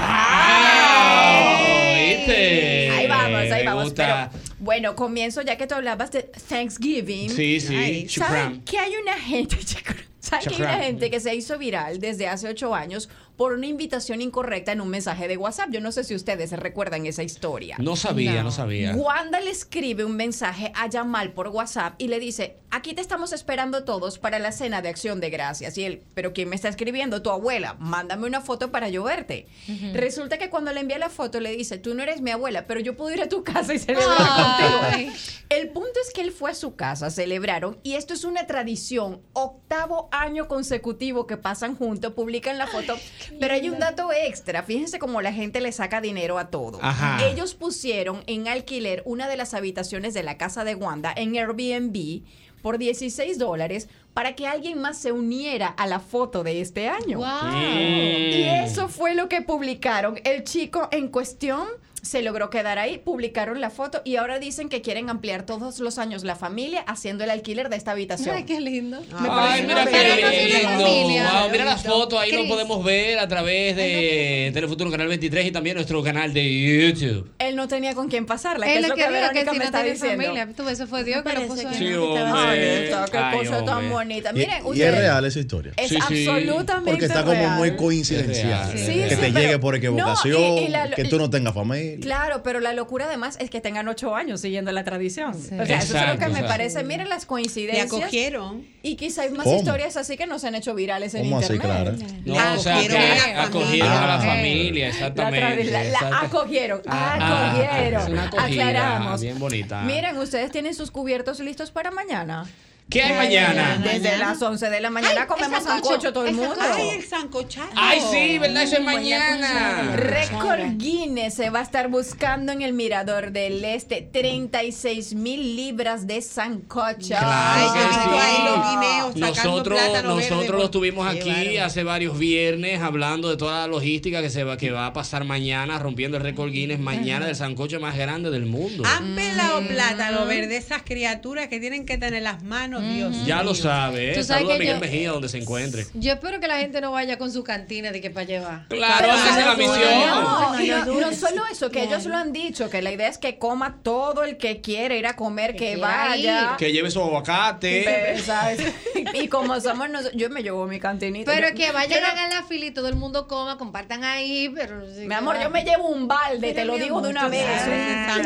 ¿Viste? 1.97 2.89
Ahí 2.91 3.07
vamos, 3.07 3.51
ahí 3.51 3.65
vamos. 3.65 3.93
Pero 3.93 4.29
bueno, 4.59 4.95
comienzo 4.95 5.41
ya 5.41 5.57
que 5.57 5.67
tú 5.67 5.75
hablabas 5.75 6.11
de 6.11 6.23
Thanksgiving. 6.49 7.29
Sí, 7.29 7.59
sí. 7.59 8.07
¿Saben 8.09 8.61
que 8.61 8.77
hay 8.77 8.93
una 9.01 9.13
gente, 9.13 9.57
¿saben 10.19 10.47
que 10.47 10.55
hay 10.55 10.61
una 10.61 10.79
gente 10.83 11.09
que 11.09 11.19
se 11.19 11.33
hizo 11.35 11.57
viral 11.57 11.99
desde 11.99 12.27
hace 12.27 12.47
ocho 12.47 12.73
años 12.75 13.09
por 13.41 13.53
una 13.53 13.65
invitación 13.65 14.21
incorrecta 14.21 14.71
en 14.71 14.81
un 14.81 14.89
mensaje 14.89 15.27
de 15.27 15.35
WhatsApp? 15.35 15.71
Yo 15.71 15.81
no 15.81 15.91
sé 15.91 16.03
si 16.03 16.13
ustedes 16.13 16.51
se 16.51 16.57
recuerdan 16.57 17.07
esa 17.07 17.23
historia. 17.23 17.75
No 17.79 17.95
sabía, 17.95 18.43
no, 18.43 18.51
sabía. 18.51 18.93
Wanda 18.93 19.39
le 19.39 19.49
escribe 19.49 20.05
un 20.05 20.15
mensaje 20.15 20.71
a 20.75 20.87
Yamal 20.87 21.31
por 21.31 21.47
WhatsApp 21.47 21.95
y 21.97 22.07
le 22.07 22.19
dice, 22.19 22.57
aquí 22.69 22.93
te 22.93 23.01
estamos 23.01 23.33
esperando 23.33 23.83
todos 23.83 24.19
para 24.19 24.37
la 24.37 24.51
cena 24.51 24.83
de 24.83 24.89
acción 24.89 25.19
de 25.19 25.31
gracias. 25.31 25.75
Y 25.79 25.85
él, 25.85 26.03
pero 26.13 26.33
¿quién 26.33 26.49
me 26.49 26.55
está 26.55 26.69
escribiendo? 26.69 27.23
Tu 27.23 27.31
abuela, 27.31 27.75
mándame 27.79 28.27
una 28.27 28.41
foto 28.41 28.71
para 28.71 28.89
yo 28.89 29.01
verte. 29.01 29.47
Resulta 29.91 30.37
que 30.37 30.51
cuando 30.51 30.71
le 30.71 30.81
envía 30.81 30.99
la 30.99 31.09
foto 31.09 31.39
le 31.39 31.49
dice, 31.57 31.79
tú 31.79 31.95
no 31.95 32.03
eres 32.03 32.21
mi 32.21 32.29
abuela, 32.29 32.67
pero 32.67 32.79
yo 32.79 32.95
puedo 32.95 33.11
ir 33.11 33.23
a 33.23 33.27
tu 33.27 33.43
casa 33.43 33.73
y 33.73 33.79
celebrar 33.79 34.17
Ay. 34.19 35.05
contigo. 35.07 35.17
El 35.49 35.67
punto 35.69 35.99
es 36.07 36.13
que 36.13 36.21
él 36.21 36.31
fue 36.31 36.51
a 36.51 36.53
su 36.53 36.75
casa, 36.75 37.09
celebraron, 37.09 37.77
y 37.83 37.95
esto 37.95 38.13
es 38.13 38.23
una 38.23 38.47
tradición, 38.47 39.21
octavo 39.33 40.07
año 40.11 40.47
consecutivo 40.47 41.27
que 41.27 41.35
pasan 41.35 41.75
juntos, 41.75 42.13
publican 42.13 42.57
la 42.57 42.67
foto, 42.67 42.97
pero 43.39 43.53
hay 43.53 43.69
un 43.69 43.79
dato 43.79 44.11
extra, 44.11 44.63
fíjense 44.63 44.99
cómo 44.99 45.21
la 45.21 45.33
gente 45.33 45.61
le 45.61 45.71
saca 45.71 46.01
dinero 46.01 46.37
a 46.37 46.49
todo. 46.49 46.79
Ajá. 46.81 47.25
Ellos 47.27 47.53
pusieron 47.53 48.23
en 48.27 48.47
alquiler 48.47 49.03
una 49.05 49.27
de 49.27 49.37
las 49.37 49.53
habitaciones 49.53 50.13
de 50.13 50.23
la 50.23 50.37
casa 50.37 50.63
de 50.63 50.75
Wanda 50.75 51.13
en 51.15 51.35
Airbnb 51.35 52.23
por 52.61 52.77
16 52.77 53.37
dólares 53.39 53.89
para 54.13 54.35
que 54.35 54.47
alguien 54.47 54.79
más 54.79 54.97
se 54.97 55.11
uniera 55.11 55.67
a 55.67 55.87
la 55.87 55.99
foto 55.99 56.43
de 56.43 56.61
este 56.61 56.87
año. 56.87 57.19
Y 57.53 58.43
eso 58.43 58.87
fue 58.87 59.15
lo 59.15 59.29
que 59.29 59.41
publicaron. 59.41 60.19
El 60.23 60.43
chico 60.43 60.89
en 60.91 61.07
cuestión 61.07 61.67
se 62.01 62.21
logró 62.23 62.49
quedar 62.49 62.79
ahí, 62.79 62.97
publicaron 62.97 63.61
la 63.61 63.69
foto 63.69 64.01
y 64.03 64.15
ahora 64.15 64.39
dicen 64.39 64.69
que 64.69 64.81
quieren 64.81 65.09
ampliar 65.09 65.45
todos 65.45 65.79
los 65.79 65.97
años 65.99 66.23
la 66.23 66.35
familia 66.35 66.81
haciendo 66.87 67.23
el 67.23 67.29
alquiler 67.29 67.69
de 67.69 67.75
esta 67.77 67.91
habitación. 67.91 68.35
Ay, 68.35 68.43
qué 68.43 68.59
lindo. 68.59 68.99
Me 69.01 69.29
Ay, 69.29 69.63
parece 69.63 69.67
mira 69.67 69.81
una 69.81 69.91
qué 69.91 70.45
lindo. 70.45 71.31
Wow, 71.31 71.49
mira 71.51 71.65
las 71.65 71.83
fotos, 71.83 72.19
ahí 72.19 72.31
lo 72.31 72.37
Cris. 72.39 72.49
podemos 72.49 72.83
ver 72.83 73.19
a 73.19 73.27
través 73.27 73.75
de 73.75 74.49
Telefuturo 74.53 74.89
Canal 74.89 75.07
23 75.09 75.45
y 75.45 75.51
también 75.51 75.75
nuestro 75.75 76.01
canal 76.01 76.33
de 76.33 76.89
YouTube. 76.93 77.29
Él 77.39 77.55
no 77.55 77.67
tenía 77.67 77.93
con 77.93 78.09
quién 78.09 78.25
pasarla, 78.25 78.65
que 78.65 78.77
Él 78.77 78.83
es 78.83 78.89
lo 78.89 78.89
lo 78.89 78.95
que 78.95 79.01
que 79.03 79.07
digo 79.09 79.19
que 79.19 79.21
Verónica 79.43 79.51
si 79.51 79.57
me 79.57 79.63
no 79.63 79.63
está 79.65 79.83
diciendo. 79.83 80.23
familia, 80.23 80.49
tú, 80.55 80.69
eso 80.69 80.87
fue 80.87 81.03
Dios 81.03 81.23
que 81.23 81.33
lo 81.33 81.47
puso 81.47 81.61
Sí, 81.73 81.85
Ay, 81.85 81.93
hombre. 81.93 82.89
qué 83.11 83.17
Ay, 83.17 83.37
cosa 83.37 83.63
tan 83.65 83.89
bonita. 83.89 84.31
Y, 84.31 84.37
Miren, 84.39 84.63
y 84.73 84.81
es 84.81 84.95
real 84.97 85.23
esa 85.25 85.39
historia. 85.39 85.73
Es 85.77 85.91
absolutamente 85.95 86.89
Porque 86.91 87.05
está 87.05 87.23
como 87.23 87.47
muy 87.49 87.75
coincidencial. 87.75 88.71
Sí, 88.71 88.85
que 88.85 89.09
sí, 89.09 89.15
te 89.15 89.15
pero- 89.31 89.39
llegue 89.39 89.59
por 89.59 89.75
equivocación, 89.75 90.41
No, 90.41 90.57
y- 90.57 90.65
y 90.65 90.67
la- 90.69 90.89
que 90.89 91.05
tú 91.05 91.17
no 91.17 91.29
tengas 91.29 91.53
familia. 91.53 91.90
Claro, 91.99 92.43
pero 92.43 92.59
la 92.59 92.73
locura 92.73 93.05
además 93.05 93.37
es 93.39 93.49
que 93.49 93.59
tengan 93.61 93.87
ocho 93.87 94.15
años 94.15 94.41
siguiendo 94.41 94.71
la 94.71 94.83
tradición. 94.83 95.31
O 95.31 95.65
sea, 95.65 95.79
eso 95.79 95.97
es 95.97 96.07
lo 96.07 96.17
que 96.19 96.27
me 96.29 96.43
parece. 96.43 96.83
Miren 96.83 97.09
las 97.09 97.25
coincidencias. 97.25 97.91
Le 97.91 97.97
acogieron. 97.97 98.65
Y 98.83 98.95
quizá 98.95 99.23
hay 99.23 99.29
más 99.31 99.43
¿Cómo? 99.43 99.57
historias 99.57 99.97
así 99.97 100.17
que 100.17 100.25
no 100.27 100.39
se 100.39 100.47
han 100.47 100.55
hecho 100.55 100.73
virales 100.73 101.13
en 101.13 101.23
¿Cómo 101.23 101.39
así, 101.39 101.53
internet. 101.53 102.05
Clara? 102.23 102.51
No, 102.53 102.59
o 102.59 102.63
sea, 102.63 102.79
que 102.87 102.97
acogieron 103.37 103.91
a 103.91 104.07
la 104.07 104.19
familia, 104.19 104.85
La, 104.87 104.89
exactamente. 104.91 105.63
la- 105.65 105.83
la 105.83 106.19
acogieron. 106.21 106.81
Ah, 106.87 107.51
cogieron. 107.53 108.01
Es 108.01 108.09
una 108.09 108.23
acogida 108.25 108.67
Aclaramos. 108.67 109.21
bien 109.21 109.39
bonita. 109.39 109.81
Miren, 109.83 110.17
ustedes 110.17 110.51
tienen 110.51 110.73
sus 110.73 110.91
cubiertos 110.91 111.39
listos 111.39 111.71
para 111.71 111.91
mañana. 111.91 112.45
¿Qué 112.89 113.01
hay 113.01 113.13
mañana? 113.15 113.77
Desde 113.81 114.17
las 114.17 114.41
11 114.41 114.69
de 114.69 114.81
la 114.81 114.89
mañana 114.89 115.21
Ay, 115.21 115.27
comemos 115.27 115.63
sancocho, 115.63 116.11
todo 116.11 116.25
el 116.25 116.35
mundo. 116.35 116.55
Ay, 116.59 116.89
el 116.89 117.03
sancochado. 117.05 117.69
Ay, 117.75 118.01
sí, 118.11 118.37
¿verdad? 118.37 118.63
Eso 118.63 118.75
es 118.77 118.83
mañana. 118.83 119.93
Récord 119.95 120.59
Guinness 120.77 121.35
se 121.35 121.49
va 121.49 121.59
a 121.59 121.63
estar 121.63 121.87
buscando 121.87 122.51
en 122.51 122.61
el 122.61 122.73
Mirador 122.73 123.31
del 123.31 123.63
Este 123.63 124.01
36 124.01 125.13
mil 125.15 125.55
libras 125.55 126.05
de 126.05 126.21
sancocho. 126.21 127.15
Claro 127.17 127.73
que 127.73 129.13
sí. 129.13 129.19
Nosotros, 129.21 129.79
nosotros 130.03 130.45
por- 130.47 130.55
lo 130.59 130.69
tuvimos 130.69 131.07
aquí 131.07 131.57
hace 131.57 131.83
varios 131.83 132.17
viernes 132.19 132.81
hablando 132.81 133.29
de 133.29 133.37
toda 133.37 133.61
la 133.61 133.67
logística 133.67 134.21
que 134.21 134.29
se 134.29 134.43
va, 134.43 134.57
que 134.57 134.71
va 134.71 134.87
a 134.87 134.93
pasar 134.93 135.23
mañana, 135.23 135.79
rompiendo 135.79 136.17
el 136.17 136.23
récord 136.23 136.51
Guinness 136.51 136.79
mañana 136.79 137.25
del 137.25 137.35
sancocho 137.35 137.79
más 137.79 137.95
grande 137.97 138.29
del 138.31 138.45
mundo. 138.45 138.83
Han 138.85 139.15
pelado 139.15 139.61
plátano 139.65 140.25
verde 140.25 140.57
esas 140.57 140.81
criaturas 140.83 141.47
que 141.47 141.59
tienen 141.59 141.85
que 141.85 141.97
tener 141.97 142.21
las 142.23 142.43
manos, 142.43 142.70
Dios 142.79 143.25
Ya 143.25 143.35
mío. 143.37 143.43
lo 143.45 143.55
sabe, 143.55 144.17
¿eh? 144.19 144.23
Saluda 144.23 144.55
a 144.55 144.57
Miguel 144.57 144.75
yo- 144.75 144.79
Mejía 144.81 145.11
donde 145.11 145.29
se 145.29 145.37
encuentre. 145.39 145.85
Yo 145.93 146.13
espero 146.13 146.39
que 146.39 146.47
la 146.47 146.59
gente 146.59 146.79
no 146.81 146.91
vaya 146.91 147.17
con 147.17 147.31
su 147.31 147.43
cantina 147.43 147.91
de 147.91 147.99
que 148.01 148.09
para 148.09 148.25
llevar. 148.25 148.67
Claro, 148.69 149.07
esa 149.13 149.39
es 149.39 149.45
la 149.45 149.55
misión. 149.55 149.79
No, 150.07 150.21
No, 150.21 150.59
no, 150.59 150.85
no, 150.85 151.01
no 151.01 151.13
solo 151.13 151.43
eso, 151.51 151.69
que 151.71 151.83
ellos 151.83 152.05
lo 152.05 152.15
han 152.15 152.31
dicho, 152.31 152.69
que 152.69 152.81
la 152.81 152.91
idea 152.91 153.07
es 153.07 153.17
que 153.17 153.37
coma 153.37 153.79
todo 153.83 154.23
el 154.23 154.37
que 154.37 154.61
quiere 154.61 154.97
ir 154.97 155.07
a 155.07 155.15
comer, 155.15 155.55
que, 155.55 155.75
vaya. 155.77 156.55
Que 156.57 156.71
lleve 156.71 156.89
su 156.91 157.01
aguacate. 157.01 157.81
Pero, 157.85 158.23
¿sabes? 158.23 158.61
Y 159.13 159.27
como 159.27 159.59
somos 159.59 159.89
nosotros, 159.89 160.13
yo 160.15 160.29
me 160.29 160.43
llevo 160.43 160.67
mi 160.67 160.79
cantinita. 160.79 161.31
Pero 161.33 161.49
Yo- 161.49 161.55
que 161.55 161.71
vayan, 161.71 161.99
Pero- 162.01 162.11
hagan 162.11 162.29
la 162.29 162.43
fila 162.43 162.65
y 162.67 162.71
todo 162.71 162.87
el 162.87 162.95
mundo 162.95 163.27
coma, 163.27 163.57
compartan 163.57 164.03
ahí, 164.03 164.49
pero... 164.55 164.85
sí, 164.93 165.01
Mi 165.07 165.13
amor, 165.15 165.37
yo 165.41 165.49
me 165.49 165.63
llevo 165.63 165.87
un 165.89 166.07
balde, 166.07 166.53
te 166.53 166.65
lo 166.65 166.77
digo 166.77 167.01
de 167.01 167.09
una 167.09 167.27
vez. 167.27 167.45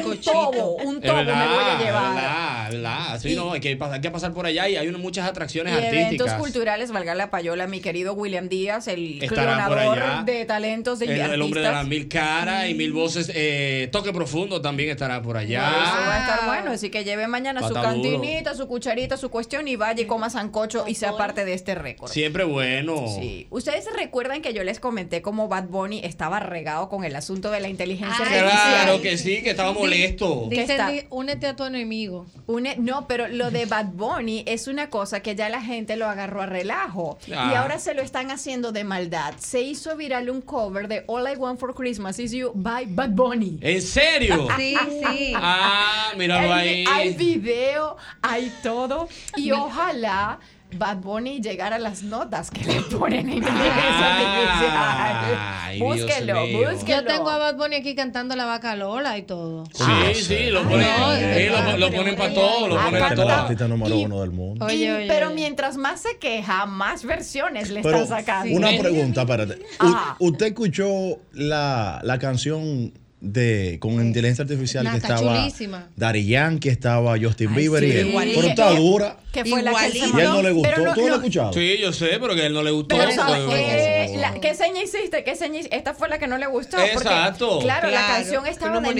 Un, 0.05 0.17
tobo, 0.21 0.75
un 0.77 1.01
tobo 1.01 1.15
me 1.15 1.23
voy 1.23 1.63
a 1.63 1.79
llevar. 1.79 3.19
Sí, 3.19 3.35
no, 3.35 3.53
hay 3.53 3.59
que, 3.61 3.75
pasar, 3.77 3.95
hay 3.95 4.01
que 4.01 4.11
pasar 4.11 4.33
por 4.35 4.45
allá 4.45 4.69
y 4.69 4.75
hay 4.75 4.87
unas 4.87 5.01
muchas 5.01 5.27
atracciones 5.27 5.73
Y 5.73 5.77
eventos 5.77 6.03
artísticas. 6.03 6.33
culturales, 6.39 6.91
valga 6.91 7.15
la 7.15 7.31
payola, 7.31 7.65
mi 7.65 7.79
querido 7.79 8.13
William 8.13 8.47
Díaz, 8.49 8.87
el 8.87 9.23
Estará 9.23 9.65
clonador 9.67 10.25
de 10.25 10.45
talentos 10.45 10.99
de 10.99 11.05
El, 11.05 11.11
el 11.11 11.41
hombre 11.41 11.61
de 11.61 11.67
artistas. 11.67 11.73
las 11.73 11.87
mil 11.87 12.07
caras 12.07 12.69
y 12.69 12.73
mil 12.75 12.93
voces. 12.93 13.31
eh, 13.33 13.89
Toque 13.91 14.13
Profundo 14.13 14.61
también 14.61 14.89
estará 14.89 15.21
por 15.21 15.37
allá. 15.37 15.67
Eso 15.69 16.07
va 16.07 16.15
a 16.15 16.19
estar 16.19 16.45
bueno, 16.47 16.71
así 16.71 16.89
que 16.91 17.03
lleve 17.03 17.27
mañana 17.27 17.61
su 17.61 17.69
duro. 17.69 17.81
cantinita, 17.81 18.53
su 18.53 18.67
cucharita, 18.67 19.17
su 19.17 19.29
cuestión 19.29 19.67
y 19.67 19.75
vaya 19.75 20.01
y 20.03 20.05
coma 20.05 20.29
sancocho 20.29 20.85
y 20.87 20.95
sea 20.95 21.15
parte 21.17 21.45
de 21.45 21.53
este 21.53 21.73
récord. 21.73 22.11
Siempre 22.11 22.43
bueno. 22.43 23.05
Sí. 23.07 23.47
Ustedes 23.49 23.87
recuerdan 23.95 24.41
que 24.41 24.53
yo 24.53 24.63
les 24.63 24.79
comenté 24.79 25.21
cómo 25.21 25.47
Bad 25.47 25.65
Bunny 25.69 26.01
estaba 26.03 26.39
regado 26.41 26.89
con 26.89 27.03
el 27.05 27.15
asunto 27.15 27.49
de 27.51 27.61
la 27.61 27.69
inteligencia 27.69 28.25
Ay, 28.27 28.37
artificial. 28.39 28.83
Claro 28.83 29.01
que 29.01 29.17
sí, 29.17 29.41
que 29.41 29.51
estaba 29.51 29.71
molesto. 29.71 30.47
¿Qué 30.49 30.61
Dicen, 30.61 31.07
únete 31.09 31.47
a 31.47 31.55
tu 31.55 31.63
enemigo. 31.63 32.25
Une- 32.47 32.75
no, 32.77 33.07
pero 33.07 33.27
lo 33.27 33.51
de 33.51 33.65
Bad 33.65 33.85
Bunny 33.93 34.24
es 34.45 34.67
una 34.67 34.89
cosa 34.89 35.21
que 35.21 35.35
ya 35.35 35.49
la 35.49 35.61
gente 35.61 35.95
lo 35.95 36.07
agarró 36.07 36.41
a 36.41 36.45
relajo 36.45 37.17
Ah. 37.35 37.49
y 37.51 37.55
ahora 37.55 37.79
se 37.79 37.93
lo 37.93 38.01
están 38.01 38.31
haciendo 38.31 38.71
de 38.71 38.83
maldad. 38.83 39.33
Se 39.37 39.61
hizo 39.61 39.95
viral 39.95 40.29
un 40.29 40.41
cover 40.41 40.87
de 40.87 41.03
All 41.07 41.27
I 41.31 41.35
Want 41.35 41.59
for 41.59 41.73
Christmas 41.73 42.19
Is 42.19 42.31
You 42.31 42.51
by 42.53 42.85
Bad 42.87 43.11
Bunny. 43.11 43.57
¿En 43.61 43.81
serio? 43.81 44.47
Sí, 44.57 44.75
sí. 45.09 45.33
Ah, 45.35 46.11
míralo 46.17 46.53
ahí. 46.53 46.85
hay 46.91 47.13
video, 47.13 47.97
hay 48.21 48.51
todo 48.63 49.07
y 49.35 49.51
ojalá 49.51 50.39
Bad 50.77 50.97
Bunny 50.97 51.39
llegara 51.41 51.77
a 51.77 51.79
las 51.79 52.03
notas 52.03 52.51
que 52.51 52.63
le 52.65 52.81
ponen 52.81 53.29
en 53.29 53.37
inteligencia 53.37 55.65
Ay, 55.65 55.79
Búsquelo, 55.79 56.41
búsquelo. 56.41 57.01
Yo 57.01 57.05
tengo 57.05 57.29
a 57.29 57.37
Bad 57.37 57.55
Bunny 57.57 57.75
aquí 57.75 57.95
cantando 57.95 58.35
la 58.35 58.45
vaca 58.45 58.75
Lola 58.75 59.17
y 59.17 59.23
todo. 59.23 59.65
Sí, 59.73 60.21
sí, 60.21 60.45
lo 60.49 60.63
ponen, 60.63 60.87
no, 60.99 61.09
de 61.11 61.19
sí, 61.43 61.49
lo, 61.49 61.53
verdad, 61.55 61.77
lo 61.77 61.91
ponen 61.91 62.15
para 62.15 62.33
todo, 62.33 62.67
lo 62.67 62.79
Ah, 62.79 62.85
ponen 62.85 62.99
para 63.01 63.15
todo. 63.15 63.29
artista 63.29 63.67
número 63.67 63.97
uno 63.97 64.21
del 64.21 64.31
mundo. 64.31 64.65
Oye, 64.65 64.93
oye, 64.93 65.07
pero 65.07 65.27
oye. 65.27 65.35
mientras 65.35 65.77
más 65.77 66.01
se 66.01 66.17
queja, 66.17 66.65
más 66.65 67.03
versiones 67.03 67.69
le 67.69 67.81
Pero 67.81 68.01
están 68.03 68.19
sacando. 68.19 68.55
una 68.55 68.69
pregunta, 68.79 69.21
espérate. 69.21 69.59
U- 69.81 69.85
Ajá. 69.87 70.15
¿Usted 70.19 70.45
escuchó 70.47 71.19
la, 71.33 71.99
la 72.03 72.19
canción 72.19 72.93
de 73.25 73.77
con 73.79 73.93
inteligencia 73.93 74.43
artificial 74.43 74.89
que 74.91 74.97
estaba 74.97 75.37
chulísima. 75.39 75.89
Daddy 75.95 76.25
Yankee, 76.27 76.69
estaba 76.69 77.17
Justin 77.19 77.53
Bieber 77.55 77.83
y 77.83 77.91
sí, 77.91 77.97
él? 77.97 78.07
igualito. 78.09 78.39
Pero 78.39 78.49
está 78.49 78.69
dura. 78.71 79.17
Que 79.31 79.43
fue 79.43 79.61
la 79.61 79.73
que 79.73 79.85
él 79.87 79.91
se 79.91 79.97
Y 79.97 80.01
a 80.01 80.05
él 80.23 80.29
no 80.29 80.41
le 80.41 80.51
gustó. 80.51 80.69
No- 80.85 80.93
¿Tú 80.93 81.01
no 81.01 81.07
lo 81.07 81.07
no- 81.07 81.13
has 81.15 81.19
escuchado? 81.19 81.53
Sí, 81.53 81.75
yo 81.81 81.91
sé, 81.91 82.07
pero 82.21 82.35
que 82.35 82.41
a 82.43 82.45
él 82.45 82.53
no 82.53 82.63
le 82.63 82.71
gustó. 82.71 82.95
Pero, 82.95 83.11
¿sabes 83.11 83.41
porque- 83.43 84.04
qué? 84.11 84.17
La- 84.17 84.33
¿Qué 84.39 84.53
seña 84.55 84.81
hiciste? 84.83 85.23
¿Qué 85.23 85.35
seña 85.35 85.59
hice? 85.59 85.69
Esta 85.71 85.93
fue 85.93 86.09
la 86.09 86.17
que 86.19 86.27
no 86.27 86.37
le 86.37 86.47
gustó. 86.47 86.77
Exacto. 86.79 87.49
Porque, 87.49 87.65
claro, 87.65 87.89
la 87.89 88.07
canción 88.07 88.45
estaba 88.47 88.79
no 88.79 88.93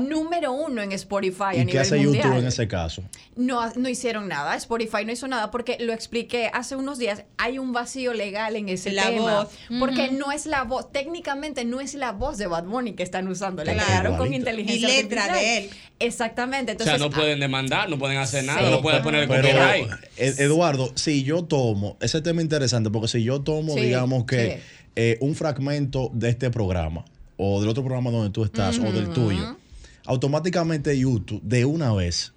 número 0.00 0.52
uno 0.52 0.82
en 0.82 0.92
Spotify 0.92 1.42
a 1.50 1.54
¿Y 1.56 1.66
qué 1.66 1.78
hace 1.78 1.96
mundial. 1.98 2.24
YouTube 2.24 2.38
en 2.40 2.46
ese 2.46 2.68
caso? 2.68 3.02
No, 3.36 3.72
no 3.74 3.88
hicieron 3.88 4.28
nada, 4.28 4.54
Spotify 4.56 5.04
no 5.04 5.12
hizo 5.12 5.26
nada 5.28 5.50
porque 5.50 5.76
lo 5.80 5.92
expliqué 5.92 6.50
hace 6.52 6.76
unos 6.76 6.98
días, 6.98 7.24
hay 7.38 7.58
un 7.58 7.72
vacío 7.72 8.12
legal 8.12 8.56
en 8.56 8.68
ese 8.68 8.92
La 8.92 9.04
tema. 9.10 9.42
voz. 9.44 9.48
Porque 9.78 10.10
no 10.10 10.32
es 10.32 10.46
la 10.46 10.64
voz, 10.64 10.92
técnicamente 10.92 11.64
no 11.64 11.80
es 11.80 11.94
la 11.94 12.12
voz 12.12 12.38
de 12.38 12.46
Bad 12.46 12.64
Bunny 12.64 12.92
que 12.94 13.02
están 13.02 13.28
usando, 13.28 13.64
la 13.64 13.74
crearon 13.74 14.16
con 14.16 14.32
inteligencia 14.34 14.88
Y 14.88 15.02
letra 15.02 15.24
artificial. 15.24 15.44
de 15.54 15.58
él. 15.66 15.70
Exactamente, 15.98 16.72
O 16.72 16.74
entonces 16.74 16.96
sea, 16.98 17.06
no 17.08 17.14
pueden 17.14 17.40
demandar, 17.40 17.88
no 17.90 17.98
pueden 17.98 18.16
hacer 18.18 18.44
nada, 18.44 18.60
Sí. 18.60 18.70
no 18.70 18.80
pueden 18.80 19.02
poner 19.02 19.28
Pero, 19.28 19.42
copyright. 19.42 19.90
Ed- 20.16 20.40
Eduardo, 20.40 20.92
si 20.96 21.24
yo 21.24 21.44
tomo, 21.44 21.98
ese 22.00 22.22
tema 22.22 22.40
es 22.40 22.44
interesante, 22.44 22.88
porque 22.90 23.08
si 23.08 23.22
yo 23.22 23.42
tomo, 23.42 23.74
Sí, 23.74 23.80
digamos 23.82 24.24
que 24.24 24.56
sí. 24.56 24.59
Eh, 24.96 25.18
un 25.20 25.34
fragmento 25.34 26.10
de 26.12 26.30
este 26.30 26.50
programa, 26.50 27.04
o 27.36 27.60
del 27.60 27.68
otro 27.68 27.82
programa 27.82 28.10
donde 28.10 28.30
tú 28.30 28.44
estás, 28.44 28.78
o 28.78 28.92
del 28.92 29.10
tuyo, 29.10 29.56
automáticamente 30.06 30.98
YouTube, 30.98 31.42
de 31.42 31.64
una 31.64 31.92
vez, 31.92 32.32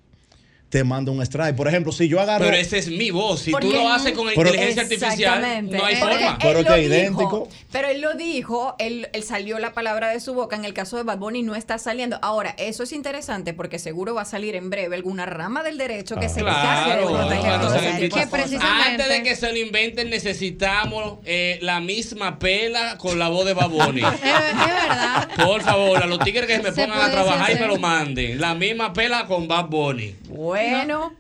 te 0.74 0.84
manda 0.84 1.12
un 1.12 1.22
strike. 1.22 1.56
Por 1.56 1.68
ejemplo, 1.68 1.92
si 1.92 2.08
yo 2.08 2.20
agarro... 2.20 2.46
Pero 2.46 2.58
esa 2.58 2.78
es 2.78 2.88
mi 2.88 3.12
voz. 3.12 3.42
Si 3.42 3.52
tú 3.52 3.72
lo 3.72 3.88
haces 3.90 4.14
con 4.14 4.26
Pero- 4.26 4.42
inteligencia 4.50 4.82
artificial, 4.82 5.14
Exactamente. 5.14 5.78
no 5.78 5.86
hay 5.86 5.96
Porque 5.98 6.14
forma. 6.16 6.32
él 6.32 6.38
Pero 6.42 6.64
que 6.66 6.82
idéntico. 6.82 7.48
Pero 7.72 7.88
él 7.90 8.02
lo 8.02 8.16
dijo, 8.16 8.76
él, 8.80 9.08
él 9.14 9.22
salió 9.24 9.60
la 9.60 9.74
palabra 9.74 10.10
de 10.10 10.20
su 10.20 10.34
boca. 10.34 10.56
En 10.56 10.66
el 10.66 10.74
caso 10.74 10.98
de 10.98 11.04
Bad 11.04 11.20
Bunny 11.20 11.44
no 11.44 11.54
está 11.54 11.78
saliendo. 11.78 12.18
Ahora, 12.24 12.56
eso 12.58 12.82
es 12.82 12.92
interesante 12.92 13.54
porque 13.54 13.78
seguro 13.78 14.16
va 14.16 14.24
a 14.24 14.26
salir 14.26 14.56
en 14.56 14.72
breve 14.72 14.96
alguna 14.96 15.28
rama 15.28 15.62
del 15.62 15.78
derecho 15.78 16.16
que 16.16 16.28
se 16.28 16.40
encargue 16.40 16.90
de 16.90 16.98
Claro, 17.04 17.08
proteger 17.20 17.40
cuando 17.44 17.68
todo 17.68 17.76
se 17.80 17.86
le 17.86 17.92
tipo 18.00 18.16
de 18.18 18.24
cosas. 18.26 18.30
precisamente- 18.42 18.90
Antes 19.04 19.10
de 19.10 19.22
que 19.24 19.36
se 19.36 19.52
lo 19.52 19.58
inventen, 19.60 20.10
necesitamos 20.10 21.20
eh, 21.26 21.60
la 21.62 21.80
misma 21.82 22.40
pela 22.40 22.98
con 22.98 23.20
la 23.20 23.30
voz 23.30 23.46
de 23.46 23.54
Baboni. 23.54 24.02
Es, 24.14 24.14
es 24.16 24.22
verdad. 24.24 25.30
Por 25.46 25.62
favor, 25.62 26.02
a 26.02 26.08
los 26.08 26.18
tigres 26.20 26.48
que 26.48 26.58
me 26.58 26.72
Se 26.72 26.82
pongan 26.88 27.00
a 27.00 27.12
trabajar 27.12 27.52
y 27.52 27.60
me 27.60 27.68
lo 27.68 27.78
manden. 27.78 28.42
La 28.42 28.56
misma 28.56 28.92
pela 28.92 29.26
con 29.28 29.48
Bad 29.48 29.66
Bunny. 29.68 30.16
Bueno, 30.30 30.63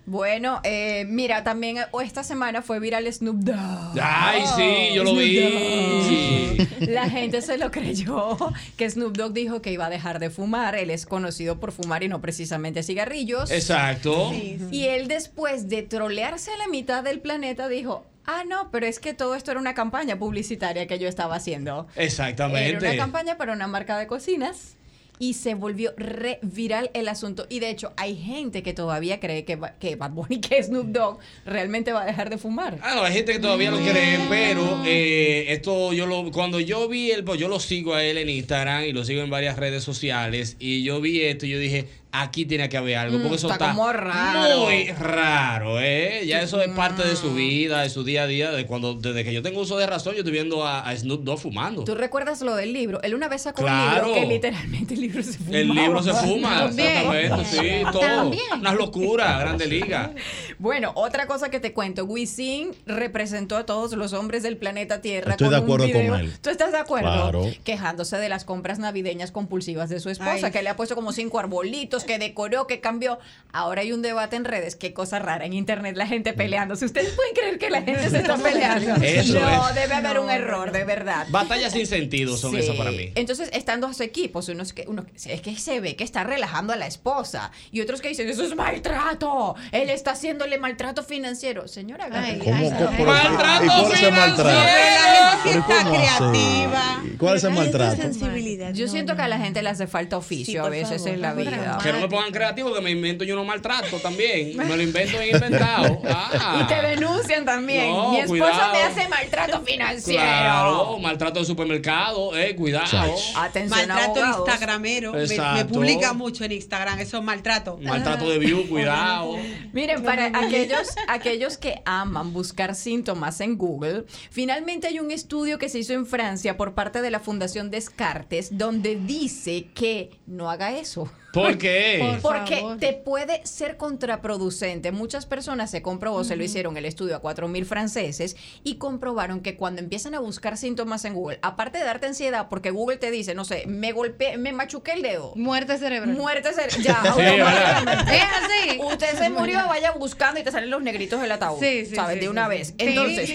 bueno, 0.06 0.61
eh, 0.64 1.06
mira, 1.07 1.44
también 1.44 1.78
eh, 1.78 1.86
esta 2.03 2.24
semana 2.24 2.61
fue 2.61 2.80
viral 2.80 3.11
Snoop 3.11 3.38
Dogg. 3.38 3.99
Ay, 4.02 4.44
sí, 4.56 4.95
yo 4.95 5.03
lo 5.03 5.11
Snoop 5.11 5.24
vi. 5.24 6.57
Dogg. 6.57 6.90
La 6.90 7.10
gente 7.10 7.41
se 7.41 7.57
lo 7.57 7.72
creyó 7.72 8.38
que 8.78 8.90
Snoop 8.90 9.15
Dogg 9.18 9.34
dijo 9.34 9.61
que 9.61 9.72
iba 9.72 9.86
a 9.86 9.90
dejar 9.90 10.20
de 10.20 10.30
fumar. 10.30 10.76
Él 10.76 10.90
es 10.90 11.06
conocido 11.06 11.60
por 11.60 11.72
fumar 11.72 12.03
y 12.03 12.07
no 12.10 12.22
precisamente 12.22 12.84
cigarrillos. 12.84 13.52
Exacto. 13.52 14.32
Y 14.34 14.86
él 14.86 15.07
después 15.07 15.70
de 15.70 15.84
trolearse 15.84 16.52
a 16.52 16.57
la 16.57 16.68
mitad 16.68 17.03
del 17.03 17.20
planeta 17.20 17.68
dijo, 17.68 18.06
ah, 18.26 18.44
no, 18.48 18.70
pero 18.72 18.86
es 18.86 18.99
que 18.99 19.14
todo 19.14 19.36
esto 19.36 19.52
era 19.52 19.60
una 19.60 19.74
campaña 19.74 20.18
publicitaria 20.18 20.88
que 20.88 20.99
yo 20.99 21.07
estaba 21.07 21.36
haciendo. 21.36 21.88
Era 21.95 22.06
Exactamente. 22.06 22.78
una 22.88 22.95
campaña 22.98 23.38
para 23.38 23.53
una 23.53 23.68
marca 23.68 23.98
de 23.98 24.07
cocinas. 24.07 24.76
Y 25.19 25.35
se 25.35 25.53
volvió 25.53 25.94
re 25.95 26.40
viral 26.41 26.90
el 26.94 27.07
asunto. 27.07 27.45
Y 27.49 27.60
de 27.60 27.69
hecho, 27.69 27.94
hay 27.98 28.15
gente 28.15 28.64
que 28.64 28.73
todavía 28.73 29.19
cree 29.19 29.45
que, 29.45 29.60
que 29.80 29.95
Bad 29.95 30.11
Bunny, 30.11 30.40
que 30.41 30.61
Snoop 30.61 30.88
Dogg, 30.88 31.19
realmente 31.45 31.91
va 31.94 32.03
a 32.03 32.06
dejar 32.06 32.30
de 32.30 32.38
fumar. 32.38 32.80
Ah, 32.81 32.95
no, 32.95 33.03
hay 33.03 33.14
gente 33.14 33.34
que 33.34 33.40
todavía 33.40 33.72
lo 33.72 33.77
cree, 33.77 34.19
pero 34.30 34.84
eh, 34.85 35.45
esto 35.49 35.94
yo 35.94 36.06
lo 36.06 36.31
cuando 36.31 36.60
yo 36.60 36.88
vi 36.88 37.11
el 37.11 37.23
pues 37.23 37.40
yo 37.40 37.48
lo 37.48 37.60
sigo 37.60 37.94
a 37.94 38.03
él 38.03 38.18
en 38.18 38.30
Instagram 38.30 38.84
y 38.84 38.91
lo 38.91 39.06
sigo 39.06 39.22
en 39.22 39.30
varias 39.30 39.57
redes 39.57 39.84
sociales 39.84 40.56
y 40.60 40.84
yo 40.84 40.99
vi 41.02 41.22
esto 41.22 41.45
y 41.45 41.49
yo 41.49 41.60
dije 41.60 41.88
aquí 42.15 42.45
tiene 42.45 42.69
que 42.69 42.77
haber 42.77 42.95
algo 42.95 43.18
Mm, 43.18 43.22
porque 43.23 43.35
eso 43.38 43.48
está 43.52 43.65
está 43.65 43.76
como 43.76 43.91
raro. 43.91 44.60
muy 44.61 44.88
raro, 44.91 45.80
eh. 45.81 46.23
Ya 46.27 46.41
eso 46.41 46.61
es 46.61 46.69
parte 46.69 47.06
de 47.07 47.15
su 47.15 47.34
vida, 47.34 47.81
de 47.81 47.90
su 47.90 48.03
día 48.03 48.23
a 48.23 48.27
día, 48.27 48.52
de 48.52 48.65
cuando 48.68 48.94
desde 48.94 49.23
que 49.23 49.34
yo 49.34 49.41
tengo 49.41 49.61
uso 49.61 49.77
de 49.77 49.88
razón 49.88 50.14
yo 50.14 50.19
estoy 50.19 50.31
viendo 50.34 50.65
a, 50.65 50.88
a 50.88 50.95
Snoop 50.95 51.23
Dogg 51.23 51.40
fumando. 51.40 51.84
¿Tú 51.84 51.95
recuerdas 51.95 52.41
lo 52.41 52.56
del 52.56 52.72
libro? 52.72 53.02
Él 53.02 53.15
una 53.15 53.27
vez 53.27 53.41
sacó 53.41 53.64
Claro. 53.64 54.07
un 54.07 54.14
libro 54.14 54.22
que 54.27 54.34
literalmente 54.34 54.94
el 54.94 55.02
libro 55.02 55.23
se 55.23 55.34
fuma. 55.34 55.57
El 55.57 55.68
libro 55.69 56.03
se 56.03 56.14
fuma, 56.14 56.60
También. 56.68 56.90
exactamente, 57.11 57.45
sí, 57.45 57.84
todo. 57.91 57.99
También. 58.02 58.44
Unas 58.60 58.76
locuras, 58.76 59.40
grande 59.40 59.65
liga. 59.65 60.11
Bueno, 60.60 60.91
otra 60.95 61.26
cosa 61.27 61.49
que 61.49 61.60
te 61.60 61.73
cuento, 61.73 62.06
Wisin 62.06 62.72
representó 62.85 63.57
a 63.57 63.65
todos 63.65 63.94
los 63.94 64.14
hombres 64.14 64.44
del 64.44 64.57
planeta 64.57 65.02
Tierra 65.02 65.31
Estoy 65.31 65.48
con 65.48 65.53
de 65.53 65.57
un 65.60 65.64
acuerdo 65.65 65.85
con 65.91 66.02
video- 66.02 66.15
él. 66.18 66.34
¿Tú 66.41 66.49
estás 66.52 66.72
de 66.72 66.77
acuerdo? 66.77 67.11
Claro. 67.11 67.45
Quejándose 67.64 68.18
de 68.18 68.30
las 68.30 68.45
compras 68.45 68.77
navideñas 68.80 69.31
compulsivas 69.31 69.90
de 69.90 69.99
su 69.99 70.10
esposa, 70.10 70.48
Ay. 70.48 70.52
que 70.52 70.61
le 70.61 70.69
ha 70.69 70.76
puesto 70.76 70.94
como 70.95 71.11
cinco 71.11 71.40
arbolitos, 71.40 72.02
que 72.03 72.19
decoró, 72.19 72.67
que 72.67 72.80
cambió. 72.80 73.19
Ahora 73.55 73.81
hay 73.81 73.91
un 73.91 74.01
debate 74.01 74.35
en 74.35 74.45
redes, 74.45 74.75
qué 74.75 74.93
cosa 74.93 75.19
rara, 75.19 75.45
en 75.45 75.53
internet 75.53 75.95
la 75.95 76.07
gente 76.07 76.34
peleándose. 76.34 76.85
¿Ustedes 76.85 77.11
pueden 77.11 77.34
creer 77.35 77.59
que 77.59 77.69
la 77.69 77.84
gente 77.84 78.09
se 78.09 78.17
está 78.17 78.35
peleando? 78.38 78.95
Eso 79.03 79.39
no, 79.39 79.69
es. 79.69 79.75
debe 79.75 79.93
haber 79.93 80.17
un 80.19 80.30
error, 80.31 80.71
de 80.71 80.84
verdad. 80.85 81.27
Batallas 81.30 81.71
sin 81.73 81.85
sentido 81.85 82.35
son 82.35 82.51
Sí. 82.53 82.57
eso 82.61 82.75
para 82.75 82.89
mí. 82.91 83.11
Entonces 83.13 83.49
están 83.53 83.80
dos 83.80 84.01
equipos, 84.01 84.49
unos 84.49 84.73
que, 84.73 84.85
uno, 84.88 85.05
es 85.25 85.41
que 85.41 85.55
se 85.55 85.80
ve 85.81 85.95
que 85.95 86.03
está 86.03 86.23
relajando 86.23 86.73
a 86.73 86.75
la 86.77 86.88
esposa. 86.88 87.51
Y 87.71 87.81
otros 87.81 88.01
que 88.01 88.09
dicen, 88.09 88.27
eso 88.27 88.43
es 88.43 88.55
maltrato. 88.55 89.55
Él 89.71 89.89
está 89.91 90.11
haciéndole 90.11 90.57
maltrato 90.57 91.03
financiero. 91.03 91.67
Señora, 91.67 92.07
Ay, 92.11 92.39
¿Cómo, 92.39 92.55
ay, 92.55 92.71
cómo- 92.71 92.89
ay. 92.89 92.95
pero- 92.97 93.11
Maltrato 93.13 93.63
¿Y 93.65 93.67
cuál 93.67 93.91
es 93.93 94.01
el 94.03 94.11
maltrato? 94.13 94.43
La 94.49 95.39
gente 95.43 95.43
sí 95.43 95.49
¿Pero 95.49 95.59
está 95.59 95.84
cómo 95.84 95.95
así? 95.95 96.07
creativa. 96.07 97.03
¿Cuál 97.19 97.38
es 97.38 97.43
el 97.43 97.51
maltrato? 97.51 98.73
Yo 98.73 98.88
siento 98.88 99.15
que 99.15 99.21
a 99.21 99.27
la 99.27 99.38
gente 99.38 99.61
le 99.61 99.69
hace 99.69 99.88
falta 99.88 100.17
oficio 100.17 100.65
a 100.65 100.69
veces 100.69 101.05
en 101.05 101.21
la 101.21 101.34
vida. 101.34 101.77
Que 101.84 101.91
no 101.94 102.02
me 102.02 102.07
pongan 102.10 102.32
creativo, 102.32 102.74
que 102.74 102.82
me 102.82 102.91
invento 102.91 103.24
yo 103.24 103.34
unos 103.36 103.45
maltratos 103.45 104.02
también. 104.02 104.56
Me 104.57 104.76
lo 104.76 104.82
invento 104.82 105.18
bien 105.20 105.36
inventado. 105.36 106.02
Ah. 106.15 106.60
Y 106.61 106.68
te 106.68 106.82
denuncian 106.82 107.45
también. 107.45 107.90
No, 107.90 108.11
Mi 108.11 108.20
esposa 108.20 108.44
cuidado. 108.44 108.74
me 108.74 108.82
hace 108.82 109.07
maltrato 109.07 109.61
financiero. 109.61 110.22
Claro, 110.22 110.99
maltrato 110.99 111.40
de 111.40 111.45
supermercado, 111.45 112.38
eh, 112.38 112.56
cuidado. 112.56 113.15
Atención, 113.36 113.88
Maltrato 113.88 114.24
abogados. 114.24 114.38
instagramero. 114.40 115.14
Me, 115.14 115.65
publica 115.65 116.14
mucho 116.14 116.44
en 116.44 116.52
Instagram. 116.52 116.99
Eso 116.99 117.18
es 117.18 117.24
maltrato. 117.24 117.78
Maltrato 117.82 118.30
de 118.30 118.38
view, 118.40 118.68
cuidado. 118.68 119.38
Miren, 119.72 120.03
para 120.03 120.28
aquellos, 120.28 120.90
aquellos 121.07 121.57
que 121.57 121.82
aman 121.86 122.34
buscar 122.34 122.76
síntomas 122.76 123.40
en 123.41 123.57
Google, 123.57 124.06
finalmente 124.30 124.88
hay 124.88 124.99
un 124.99 125.11
estudio 125.11 125.57
que 125.57 125.70
se 125.70 125.80
hizo 125.80 125.94
en 125.94 126.06
Francia 126.06 126.57
por 126.57 126.74
parte 126.74 127.02
de 127.02 127.11
la 127.11 127.20
Fundación 127.20 127.72
Descartes 127.72 128.57
donde 128.57 128.95
dice 128.95 129.68
que 129.74 130.11
no 130.26 130.49
haga 130.49 130.78
eso. 130.78 131.11
¿Por 131.34 131.57
qué? 131.57 132.19
Porque 132.22 132.64
te 132.80 132.93
puede 132.93 133.41
ser 133.43 133.76
contraproducente. 133.76 134.91
Muchas 134.91 135.26
personas 135.26 135.72
se 135.72 135.81
comprobó, 135.81 136.23
se 136.23 136.35
lo 136.35 136.43
hicieron 136.43 136.77
el 136.77 136.85
estudio 136.85 137.15
a 137.15 137.22
4.000 137.23 137.65
franceses 137.65 138.35
y 138.64 138.76
comprobaron 138.76 139.41
que 139.41 139.57
cuando 139.57 139.81
empiezan 139.81 140.14
a 140.14 140.19
buscar 140.19 140.57
síntomas 140.57 141.05
en 141.05 141.15
Google, 141.15 141.39
aparte 141.41 141.80
de 141.80 141.85
darte 141.85 142.05
ansiedad, 142.05 142.49
porque 142.49 142.69
Google 142.69 142.97
te 142.97 143.10
dice, 143.10 143.34
no 143.34 143.45
sé, 143.45 143.65
me 143.65 143.93
golpeé, 143.93 144.38
me 144.38 144.53
machuqué 144.53 144.91
el 144.93 145.01
dedo. 145.01 145.34
Muerte 145.35 145.80
cerebral. 145.80 146.15
Muerte 146.15 146.53
cerebral. 146.53 146.73
Ya, 146.84 147.14
Sí. 147.14 148.14
Es 148.14 148.23
así. 148.23 148.80
Usted 148.80 149.18
se 149.18 149.30
murió, 149.30 149.60
vaya 149.68 149.91
buscando 149.91 150.39
y 150.39 150.43
te 150.43 150.51
salen 150.51 150.69
los 150.69 150.84
negritos 150.84 151.19
del 151.19 151.31
ataúd. 151.31 151.60
Sí, 151.60 151.85
sí, 151.85 151.95
¿Sabes? 151.95 152.15
sí, 152.15 152.19
de 152.19 152.26
sí, 152.26 152.27
una 152.30 152.43
sí. 152.45 152.49
vez. 152.49 152.76
Entonces, 152.77 153.31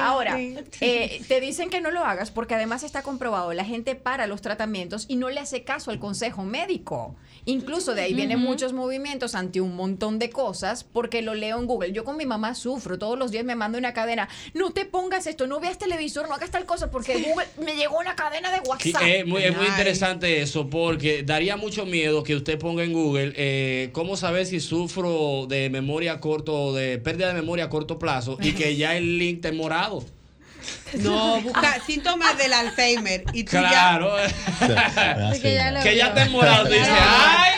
ahora, 0.00 0.36
tin. 0.36 0.58
eh, 0.80 1.20
te 1.28 1.40
dicen 1.40 1.70
que 1.70 1.80
no 1.80 1.90
lo 1.90 2.04
hagas 2.04 2.30
porque 2.30 2.54
además 2.54 2.82
está 2.82 3.02
comprobado, 3.02 3.52
la 3.52 3.64
gente 3.64 3.94
para 3.94 4.26
los 4.26 4.40
tratamientos 4.42 5.06
y 5.08 5.16
no 5.16 5.30
le 5.30 5.40
hace 5.40 5.62
caso 5.64 5.90
al 5.90 5.98
consejo 5.98 6.42
médico. 6.42 7.14
Incluso 7.46 7.94
de 7.94 8.02
ahí 8.02 8.14
vienen 8.14 8.38
muchos 8.40 8.72
movimientos 8.72 9.34
ante 9.34 9.60
un 9.60 9.76
montón 9.76 10.18
de 10.18 10.30
cosas 10.30 10.82
porque 10.82 11.20
lo 11.20 11.34
leo 11.34 11.58
en 11.58 11.66
Google. 11.66 11.92
Yo 11.92 12.02
con 12.04 12.16
mi 12.16 12.24
mamá 12.24 12.54
sufro, 12.54 12.98
todos 12.98 13.18
los 13.18 13.30
días 13.30 13.44
me 13.44 13.54
manda 13.54 13.78
una 13.78 13.92
cadena, 13.92 14.28
no 14.54 14.70
te 14.70 14.86
pongas 14.86 15.26
esto, 15.26 15.46
no 15.46 15.60
veas 15.60 15.78
televisor, 15.78 16.26
no 16.26 16.34
hagas 16.34 16.50
tal 16.50 16.64
cosa 16.64 16.90
porque 16.90 17.18
Google 17.18 17.46
me 17.62 17.76
llegó 17.76 17.98
una 17.98 18.16
cadena 18.16 18.50
de 18.50 18.58
Sí, 18.80 18.92
WhatsApp. 18.92 19.02
Es 19.02 19.26
muy, 19.26 19.42
es 19.44 19.54
muy 19.54 19.66
Ay. 19.66 19.70
interesante 19.72 20.40
eso 20.40 20.70
porque 20.70 21.22
daría 21.22 21.56
mucho 21.58 21.84
miedo 21.84 22.22
que 22.24 22.34
usted 22.34 22.58
ponga 22.58 22.82
en 22.82 22.92
Google 22.94 23.34
eh, 23.36 23.90
cómo 23.92 24.16
saber 24.16 24.46
si 24.46 24.60
sufro 24.60 25.46
de 25.46 25.68
memoria 25.68 26.20
corto, 26.20 26.72
de 26.72 26.98
pérdida 26.98 27.28
de 27.28 27.34
memoria 27.34 27.66
a 27.66 27.68
corto 27.68 27.98
plazo 27.98 28.38
y 28.40 28.52
que 28.52 28.76
ya 28.76 28.96
el 28.96 29.18
link 29.18 29.36
esté 29.36 29.52
morado. 29.74 30.04
No, 30.98 31.40
busca 31.42 31.80
síntomas 31.86 32.36
del 32.38 32.52
Alzheimer. 32.52 33.24
Y 33.32 33.44
tú 33.44 33.50
Claro. 33.52 34.14
Que 35.42 35.54
ya 35.54 35.82
que 35.82 35.96
ya 35.96 36.06
esté 36.08 36.28
morado. 36.30 36.64
Tú 36.66 36.72
dices, 36.72 36.88
¡ay! 36.90 37.50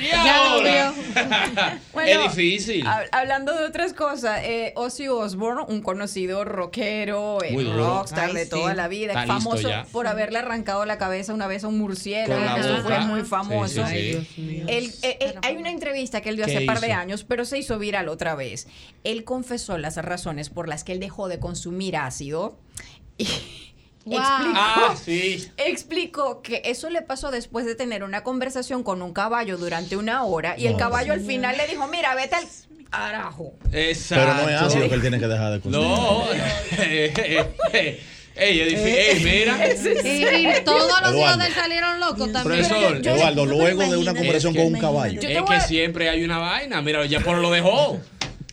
¿Y 0.00 0.06
Ya 0.08 0.36
ahora? 0.46 0.92
Bueno, 1.92 2.24
es 2.26 2.36
difícil. 2.36 2.84
hab- 2.84 3.08
hablando 3.12 3.54
de 3.54 3.64
otras 3.64 3.92
cosas, 3.94 4.40
eh, 4.44 4.72
Ozzy 4.76 5.08
Osbourne, 5.08 5.62
un 5.68 5.80
conocido 5.80 6.44
rockero, 6.44 7.38
eh, 7.42 7.56
rockstar 7.74 8.28
Ay, 8.30 8.34
de 8.34 8.44
sí. 8.44 8.50
toda 8.50 8.74
la 8.74 8.86
vida, 8.88 9.12
Está 9.12 9.26
famoso 9.26 9.68
ya. 9.68 9.86
por 9.92 10.06
haberle 10.06 10.38
arrancado 10.40 10.84
la 10.84 10.98
cabeza 10.98 11.32
una 11.32 11.46
vez 11.46 11.64
a 11.64 11.68
un 11.68 11.78
murciélago, 11.78 12.56
eso 12.58 12.82
fue 12.82 12.98
muy 13.00 13.20
Sí, 13.20 13.26
famoso. 13.26 13.86
sí, 13.86 14.26
sí. 14.34 14.62
Él, 14.68 14.92
eh, 15.02 15.16
eh, 15.20 15.34
hay 15.42 15.56
una 15.56 15.70
entrevista 15.70 16.20
que 16.20 16.28
él 16.28 16.36
dio 16.36 16.44
¿Qué 16.46 16.56
hace 16.56 16.66
par 16.66 16.80
de 16.80 16.92
años, 16.92 17.24
pero 17.24 17.44
se 17.44 17.58
hizo 17.58 17.78
viral 17.78 18.08
otra 18.08 18.34
vez. 18.34 18.66
Él 19.04 19.24
confesó 19.24 19.78
las 19.78 19.96
razones 19.96 20.50
por 20.50 20.68
las 20.68 20.84
que 20.84 20.92
él 20.92 21.00
dejó 21.00 21.28
de 21.28 21.38
consumir 21.38 21.96
ácido. 21.96 22.45
Y 23.18 23.26
Wow. 24.06 24.18
explicó, 24.20 24.52
Ah, 24.54 24.94
sí. 25.04 25.48
explicó 25.56 26.40
que 26.42 26.62
eso 26.64 26.90
le 26.90 27.02
pasó 27.02 27.32
después 27.32 27.66
de 27.66 27.74
tener 27.74 28.04
una 28.04 28.22
conversación 28.22 28.84
con 28.84 29.02
un 29.02 29.12
caballo 29.12 29.56
durante 29.58 29.96
una 29.96 30.22
hora 30.22 30.56
y 30.56 30.68
el 30.68 30.76
caballo 30.76 31.12
al 31.12 31.20
final 31.22 31.56
le 31.56 31.66
dijo, 31.66 31.88
mira, 31.88 32.14
vete 32.14 32.36
al 32.36 32.44
carajo. 32.88 33.52
Exacto. 33.72 34.24
Pero 34.32 34.42
no 34.44 34.48
es 34.48 34.62
ácido 34.62 34.88
que 34.88 34.94
él 34.94 35.00
tiene 35.00 35.18
que 35.18 35.26
dejar 35.26 35.52
de 35.54 35.60
consumir. 35.60 35.88
No. 35.88 36.22
Ey. 38.38 38.60
Ey, 38.60 39.20
mira. 39.24 39.58
Y, 40.04 40.56
y 40.58 40.64
todos 40.64 40.78
los 40.88 41.00
hijos 41.00 41.10
Eduardo. 41.14 41.38
de 41.38 41.46
él 41.46 41.54
salieron 41.54 41.98
locos 42.00 42.30
también. 42.32 42.64
Profesor. 42.68 42.96
Eduardo, 43.04 43.46
luego 43.46 43.82
de 43.82 43.96
una 43.96 44.10
Es 44.12 44.16
conversación 44.18 44.52
que- 44.52 44.62
con 44.62 44.74
un 44.74 44.80
caballo. 44.80 45.20
Es 45.20 45.42
que 45.42 45.60
siempre 45.62 46.08
hay 46.10 46.22
una 46.22 46.38
vaina. 46.38 46.82
Mira, 46.82 47.04
ya 47.06 47.20
por 47.20 47.38
lo 47.38 47.50
dejó. 47.50 47.98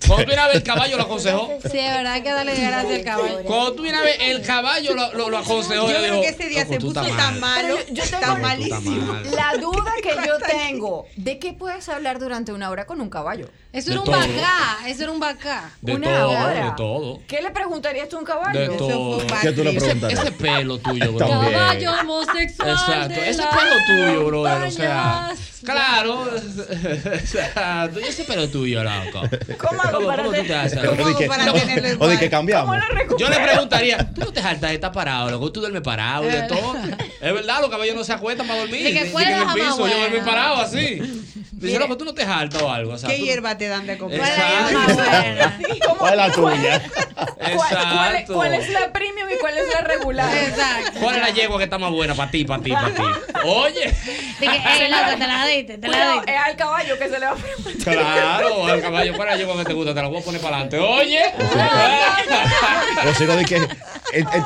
Cuando 0.07 0.23
tú 0.23 0.27
vienes 0.27 0.37
a 0.43 0.47
ver 0.47 0.55
el 0.57 0.63
caballo 0.63 0.97
lo 0.97 1.03
aconsejó. 1.03 1.47
Sí, 1.71 1.77
es 1.79 1.91
verdad, 1.93 2.21
que 2.23 2.29
darle 2.29 2.55
gracias 2.55 2.93
al 2.93 3.03
caballo. 3.03 3.43
Cuando 3.43 3.73
tú 3.73 3.83
vienes 3.83 4.01
a 4.01 4.03
ver 4.03 4.21
el 4.21 4.41
caballo 4.41 4.95
lo, 4.95 5.13
lo, 5.13 5.29
lo 5.29 5.37
aconsejó. 5.37 5.89
Yo 5.89 5.97
creo 5.97 6.21
que 6.21 6.27
ese 6.29 6.49
día 6.49 6.61
"Loco, 6.61 6.73
se 6.73 6.79
puso 6.79 6.93
tan 7.01 7.15
mal". 7.15 7.39
malo, 7.39 7.77
yo 7.91 8.03
tengo- 8.03 8.37
malísimo. 8.37 9.13
mal. 9.13 9.31
La 9.35 9.57
duda 9.57 9.93
que 10.01 10.15
yo 10.25 10.37
tengo, 10.47 11.05
¿de 11.15 11.39
qué 11.39 11.53
puedes 11.53 11.87
hablar 11.89 12.19
durante 12.19 12.51
una 12.53 12.69
hora 12.69 12.85
con 12.85 13.01
un 13.01 13.09
caballo? 13.09 13.47
Eso 13.73 13.89
era 13.91 13.99
un 14.01 14.05
todo. 14.05 14.15
bacá, 14.17 14.77
eso 14.87 15.01
era 15.03 15.11
un 15.11 15.19
bacá. 15.19 15.71
De 15.81 15.95
Una 15.95 16.07
todo, 16.19 16.29
hora. 16.29 16.65
de 16.65 16.71
todo. 16.77 17.19
¿Qué 17.27 17.41
le 17.41 17.49
preguntarías 17.49 18.07
tú 18.07 18.17
a 18.17 18.19
un 18.19 18.25
caballo? 18.25 18.59
De 18.59 18.67
todo. 18.69 19.17
¿Qué 19.41 19.51
tú 19.51 19.63
le 19.63 19.73
preguntarías? 19.73 20.19
ese 20.21 20.31
pelo 20.31 20.77
tuyo, 20.77 21.11
bro. 21.13 21.27
También. 21.27 21.53
Caballo 21.53 21.91
homosexual. 22.01 22.69
Exacto, 22.69 23.09
de 23.19 23.29
ese 23.31 23.41
pelo 23.43 23.75
tuyo, 23.87 24.25
brother. 24.27 24.63
O 24.67 24.71
sea, 24.71 25.31
claro. 25.65 26.29
Exacto, 27.13 27.99
y 27.99 28.03
ese 28.03 28.23
pelo 28.25 28.47
tuyo, 28.49 28.83
loco. 28.83 29.21
¿Cómo 29.57 29.81
hago 29.81 29.91
¿Cómo, 29.97 30.07
para 30.07 30.23
cómo 30.23 30.35
tú 30.35 30.41
te 30.41 30.47
tener- 30.47 30.57
haces? 30.65 30.79
O 30.85 31.07
di 31.07 31.15
que- 31.15 31.25
para 31.27 31.45
No, 31.45 31.53
tenerlo 31.53 32.05
O 32.05 32.07
de 32.07 32.19
que 32.19 32.29
cambiamos. 32.29 32.65
¿Cómo 32.65 33.03
lo? 33.09 33.17
Yo 33.17 33.29
le 33.29 33.39
preguntaría, 33.39 33.97
¿tú 34.13 34.21
no 34.21 34.31
te 34.31 34.39
hartas 34.39 34.69
de 34.69 34.75
estar 34.75 34.91
parado, 34.91 35.31
loco? 35.31 35.51
Tú 35.51 35.59
duermes 35.61 35.81
parado 35.81 36.25
y 36.27 36.31
de 36.31 36.43
todo. 36.43 36.75
Es 37.21 37.33
verdad, 37.33 37.61
los 37.61 37.69
caballos 37.69 37.95
no 37.95 38.03
se 38.03 38.13
acuestan 38.13 38.45
para 38.47 38.59
dormir. 38.59 38.83
De 38.83 38.89
que 38.93 38.99
Dicen 38.99 39.11
¿cuál 39.11 39.23
es 39.25 39.29
en 39.31 39.41
el 39.49 39.53
piso, 39.55 39.87
yo 39.87 39.97
duermo 39.97 40.25
parado 40.25 40.55
así. 40.57 41.01
Dice, 41.53 41.79
loco, 41.79 41.95
tú 41.97 42.03
no 42.03 42.13
te 42.13 42.23
hartas 42.23 42.61
o 42.61 42.69
algo. 42.69 42.93
O 42.93 42.97
sea, 42.97 43.09
¿Qué 43.09 43.17
hierba 43.19 43.57
te 43.63 43.69
dan 43.69 43.87
de 43.87 43.97
comer? 43.97 44.19
Exacto. 44.19 45.95
¿Cuál 45.97 46.11
es 46.13 46.17
la 46.17 46.31
tuya? 46.33 46.81
¿Cuál, 46.85 47.55
cuál 47.55 48.15
es, 48.15 48.19
Exacto. 48.21 48.33
cuál 48.33 48.53
es 48.55 48.69
la 48.69 48.91
premium 48.91 49.29
y 49.33 49.39
cuál 49.39 49.57
es 49.57 49.63
la 49.73 49.81
regular? 49.81 50.37
Exacto. 50.37 50.99
¿Cuál 51.01 51.15
es 51.15 51.21
la 51.21 51.29
yegua 51.29 51.57
que 51.59 51.63
está 51.63 51.77
más 51.77 51.91
buena 51.91 52.13
para 52.13 52.29
ti, 52.29 52.43
para 52.43 52.61
ti, 52.61 52.71
para 52.73 52.89
ti? 52.93 53.01
Oye. 53.45 53.85
Loco, 54.41 55.17
te 55.17 55.27
la 55.27 55.45
diste, 55.47 55.77
te 55.77 55.87
la 55.87 56.11
diste. 56.13 56.33
es 56.33 56.39
al 56.45 56.55
caballo 56.57 56.97
que 56.99 57.05
se 57.09 57.19
le 57.19 57.25
va 57.25 57.31
a 57.31 57.35
preguntar. 57.35 57.93
Claro, 57.93 58.65
al 58.67 58.81
caballo, 58.81 59.15
¿cuál 59.15 59.27
es 59.29 59.33
la 59.35 59.37
yegua 59.39 59.57
que 59.57 59.65
te 59.65 59.73
gusta? 59.73 59.93
Te 59.93 60.01
la 60.01 60.07
voy 60.09 60.19
a 60.21 60.25
poner 60.25 60.41
para 60.41 60.57
adelante. 60.57 60.79
Oye. 60.79 61.21
O 63.09 63.13
si 63.13 63.25
no, 63.25 63.33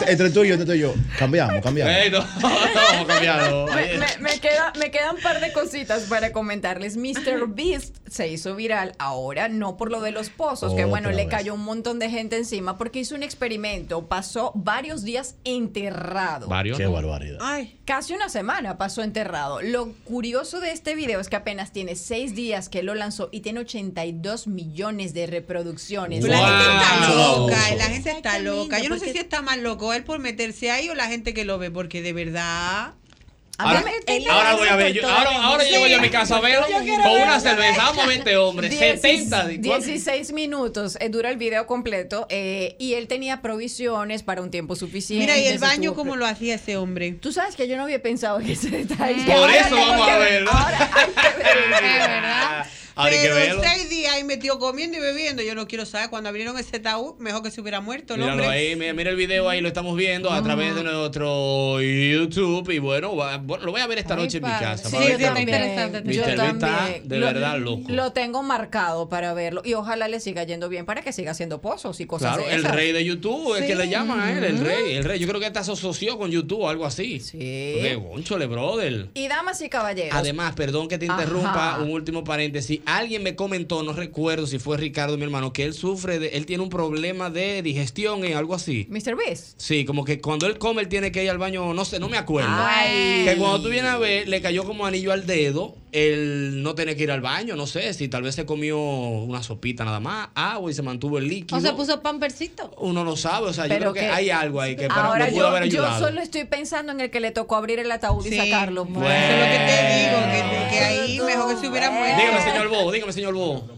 entre 0.08 0.30
tú 0.30 0.44
y 0.44 0.48
yo, 0.50 0.54
entre 0.54 0.66
tú 0.66 0.74
y 0.74 0.80
yo, 0.80 0.94
cambiamos, 1.18 1.62
cambiamos. 1.64 1.94
Ey, 1.96 2.10
no, 2.12 2.20
no, 2.22 3.08
cambiado. 3.08 3.68
Me, 3.78 3.98
me- 3.98 4.18
me 4.20 4.40
queda- 4.40 4.72
me 4.80 4.92
quedan 4.92 5.16
un 5.16 5.22
par 5.22 5.40
de 5.40 5.52
cositas 5.52 6.04
para 6.04 6.32
comentarles. 6.32 6.98
Mr. 6.98 7.48
Beast 7.48 7.96
se 8.10 8.28
hizo 8.28 8.56
viral 8.56 8.94
ahora, 9.08 9.50
no 9.50 9.78
por 9.78 9.92
lo 9.92 10.02
de 10.02 10.12
los 10.12 10.30
pozos, 10.30 10.74
que 10.74 10.86
bueno, 10.86 11.10
le 11.10 11.18
vez. 11.18 11.28
cayó 11.28 11.54
un 11.54 11.64
montón 11.64 12.00
de 12.00 12.10
gente 12.10 12.38
encima, 12.38 12.78
porque 12.78 13.00
hizo 13.00 13.16
un 13.16 13.24
experimento. 13.24 14.08
Pasó 14.08 14.52
varios 14.56 15.04
días 15.04 15.36
enterrado. 15.44 16.48
Varios. 16.48 16.78
Qué 16.78 16.88
barbaridad. 16.88 17.40
Ay, 17.42 17.78
Casi 17.88 18.14
una 18.14 18.28
semana 18.28 18.78
pasó 18.78 19.02
enterrado. 19.02 19.62
Lo 19.62 19.94
curioso 20.04 20.60
de 20.60 20.72
este 20.72 20.94
video 20.94 21.22
es 21.22 21.30
que 21.30 21.38
apenas 21.38 21.72
tiene 21.72 21.96
seis 21.96 22.36
días 22.36 22.68
que 22.68 22.84
lo 22.84 22.96
lanzó 22.96 23.30
y 23.32 23.40
tiene 23.40 23.62
82 23.62 24.48
millones 24.48 25.14
de 25.14 25.26
reproducciones. 25.26 26.22
la 26.26 26.38
gente 26.38 26.66
está 26.74 27.16
loca, 27.16 27.76
la 27.78 27.86
gente 27.86 28.12
está 28.12 28.40
loca. 28.40 28.80
Yo 28.80 28.90
no 28.90 29.00
sé 29.00 29.14
si 29.14 29.20
está 29.20 29.42
más 29.42 29.58
loco 29.60 29.94
él 29.94 30.04
por 30.04 30.20
meterse 30.20 30.70
ahí 30.70 30.90
o 30.90 30.96
la 30.96 31.08
gente 31.08 31.34
que 31.34 31.46
lo 31.46 31.58
ve, 31.60 31.72
porque 31.72 32.02
de 32.02 32.12
verdad. 32.12 32.96
Ahora, 33.60 33.84
él- 34.06 34.24
ahora 34.30 34.56
voy 34.56 34.68
a 34.68 34.76
ver, 34.76 34.94
yo- 34.94 35.10
ahora, 35.10 35.32
ahora 35.44 35.64
llego 35.64 35.88
yo 35.88 35.98
a 35.98 36.02
mi 36.02 36.10
casa 36.12 36.38
a 36.38 36.42
verlo 36.42 36.68
con 36.68 37.12
una 37.22 37.40
cerveza. 37.40 37.78
Vamos 37.86 38.04
a 38.04 38.08
20 38.08 38.38
hombres, 38.38 38.78
70. 38.78 39.52
¿y 39.52 39.60
cuánto? 39.62 39.86
16 39.88 40.32
minutos 40.32 40.96
eh, 41.00 41.10
dura 41.10 41.32
el 41.32 41.38
video 41.38 41.66
completo 41.66 42.28
eh, 42.30 42.76
y 42.78 42.94
él 42.94 43.08
tenía 43.08 43.42
provisiones 43.42 44.22
para 44.22 44.44
un 44.44 44.52
tiempo 44.52 44.76
suficiente. 44.76 45.26
Mira, 45.26 45.38
y 45.40 45.48
el 45.48 45.58
baño, 45.58 45.96
¿cómo 45.96 46.16
lo 46.16 46.28
hacía 46.28 46.56
ese 46.56 46.78
hombre? 46.78 47.14
Tú 47.14 47.32
sabes 47.32 47.56
que 47.56 47.68
yo 47.68 47.78
no 47.78 47.84
había 47.84 48.02
pensado 48.02 48.40
en 48.40 48.50
ese 48.52 48.70
detalle. 48.70 49.24
Por 49.26 49.34
Ahora 49.36 49.56
eso 49.58 49.76
vamos 49.76 50.08
a 50.08 50.18
ver- 50.20 50.32
verlo. 50.34 50.52
Ahora 50.52 50.90
hay 50.94 51.06
que 51.08 51.38
ver. 51.44 51.82
Verdad. 51.82 52.68
Hay 52.98 53.22
que 53.22 53.30
verlo. 53.32 53.62
seis 53.64 53.90
días 53.90 54.14
ahí 54.14 54.24
metió 54.24 54.60
comiendo 54.60 54.98
y 54.98 55.00
bebiendo. 55.02 55.42
Yo 55.44 55.56
no 55.56 55.68
quiero 55.68 55.86
saber. 55.86 56.10
Cuando 56.10 56.30
abrieron 56.30 56.58
ese 56.58 56.80
taúd, 56.80 57.16
mejor 57.20 57.44
que 57.44 57.52
se 57.52 57.62
hubiera 57.62 57.82
muerto 57.82 58.14
el 58.16 58.22
Míralo 58.22 58.44
hombre. 58.44 58.58
ahí, 58.58 58.76
mira, 58.76 58.94
mira 58.94 59.10
el 59.12 59.16
video 59.16 59.50
ahí, 59.50 59.62
lo 59.62 59.68
estamos 59.68 59.96
viendo 59.96 60.32
a 60.32 60.42
través 60.44 60.76
de 60.76 60.84
nuestro 60.84 61.82
YouTube. 61.82 62.70
Y 62.72 62.80
bueno, 62.80 63.16
va- 63.16 63.38
bueno, 63.38 63.66
lo 63.66 63.72
voy 63.72 63.82
a 63.82 63.88
ver 63.88 63.98
esta 64.00 64.16
noche 64.16 64.38
en 64.38 64.44
mi 64.44 64.50
casa. 64.50 64.90
Sí, 64.90 64.96
para 64.96 65.04
ver 65.06 65.12
yo 65.14 65.18
qué 65.18 65.24
también. 65.26 65.48
tal. 65.76 65.92
Yo 65.92 66.00
Mr. 66.00 66.04
Beast 66.04 66.28
está 66.30 66.36
también. 66.60 67.08
de 67.08 67.18
Lo- 67.20 67.26
verdad 67.28 67.60
loco. 67.60 67.84
Lo 67.88 68.12
tengo 68.14 68.44
marcado 68.44 69.10
para 69.10 69.34
verlo 69.34 69.62
y 69.64 69.74
ojalá 69.74 70.08
le 70.08 70.20
siga 70.20 70.44
yendo 70.44 70.70
bien 70.70 70.86
para 70.86 71.02
que 71.02 71.12
siga 71.14 71.32
haciendo 71.32 71.62
pozos 71.62 72.00
y 72.00 72.06
cosas 72.06 72.36
Claro, 72.36 72.48
de 72.50 72.54
el 72.56 72.60
esas. 72.62 72.76
rey 72.76 72.92
de 72.92 73.04
YouTube, 73.06 73.56
el 73.56 73.62
Sí. 73.64 73.68
que 73.68 73.76
le 73.76 73.90
llaman 73.90 74.20
a 74.20 74.32
él, 74.38 74.44
el 74.44 74.60
rey, 74.60 74.94
el 74.96 75.04
rey. 75.04 75.20
Yo 75.20 75.28
creo 75.28 75.40
que 75.40 75.48
está 75.48 75.60
asoció 75.62 76.18
con 76.18 76.32
YouTube 76.32 76.62
o 76.62 76.70
algo 76.70 76.86
así. 76.86 77.20
Sí. 77.20 77.38
Porque, 77.76 77.96
gonchole, 77.96 78.46
brother. 78.48 79.10
Y 79.14 79.28
damas 79.28 79.62
y 79.62 79.70
caballeros. 79.70 80.16
Además, 80.18 80.54
perdón 80.56 80.88
que 80.88 80.98
te 80.98 81.08
Ajá. 81.10 81.22
interrumpa, 81.22 81.80
un 81.82 81.92
último 81.92 82.24
paréntesis. 82.24 82.80
Alguien 82.88 83.22
me 83.22 83.36
comentó, 83.36 83.84
no 83.84 83.92
recuerdo 83.92 84.48
si 84.48 84.60
fue 84.60 84.78
Ricardo, 84.78 85.18
mi 85.18 85.24
hermano, 85.26 85.52
que 85.52 85.66
él 85.66 85.74
sufre 85.74 86.20
de, 86.20 86.30
él 86.30 86.46
tiene 86.46 86.64
un 86.64 86.70
problema 86.70 87.30
de 87.30 87.62
digestión 87.62 88.24
y 88.24 88.32
algo 88.32 88.56
así. 88.56 88.88
Mr. 88.90 89.18
Beast. 89.18 89.60
Sí, 89.60 89.84
como 89.84 90.06
que 90.06 90.22
cuando 90.22 90.48
él 90.48 90.58
come, 90.58 90.84
él 90.84 90.88
tiene 90.88 91.12
que 91.12 91.22
ir 91.22 91.30
al 91.30 91.38
baño, 91.38 91.74
no 91.74 91.84
sé, 91.84 92.00
no 92.00 92.08
me 92.08 92.16
acuerdo. 92.16 92.50
Ay. 92.50 93.26
Que 93.26 93.36
cuando 93.36 93.62
tú 93.62 93.68
vienes 93.68 93.92
a 93.92 93.98
ver, 93.98 94.30
le 94.30 94.42
cayó 94.42 94.64
como 94.64 94.86
anillo 94.86 95.12
al 95.12 95.28
dedo, 95.28 95.76
él 95.92 96.62
no 96.64 96.76
tiene 96.76 96.96
que 96.96 97.04
ir 97.04 97.12
al 97.12 97.22
baño, 97.22 97.56
no 97.56 97.66
sé, 97.66 97.94
si 97.94 98.08
tal 98.08 98.22
vez 98.24 98.36
se 98.36 98.46
comió 98.46 98.78
una 98.80 99.42
sopita 99.42 99.86
nada 99.86 100.00
más, 100.00 100.30
agua 100.36 100.70
y 100.70 100.74
se 100.74 100.82
mantuvo 100.82 101.18
el 101.18 101.28
líquido. 101.28 101.58
O 101.58 101.62
se 101.62 101.72
puso 101.74 102.02
pampercito. 102.02 102.72
Uno 102.78 103.04
no 103.04 103.16
sabe, 103.16 103.48
o 103.48 103.54
sea, 103.54 103.68
yo 103.68 103.78
creo 103.78 103.94
que, 103.94 104.02
que- 104.02 104.06
hay 104.10 104.30
algo 104.30 104.60
ahí 104.62 104.76
que 104.76 104.88
para 104.88 105.06
Ahora 105.06 105.28
pudo 105.28 105.38
yo, 105.38 105.48
haber 105.48 105.64
yo 105.70 105.82
ayudado. 105.84 106.08
solo 106.08 106.22
estoy 106.22 106.44
pensando 106.46 106.92
en 106.92 107.00
el 107.02 107.10
que 107.10 107.20
le 107.20 107.32
tocó 107.32 107.56
abrir 107.56 107.80
el 107.80 107.92
ataúd 107.92 108.26
y 108.26 108.36
sacarlo. 108.36 108.84
Eso 108.84 108.92
es 108.92 109.00
lo 109.00 109.46
que 109.46 109.66
te 109.66 109.98
digo, 109.98 110.20
que, 110.32 110.70
que 110.76 110.80
ahí 110.84 111.20
mejor 111.22 111.56
que 111.56 111.62
se 111.62 111.68
hubiera 111.70 111.90
muerto. 111.92 112.18
Dígame, 112.22 112.42
señor 112.44 112.68
Bo, 112.70 112.92
dígame, 112.92 113.14
señor 113.14 113.34
Bo. 113.34 113.77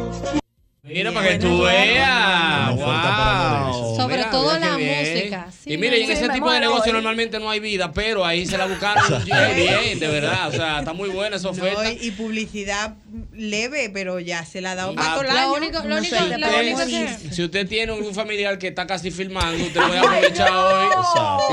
Mira, 0.83 1.11
para 1.11 1.29
que 1.29 1.37
tú 1.37 1.61
veas. 1.61 2.75
Wow. 2.75 3.95
Sobre 3.95 4.17
Mira, 4.17 4.31
todo 4.31 4.51
mira 4.55 4.59
la 4.71 4.77
música. 4.79 5.47
Sí, 5.63 5.73
y 5.73 5.77
mire, 5.77 6.03
en 6.03 6.09
ese 6.09 6.21
tipo 6.23 6.33
de 6.33 6.39
muero 6.39 6.59
negocio 6.61 6.85
hoy. 6.91 6.93
normalmente 6.93 7.39
no 7.39 7.51
hay 7.51 7.59
vida, 7.59 7.91
pero 7.93 8.25
ahí 8.25 8.47
se 8.47 8.57
la 8.57 8.65
buscaron 8.65 9.23
bien, 9.55 9.99
de 9.99 10.07
verdad. 10.07 10.47
O 10.47 10.51
sea, 10.51 10.79
está 10.79 10.93
muy 10.93 11.09
buena 11.09 11.35
esa 11.35 11.49
oferta. 11.49 11.83
No, 11.83 11.91
y 11.91 12.09
publicidad 12.11 12.95
leve, 13.31 13.91
pero 13.93 14.19
ya 14.19 14.43
se 14.43 14.59
la 14.59 14.71
ha 14.71 14.75
dado 14.75 14.95
para 14.95 15.11
todo 15.13 15.21
el 15.21 15.27
lo 15.27 15.33
año. 15.39 15.53
único- 15.53 15.79
lo 15.83 15.89
No 15.89 15.97
único- 15.97 16.15
lo 16.15 16.59
único 16.59 16.79
que-. 16.87 17.17
Si 17.31 17.43
usted 17.43 17.67
tiene 17.67 17.91
un 17.91 18.15
familiar 18.15 18.57
que 18.57 18.69
está 18.69 18.87
casi 18.87 19.11
filmando, 19.11 19.63
usted 19.63 19.81
puede 19.81 19.99
aprovechar 20.03 20.49
hoy 20.51 20.87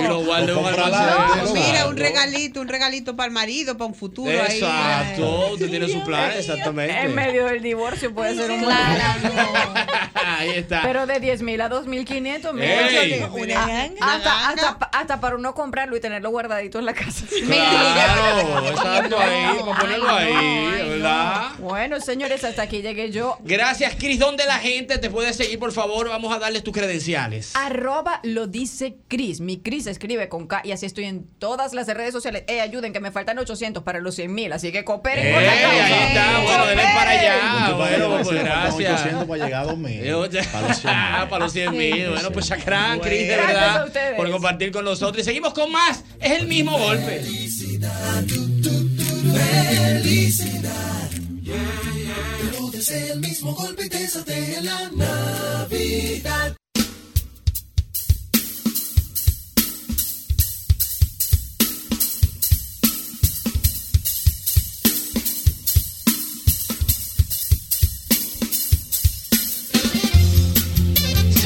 y 0.04 0.08
lo 0.08 0.24
guarde 0.24 0.52
en 0.52 0.58
un 0.58 0.64
almacén. 0.66 1.52
Mira, 1.52 1.86
un 1.86 1.98
regalito, 1.98 2.62
un 2.62 2.68
regalito 2.68 3.14
para 3.14 3.26
el 3.26 3.32
marido, 3.34 3.76
para 3.76 3.88
un 3.88 3.94
futuro 3.94 4.30
ahí. 4.30 4.56
Exacto, 4.58 5.50
usted 5.52 5.68
tiene 5.68 5.86
su 5.86 6.02
plan, 6.02 6.32
exactamente. 6.34 6.98
En 6.98 7.14
medio 7.14 7.44
del 7.44 7.60
divorcio 7.62 8.14
puede 8.14 8.34
ser 8.34 8.50
un 8.50 8.64
Ahí 10.14 10.50
está. 10.50 10.82
Pero 10.82 11.06
de 11.06 11.20
10 11.20 11.42
mil 11.42 11.60
a 11.60 11.68
2.500, 11.70 12.60
Ey. 12.60 13.24
mira. 13.34 13.66
Ah, 14.00 14.14
Hasta, 14.14 14.48
hasta, 14.48 14.90
hasta 14.92 15.20
para 15.20 15.36
uno 15.36 15.54
comprarlo 15.54 15.96
y 15.96 16.00
tenerlo 16.00 16.30
guardadito 16.30 16.78
en 16.78 16.86
la 16.86 16.92
casa. 16.94 17.24
Claro, 17.46 18.68
exacto 18.70 19.18
ahí, 19.18 19.58
para 19.64 19.78
ponerlo 19.80 20.10
ahí, 20.10 20.88
¿verdad? 20.88 21.50
Bueno, 21.58 22.00
señores, 22.00 22.44
hasta 22.44 22.62
aquí 22.62 22.82
llegué 22.82 23.10
yo. 23.10 23.38
Gracias, 23.40 23.94
Cris. 23.96 24.18
¿Dónde 24.18 24.44
la 24.46 24.58
gente 24.58 24.98
te 24.98 25.10
puede 25.10 25.32
seguir, 25.32 25.58
por 25.58 25.72
favor? 25.72 26.08
Vamos 26.08 26.34
a 26.34 26.38
darles 26.38 26.62
tus 26.62 26.74
credenciales. 26.74 27.54
Arroba 27.56 28.20
lo 28.22 28.46
dice 28.46 28.96
Cris. 29.08 29.40
Mi 29.40 29.58
Cris 29.58 29.86
escribe 29.86 30.28
con 30.28 30.46
K 30.46 30.62
y 30.64 30.72
así 30.72 30.86
estoy 30.86 31.04
en 31.04 31.26
todas 31.38 31.72
las 31.74 31.86
redes 31.88 32.12
sociales. 32.12 32.44
Eh, 32.48 32.60
ayuden 32.60 32.92
que 32.92 33.00
me 33.00 33.10
faltan 33.10 33.38
800 33.38 33.82
para 33.82 34.00
los 34.00 34.14
100 34.14 34.32
mil, 34.34 34.52
así 34.52 34.72
que 34.72 34.84
cooperen 34.84 35.34
con 35.34 35.44
la 35.44 35.52
causa. 35.60 35.84
ahí 35.84 36.08
está, 36.08 36.40
bueno, 36.42 36.66
denle 36.66 36.82
para 36.82 37.10
allá. 37.10 37.72
Bueno, 37.76 38.08
pues 38.10 38.30
gracias. 38.30 39.07
800 39.08 39.28
para 39.28 39.44
llegar 39.44 39.62
a 39.62 39.66
2000. 39.66 40.46
Para 40.52 40.68
los 40.68 40.78
100 40.78 40.92
mil. 40.92 41.28
para 41.28 41.38
los 41.38 41.52
100 41.52 41.76
mil. 41.76 42.08
Bueno, 42.10 42.30
pues 42.32 42.46
Chacrán, 42.46 43.00
Cris, 43.00 43.28
de 43.28 43.36
Gracias 43.36 43.56
a 43.56 43.62
verdad, 43.64 43.86
ustedes. 43.86 44.16
por 44.16 44.30
compartir 44.30 44.72
con 44.72 44.84
nosotros. 44.84 45.22
Y 45.22 45.24
seguimos 45.24 45.52
con 45.54 45.70
más. 45.72 46.04
Es 46.20 46.32
el 46.32 46.46
mismo 46.46 46.78
golpe. 46.78 47.20
Felicidad. 47.20 48.24
Todo 52.56 52.78
es 52.78 52.90
el 52.90 53.20
mismo 53.20 53.54
golpe 53.54 53.86
y 53.86 53.88
te 53.88 54.62
la 54.62 54.90
Navidad. 54.94 56.56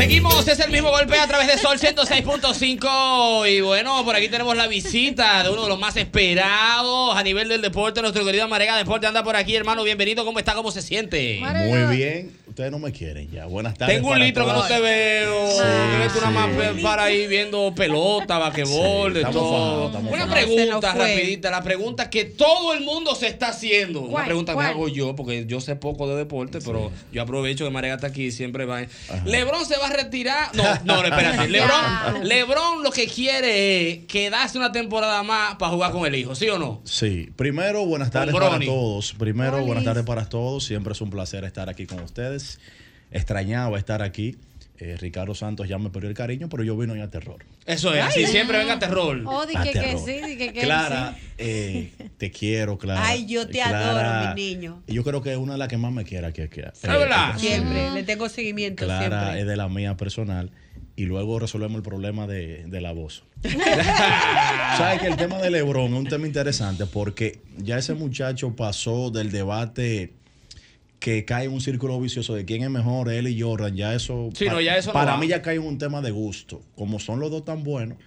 Seguimos, 0.02 0.48
es 0.48 0.58
el 0.58 0.72
mismo 0.72 0.90
golpe 0.90 1.16
a 1.16 1.28
través 1.28 1.46
de 1.46 1.56
Sol 1.58 1.78
106.5 1.78 3.48
y 3.48 3.60
bueno, 3.60 4.04
por 4.04 4.16
aquí 4.16 4.28
tenemos 4.28 4.56
la 4.56 4.66
visita 4.66 5.44
de 5.44 5.50
uno 5.50 5.62
de 5.62 5.68
los 5.68 5.78
más 5.78 5.96
esperados 5.96 7.16
a 7.16 7.22
nivel 7.22 7.48
del 7.48 7.62
deporte, 7.62 8.02
nuestro 8.02 8.24
querido 8.24 8.48
Marega 8.48 8.76
Deporte 8.76 9.06
anda 9.06 9.22
por 9.22 9.36
aquí, 9.36 9.54
hermano, 9.54 9.84
bienvenido, 9.84 10.24
¿cómo 10.24 10.40
está? 10.40 10.54
¿Cómo 10.54 10.72
se 10.72 10.82
siente? 10.82 11.40
Muy 11.68 11.96
bien. 11.96 12.42
Ustedes 12.48 12.70
no 12.70 12.78
me 12.78 12.92
quieren 12.92 13.30
ya. 13.30 13.46
Buenas 13.46 13.78
tardes. 13.78 13.96
Tengo 13.96 14.10
un 14.10 14.18
litro 14.20 14.44
que 14.44 14.52
no 14.52 14.62
te 14.66 14.78
veo. 14.78 15.50
Sí, 15.52 16.18
nada 16.20 16.30
más 16.30 16.50
para 16.82 17.04
ahí 17.04 17.26
viendo 17.26 17.74
pelota, 17.74 18.36
basquetbol, 18.36 19.12
Sí, 19.14 19.18
de 19.20 19.24
todo. 19.24 19.32
fajados, 19.32 19.86
estamos 19.86 20.12
Una 20.12 20.26
fajados. 20.26 20.44
pregunta 20.44 20.92
rapidita, 20.94 21.50
la 21.50 21.62
pregunta 21.62 22.10
que 22.10 22.26
todo 22.26 22.74
el 22.74 22.82
mundo 22.82 23.14
se 23.14 23.28
está 23.28 23.48
haciendo. 23.48 24.00
Una 24.02 24.10
¿Cuál? 24.10 24.24
pregunta 24.26 24.52
que 24.52 24.56
¿Cuál? 24.56 24.66
me 24.66 24.72
hago 24.72 24.88
yo, 24.88 25.16
porque 25.16 25.46
yo 25.46 25.62
sé 25.62 25.76
poco 25.76 26.06
de 26.08 26.16
deporte, 26.16 26.58
pero 26.62 26.92
yo 27.10 27.22
aprovecho 27.22 27.64
que 27.64 27.70
Marega 27.70 27.94
está 27.94 28.08
aquí 28.08 28.24
y 28.26 28.32
siempre 28.32 28.66
va. 28.66 28.82
LeBron 29.24 29.64
se 29.64 29.78
va 29.78 29.86
a 29.86 29.91
retirar. 29.93 30.55
No, 30.55 30.62
no, 30.85 31.02
no, 31.02 31.05
espérate. 31.05 31.48
LeBron, 31.48 32.28
LeBron 32.28 32.82
lo 32.82 32.90
que 32.90 33.06
quiere 33.06 33.90
es 33.90 34.06
quedarse 34.06 34.59
una 34.59 34.73
temporada 34.73 35.23
más 35.23 35.56
para 35.56 35.73
jugar 35.73 35.93
con 35.93 36.06
el 36.06 36.14
hijo, 36.14 36.35
¿sí 36.35 36.48
o 36.48 36.59
no? 36.59 36.81
Sí, 36.85 37.31
primero 37.36 37.85
buenas 37.85 38.10
tardes 38.10 38.35
para 38.35 38.59
todos. 38.59 39.14
Primero 39.14 39.64
buenas 39.64 39.85
tardes 39.85 40.05
para 40.05 40.28
todos. 40.28 40.64
Siempre 40.64 40.93
es 40.93 41.01
un 41.01 41.10
placer 41.10 41.44
estar 41.44 41.69
aquí 41.69 41.86
con 41.86 42.01
ustedes. 42.01 42.59
Extrañaba 43.10 43.78
estar 43.78 44.02
aquí. 44.02 44.36
Eh, 44.78 44.96
Ricardo 44.98 45.34
Santos 45.34 45.68
ya 45.68 45.78
me 45.78 45.90
perdió 45.90 46.08
el 46.08 46.16
cariño, 46.16 46.48
pero 46.48 46.64
yo 46.64 46.76
vino 46.76 46.96
ya 46.96 47.04
a 47.04 47.10
terror. 47.10 47.44
Eso 47.66 47.94
es, 47.94 48.02
así 48.02 48.26
siempre 48.26 48.58
venga 48.58 48.78
terror. 48.80 49.22
Oh, 49.26 49.46
di 49.46 49.54
A 49.54 49.62
que, 49.62 49.70
que 49.72 49.78
terror. 49.80 50.00
sí, 50.04 50.12
di 50.26 50.36
que, 50.36 50.52
que 50.52 50.60
Clara, 50.62 51.14
sí. 51.16 51.26
eh, 51.38 51.92
te 52.18 52.30
quiero, 52.32 52.78
Clara. 52.78 53.06
Ay, 53.06 53.26
yo 53.26 53.46
te 53.46 53.52
Clara, 53.52 54.20
adoro, 54.22 54.34
mi 54.34 54.54
niño. 54.54 54.82
y 54.88 54.94
Yo 54.94 55.04
creo 55.04 55.22
que 55.22 55.30
es 55.32 55.38
una 55.38 55.52
de 55.52 55.58
las 55.58 55.68
que 55.68 55.76
más 55.76 55.92
me 55.92 56.04
quiere 56.04 56.26
aquí. 56.26 56.42
aquí. 56.42 56.60
Es 56.62 56.82
verdad. 56.82 57.38
Siempre, 57.38 57.90
le 57.92 58.02
tengo 58.02 58.28
seguimiento 58.28 58.84
Clara 58.84 59.20
siempre. 59.20 59.40
es 59.42 59.46
de 59.46 59.56
la 59.56 59.68
mía 59.68 59.96
personal. 59.96 60.50
Y 60.96 61.04
luego 61.04 61.38
resolvemos 61.38 61.76
el 61.76 61.82
problema 61.82 62.26
de, 62.26 62.64
de 62.66 62.80
la 62.80 62.92
voz. 62.92 63.24
Sabes 64.76 65.00
que 65.00 65.06
el 65.06 65.16
tema 65.16 65.38
de 65.38 65.50
Lebron 65.50 65.92
es 65.92 65.98
un 66.00 66.06
tema 66.06 66.26
interesante 66.26 66.86
porque 66.86 67.40
ya 67.58 67.78
ese 67.78 67.94
muchacho 67.94 68.54
pasó 68.56 69.10
del 69.10 69.30
debate 69.30 70.12
que 71.02 71.24
cae 71.24 71.46
en 71.46 71.52
un 71.52 71.60
círculo 71.60 72.00
vicioso 72.00 72.32
de 72.32 72.44
quién 72.44 72.62
es 72.62 72.70
mejor, 72.70 73.10
él 73.10 73.26
y 73.26 73.40
Jordan, 73.40 73.74
ya 73.74 73.92
eso, 73.92 74.30
Sí, 74.34 74.46
no, 74.46 74.60
ya 74.60 74.76
eso 74.76 74.90
no 74.90 74.92
para 74.92 75.16
mí 75.16 75.26
ya 75.26 75.42
cae 75.42 75.56
en 75.56 75.62
un 75.62 75.76
tema 75.76 76.00
de 76.00 76.12
gusto. 76.12 76.62
Como 76.76 77.00
son 77.00 77.18
los 77.18 77.28
dos 77.28 77.44
tan 77.44 77.64
buenos, 77.64 77.98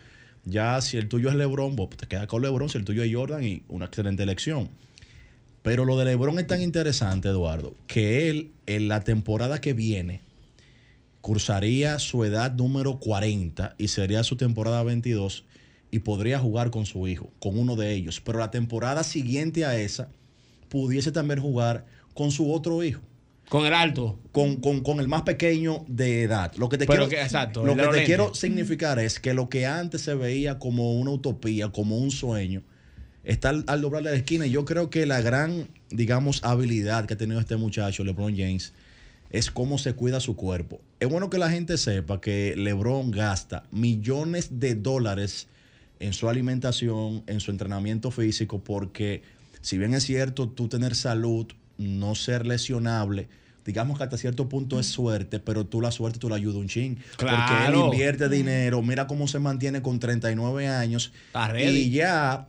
ya 0.45 0.79
si 0.79 0.95
el 0.95 1.09
tuyo 1.09 1.27
es 1.27 1.35
LeBron, 1.35 1.75
vos 1.75 1.89
te 1.89 2.07
quedas 2.07 2.25
con 2.27 2.41
LeBron, 2.41 2.69
si 2.69 2.77
el 2.77 2.85
tuyo 2.85 3.03
es 3.03 3.13
Jordan 3.13 3.43
y 3.43 3.63
una 3.67 3.87
excelente 3.87 4.23
elección. 4.23 4.69
Pero 5.61 5.83
lo 5.83 5.97
de 5.97 6.05
LeBron 6.05 6.39
es 6.39 6.47
tan 6.47 6.61
interesante, 6.61 7.27
Eduardo, 7.27 7.75
que 7.85 8.29
él 8.29 8.53
en 8.65 8.87
la 8.87 9.01
temporada 9.03 9.59
que 9.59 9.73
viene 9.73 10.21
cursaría 11.19 11.99
su 11.99 12.23
edad 12.23 12.53
número 12.53 12.99
40 12.99 13.75
y 13.77 13.89
sería 13.89 14.23
su 14.23 14.37
temporada 14.37 14.83
22 14.83 15.43
y 15.91 15.99
podría 15.99 16.39
jugar 16.39 16.71
con 16.71 16.85
su 16.85 17.09
hijo, 17.09 17.29
con 17.39 17.59
uno 17.59 17.75
de 17.75 17.91
ellos. 17.91 18.21
Pero 18.21 18.39
la 18.39 18.51
temporada 18.51 19.03
siguiente 19.03 19.65
a 19.65 19.77
esa 19.77 20.07
pudiese 20.69 21.11
también 21.11 21.41
jugar 21.41 21.85
con 22.15 22.31
su 22.31 22.51
otro 22.51 22.83
hijo. 22.83 23.01
Con 23.49 23.67
el 23.67 23.73
alto. 23.75 24.17
Con, 24.31 24.55
con- 24.55 24.79
con 24.81 24.99
el 24.99 25.07
más 25.07 25.21
pequeño 25.21 25.85
de 25.87 26.23
edad. 26.23 26.51
Lo 26.55 26.67
que 26.67 26.79
te 26.79 26.87
Pero 26.87 27.05
quiero, 27.05 27.09
que- 27.09 27.21
exacto, 27.21 27.63
lo 27.63 27.75
que 27.75 27.83
te 27.89 28.03
quiero 28.05 28.33
significar 28.33 28.97
es 28.97 29.19
que 29.19 29.35
lo 29.35 29.49
que 29.49 29.67
antes 29.67 30.01
se 30.01 30.15
veía 30.15 30.57
como 30.57 30.93
una 30.99 31.11
utopía, 31.11 31.69
como 31.69 31.99
un 31.99 32.09
sueño, 32.09 32.63
está 33.23 33.49
al, 33.49 33.63
al 33.67 33.81
doblar 33.81 34.01
la 34.01 34.13
esquina. 34.13 34.47
Y 34.47 34.49
yo 34.51 34.65
creo 34.65 34.89
que 34.89 35.05
la 35.05 35.21
gran, 35.21 35.67
digamos, 35.91 36.43
habilidad 36.43 37.05
que 37.05 37.13
ha 37.13 37.17
tenido 37.17 37.39
este 37.39 37.55
muchacho, 37.55 38.03
LeBron 38.03 38.35
James, 38.35 38.73
es 39.29 39.51
cómo 39.51 39.77
se 39.77 39.93
cuida 39.93 40.19
su 40.19 40.35
cuerpo. 40.35 40.81
Es 40.99 41.07
bueno 41.09 41.29
que 41.29 41.37
la 41.37 41.51
gente 41.51 41.77
sepa 41.77 42.19
que 42.21 42.55
LeBron 42.57 43.11
gasta 43.11 43.63
millones 43.71 44.59
de 44.59 44.73
dólares 44.73 45.47
en 45.99 46.13
su 46.13 46.29
alimentación, 46.29 47.23
en 47.27 47.39
su 47.39 47.51
entrenamiento 47.51 48.09
físico, 48.09 48.63
porque 48.63 49.21
si 49.61 49.77
bien 49.77 49.93
es 49.93 50.03
cierto 50.03 50.49
tú 50.49 50.67
tener 50.67 50.95
salud, 50.95 51.47
no 51.77 52.15
ser 52.15 52.45
lesionable, 52.45 53.27
digamos 53.65 53.97
que 53.97 54.03
hasta 54.03 54.17
cierto 54.17 54.47
punto 54.47 54.79
es 54.79 54.85
suerte, 54.85 55.39
pero 55.39 55.65
tú 55.65 55.81
la 55.81 55.91
suerte 55.91 56.19
tú 56.19 56.29
la 56.29 56.35
ayudas 56.35 56.57
un 56.57 56.67
chin. 56.67 56.99
Porque 57.17 57.33
él 57.33 57.41
Claro. 57.45 57.85
invierte 57.85 58.29
dinero, 58.29 58.81
mira 58.81 59.07
cómo 59.07 59.27
se 59.27 59.39
mantiene 59.39 59.81
con 59.81 59.99
39 59.99 60.67
años. 60.67 61.11
Y 61.59 61.89
ya 61.89 62.47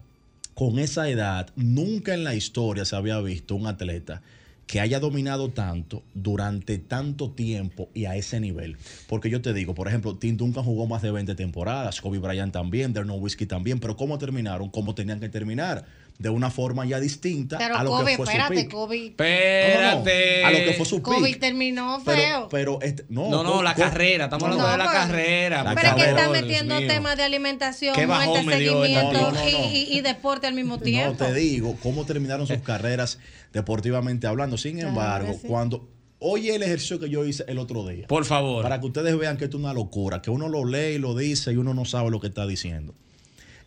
con 0.55 0.78
esa 0.78 1.09
edad, 1.09 1.48
nunca 1.57 2.15
en 2.15 2.24
la 2.24 2.35
historia 2.35 2.85
se 2.85 2.97
había 2.97 3.20
visto 3.20 3.55
un 3.55 3.66
atleta 3.66 4.23
que 4.66 4.81
haya 4.81 4.98
dominado 4.98 5.51
tanto 5.51 6.03
durante 6.12 6.78
tanto 6.78 7.31
tiempo 7.31 7.89
y 7.94 8.07
a 8.07 8.16
ese 8.16 8.40
nivel. 8.40 8.77
Porque 9.07 9.31
yo 9.31 9.40
te 9.40 9.53
digo, 9.53 9.74
por 9.77 9.86
ejemplo, 9.86 10.16
Tim 10.16 10.36
Duncan 10.36 10.65
jugó 10.65 10.86
más 10.89 11.03
de 11.03 11.12
20 11.12 11.36
temporadas, 11.36 12.01
Kobe 12.01 12.19
Bryant 12.19 12.53
también, 12.53 12.93
Dirk 12.93 13.07
Nowitzki 13.07 13.47
también, 13.47 13.78
pero 13.78 13.97
¿cómo 13.97 14.19
terminaron? 14.19 14.69
¿Cómo 14.70 14.94
tenían 14.94 15.20
que 15.20 15.28
terminar? 15.28 15.85
De 16.18 16.30
una 16.30 16.51
forma 16.51 16.86
ya 16.86 16.98
distinta 16.98 17.59
Pero 17.59 17.76
a 17.76 17.84
lo 17.84 17.90
Kobe, 17.90 18.12
que 18.12 18.16
fue 18.16 18.24
espérate, 18.24 18.55
su 18.55 18.60
pick. 18.62 18.70
Kobe. 18.70 19.06
Espérate. 19.09 20.44
A 20.44 20.51
lo 20.51 20.59
que 20.59 20.72
fue 20.72 20.86
su 20.86 21.02
Kobe 21.02 21.28
pick. 21.32 21.40
terminó 21.40 22.01
feo. 22.01 22.48
pero 22.51 22.80
este, 22.80 23.05
no, 23.10 23.28
No, 23.28 23.43
no, 23.43 23.62
la 23.62 23.74
carrera, 23.74 24.24
estamos 24.24 24.44
hablando 24.44 24.64
No, 24.66 24.72
de 24.72 24.78
la 24.78 24.84
pero- 24.86 24.97
carrera. 24.98 25.62
La 25.62 25.74
Pero 25.74 25.80
que 25.80 25.86
carrera. 25.88 26.09
está 26.10 26.22
favor, 26.22 26.36
Dios 26.36 26.48
metiendo 26.64 26.78
temas 26.94 27.16
de 27.18 27.22
alimentación, 27.22 27.94
muerte, 28.06 28.44
seguimiento 28.51 29.12
No, 29.12 29.20
no, 29.20 29.30
no, 29.32 29.40
no. 29.43 29.48
Y, 29.48 29.76
y- 29.93 29.98
y 29.98 30.01
deporte 30.01 30.47
al 30.47 30.55
mismo 30.55 30.76
No, 30.76 30.82
tiempo. 30.82 31.22
te 31.24 31.34
digo, 31.34 31.76
cómo 31.82 32.06
terminaron 32.06 32.47
sus 32.47 32.59
carreras 32.59 33.18
deportivamente 33.52 34.26
hablando. 34.26 34.56
Sin 34.56 34.78
embargo, 34.78 35.32
que 35.32 35.38
sí. 35.38 35.47
cuando. 35.47 35.88
Oye 36.18 36.55
el 36.56 36.62
ejercicio 36.62 36.98
que 36.98 37.10
yo 37.10 37.26
hice 37.26 37.44
el 37.47 37.59
otro 37.59 37.86
día. 37.86 38.06
Por 38.06 38.24
favor. 38.24 38.62
Para 38.62 38.80
que 38.80 38.86
ustedes 38.86 39.18
vean 39.18 39.36
que 39.36 39.44
esto 39.44 39.59
es 39.59 39.62
una 39.62 39.74
locura, 39.74 40.22
que 40.22 40.30
uno 40.30 40.48
lo 40.48 40.64
lee 40.64 40.94
y 40.94 40.98
lo 40.98 41.14
dice 41.14 41.52
y 41.52 41.56
uno 41.56 41.74
no 41.74 41.84
sabe 41.84 42.10
lo 42.10 42.20
que 42.20 42.28
está 42.28 42.47
diciendo. 42.47 42.94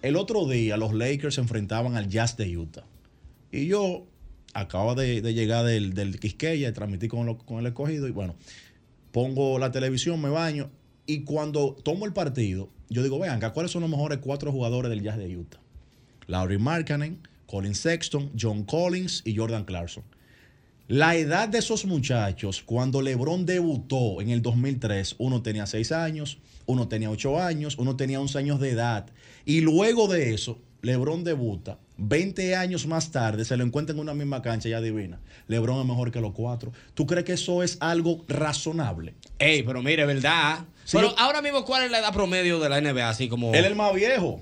El 0.01 0.15
otro 0.15 0.47
día 0.47 0.77
los 0.77 0.93
Lakers 0.93 1.35
se 1.35 1.41
enfrentaban 1.41 1.95
al 1.95 2.09
Jazz 2.09 2.37
de 2.37 2.57
Utah. 2.57 2.85
Y 3.51 3.67
yo 3.67 4.05
acabo 4.53 4.95
de, 4.95 5.21
llegar 5.33 5.65
del, 5.65 5.93
del 5.93 6.19
Quisqueya, 6.19 6.73
transmití 6.73 7.07
con, 7.07 7.35
con 7.35 7.59
el 7.59 7.67
escogido 7.67 8.07
y 8.07 8.11
bueno, 8.11 8.35
pongo 9.11 9.59
la 9.59 9.71
televisión, 9.71 10.21
me 10.21 10.29
baño 10.29 10.69
y 11.09 11.23
cuando 11.23 11.73
tomo 11.83 12.05
el 12.05 12.13
partido, 12.13 12.69
yo 12.87 13.01
digo, 13.01 13.17
vean, 13.17 13.41
¿cuáles 13.51 13.71
son 13.71 13.81
los 13.81 13.89
mejores 13.89 14.19
cuatro 14.19 14.51
jugadores 14.51 14.91
del 14.91 15.01
Jazz 15.01 15.17
de 15.17 15.35
Utah? 15.35 15.59
Laurie 16.27 16.59
Markkanen, 16.59 17.27
Colin 17.47 17.73
Sexton, 17.73 18.31
John 18.39 18.63
Collins 18.63 19.23
y 19.25 19.35
Jordan 19.35 19.65
Clarkson. 19.65 20.03
La 20.89 21.15
edad 21.15 21.47
de 21.47 21.59
esos 21.59 21.85
muchachos, 21.85 22.63
cuando 22.65 23.03
LeBron 23.03 23.45
debutó 23.45 24.21
en 24.21 24.31
el 24.31 24.41
2003, 24.41 25.17
uno 25.19 25.43
tenía 25.43 25.67
6 25.67 25.91
años, 25.91 26.39
uno 26.65 26.87
tenía 26.87 27.11
8 27.11 27.39
años, 27.39 27.77
uno 27.77 27.95
tenía 27.95 28.19
11 28.19 28.39
años 28.39 28.59
de 28.59 28.71
edad. 28.71 29.05
Y 29.45 29.61
luego 29.61 30.07
de 30.07 30.33
eso, 30.33 30.57
LeBron 30.81 31.23
debuta. 31.23 31.77
20 31.97 32.55
años 32.55 32.87
más 32.87 33.11
tarde 33.11 33.45
se 33.45 33.55
lo 33.55 33.63
encuentra 33.65 33.93
en 33.93 33.99
una 33.99 34.15
misma 34.15 34.41
cancha 34.41 34.67
y 34.67 34.73
adivina. 34.73 35.19
LeBron 35.47 35.79
es 35.81 35.85
mejor 35.85 36.11
que 36.11 36.21
los 36.21 36.31
cuatro. 36.33 36.71
¿Tú 36.95 37.05
crees 37.05 37.23
que 37.25 37.33
eso 37.33 37.61
es 37.61 37.77
algo 37.81 38.25
razonable? 38.27 39.13
Ey, 39.37 39.61
pero 39.61 39.83
mire, 39.83 40.07
¿verdad? 40.07 40.61
Sí, 40.85 40.97
pero 40.97 41.09
yo- 41.09 41.19
ahora 41.19 41.43
mismo, 41.43 41.65
¿cuál 41.65 41.83
es 41.83 41.91
la 41.91 41.99
edad 41.99 42.11
promedio 42.13 42.59
de 42.59 42.67
la 42.67 42.81
NBA? 42.81 43.09
Así 43.09 43.29
como. 43.29 43.49
Él 43.53 43.59
es 43.63 43.65
el 43.69 43.75
más 43.75 43.93
viejo. 43.93 44.41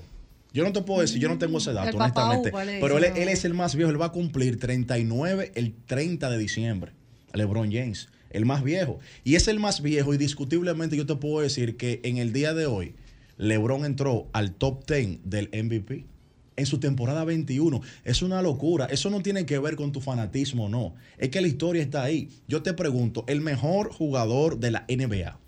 Yo 0.58 0.64
no 0.64 0.72
te 0.72 0.82
puedo 0.82 1.00
decir, 1.00 1.20
yo 1.20 1.28
no 1.28 1.38
tengo 1.38 1.58
ese 1.58 1.72
dato, 1.72 1.96
honestamente. 2.04 2.50
Pero 2.80 2.98
él, 2.98 3.28
es 3.28 3.44
el 3.44 3.54
más 3.54 3.74
viejo, 3.76 3.90
él 3.90 4.00
va 4.00 4.06
a 4.06 4.12
cumplir 4.12 4.58
39 4.58 5.52
el 5.54 5.72
30 5.86 6.28
de 6.30 6.36
diciembre. 6.38 6.92
LeBron 7.32 7.70
James, 7.70 8.08
el 8.30 8.44
más 8.44 8.62
viejo. 8.64 8.98
Y 9.24 9.36
es 9.36 9.46
el 9.48 9.60
más 9.60 9.82
viejo, 9.82 10.12
y 10.14 10.18
discutiblemente 10.18 10.96
yo 10.96 11.06
te 11.06 11.14
puedo 11.14 11.40
decir 11.42 11.76
que 11.76 12.00
en 12.02 12.16
el 12.16 12.32
día 12.32 12.54
de 12.54 12.66
hoy, 12.66 12.94
LeBron 13.36 13.84
entró 13.84 14.28
al 14.32 14.52
top 14.52 14.84
10 14.90 15.20
del 15.24 15.48
MVP 15.52 16.04
en 16.56 16.66
su 16.66 16.78
temporada 16.80 17.24
21. 17.24 17.80
Es 18.04 18.22
una 18.22 18.42
locura. 18.42 18.86
Eso 18.86 19.10
no 19.10 19.20
tiene 19.22 19.46
que 19.46 19.60
ver 19.60 19.76
con 19.76 19.92
tu 19.92 20.00
fanatismo, 20.00 20.68
no. 20.68 20.94
Es 21.18 21.28
que 21.28 21.40
la 21.40 21.46
historia 21.46 21.82
está 21.82 22.02
ahí. 22.02 22.30
Yo 22.48 22.62
te 22.62 22.72
pregunto, 22.72 23.24
el 23.28 23.40
mejor 23.42 23.92
jugador 23.92 24.58
de 24.58 24.72
la 24.72 24.84
NBA 24.88 25.38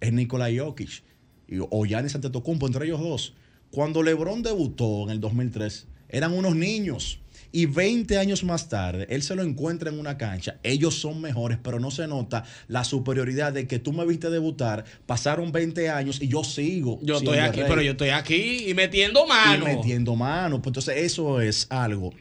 es 0.00 0.12
Nikola 0.14 0.48
Jokic 0.56 1.02
y- 1.48 1.58
o 1.60 1.84
Giannis 1.84 2.14
Antetokounmpo, 2.14 2.66
entre 2.66 2.86
ellos 2.86 3.00
dos. 3.00 3.34
Cuando 3.74 4.04
LeBron 4.04 4.42
debutó 4.44 5.02
en 5.02 5.10
el 5.10 5.20
2003, 5.20 5.86
eran 6.08 6.32
unos 6.32 6.54
niños. 6.54 7.18
Y 7.50 7.66
20 7.66 8.18
años 8.18 8.42
más 8.44 8.68
tarde, 8.68 9.06
él 9.10 9.22
se 9.22 9.34
lo 9.34 9.42
encuentra 9.42 9.90
en 9.90 9.98
una 9.98 10.16
cancha. 10.16 10.56
Ellos 10.62 10.94
son 10.96 11.20
mejores, 11.20 11.58
pero 11.62 11.80
no 11.80 11.90
se 11.90 12.06
nota 12.06 12.44
la 12.68 12.84
superioridad 12.84 13.52
de 13.52 13.66
que 13.66 13.78
tú 13.80 13.92
me 13.92 14.04
viste 14.06 14.30
debutar, 14.30 14.84
pasaron 15.06 15.50
20 15.52 15.88
años 15.90 16.20
y 16.22 16.28
yo 16.28 16.42
sigo. 16.44 17.00
Yo 17.02 17.16
estoy 17.18 17.38
aquí, 17.38 17.60
rey. 17.60 17.68
pero 17.68 17.82
yo 17.82 17.92
estoy 17.92 18.10
aquí 18.10 18.68
y 18.68 18.74
metiendo 18.74 19.24
Y 19.24 19.28
mano. 19.28 19.64
metiendo 19.66 20.14
mano. 20.16 20.56
Pues 20.62 20.68
entonces, 20.70 20.96
eso 20.98 21.40
es 21.40 21.66
algo 21.70 22.12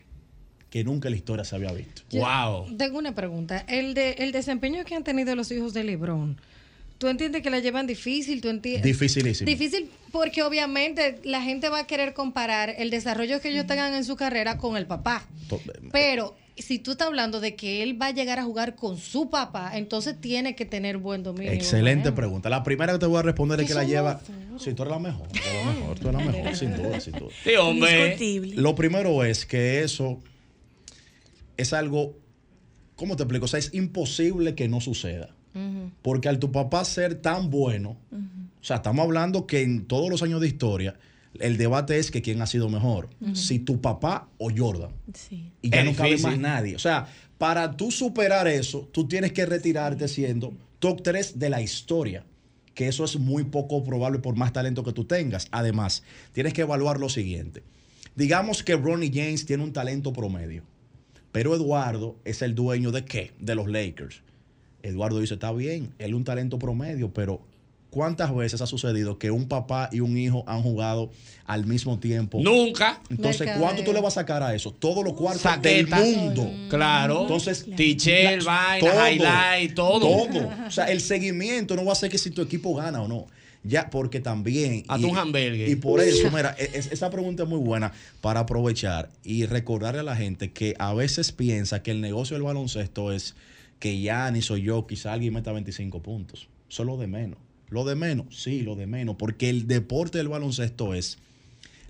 que 0.71 0.83
nunca 0.83 1.07
en 1.07 1.13
la 1.13 1.17
historia 1.17 1.45
se 1.45 1.55
había 1.55 1.71
visto. 1.71 2.01
Yo 2.09 2.65
Tengo 2.77 2.97
una 2.97 3.13
pregunta. 3.13 3.59
El, 3.67 3.93
de, 3.93 4.11
el 4.13 4.31
desempeño 4.31 4.83
que 4.85 4.95
han 4.95 5.03
tenido 5.03 5.35
los 5.35 5.51
hijos 5.51 5.73
de 5.73 5.83
LeBron, 5.83 6.37
¿tú 6.97 7.07
entiendes 7.07 7.41
que 7.41 7.49
la 7.49 7.59
llevan 7.59 7.87
difícil? 7.87 8.41
¿Tú 8.41 8.49
entiendes? 8.49 8.83
Dificilísimo. 8.83 9.45
Difícil 9.47 9.89
porque 10.11 10.43
obviamente 10.43 11.19
la 11.23 11.41
gente 11.41 11.69
va 11.69 11.79
a 11.79 11.87
querer 11.87 12.13
comparar 12.13 12.73
el 12.77 12.89
desarrollo 12.89 13.41
que 13.41 13.49
ellos 13.49 13.65
tengan 13.67 13.93
en 13.93 14.05
su 14.05 14.15
carrera 14.15 14.57
con 14.57 14.77
el 14.77 14.85
papá. 14.85 15.27
To- 15.49 15.59
Pero 15.91 16.35
si 16.55 16.77
tú 16.77 16.91
estás 16.91 17.07
hablando 17.07 17.39
de 17.41 17.55
que 17.55 17.81
él 17.81 17.99
va 17.99 18.07
a 18.07 18.11
llegar 18.11 18.37
a 18.37 18.43
jugar 18.43 18.75
con 18.75 18.97
su 18.97 19.29
papá, 19.31 19.71
entonces 19.75 20.21
tiene 20.21 20.55
que 20.55 20.65
tener 20.65 20.97
buen 20.99 21.23
dominio. 21.23 21.51
Excelente 21.51 22.11
pregunta. 22.11 22.47
La 22.49 22.61
primera 22.63 22.93
que 22.93 22.99
te 22.99 23.05
voy 23.07 23.17
a 23.17 23.23
responder 23.23 23.59
es 23.61 23.67
Que 23.67 23.73
la 23.73 23.83
lleva. 23.85 24.21
Sí, 24.59 24.73
tú 24.75 24.83
eres 24.83 24.91
la 24.93 24.99
mejor. 24.99 25.27
Tú 25.29 25.39
eres 25.39 25.65
la 25.65 25.71
mejor, 25.73 25.99
tú 25.99 26.09
eres 26.09 26.25
la 26.25 26.31
mejor, 26.37 26.55
sin 26.55 26.75
duda, 26.75 26.99
sin 26.99 27.13
duda. 27.13 27.31
Sí, 27.43 27.55
hombre. 27.55 28.17
Lo 28.55 28.75
primero 28.75 29.23
es 29.23 29.45
que 29.47 29.81
eso 29.83 30.19
es 31.57 31.73
algo. 31.73 32.15
¿Cómo 32.95 33.15
te 33.15 33.23
explico? 33.23 33.45
O 33.45 33.47
sea, 33.47 33.57
es 33.59 33.73
imposible 33.73 34.53
que 34.53 34.67
no 34.67 34.79
suceda. 34.79 35.35
Porque 36.01 36.29
al 36.29 36.39
tu 36.39 36.51
papá 36.51 36.83
ser 36.85 37.15
tan 37.15 37.49
bueno, 37.49 37.97
o 38.11 38.63
sea, 38.63 38.77
estamos 38.77 39.03
hablando 39.03 39.45
que 39.45 39.61
en 39.61 39.85
todos 39.85 40.09
los 40.09 40.23
años 40.23 40.41
de 40.41 40.47
historia, 40.47 40.95
el 41.39 41.57
debate 41.57 41.97
es 41.97 42.11
que 42.11 42.21
quién 42.21 42.41
ha 42.41 42.47
sido 42.47 42.69
mejor, 42.69 43.09
si 43.33 43.59
tu 43.59 43.81
papá 43.81 44.29
o 44.37 44.49
Jordan. 44.55 44.91
Sí. 45.13 45.51
Y 45.61 45.69
ya 45.69 45.81
Es 45.81 45.85
no 45.85 45.93
cabe 45.95 46.09
difícil. 46.11 46.29
más 46.31 46.39
nadie. 46.39 46.75
O 46.75 46.79
sea, 46.79 47.07
para 47.37 47.75
tú 47.75 47.91
superar 47.91 48.47
eso, 48.47 48.87
tú 48.91 49.07
tienes 49.07 49.33
que 49.33 49.45
retirarte 49.45 50.07
siendo 50.07 50.53
top 50.79 51.01
3 51.03 51.39
de 51.39 51.49
la 51.49 51.61
historia. 51.61 52.25
Que 52.73 52.87
eso 52.87 53.03
es 53.03 53.19
muy 53.19 53.43
poco 53.43 53.83
probable 53.83 54.17
por 54.17 54.35
más 54.35 54.51
talento 54.51 54.83
que 54.83 54.93
tú 54.93 55.05
tengas. 55.05 55.47
Además, 55.51 56.01
tienes 56.31 56.53
que 56.53 56.61
evaluar 56.61 56.99
lo 56.99 57.07
siguiente. 57.07 57.61
Digamos 58.15 58.63
que 58.63 58.75
Ronnie 58.75 59.11
James 59.13 59.45
tiene 59.45 59.63
un 59.63 59.73
talento 59.73 60.11
promedio. 60.13 60.63
Pero 61.31 61.55
Eduardo 61.55 62.15
es 62.25 62.41
el 62.41 62.55
dueño 62.55 62.91
de 62.91 63.05
qué? 63.05 63.31
De 63.39 63.55
los 63.55 63.67
Lakers. 63.67 64.21
Eduardo 64.83 65.19
dice, 65.19 65.33
está 65.35 65.51
bien, 65.51 65.93
él 65.97 66.09
es 66.11 66.13
un 66.15 66.23
talento 66.23 66.59
promedio, 66.59 67.11
pero 67.13 67.41
¿cuántas 67.89 68.35
veces 68.35 68.61
ha 68.61 68.67
sucedido 68.67 69.17
que 69.17 69.31
un 69.31 69.47
papá 69.47 69.89
y 69.91 69.99
un 70.01 70.17
hijo 70.17 70.43
han 70.47 70.61
jugado 70.61 71.09
al 71.45 71.65
mismo 71.65 71.99
tiempo? 71.99 72.39
Nunca. 72.41 73.01
Entonces. 73.09 73.49
¿cuánto 73.59 73.83
tú 73.83 73.93
le 73.93 74.01
vas 74.01 74.17
a 74.17 74.21
sacar 74.21 74.43
a 74.43 74.53
eso? 74.53 74.71
Todos 74.71 75.03
los 75.03 75.13
cuartos 75.13 75.41
Saqueta. 75.43 75.99
del 76.01 76.15
mundo. 76.15 76.51
Claro. 76.69 77.21
Entonces, 77.21 77.65
Tichel, 77.75 78.43
vaina, 78.43 79.11
highlight, 79.11 79.73
todo. 79.73 79.99
Todo. 80.27 80.49
O 80.67 80.71
sea, 80.71 80.85
el 80.91 81.01
seguimiento 81.01 81.75
no 81.75 81.85
va 81.85 81.93
a 81.93 81.95
ser 81.95 82.09
que 82.09 82.17
si 82.17 82.29
tu 82.31 82.41
equipo 82.41 82.75
gana 82.75 83.01
o 83.01 83.07
no. 83.07 83.25
Ya, 83.65 83.89
porque 83.89 84.19
también. 84.19 84.83
A 84.89 84.97
y- 84.99 85.01
tu 85.03 85.15
hamburger. 85.15 85.69
Y 85.69 85.75
por 85.77 86.01
eso, 86.01 86.29
mira, 86.35 86.53
e- 86.59 86.71
es- 86.73 86.91
esa 86.91 87.09
pregunta 87.09 87.43
es 87.43 87.49
muy 87.49 87.59
buena 87.59 87.93
para 88.19 88.41
aprovechar 88.41 89.09
y 89.23 89.45
recordarle 89.45 90.01
a 90.01 90.03
la 90.03 90.17
gente 90.17 90.51
que 90.51 90.75
a 90.79 90.93
veces 90.93 91.31
piensa 91.31 91.81
que 91.81 91.91
el 91.91 92.01
negocio 92.01 92.35
del 92.35 92.43
baloncesto 92.43 93.13
es 93.13 93.35
que 93.83 93.99
Yanis 93.99 94.49
o 94.49 94.55
yo, 94.55 94.87
quizá 94.87 95.11
alguien 95.11 95.33
meta 95.33 95.51
25 95.51 96.01
puntos. 96.01 96.47
Eso 96.69 96.83
es 96.83 96.87
lo 96.87 96.95
de 96.95 97.07
menos. 97.07 97.37
Lo 97.67 97.83
de 97.83 97.95
menos, 97.95 98.41
sí, 98.41 98.61
lo 98.61 98.77
de 98.77 98.87
menos, 98.87 99.17
porque 99.17 99.49
el 99.49 99.67
deporte 99.67 100.19
del 100.19 100.29
baloncesto 100.29 100.93
es 100.93 101.17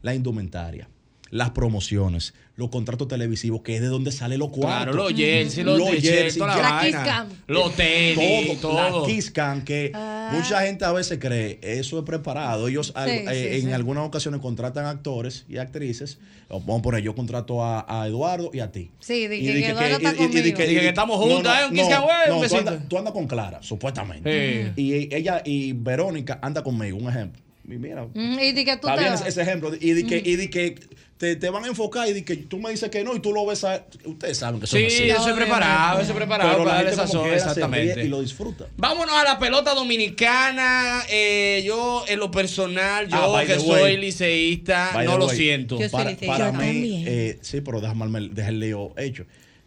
la 0.02 0.16
indumentaria, 0.16 0.90
las 1.34 1.50
promociones, 1.50 2.36
los 2.56 2.70
contratos 2.70 3.08
televisivos, 3.08 3.62
que 3.64 3.74
es 3.76 3.82
de 3.82 3.88
donde 3.88 4.12
sale 4.12 4.38
los 4.38 4.50
cuartos. 4.50 4.94
Claro, 4.94 5.10
los 5.10 5.14
jerseys, 5.14 5.66
los 5.66 5.84
t-shirts, 5.90 6.38
toda 6.38 6.56
la 6.56 6.62
ya- 6.62 6.70
vaina. 6.76 6.98
Kiss 7.04 7.08
Cam. 7.12 7.28
Los 7.48 7.76
tenis, 7.76 8.62
todo. 8.62 9.02
La 9.02 9.08
Kiss 9.08 9.32
Cam, 9.32 9.64
que 9.64 9.92
mucha 10.32 10.62
gente 10.62 10.86
a 10.86 10.92
veces 10.92 11.18
cree, 11.20 11.58
eso 11.64 11.98
es 11.98 12.06
preparado. 12.06 12.68
Ellos 12.68 12.92
al- 12.96 13.10
Sí, 13.10 13.16
eh, 13.28 13.50
sí, 13.52 13.60
en 13.62 13.66
sí. 13.68 13.72
algunas 13.72 14.06
ocasiones 14.06 14.42
contratan 14.42 14.86
actores 14.86 15.46
y 15.50 15.58
actrices. 15.58 16.20
Vamos 16.50 16.80
a 16.80 16.82
poner, 16.84 17.02
yo 17.02 17.16
contrato 17.16 17.64
a, 17.64 17.84
a 17.90 18.08
Eduardo 18.08 18.52
y 18.54 18.60
a 18.60 18.72
ti. 18.72 18.92
Sí, 19.00 19.28
di 19.28 19.38
Y 19.38 19.40
que, 19.46 19.70
está 19.70 19.88
y- 19.88 20.74
y- 20.74 20.80
y 20.84 20.86
estamos 20.86 21.18
juntas, 21.18 21.62
¿eh? 21.64 21.66
Un 21.68 21.74
Kiss 21.76 21.88
Cam, 21.90 22.04
güey, 22.04 22.16
un 22.32 22.42
no, 22.44 22.48
tú, 22.48 22.56
andas, 22.58 22.88
tú 22.88 22.98
andas 23.00 23.14
con 23.14 23.26
Clara, 23.28 23.64
supuestamente. 23.64 24.72
Y 24.76 25.14
ella 25.16 25.42
y 25.44 25.74
Verónica 25.74 26.38
anda 26.44 26.62
conmigo, 26.64 26.98
un 27.00 27.10
ejemplo. 27.10 27.42
Y 27.66 27.78
mira, 27.78 28.06
Mm, 28.14 28.40
y 28.40 28.52
di 28.52 28.66
que 28.66 28.78
tú 28.78 28.88
Está 28.88 28.96
te 28.96 29.00
bien 29.02 29.14
vas. 29.14 29.26
ese, 29.28 29.42
ejemplo. 29.42 29.72
Y 29.80 29.94
di 29.94 30.04
que, 30.06 30.18
Mm. 30.18 30.26
y 30.26 30.36
di 30.36 30.48
que 30.50 30.76
te, 31.18 31.38
te 31.38 31.50
van 31.50 31.64
a 31.64 31.68
enfocar 31.68 32.08
y 32.10 32.14
di 32.14 32.24
que 32.24 32.36
tú 32.36 32.60
me 32.60 32.70
dices 32.72 32.90
que 32.90 33.04
no 33.06 33.16
y 33.16 33.20
tú 33.22 33.32
lo 33.32 33.46
ves 33.46 33.64
a... 33.64 33.86
Ustedes 34.04 34.38
saben 34.38 34.60
que 34.60 34.66
eso 34.66 34.76
Sí, 34.76 34.86
así. 34.86 35.10
eso 35.10 35.30
es 35.30 35.36
preparado, 35.36 36.02
eso 36.02 36.12
es 36.12 36.18
preparado 36.18 36.50
Pero 36.52 36.64
la 36.66 36.72
para 36.72 36.84
darle 36.84 36.98
gente 36.98 37.12
quiera 37.18 37.30
se 37.30 37.36
exactamente. 37.36 38.04
Y 38.04 38.08
lo 38.10 38.22
disfruta. 38.22 38.66
Vámonos 38.76 39.16
a 39.16 39.24
la 39.24 39.40
pelota 39.40 39.74
dominicana. 39.74 41.04
Eh, 41.10 41.64
yo, 41.66 42.04
en 42.10 42.20
lo 42.20 42.30
personal, 42.32 43.08
yo 43.08 43.38
Ah, 43.38 43.46
que 43.46 43.58
soy 43.60 43.82
way. 43.84 43.98
liceísta, 43.98 44.92
By 44.94 45.06
no 45.06 45.18
lo 45.18 45.28
way, 45.28 45.38
siento. 45.38 45.78
Para, 45.92 46.16
para 46.18 46.52
mí, 46.52 47.06
eh, 47.08 47.38
sí, 47.42 47.62
pero 47.62 47.80
déjame 47.80 48.20
dejar 48.32 48.52
el 48.54 48.60
lío 48.60 48.94
hecho. 48.98 49.26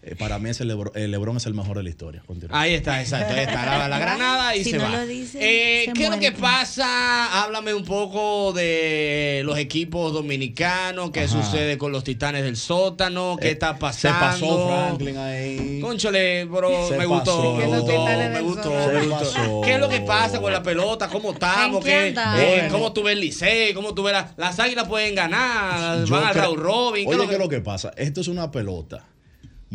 Eh, 0.08 0.14
para 0.14 0.38
mí 0.38 0.50
ese 0.50 0.64
Lebron, 0.64 0.92
el 0.94 1.10
Lebron 1.10 1.36
es 1.36 1.46
el 1.46 1.54
mejor 1.54 1.76
de 1.78 1.82
la 1.82 1.88
historia. 1.88 2.22
Continúa. 2.24 2.60
Ahí 2.60 2.74
está, 2.74 3.00
exacto, 3.00 3.34
ahí 3.34 3.40
está, 3.40 3.66
la, 3.78 3.88
la 3.88 3.98
granada 3.98 4.54
y 4.54 4.62
Si 4.62 4.70
se 4.70 4.78
no 4.78 4.84
va. 4.84 4.90
lo 4.90 5.06
dice, 5.06 5.38
Eh, 5.40 5.86
se 5.86 5.92
¿Qué 5.94 6.04
es 6.04 6.10
lo 6.10 6.20
que 6.20 6.30
pasa? 6.30 7.42
Háblame 7.42 7.74
un 7.74 7.84
poco 7.84 8.52
de 8.52 9.42
los 9.44 9.58
equipos 9.58 10.12
dominicanos, 10.12 11.10
qué 11.10 11.24
Ajá. 11.24 11.42
sucede 11.42 11.76
con 11.76 11.90
los 11.90 12.04
titanes 12.04 12.44
del 12.44 12.56
sótano, 12.56 13.36
qué 13.40 13.48
Eh, 13.48 13.50
está 13.52 13.72
Se 13.74 13.80
pasando. 13.80 14.20
pasó 14.20 14.68
Franklin 14.68 15.16
ahí. 15.16 15.80
Conchole, 15.80 16.44
bro, 16.44 16.88
Se 16.88 16.96
me 16.96 17.06
gustó, 17.06 17.54
me 17.56 17.66
gustó, 17.66 18.04
me 18.06 18.40
gustó, 18.42 18.70
me 18.70 19.24
Se. 19.24 19.60
¿Qué 19.64 19.74
es 19.74 19.80
lo 19.80 19.88
que 19.88 20.00
pasa 20.02 20.40
con 20.40 20.52
la 20.52 20.62
pelota? 20.62 21.08
¿Cómo 21.08 21.32
estamos? 21.32 21.84
¿En 21.84 22.12
qué 22.12 22.14
¿Qué, 22.14 22.20
eh, 22.20 22.54
Bueno. 22.60 22.72
¿Cómo 22.72 22.92
tú 22.92 23.02
ves 23.02 23.14
el 23.14 23.20
Licey? 23.22 23.74
¿Cómo 23.74 23.92
tú 23.92 24.04
ves 24.04 24.12
la- 24.12 24.32
las 24.36 24.58
águilas 24.60 24.86
pueden 24.86 25.16
ganar? 25.16 26.04
Yo 26.04 26.14
Van 26.14 26.24
a 26.26 26.32
Raúl 26.32 26.60
Robin. 26.60 27.04
¿Qué 27.06 27.10
es 27.10 27.16
Oye, 27.16 27.16
lo 27.24 27.28
¿qué 27.28 27.34
es 27.34 27.40
lo 27.40 27.48
que 27.48 27.60
pasa? 27.60 27.92
Esto 27.96 28.20
es 28.20 28.28
una 28.28 28.52
pelota 28.52 29.04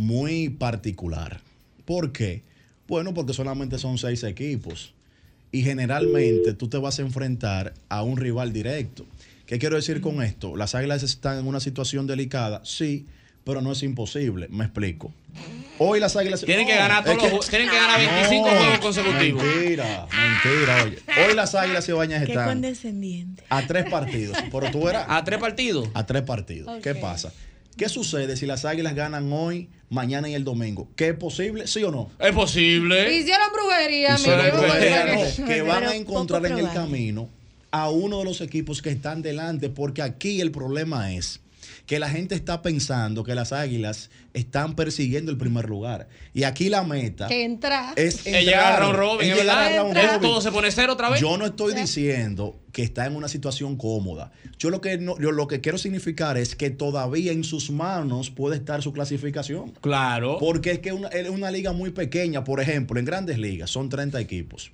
muy 0.02 0.50
particular. 0.50 1.40
¿Por 1.86 2.12
qué? 2.12 2.42
Bueno, 2.88 3.14
porque 3.14 3.34
solamente 3.34 3.78
son 3.78 3.98
seis 3.98 4.24
equipos. 4.24 4.94
Y 5.52 5.64
generalmente 5.64 6.54
tú 6.54 6.68
te 6.70 6.78
vas 6.78 7.00
a 7.00 7.02
enfrentar 7.04 7.74
a 7.90 8.04
un 8.04 8.18
rival 8.18 8.54
directo. 8.54 9.06
¿Qué 9.46 9.60
quiero 9.60 9.76
decir 9.76 10.00
con 10.02 10.22
esto? 10.24 10.56
Las 10.56 10.76
águilas 10.76 11.04
están 11.04 11.38
en 11.40 11.46
una 11.46 11.60
situación 11.60 12.08
delicada, 12.08 12.62
sí, 12.64 13.06
pero 13.44 13.62
no 13.62 13.74
es 13.74 13.84
imposible. 13.84 14.48
Me 14.50 14.64
explico. 14.64 15.14
Hoy 15.78 16.00
las 16.00 16.16
águilas. 16.16 16.42
Tienen 16.42 16.66
que 16.68 16.76
ganar 16.76 17.04
todos 17.04 17.32
los 17.34 17.46
que- 17.46 17.50
tienen 17.58 17.70
que 17.70 17.76
ganar 17.76 18.00
25 18.00 18.48
No, 18.50 18.56
juegos 18.58 18.80
consecutivos. 18.80 19.44
Mentira, 19.44 20.08
mentira. 20.44 20.84
Oye, 20.86 21.00
hoy 21.28 21.36
las 21.36 21.54
águilas 21.56 21.90
y 21.90 21.92
bañas 21.92 22.24
Qué 22.26 22.32
están 22.32 22.48
condescendiente. 22.48 23.44
a 23.50 23.66
tres 23.68 23.90
partidos. 23.90 24.38
Pero 24.52 24.72
tú 24.72 24.84
verás. 24.86 25.06
¿A 25.10 25.24
tres 25.24 25.40
partidos? 25.40 25.90
A 25.94 26.06
tres 26.06 26.22
partidos. 26.24 26.82
¿Qué 26.82 26.96
pasa? 26.96 27.34
¿Qué 27.82 27.90
sucede 27.90 28.38
si 28.38 28.46
las 28.46 28.64
águilas 28.64 28.94
ganan 28.94 29.34
hoy, 29.34 29.68
mañana 29.90 30.30
y 30.30 30.36
el 30.36 30.44
domingo? 30.44 30.88
¿Qué 30.96 31.08
es 31.08 31.14
posible? 31.16 31.66
¿Sí 31.66 31.84
o 31.84 31.90
no? 31.90 32.12
Es 32.20 32.32
posible. 32.32 33.12
Hicieron 33.12 33.48
brujería, 33.52 34.10
mi 34.10 34.16
Hicieron 34.22 34.40
amigo. 34.42 34.58
brujería, 34.60 35.06
¿verdad 35.06 35.38
no, 35.40 35.46
que 35.48 35.62
van 35.64 35.84
a 35.86 35.96
encontrar 35.96 36.46
en 36.46 36.60
el 36.60 36.72
camino 36.72 37.28
a 37.72 37.90
uno 37.90 38.20
de 38.20 38.26
los 38.26 38.40
equipos 38.42 38.84
que 38.84 38.92
están 38.92 39.24
delante, 39.24 39.70
porque 39.70 40.04
aquí 40.04 40.42
el 40.42 40.52
problema 40.52 41.12
es 41.12 41.40
que 41.86 42.00
la 42.00 42.10
gente 42.10 42.36
está 42.36 42.62
pensando 42.62 43.24
que 43.24 43.36
las 43.36 43.52
águilas 43.52 44.10
están 44.34 44.76
persiguiendo 44.76 45.32
el 45.32 45.38
primer 45.38 45.68
lugar. 45.70 46.08
Y 46.34 46.44
aquí 46.44 46.70
la 46.70 46.84
meta 46.84 47.28
Que 47.28 47.44
entra. 47.44 47.94
es 47.96 48.24
llegar 48.24 48.74
a 48.74 48.80
round 48.80 48.96
robin, 48.98 49.30
es 49.32 49.38
llegar 49.38 49.58
a 49.58 49.72
Es 49.76 49.78
robin. 49.78 50.22
todo 50.22 50.42
se 50.42 50.52
pone 50.52 50.72
cero 50.72 50.94
otra 50.94 51.10
vez. 51.10 51.20
Yo 51.20 51.38
no 51.38 51.46
estoy 51.46 51.74
diciendo 51.74 52.58
que 52.72 52.84
está 52.84 53.06
en 53.06 53.16
una 53.16 53.28
situación 53.28 53.76
cómoda. 53.76 54.32
Yo 54.58 54.70
lo 54.70 54.80
que 54.80 54.98
no- 54.98 55.20
yo 55.20 55.32
lo 55.32 55.48
que 55.48 55.60
quiero 55.60 55.78
significar 55.78 56.38
es 56.38 56.56
que 56.56 56.70
todavía 56.70 57.32
en 57.34 57.44
sus 57.44 57.70
manos 57.72 58.30
puede 58.30 58.56
estar 58.56 58.82
su 58.82 58.94
clasificación. 58.94 59.72
Claro. 59.82 60.38
Porque 60.40 60.72
es 60.72 60.80
que 60.80 60.94
una- 60.94 61.10
es 61.10 61.30
una 61.30 61.52
liga 61.52 61.74
muy 61.74 61.90
pequeña, 61.92 62.44
por 62.44 62.62
ejemplo, 62.62 63.00
en 63.00 63.06
grandes 63.06 63.38
ligas 63.38 63.70
son 63.70 63.90
30 63.90 64.20
equipos. 64.22 64.72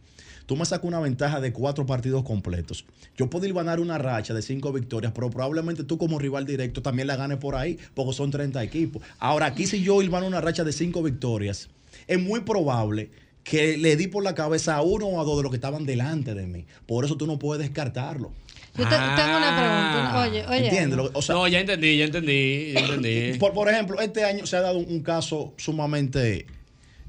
Tú 0.48 0.56
me 0.56 0.66
sacas 0.66 0.86
una 0.88 1.00
ventaja 1.00 1.40
de 1.40 1.54
cuatro 1.54 1.86
partidos 1.86 2.24
completos. 2.24 2.86
Yo 3.16 3.30
puedo 3.30 3.46
ir 3.46 3.54
ganar 3.54 3.80
una 3.80 4.00
racha 4.00 4.34
de 4.34 4.42
cinco 4.42 4.74
victorias, 4.74 5.12
pero 5.14 5.30
probablemente 5.30 5.84
tú 5.84 6.00
como 6.00 6.18
rival 6.18 6.46
directo 6.46 6.82
también 6.82 7.08
la 7.08 7.16
ganes 7.18 7.38
por 7.38 7.54
ahí, 7.56 7.78
porque 7.94 8.14
son 8.14 8.32
30 8.32 8.64
equipos. 8.64 9.04
Ahora, 9.20 9.46
aquí 9.48 9.68
si 9.68 9.84
yo 9.84 10.02
ir 10.02 10.10
una 10.10 10.42
racha 10.42 10.64
de 10.64 10.72
cinco 10.72 11.04
victorias, 11.04 11.70
es 12.08 12.20
muy 12.20 12.40
probable 12.40 13.12
que 13.44 13.78
le 13.78 13.96
di 13.96 14.08
por 14.08 14.24
la 14.24 14.34
cabeza 14.36 14.76
a 14.76 14.82
uno 14.82 15.06
o 15.08 15.22
a 15.22 15.24
dos 15.24 15.38
de 15.38 15.44
los 15.44 15.52
que 15.52 15.58
estaban 15.58 15.86
delante 15.86 16.34
de 16.34 16.48
mí. 16.48 16.66
Por 16.86 17.06
eso 17.06 17.16
tú 17.18 17.28
no 17.28 17.38
puedes 17.38 17.62
descartarlo. 17.68 18.32
Yo 18.78 18.84
te- 18.84 18.90
tengo 18.96 19.38
una 19.38 19.56
pregunta. 19.58 20.22
Oye, 20.22 20.46
oye. 20.48 20.68
¿Entiendes? 20.70 21.00
O 21.14 21.22
sea, 21.22 21.36
no, 21.36 21.48
ya 21.48 21.60
entendí, 21.60 21.98
ya 21.98 22.06
entendí, 22.06 22.74
ya 22.74 22.80
entendí. 22.82 23.38
por, 23.40 23.54
por 23.54 23.70
ejemplo, 23.70 24.00
este 24.00 24.24
año 24.24 24.46
se 24.46 24.56
ha 24.56 24.62
dado 24.62 24.80
un, 24.80 24.86
un 24.90 25.02
caso 25.02 25.54
sumamente 25.58 26.46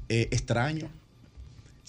eh, 0.09 0.27
extraño. 0.31 0.89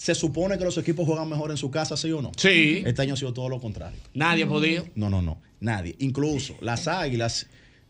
Se 0.01 0.15
supone 0.15 0.57
que 0.57 0.63
los 0.63 0.75
equipos 0.79 1.05
juegan 1.05 1.29
mejor 1.29 1.51
en 1.51 1.57
su 1.57 1.69
casa, 1.69 1.95
¿sí 1.95 2.11
o 2.11 2.23
no? 2.23 2.31
Sí. 2.35 2.81
Este 2.83 3.03
año 3.03 3.13
ha 3.13 3.17
sido 3.17 3.33
todo 3.33 3.49
lo 3.49 3.61
contrario. 3.61 3.99
Nadie 4.15 4.45
ha 4.45 4.47
podido. 4.47 4.87
No, 4.95 5.11
no, 5.11 5.21
no. 5.21 5.39
Nadie. 5.59 5.95
Incluso 5.99 6.55
las 6.59 6.87
águilas 6.87 7.45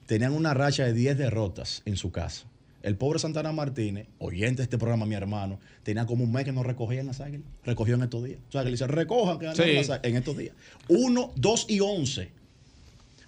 tenían 0.07 0.33
una 0.33 0.53
racha 0.53 0.83
de 0.83 0.91
10 0.91 1.17
derrotas 1.17 1.83
en 1.85 1.95
su 1.95 2.11
casa. 2.11 2.47
El 2.83 2.97
pobre 2.97 3.17
Santana 3.17 3.53
Martínez, 3.53 4.07
oyente 4.19 4.57
de 4.57 4.63
este 4.63 4.77
programa, 4.77 5.05
mi 5.05 5.15
hermano, 5.15 5.57
tenía 5.83 6.05
como 6.05 6.25
un 6.25 6.33
mes 6.33 6.43
que 6.43 6.51
no 6.51 6.63
recogía 6.63 6.99
en 6.99 7.07
las 7.07 7.21
águilas. 7.21 7.47
Recogió 7.63 7.95
en 7.95 8.03
estos 8.03 8.25
días. 8.25 8.39
O 8.49 8.51
sea, 8.51 8.61
que 8.63 8.65
le 8.65 8.71
dice, 8.71 8.88
recojan 8.88 9.39
que 9.39 9.45
Sí. 9.45 9.73
las 9.73 9.89
águilas 9.89 9.99
en 10.03 10.15
estos 10.17 10.35
días. 10.38 10.53
Uno, 10.89 11.31
dos 11.38 11.65
y 11.69 11.79
once. 11.79 12.29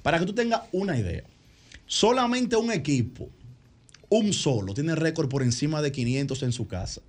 Para 0.02 0.20
que 0.20 0.26
tú 0.26 0.34
tengas 0.34 0.64
una 0.74 1.00
idea. 1.00 1.24
Solamente 1.86 2.58
un 2.58 2.70
equipo, 2.70 3.30
un 4.10 4.34
solo, 4.34 4.74
tiene 4.74 4.94
récord 4.96 5.30
por 5.30 5.42
encima 5.42 5.82
de 5.82 5.94
500 5.94 6.44
en 6.44 6.52
su 6.52 6.68
casa. 6.68 7.00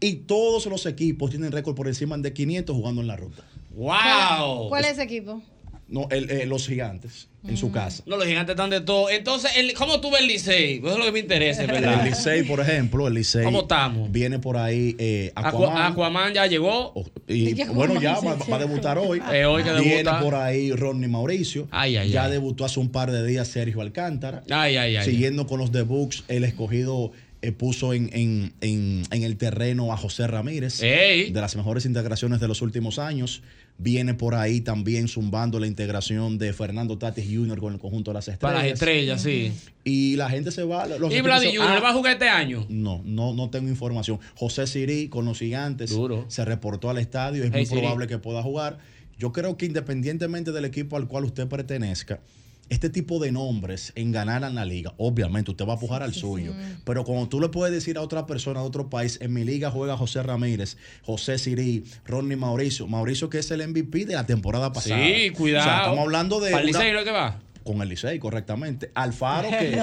Y 0.00 0.14
todos 0.26 0.66
los 0.66 0.84
equipos 0.86 1.30
tienen 1.30 1.52
récord 1.52 1.74
por 1.74 1.88
encima 1.88 2.16
de 2.18 2.32
500 2.32 2.74
jugando 2.76 3.00
en 3.00 3.06
la 3.06 3.16
ruta. 3.16 3.44
¡Wow! 3.74 4.68
¿Cuál 4.68 4.84
es 4.84 4.92
ese 4.92 5.02
equipo? 5.02 5.42
No, 5.88 6.08
el- 6.10 6.28
eh, 6.30 6.46
los 6.46 6.66
gigantes 6.66 7.28
en 7.46 7.56
su 7.56 7.70
casa. 7.70 8.02
No, 8.06 8.16
los 8.16 8.26
gigantes 8.26 8.54
están 8.54 8.70
de 8.70 8.80
todo. 8.80 9.08
Entonces, 9.08 9.52
el- 9.56 9.72
¿cómo 9.74 10.00
tú 10.00 10.10
ves 10.10 10.20
el 10.22 10.26
Licey? 10.26 10.78
Eso 10.78 10.90
es 10.94 10.98
lo 10.98 11.04
que 11.04 11.12
me 11.12 11.20
interesa, 11.20 11.62
es 11.62 11.68
¿verdad? 11.68 12.00
El 12.04 12.10
Licey, 12.10 12.42
por 12.42 12.58
ejemplo, 12.58 13.06
el 13.06 13.14
Licey. 13.14 13.44
¿Cómo 13.44 13.60
estamos? 13.60 14.10
Viene 14.10 14.40
por 14.40 14.56
ahí 14.56 14.96
eh, 14.98 15.30
Aqua- 15.36 15.48
Aquaman. 15.68 15.92
Aquaman 15.92 16.34
ya 16.34 16.46
llegó. 16.46 16.92
Y 17.28 17.54
Ya 17.54 17.70
bueno, 17.70 18.00
ya 18.00 18.18
va, 18.18 18.36
a 18.56 18.58
debutar 18.58 18.98
hoy. 18.98 19.20
Eh, 19.32 19.44
hoy 19.44 19.62
que 19.62 19.70
Viene 19.74 19.98
debuta. 19.98 20.18
por 20.20 20.34
ahí 20.34 20.72
Ronnie 20.72 21.06
Mauricio. 21.08 21.68
Ay, 21.70 21.96
ay, 21.96 22.10
ya 22.10 22.24
ay. 22.24 22.32
debutó 22.32 22.64
hace 22.64 22.80
un 22.80 22.88
par 22.88 23.12
de 23.12 23.24
días 23.24 23.46
Sergio 23.46 23.80
Alcántara. 23.80 24.42
Ay, 24.50 24.76
ay, 24.76 24.96
ay. 24.96 25.04
Siguiendo 25.04 25.46
con 25.46 25.60
los 25.60 25.70
debuts, 25.70 26.24
el 26.26 26.42
escogido 26.42 27.12
eh, 27.46 27.52
puso 27.52 27.94
en, 27.94 28.10
en- 28.12 28.52
en- 28.60 29.02
en 29.10 29.22
el 29.22 29.36
terreno 29.36 29.92
a 29.92 29.96
José 29.96 30.26
Ramírez. 30.26 30.82
Ey. 30.82 31.30
De 31.30 31.40
las 31.40 31.56
mejores 31.56 31.84
integraciones 31.86 32.40
de 32.40 32.48
los 32.48 32.62
últimos 32.62 32.98
años. 32.98 33.42
Viene 33.78 34.14
por 34.14 34.34
ahí 34.34 34.62
también 34.62 35.06
zumbando 35.06 35.60
la 35.60 35.66
integración 35.66 36.38
de 36.38 36.54
Fernando 36.54 36.96
Tatis 36.96 37.26
Jr. 37.30 37.58
con 37.60 37.74
el 37.74 37.78
conjunto 37.78 38.10
de 38.10 38.14
las 38.14 38.26
estrellas. 38.28 38.40
Para 38.54 38.62
las 38.64 38.72
estrellas, 38.72 39.20
sí. 39.20 39.52
Y 39.84 40.16
la 40.16 40.30
gente 40.30 40.50
se 40.50 40.62
va. 40.64 40.86
los 40.86 41.12
¿Y 41.12 41.20
Vladi 41.20 41.48
Junior 41.48 41.76
Ah, 41.76 41.80
va 41.80 41.90
a 41.90 41.92
jugar 41.92 42.14
este 42.14 42.26
año? 42.28 42.64
no, 42.70 43.02
no, 43.04 43.34
no 43.34 43.50
tengo 43.50 43.68
información. 43.68 44.18
José 44.34 44.66
Sirí 44.66 45.08
con 45.08 45.26
los 45.26 45.38
gigantes 45.40 45.94
se 46.28 46.44
reportó 46.46 46.88
al 46.88 46.96
estadio. 46.96 47.44
Es 47.44 47.50
Hey, 47.52 47.60
muy 47.60 47.66
Siri. 47.66 47.80
probable 47.80 48.06
que 48.06 48.16
pueda 48.16 48.42
jugar. 48.42 48.78
Yo 49.18 49.32
creo 49.32 49.58
que 49.58 49.66
independientemente 49.66 50.52
del 50.52 50.64
equipo 50.64 50.96
al 50.96 51.06
cual 51.06 51.24
usted 51.24 51.46
pertenezca, 51.46 52.20
este 52.68 52.90
tipo 52.90 53.18
de 53.20 53.30
nombres 53.32 53.92
en 53.94 54.10
ganar 54.12 54.42
en 54.42 54.54
la 54.56 54.64
liga, 54.64 54.92
obviamente 54.96 55.50
usted 55.52 55.66
va 55.66 55.74
a 55.74 55.78
pujar 55.78 56.02
al 56.02 56.14
suyo. 56.14 56.52
Pero 56.84 57.04
cuando 57.04 57.28
tú 57.28 57.40
le 57.40 57.48
puedes 57.48 57.72
decir 57.72 57.96
a 57.96 58.02
otra 58.02 58.26
persona 58.26 58.60
de 58.60 58.66
otro 58.66 58.90
país, 58.90 59.18
en 59.22 59.32
mi 59.32 59.44
liga 59.44 59.70
juega 59.70 59.96
José 59.96 60.22
Ramírez, 60.22 60.76
José 61.02 61.38
Sirí, 61.38 61.84
Ronnie 62.06 62.36
Mauricio, 62.36 62.86
Mauricio 62.86 63.30
que 63.30 63.38
es 63.38 63.50
el 63.50 63.66
MVP 63.68 64.04
de 64.06 64.14
la 64.14 64.26
temporada 64.26 64.72
pasada. 64.72 65.00
Sí, 65.04 65.30
cuidado. 65.30 65.64
O 65.66 65.68
sea, 65.70 65.78
estamos 65.78 66.00
hablando 66.00 66.40
de. 66.40 66.50
¿Para 66.50 66.62
el 66.64 66.70
una- 66.70 66.78
Licey 66.80 66.92
no 66.92 66.98
es 67.00 67.04
que 67.04 67.12
va? 67.12 67.40
Con 67.66 67.82
el 67.82 67.88
Licey, 67.90 68.18
correctamente. 68.18 68.90
Alfaro 68.94 69.50
que, 69.50 69.78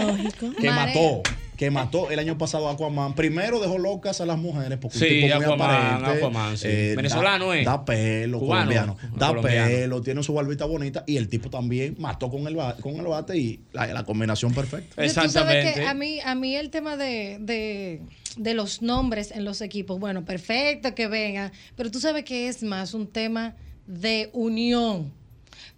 que 0.59 0.71
mató. 0.71 1.21
que 1.55 1.69
mató 1.69 2.09
el 2.09 2.17
año 2.17 2.37
pasado 2.39 2.67
a 2.69 2.73
Aquaman. 2.73 3.13
Primero 3.13 3.59
dejó 3.59 3.77
locas 3.77 4.19
a 4.21 4.25
las 4.25 4.39
mujeres 4.39 4.79
porque 4.81 4.97
Sí, 4.97 5.05
un 5.05 5.11
tipo 5.11 5.35
muy 5.35 5.43
Aquaman, 5.45 5.69
aparente. 5.71 6.17
Aquaman, 6.17 6.57
sí. 6.57 6.67
eh, 6.67 6.93
Venezolano, 6.95 7.49
da, 7.49 7.57
¿eh? 7.59 7.63
Da 7.63 7.85
pelo, 7.85 8.39
Cubano, 8.39 8.61
colombiano. 8.71 8.97
Da 9.15 9.27
colombiano. 9.27 9.67
pelo, 9.69 10.01
tiene 10.01 10.23
su 10.23 10.33
barbita 10.33 10.65
bonita 10.65 11.03
y 11.05 11.17
el 11.17 11.27
tipo 11.29 11.49
también 11.51 11.95
mató 11.99 12.29
con 12.31 12.47
el, 12.47 12.57
con 12.81 12.95
el 12.95 13.03
bate 13.05 13.37
y 13.37 13.59
la, 13.73 13.85
la 13.87 14.03
combinación 14.03 14.53
perfecta. 14.53 15.07
Sabes 15.29 15.75
que 15.75 15.85
a 15.85 15.93
mí, 15.93 16.19
a 16.25 16.33
mí 16.33 16.55
el 16.55 16.71
tema 16.71 16.97
de, 16.97 17.37
de, 17.39 18.01
de 18.37 18.53
los 18.55 18.81
nombres 18.81 19.29
en 19.31 19.45
los 19.45 19.61
equipos, 19.61 19.99
bueno, 19.99 20.25
perfecto 20.25 20.95
que 20.95 21.07
vengan, 21.07 21.51
pero 21.75 21.91
tú 21.91 21.99
sabes 21.99 22.23
que 22.23 22.47
es 22.47 22.63
más 22.63 22.93
un 22.93 23.07
tema 23.07 23.55
de 23.85 24.29
unión. 24.33 25.11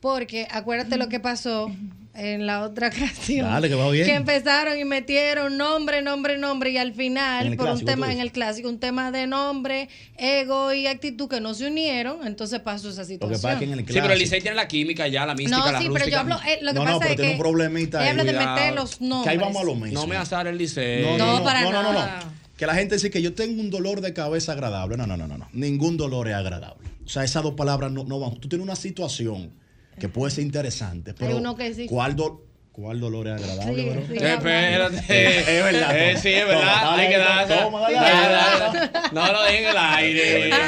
Porque 0.06 0.48
acuérdate 0.52 0.98
lo 0.98 1.10
que 1.10 1.20
pasó 1.20 1.72
en 2.14 2.46
la 2.46 2.62
otra 2.62 2.90
ocasión. 2.96 3.48
Dale, 3.50 3.70
que 3.70 3.74
va 3.74 3.90
bien. 3.90 4.08
empezaron 4.08 4.78
y 4.78 4.86
metieron 4.86 5.58
nombre, 5.58 6.04
nombre, 6.04 6.38
nombre 6.38 6.70
y 6.70 6.78
al 6.78 6.90
En 6.90 6.94
final, 6.94 7.56
por 7.56 7.66
un 7.66 7.80
clásico, 7.80 7.86
tema 7.88 8.06
tú 8.06 8.12
en 8.12 8.20
el 8.20 8.32
clásico, 8.32 8.70
un 8.70 8.80
tema 8.80 9.12
de 9.12 9.26
nombre, 9.26 9.90
ego 10.16 10.72
y 10.76 10.86
actitud 10.86 11.28
que 11.28 11.42
no 11.42 11.56
se 11.56 11.66
unieron, 11.66 12.28
entonces 12.28 12.60
pasó 12.60 12.92
esa 12.92 13.04
situación. 13.04 13.58
Sí, 13.60 13.84
pero 13.88 14.14
el 14.14 14.20
Licey 14.20 14.42
tiene 14.42 14.56
la 14.56 14.68
química 14.68 15.08
ya, 15.08 15.26
la 15.26 15.34
mística, 15.34 15.58
No, 15.58 15.72
la 15.72 15.82
sí, 15.82 15.90
pero 15.92 16.08
yo 16.08 16.20
hablo, 16.20 16.36
eh, 16.48 16.60
lo 16.62 16.74
que 16.74 16.80
No, 16.80 16.86
no, 16.86 17.00
pasa 17.00 17.00
pero 17.00 17.10
es 17.10 17.16
tiene 17.16 17.32
que 17.32 17.36
un 17.38 17.40
problemita 17.42 18.02
ella 18.04 18.12
habla 18.12 18.24
de 18.26 18.34
meter 18.34 18.76
los 18.76 19.02
nombres. 19.02 19.24
Que 19.24 19.30
ahí 19.32 19.38
vamos 19.38 19.60
a 19.60 19.66
lo 19.66 19.74
mismo. 19.74 20.00
No 20.00 20.06
me 20.06 20.18
azar 20.18 20.46
el 20.46 20.60
Licey. 20.60 21.02
No, 21.04 21.18
No, 21.18 21.38
no, 21.40 21.44
para 21.44 21.62
no, 21.64 21.72
no, 21.72 21.82
no, 21.82 21.94
nada. 21.94 22.20
no. 22.24 22.32
Que 22.58 22.68
la 22.68 22.76
gente 22.76 22.94
dice 22.94 23.10
que 23.10 23.24
yo 23.24 23.34
tengo 23.34 23.60
un 23.60 23.72
dolor 23.72 24.02
de 24.02 24.14
cabeza 24.14 24.52
agradable. 24.52 24.98
No, 24.98 25.08
no, 25.08 25.18
no, 25.18 25.28
no, 25.28 25.40
no. 25.40 25.50
Ningún 25.52 25.98
dolor 25.98 26.28
es 26.28 26.36
agradable. 26.36 26.88
O 27.04 27.10
sea, 27.10 27.24
esas 27.24 27.42
dos 27.42 27.56
palabras 27.56 27.92
no, 27.92 28.04
no 28.04 28.20
van. 28.20 28.36
Tú 28.40 28.48
tienes 28.48 28.64
una 28.64 28.76
situación 28.76 29.65
que 30.00 30.10
puede 30.10 30.32
ser 30.32 30.44
interesante, 30.44 31.14
pero 31.14 31.38
uno 31.38 31.56
que 31.56 31.74
sí. 31.74 31.86
¿cuál, 31.88 32.16
do- 32.16 32.46
¿cuál 32.72 33.00
dolor 33.00 33.28
es 33.28 33.34
agradable? 33.42 33.84
Sí, 33.84 33.90
bro? 33.90 34.02
sí, 34.08 34.14
Espérate. 34.26 34.98
Eh, 35.10 35.40
es 35.58 35.64
verdad. 35.64 35.98
Eh, 35.98 36.18
sí, 36.18 36.30
es 36.30 36.46
verdad. 36.48 36.82
Toma, 36.82 36.96
Hay 36.98 37.10
que 37.10 37.18
darse. 37.18 37.56
toma, 37.56 37.80
dale, 37.82 37.96
Dale, 37.96 38.34
dale. 38.34 38.90
dale. 38.92 39.10
No 39.14 39.32
lo 39.34 39.44
dejen 39.44 39.64
en 39.64 39.70
el 39.70 39.78
aire. 39.78 40.50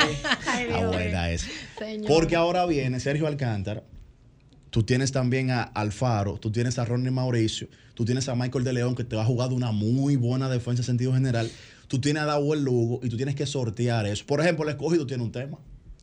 Ah, 0.74 0.86
buena. 0.88 1.28
Señor. 1.78 2.08
Porque 2.08 2.36
ahora 2.36 2.66
viene 2.66 3.00
Sergio 3.00 3.28
Alcántara. 3.28 3.84
Tú 4.70 4.84
tienes 4.84 5.12
también 5.12 5.50
a 5.52 5.64
Alfaro, 5.64 6.38
tú 6.40 6.52
tienes 6.52 6.78
a 6.78 6.86
Ronnie 6.86 7.10
Mauricio, 7.12 7.68
tú 7.94 8.04
tienes 8.06 8.28
a 8.28 8.36
Michael 8.36 8.64
de 8.66 8.74
León 8.74 8.96
que 8.96 9.04
te 9.04 9.16
va 9.16 9.22
a 9.24 9.26
jugar 9.26 9.50
de 9.50 9.56
una 9.56 9.72
muy 9.72 10.18
buena 10.18 10.50
defensa 10.50 10.82
en 10.82 10.86
sentido 10.86 11.14
general. 11.14 11.50
Tú 11.88 12.00
tienes 12.00 12.24
a 12.24 12.26
Dawel 12.26 12.64
Lugo 12.64 13.00
y 13.02 13.10
tú 13.10 13.16
tienes 13.16 13.34
que 13.36 13.46
sortear 13.46 14.06
eso. 14.08 14.26
Por 14.26 14.42
ejemplo, 14.42 14.66
el 14.66 14.72
escogido 14.72 15.08
tiene 15.08 15.24
un 15.24 15.32
tema. 15.32 15.58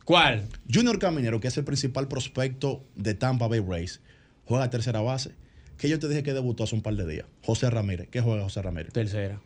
¿Cuál? 0.05 0.47
Junior 0.71 0.99
Caminero, 0.99 1.39
que 1.39 1.47
es 1.47 1.57
el 1.57 1.65
principal 1.65 2.07
prospecto 2.07 2.83
de 2.95 3.15
Tampa 3.15 3.47
Bay 3.47 3.59
Rays, 3.59 4.01
juega 4.45 4.69
tercera 4.69 5.01
base. 5.01 5.31
Que 5.77 5.89
yo 5.89 5.99
te 5.99 6.07
dije 6.07 6.23
que 6.23 6.33
debutó 6.33 6.63
hace 6.63 6.75
un 6.75 6.81
par 6.81 6.95
de 6.95 7.05
días. 7.05 7.25
José 7.43 7.69
Ramírez. 7.69 8.07
¿Qué 8.09 8.21
juega 8.21 8.43
José 8.43 8.61
Ramírez? 8.61 8.93
Tercera. 8.93 9.41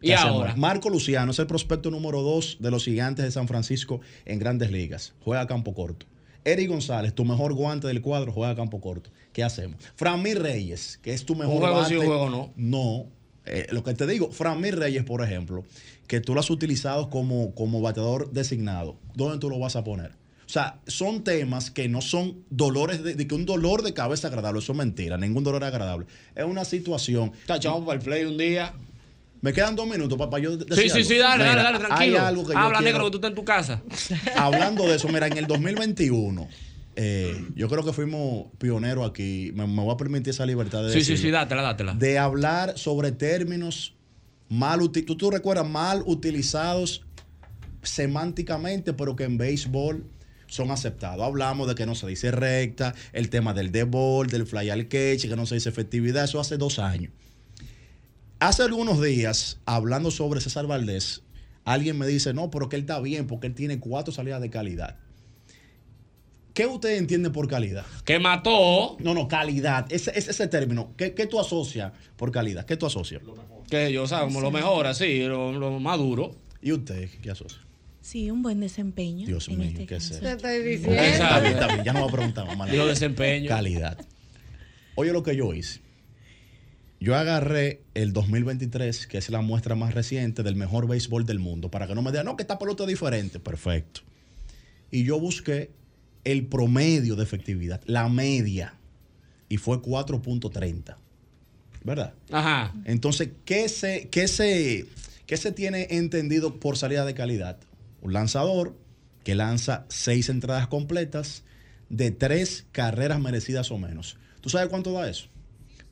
¿Qué 0.00 0.08
¿Y 0.08 0.12
ahora? 0.12 0.56
Marco 0.56 0.88
Luciano 0.88 1.30
es 1.30 1.38
el 1.38 1.46
prospecto 1.46 1.90
número 1.90 2.22
2 2.22 2.56
de 2.58 2.70
los 2.70 2.84
gigantes 2.84 3.24
de 3.24 3.30
San 3.30 3.46
Francisco 3.46 4.00
en 4.24 4.38
grandes 4.38 4.72
ligas. 4.72 5.12
Juega 5.20 5.42
a 5.42 5.46
campo 5.46 5.74
corto. 5.74 6.06
Eric 6.44 6.70
González, 6.70 7.14
tu 7.14 7.24
mejor 7.24 7.52
guante 7.52 7.86
del 7.86 8.00
cuadro, 8.00 8.32
juega 8.32 8.50
a 8.52 8.56
campo 8.56 8.80
corto. 8.80 9.10
¿Qué 9.32 9.44
hacemos? 9.44 9.76
Framir 9.94 10.40
Reyes, 10.40 10.98
que 11.02 11.12
es 11.12 11.24
tu 11.26 11.36
mejor 11.36 11.58
juego 11.58 11.76
bate. 11.76 12.00
sí, 12.00 12.06
no. 12.06 12.52
No. 12.56 13.06
Eh, 13.46 13.66
lo 13.70 13.82
que 13.82 13.94
te 13.94 14.06
digo, 14.06 14.30
Framir 14.30 14.78
Reyes, 14.78 15.04
por 15.04 15.22
ejemplo, 15.24 15.64
que 16.06 16.20
tú 16.20 16.34
lo 16.34 16.40
has 16.40 16.50
utilizado 16.50 17.08
como, 17.10 17.54
como 17.54 17.80
bateador 17.80 18.30
designado. 18.32 18.96
¿Dónde 19.14 19.38
tú 19.38 19.48
lo 19.50 19.58
vas 19.58 19.76
a 19.76 19.84
poner? 19.84 20.10
O 20.46 20.52
sea, 20.52 20.80
son 20.88 21.22
temas 21.22 21.70
que 21.70 21.88
no 21.88 22.00
son 22.00 22.44
dolores 22.50 23.02
de, 23.04 23.14
de 23.14 23.26
que 23.28 23.34
un 23.36 23.46
dolor 23.46 23.82
de 23.82 23.94
cabeza 23.94 24.26
agradable. 24.28 24.58
Eso 24.58 24.72
es 24.72 24.78
mentira. 24.78 25.16
Ningún 25.16 25.44
dolor 25.44 25.62
es 25.62 25.68
agradable. 25.68 26.06
Es 26.34 26.44
una 26.44 26.64
situación. 26.64 27.32
Tachamos 27.46 27.84
para 27.86 27.98
el 27.98 28.04
play 28.04 28.24
un 28.24 28.36
día. 28.36 28.74
Me 29.42 29.52
quedan 29.54 29.74
dos 29.76 29.86
minutos 29.86 30.18
para 30.18 30.42
yo 30.42 30.56
decir 30.58 30.74
Sí, 30.76 30.90
sí, 30.90 30.96
algo. 30.98 31.08
sí, 31.08 31.16
dale, 31.18 31.44
Mira, 31.44 31.54
dale, 31.56 31.62
dale, 31.62 31.78
tranquilo. 31.78 32.18
Hay 32.18 32.26
algo 32.26 32.46
que 32.46 32.52
yo 32.52 32.58
Habla 32.58 32.78
quiero- 32.78 32.92
negro 32.92 33.04
que 33.06 33.10
tú 33.12 33.16
estás 33.18 33.28
en 33.30 33.34
tu 33.36 33.44
casa. 33.44 33.82
Hablando 34.36 34.84
de 34.86 34.96
eso, 34.96 35.08
mira, 35.08 35.28
en 35.28 35.38
el 35.38 35.46
2021, 35.46 36.46
eh, 37.02 37.46
yo 37.54 37.68
creo 37.68 37.82
que 37.82 37.92
fuimos 37.94 38.46
pioneros 38.58 39.08
aquí. 39.08 39.52
Me, 39.54 39.66
me 39.66 39.82
voy 39.82 39.94
a 39.94 39.96
permitir 39.96 40.30
esa 40.30 40.44
libertad 40.44 40.82
de 40.82 40.92
Sí, 40.92 41.02
sí, 41.02 41.12
decirlo. 41.12 41.22
sí, 41.22 41.30
dátela, 41.30 41.62
dátela. 41.62 41.94
De 41.94 42.18
hablar 42.18 42.76
sobre 42.76 43.10
términos 43.12 43.94
mal 44.50 44.82
utilizados. 44.82 45.16
¿Tú, 45.16 45.16
tú 45.16 45.30
recuerdas 45.30 45.66
mal 45.66 46.02
utilizados 46.04 47.06
semánticamente, 47.82 48.92
pero 48.92 49.16
que 49.16 49.24
en 49.24 49.38
béisbol 49.38 50.04
son 50.46 50.70
aceptados. 50.70 51.24
Hablamos 51.24 51.68
de 51.68 51.74
que 51.74 51.86
no 51.86 51.94
se 51.94 52.06
dice 52.06 52.30
recta, 52.32 52.94
el 53.12 53.30
tema 53.30 53.54
del 53.54 53.70
dead 53.72 53.86
ball, 53.86 54.26
del 54.26 54.46
fly 54.46 54.68
al 54.68 54.88
catch, 54.88 55.22
que 55.28 55.36
no 55.36 55.46
se 55.46 55.54
dice 55.54 55.68
efectividad. 55.68 56.24
Eso 56.24 56.40
hace 56.40 56.56
dos 56.58 56.78
años. 56.78 57.12
Hace 58.40 58.62
algunos 58.64 59.00
días, 59.02 59.60
hablando 59.64 60.10
sobre 60.10 60.40
César 60.40 60.66
Valdés, 60.66 61.22
alguien 61.64 61.98
me 61.98 62.06
dice, 62.06 62.34
no, 62.34 62.50
pero 62.50 62.68
que 62.68 62.76
él 62.76 62.82
está 62.82 63.00
bien 63.00 63.26
porque 63.26 63.46
él 63.46 63.54
tiene 63.54 63.78
cuatro 63.78 64.12
salidas 64.12 64.40
de 64.40 64.50
calidad. 64.50 64.96
¿Qué 66.60 66.66
usted 66.66 66.98
entiende 66.98 67.30
por 67.30 67.48
calidad? 67.48 67.86
Que 68.04 68.18
mató. 68.18 68.98
No, 68.98 69.14
no, 69.14 69.28
calidad. 69.28 69.90
Ese, 69.90 70.10
ese, 70.14 70.32
ese 70.32 70.46
término. 70.46 70.92
¿Qué, 70.94 71.14
qué 71.14 71.26
tú 71.26 71.40
asocias 71.40 71.90
por 72.16 72.30
calidad? 72.30 72.66
¿Qué 72.66 72.76
tú 72.76 72.84
asocias? 72.84 73.22
Que 73.70 73.90
yo, 73.90 74.06
¿sabes? 74.06 74.26
Como 74.26 74.42
lo 74.42 74.50
mejor, 74.50 74.86
así, 74.86 75.22
lo, 75.22 75.52
lo 75.52 75.80
más 75.80 75.96
duro. 75.96 76.36
¿Y 76.60 76.72
usted 76.72 77.08
qué 77.22 77.30
asocia? 77.30 77.62
Sí, 78.02 78.30
un 78.30 78.42
buen 78.42 78.60
desempeño. 78.60 79.26
Dios 79.26 79.48
mío, 79.48 79.62
este 79.62 79.86
¿qué 79.86 79.96
es 79.96 80.10
eso? 80.10 80.20
Te 80.20 80.32
estoy 80.32 80.62
diciendo. 80.62 81.00
Está 81.00 81.40
bien, 81.40 81.54
está 81.54 81.66
bien. 81.68 81.82
Ya 81.82 81.94
no 81.94 82.00
voy 82.00 82.08
a 82.10 82.12
preguntar 82.12 82.54
nada. 82.54 82.70
Digo 82.70 82.86
desempeño. 82.86 83.48
Calidad. 83.48 83.96
Oye 84.96 85.14
lo 85.14 85.22
que 85.22 85.34
yo 85.34 85.54
hice. 85.54 85.80
Yo 87.00 87.16
agarré 87.16 87.80
el 87.94 88.12
2023, 88.12 89.06
que 89.06 89.16
es 89.16 89.30
la 89.30 89.40
muestra 89.40 89.76
más 89.76 89.94
reciente 89.94 90.42
del 90.42 90.56
mejor 90.56 90.86
béisbol 90.86 91.24
del 91.24 91.38
mundo, 91.38 91.70
para 91.70 91.86
que 91.86 91.94
no 91.94 92.02
me 92.02 92.10
digan, 92.10 92.26
no, 92.26 92.36
que 92.36 92.42
esta 92.42 92.58
pelota 92.58 92.82
es 92.82 92.88
diferente. 92.90 93.40
Perfecto. 93.40 94.02
Y 94.90 95.04
yo 95.04 95.18
busqué 95.18 95.70
el 96.24 96.46
promedio 96.46 97.16
de 97.16 97.22
efectividad, 97.22 97.80
la 97.86 98.08
media, 98.08 98.74
y 99.48 99.56
fue 99.56 99.82
4.30. 99.82 100.96
¿Verdad? 101.82 102.14
Ajá. 102.30 102.74
Entonces, 102.84 103.30
¿qué 103.44 103.68
se, 103.68 104.08
qué, 104.08 104.28
se, 104.28 104.86
¿qué 105.26 105.36
se 105.36 105.52
tiene 105.52 105.88
entendido 105.90 106.60
por 106.60 106.76
salida 106.76 107.04
de 107.04 107.14
calidad? 107.14 107.58
Un 108.02 108.12
lanzador 108.12 108.74
que 109.24 109.34
lanza 109.34 109.86
seis 109.88 110.28
entradas 110.28 110.68
completas 110.68 111.42
de 111.88 112.10
tres 112.10 112.66
carreras 112.72 113.20
merecidas 113.20 113.70
o 113.70 113.78
menos. 113.78 114.16
¿Tú 114.40 114.50
sabes 114.50 114.68
cuánto 114.68 114.92
da 114.92 115.08
eso? 115.08 115.26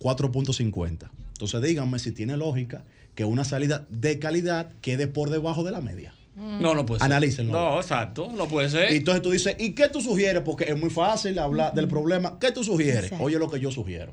4.50. 0.00 1.10
Entonces, 1.32 1.62
díganme 1.62 1.98
si 1.98 2.12
tiene 2.12 2.36
lógica 2.36 2.84
que 3.14 3.24
una 3.24 3.44
salida 3.44 3.86
de 3.90 4.18
calidad 4.18 4.70
quede 4.80 5.09
por 5.09 5.30
debajo 5.30 5.64
de 5.64 5.72
la 5.72 5.80
media. 5.80 6.14
No, 6.39 6.74
no 6.74 6.86
puede 6.86 7.01
ser. 7.01 7.06
Analícenlo. 7.06 7.52
No, 7.52 7.81
exacto. 7.81 8.31
No 8.32 8.47
puede 8.47 8.70
ser. 8.70 8.93
Y 8.93 8.97
entonces 8.97 9.23
tú 9.23 9.31
dices, 9.31 9.56
¿y 9.59 9.73
qué 9.73 9.89
tú 9.89 10.01
sugieres? 10.01 10.43
Porque 10.43 10.65
es 10.65 10.78
muy 10.78 10.90
fácil 10.90 11.39
hablar 11.39 11.74
del 11.74 11.89
problema. 11.89 12.39
¿Qué 12.39 12.52
tú 12.52 12.62
sugieres? 12.62 13.05
Exacto. 13.05 13.24
Oye 13.24 13.39
lo 13.39 13.51
que 13.51 13.59
yo 13.59 13.70
sugiero. 13.70 14.12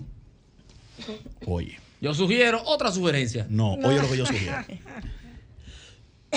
Oye. 1.46 1.78
Yo 2.02 2.14
sugiero 2.14 2.62
otra 2.66 2.92
sugerencia. 2.92 3.46
No, 3.50 3.74
oye 3.74 4.02
lo 4.02 4.10
que 4.10 4.18
yo 4.18 4.26
sugiero. 4.26 4.58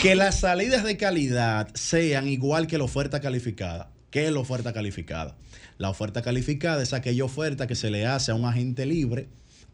Que 0.00 0.14
las 0.14 0.38
salidas 0.38 0.84
de 0.84 0.96
calidad 0.96 1.70
sean 1.74 2.28
igual 2.28 2.68
que 2.68 2.78
la 2.78 2.84
oferta 2.84 3.20
calificada. 3.20 3.90
¿Qué 4.12 4.26
es 4.26 4.32
la 4.32 4.38
oferta 4.38 4.72
calificada? 4.72 5.36
La 5.76 5.90
oferta 5.90 6.22
calificada 6.22 6.84
es 6.84 6.92
aquella 6.92 7.24
oferta 7.24 7.66
que 7.66 7.74
se 7.74 7.90
le 7.90 8.06
hace 8.06 8.30
a 8.30 8.36
un 8.36 8.44
agente 8.44 8.86
libre 8.86 9.28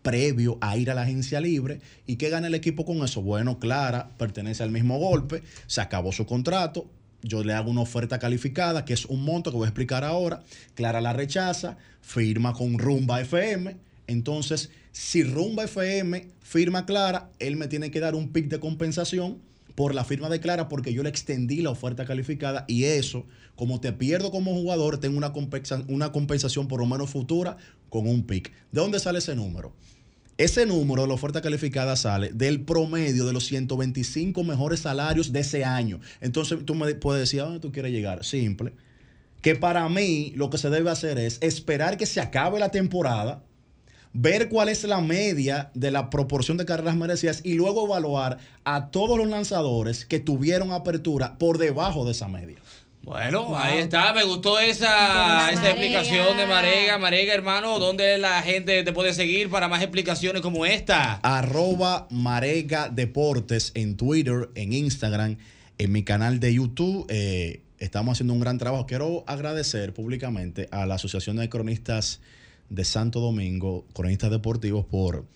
previo 0.05 0.59
a 0.61 0.77
ir 0.77 0.91
a 0.91 0.95
la 0.95 1.03
agencia 1.03 1.41
libre. 1.41 1.81
¿Y 2.07 2.17
qué 2.17 2.29
gana 2.29 2.47
el 2.47 2.55
equipo 2.55 2.85
con 2.85 2.99
eso? 2.99 3.23
Bueno, 3.23 3.59
Clara 3.59 4.11
pertenece 4.19 4.63
al 4.63 4.71
mismo 4.71 4.99
golpe, 4.99 5.43
se 5.67 5.81
acabó 5.81 6.13
su 6.13 6.27
contrato, 6.27 6.87
yo 7.23 7.43
le 7.43 7.55
hago 7.55 7.71
una 7.71 7.81
oferta 7.81 8.19
calificada, 8.19 8.85
que 8.85 8.93
es 8.93 9.07
un 9.07 9.25
monto 9.25 9.51
que 9.51 9.57
voy 9.57 9.65
a 9.65 9.71
explicar 9.71 10.05
ahora, 10.05 10.43
Clara 10.75 11.01
la 11.01 11.15
rechaza, 11.15 11.79
firma 12.03 12.53
con 12.53 12.79
Rumba 12.79 13.23
FM, 13.23 13.77
entonces 14.07 14.71
si 14.93 15.25
Rumba 15.25 15.65
FM 15.65 16.29
firma 16.43 16.85
Clara, 16.85 17.31
él 17.39 17.57
me 17.57 17.67
tiene 17.67 17.91
que 17.91 18.01
dar 18.01 18.15
un 18.15 18.29
pic 18.29 18.49
de 18.49 18.61
compensación 18.61 19.39
por 19.75 19.95
la 19.95 20.05
firma 20.05 20.29
de 20.29 20.39
Clara 20.39 20.69
porque 20.69 20.93
yo 20.93 21.03
le 21.03 21.09
extendí 21.09 21.63
la 21.63 21.71
oferta 21.71 22.05
calificada 22.05 22.67
y 22.69 22.85
eso, 22.85 23.25
como 23.57 23.81
te 23.81 23.93
pierdo 23.93 24.31
como 24.31 24.53
jugador, 24.53 24.99
tengo 24.99 25.17
una, 25.17 25.33
una 25.89 26.13
compensación 26.13 26.69
por 26.69 26.81
lo 26.81 26.87
menos 26.87 27.11
futura 27.11 27.57
con 27.89 28.07
un 28.07 28.25
pick. 28.25 28.53
¿De 28.71 28.81
dónde 28.83 29.01
sale 29.01 29.19
ese 29.19 29.35
número? 29.35 29.73
Ese 30.37 30.67
número 30.67 31.03
de 31.03 31.09
la 31.09 31.15
oferta 31.15 31.41
calificada 31.41 31.95
sale 31.95 32.31
del 32.33 32.63
promedio 32.63 33.25
de 33.25 33.33
los 33.33 33.47
125 33.47 34.43
mejores 34.43 34.81
salarios 34.81 35.31
de 35.31 35.41
ese 35.41 35.65
año. 35.65 36.01
Entonces 36.21 36.59
tú 36.65 36.75
me 36.75 36.93
puedes 36.97 37.21
decir, 37.21 37.41
¿a 37.41 37.45
dónde 37.45 37.61
tú 37.61 37.71
quieres 37.71 37.93
llegar? 37.93 38.25
Simple. 38.25 38.73
Que 39.43 39.55
para 39.55 39.89
mí 39.89 40.33
lo 40.35 40.51
que 40.51 40.59
se 40.59 40.71
debe 40.71 40.91
hacer 40.91 41.19
es 41.19 41.39
esperar 41.41 41.97
que 41.97 42.07
se 42.07 42.21
acabe 42.21 42.59
la 42.59 42.73
temporada, 42.73 43.45
ver 44.13 44.49
cuál 44.49 44.71
es 44.71 44.83
la 44.83 45.01
media 45.01 45.71
de 45.75 45.93
la 45.93 46.11
proporción 46.11 46.57
de 46.57 46.65
carreras 46.65 46.97
merecidas 46.97 47.41
y 47.45 47.55
luego 47.55 47.87
evaluar 47.87 48.39
a 48.65 48.91
todos 48.91 49.17
los 49.17 49.29
lanzadores 49.29 50.05
que 50.05 50.19
tuvieron 50.19 50.73
apertura 50.73 51.39
por 51.39 51.59
debajo 51.59 52.05
de 52.05 52.11
esa 52.11 52.27
media. 52.27 52.57
Bueno, 53.05 53.55
ahí 53.55 53.81
está, 53.81 54.15
me 54.15 54.25
gustó 54.25 54.59
esa, 54.59 55.51
esa 55.51 55.71
explicación 55.71 56.39
de 56.39 56.47
Marega. 56.47 56.97
Marega, 56.97 57.35
hermano, 57.35 57.79
¿dónde 57.79 58.17
la 58.17 58.41
gente 58.41 58.83
te 58.83 58.93
puede 58.95 59.13
seguir 59.13 59.51
para 59.51 59.69
más 59.69 59.83
explicaciones 59.83 60.41
como 60.41 60.65
esta? 60.65 61.21
Arroba 61.23 62.09
Marega 62.11 62.89
Deportes 62.89 63.73
en 63.75 63.99
Twitter, 63.99 64.49
en 64.55 64.73
Instagram, 64.73 65.37
en 65.77 65.93
mi 65.93 66.03
canal 66.03 66.41
de 66.41 66.55
YouTube. 66.55 67.05
Eh, 67.11 67.61
estamos 67.79 68.13
haciendo 68.13 68.33
un 68.33 68.41
gran 68.41 68.57
trabajo. 68.57 68.87
Quiero 68.87 69.23
agradecer 69.27 69.93
públicamente 69.93 70.67
a 70.71 70.87
la 70.87 70.95
Asociación 70.95 71.37
de 71.37 71.51
Cronistas 71.51 72.23
de 72.71 72.87
Santo 72.87 73.21
Domingo, 73.21 73.85
cronistas 73.93 74.31
deportivos, 74.31 74.87
por 74.87 75.27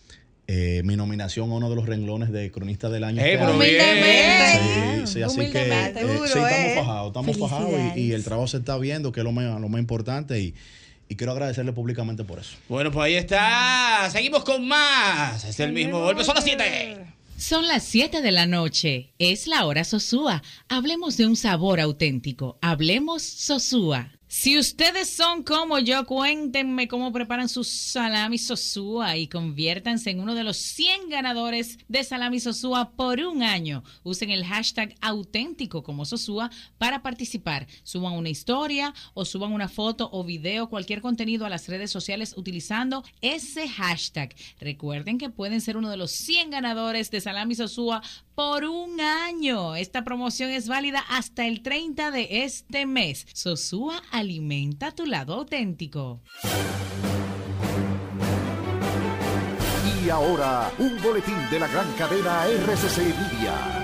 eh, 0.51 0.81
mi 0.85 0.97
nominación 0.97 1.51
a 1.51 1.55
uno 1.55 1.69
de 1.69 1.77
los 1.77 1.85
renglones 1.87 2.33
de 2.33 2.51
cronista 2.51 2.89
del 2.89 3.05
año. 3.05 3.21
Eh, 3.23 3.35
este 3.35 3.45
año. 3.45 3.59
bien. 3.59 5.07
Sí, 5.07 5.13
sí, 5.13 5.23
así 5.23 5.51
que 5.53 5.69
eh, 5.71 5.93
Duro, 6.01 6.27
sí, 6.27 6.39
estamos 6.39 6.51
eh. 6.51 6.75
fajados, 6.77 7.07
estamos 7.09 7.39
fajados 7.39 7.97
y- 7.97 8.13
el 8.13 8.25
trabajo 8.25 8.49
se 8.49 8.57
está 8.57 8.77
viendo, 8.79 9.13
que 9.13 9.21
es 9.21 9.25
lo 9.25 9.33
más, 9.33 9.61
lo 9.61 9.69
más 9.69 9.79
importante 9.79 10.41
y, 10.41 10.55
y 11.09 11.17
quiero 11.17 11.33
agradecerle 11.33 11.73
públicamente 11.73 12.25
por 12.25 12.39
eso. 12.39 12.57
Bueno, 12.69 12.91
pues 12.91 13.05
ahí 13.05 13.15
está. 13.15 14.09
Seguimos 14.11 14.43
con 14.45 14.67
más. 14.67 15.45
Es 15.45 15.61
el 15.61 15.73
mismo 15.73 16.01
golpe. 16.01 16.25
Son 16.25 16.35
las 16.35 16.45
7. 16.45 16.97
Son 17.37 17.67
las 17.69 17.85
7 17.85 18.21
de 18.23 18.33
la 18.33 18.47
noche. 18.47 19.11
Es 19.19 19.47
la 19.47 19.65
hora 19.67 19.85
Sosúa. 19.85 20.43
Hablemos 20.69 21.17
de 21.19 21.27
un 21.27 21.37
sabor 21.37 21.79
auténtico. 21.79 22.59
Hablemos 22.63 23.23
Sosúa. 23.23 24.18
Si 24.31 24.59
ustedes 24.59 25.09
son 25.09 25.43
como 25.43 25.79
yo, 25.79 26.05
cuéntenme 26.05 26.87
cómo 26.87 27.13
preparan 27.13 27.49
su 27.49 27.65
salami 27.65 28.37
Sosúa 28.37 29.17
y 29.17 29.27
conviértanse 29.27 30.11
en 30.11 30.21
uno 30.21 30.35
de 30.35 30.45
los 30.45 30.59
100 30.59 31.09
ganadores 31.09 31.79
de 31.89 32.05
salami 32.05 32.39
Sosúa 32.39 32.91
por 32.91 33.21
un 33.21 33.43
año. 33.43 33.85
Usen 34.03 34.29
el 34.29 34.45
hashtag 34.45 34.95
auténtico 35.01 35.83
como 35.83 36.05
Sosúa 36.05 36.51
para 36.77 37.03
participar. 37.03 37.67
Suban 37.85 38.13
una 38.13 38.29
historia 38.29 38.93
o 39.15 39.25
suban 39.25 39.55
una 39.55 39.67
foto 39.67 40.11
o 40.13 40.23
video, 40.25 40.69
cualquier 40.69 41.01
contenido 41.01 41.47
a 41.47 41.51
las 41.51 41.67
redes 41.67 41.91
sociales 41.91 42.35
utilizando 42.37 43.05
ese 43.23 43.67
hashtag. 43.67 44.35
Recuerden 44.61 45.17
que 45.17 45.31
pueden 45.31 45.63
ser 45.63 45.79
uno 45.79 45.89
de 45.89 45.97
los 45.97 46.11
100 46.11 46.51
ganadores 46.51 47.11
de 47.11 47.23
salami 47.23 47.55
Sosúa 47.55 48.03
por 48.39 48.65
un 48.65 49.01
año. 49.01 49.75
Esta 49.75 50.05
promoción 50.05 50.51
es 50.51 50.69
válida 50.69 51.05
hasta 51.09 51.45
el 51.45 51.61
30 51.61 52.13
de 52.13 52.45
este 52.45 52.87
mes. 52.87 53.27
Sosúa 53.33 54.01
alimenta 54.13 54.93
tu 54.93 55.07
lado 55.07 55.35
auténtico. 55.35 56.21
Y 60.05 60.09
ahora, 60.09 60.71
un 60.79 61.03
boletín 61.03 61.35
de 61.51 61.59
la 61.59 61.67
gran 61.67 61.93
cadena 61.95 62.47
RCC 62.47 62.99
Media. 62.99 63.78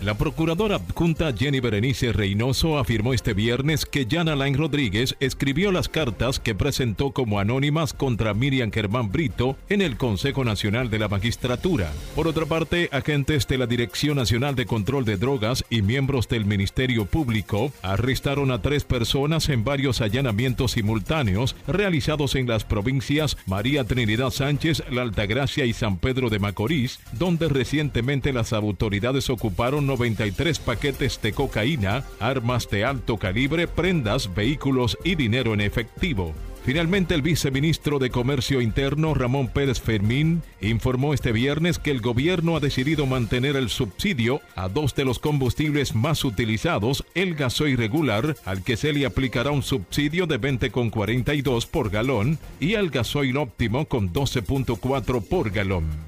La 0.00 0.16
procuradora 0.16 0.76
adjunta 0.76 1.34
Jenny 1.36 1.58
Berenice 1.58 2.12
Reynoso 2.12 2.78
afirmó 2.78 3.14
este 3.14 3.34
viernes 3.34 3.84
que 3.84 4.06
Jan 4.08 4.28
Alain 4.28 4.56
Rodríguez 4.56 5.16
escribió 5.18 5.72
las 5.72 5.88
cartas 5.88 6.38
que 6.38 6.54
presentó 6.54 7.10
como 7.10 7.40
anónimas 7.40 7.94
contra 7.94 8.32
Miriam 8.32 8.70
Germán 8.70 9.10
Brito 9.10 9.56
en 9.68 9.82
el 9.82 9.96
Consejo 9.96 10.44
Nacional 10.44 10.88
de 10.88 11.00
la 11.00 11.08
Magistratura. 11.08 11.90
Por 12.14 12.28
otra 12.28 12.46
parte, 12.46 12.88
agentes 12.92 13.48
de 13.48 13.58
la 13.58 13.66
Dirección 13.66 14.18
Nacional 14.18 14.54
de 14.54 14.66
Control 14.66 15.04
de 15.04 15.16
Drogas 15.16 15.64
y 15.68 15.82
miembros 15.82 16.28
del 16.28 16.44
Ministerio 16.44 17.04
Público 17.04 17.72
arrestaron 17.82 18.52
a 18.52 18.62
tres 18.62 18.84
personas 18.84 19.48
en 19.48 19.64
varios 19.64 20.00
allanamientos 20.00 20.72
simultáneos 20.72 21.56
realizados 21.66 22.36
en 22.36 22.46
las 22.46 22.62
provincias 22.62 23.36
María 23.46 23.82
Trinidad 23.82 24.30
Sánchez, 24.30 24.84
La 24.92 25.02
Altagracia 25.02 25.64
y 25.64 25.72
San 25.72 25.98
Pedro 25.98 26.30
de 26.30 26.38
Macorís, 26.38 27.00
donde 27.18 27.48
recientemente 27.48 28.32
las 28.32 28.52
autoridades 28.52 29.28
ocuparon 29.28 29.87
93 29.88 30.60
paquetes 30.60 31.20
de 31.20 31.32
cocaína, 31.32 32.04
armas 32.20 32.70
de 32.70 32.84
alto 32.84 33.16
calibre, 33.16 33.66
prendas, 33.66 34.32
vehículos 34.32 34.96
y 35.02 35.16
dinero 35.16 35.54
en 35.54 35.60
efectivo. 35.60 36.32
Finalmente, 36.68 37.14
el 37.14 37.22
viceministro 37.22 37.98
de 37.98 38.10
Comercio 38.10 38.60
Interno, 38.60 39.14
Ramón 39.14 39.48
Pérez 39.48 39.80
Fermín, 39.80 40.42
informó 40.60 41.14
este 41.14 41.32
viernes 41.32 41.78
que 41.78 41.90
el 41.90 42.02
gobierno 42.02 42.56
ha 42.56 42.60
decidido 42.60 43.06
mantener 43.06 43.56
el 43.56 43.70
subsidio 43.70 44.42
a 44.54 44.68
dos 44.68 44.94
de 44.94 45.06
los 45.06 45.18
combustibles 45.18 45.94
más 45.94 46.26
utilizados, 46.26 47.06
el 47.14 47.36
gasoil 47.36 47.78
regular, 47.78 48.36
al 48.44 48.62
que 48.62 48.76
se 48.76 48.92
le 48.92 49.06
aplicará 49.06 49.50
un 49.50 49.62
subsidio 49.62 50.26
de 50.26 50.38
20,42 50.38 51.66
por 51.66 51.88
galón, 51.88 52.38
y 52.60 52.74
al 52.74 52.90
gasoil 52.90 53.38
óptimo 53.38 53.86
con 53.86 54.12
12,4 54.12 55.26
por 55.26 55.50
galón. 55.50 56.07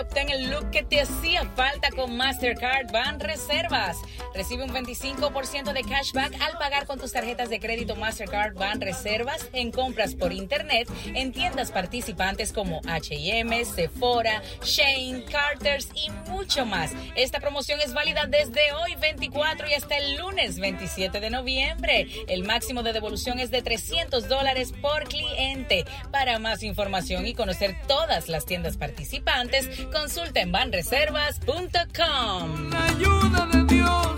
Obtén 0.00 0.30
el 0.30 0.50
look 0.50 0.70
que 0.70 0.82
te 0.82 1.02
hacía 1.02 1.44
falta 1.54 1.90
con 1.90 2.16
Mastercard 2.16 2.90
Van 2.90 3.20
Reservas. 3.20 3.98
Recibe 4.34 4.64
un 4.64 4.70
25% 4.70 5.74
de 5.74 5.82
cashback 5.82 6.40
al 6.40 6.56
pagar 6.56 6.86
con 6.86 6.98
tus 6.98 7.12
tarjetas 7.12 7.50
de 7.50 7.60
crédito 7.60 7.96
Mastercard 7.96 8.54
Van 8.54 8.80
Reservas 8.80 9.50
en 9.52 9.70
compras 9.70 10.14
por 10.14 10.32
internet 10.32 10.88
en 11.04 11.32
tiendas 11.32 11.70
participantes 11.70 12.50
como 12.52 12.80
H&M, 12.88 13.64
Sephora, 13.66 14.42
Shane, 14.64 15.24
Carter's 15.24 15.88
y 15.94 16.08
mucho 16.30 16.64
más. 16.64 16.92
Esta 17.14 17.38
promoción 17.38 17.80
es 17.80 17.92
válida 17.92 18.24
desde 18.26 18.72
hoy 18.72 18.94
24 18.94 19.68
y 19.68 19.74
hasta 19.74 19.98
el 19.98 20.16
lunes 20.16 20.58
27 20.60 21.20
de 21.20 21.28
noviembre. 21.28 22.06
El 22.26 22.44
máximo 22.44 22.82
de 22.82 22.94
devolución 22.94 23.38
es 23.38 23.50
de 23.50 23.60
300 23.60 24.28
dólares 24.28 24.72
por 24.80 25.04
cliente. 25.04 25.84
Para 26.10 26.38
más 26.38 26.62
información 26.62 27.26
y 27.26 27.34
conocer 27.34 27.76
todas 27.86 28.28
las 28.30 28.46
tiendas 28.46 28.78
participantes, 28.78 29.68
consulta 29.90 30.40
en 30.40 30.52
banreservas.com. 30.52 32.72
ayuda 32.72 33.46
de 33.52 33.64
Dios 33.74 34.14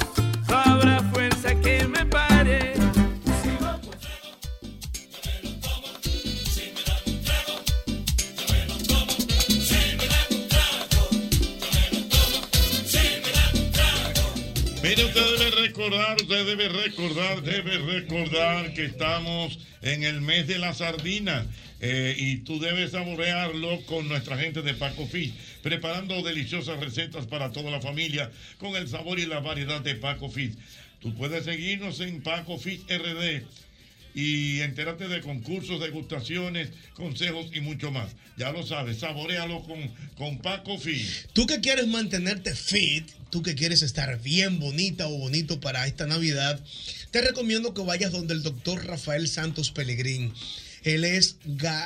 habrá 0.49 1.01
fuerza 1.11 1.55
que 1.61 1.87
me 1.89 2.07
pare. 2.07 2.75
Mire, 14.83 15.05
usted 15.05 15.39
debe 15.39 15.51
recordar, 15.69 16.17
usted 16.17 16.47
debe 16.47 16.69
recordar, 16.69 17.43
debe 17.43 17.79
recordar 17.79 18.75
que 18.75 18.87
estamos 18.87 19.59
en 19.81 20.03
el 20.03 20.21
mes 20.21 20.47
de 20.47 20.59
la 20.59 20.75
sardina 20.75 21.47
eh, 21.85 22.15
y 22.17 22.37
tú 22.39 22.61
debes 22.61 22.93
saborearlo 22.93 23.85
con 23.87 24.09
nuestra 24.09 24.39
gente 24.39 24.63
de 24.63 24.73
Paco 24.73 25.05
Fish, 25.05 25.35
preparando 25.63 26.23
deliciosas 26.23 26.79
recetas 26.79 27.27
para 27.27 27.51
toda 27.51 27.73
la 27.73 27.81
familia 27.81 28.31
con 28.59 28.77
el 28.77 28.87
sabor 28.87 29.19
y 29.19 29.27
la 29.27 29.41
variedad 29.41 29.81
de 29.81 29.97
Paco 29.97 30.31
Fish. 30.31 30.55
Tú 31.01 31.13
puedes 31.15 31.45
seguirnos 31.45 31.99
en 31.99 32.23
Paco 32.23 32.57
Fish 32.57 32.83
RD 32.87 33.43
y 34.15 34.61
entérate 34.61 35.09
de 35.09 35.23
concursos, 35.23 35.81
degustaciones, 35.81 36.69
consejos 36.95 37.47
y 37.53 37.61
mucho 37.61 37.91
más. 37.91 38.11
Ya 38.37 38.53
lo 38.53 38.65
sabes, 38.65 38.99
saborealo 38.99 39.65
con, 39.65 39.81
con 40.17 40.39
Paco 40.39 40.79
Fish. 40.79 41.27
Tú 41.33 41.49
que 41.49 41.61
quieres 41.61 41.89
mantenerte 41.89 42.55
fit, 42.55 43.11
tú 43.31 43.43
que 43.43 43.57
quieres 43.57 43.83
estar 43.83 44.23
bien 44.23 44.61
bonita 44.61 45.09
o 45.09 45.19
bonito 45.19 45.59
para 45.59 45.85
esta 45.89 46.07
Navidad, 46.07 46.63
te 47.11 47.23
recomiendo 47.23 47.75
que 47.75 47.83
vayas 47.83 48.13
donde 48.13 48.35
el 48.35 48.45
doctor 48.45 48.87
Rafael 48.87 49.27
Santos 49.27 49.73
Pellegrín. 49.73 50.33
Él 50.85 51.05
es, 51.05 51.37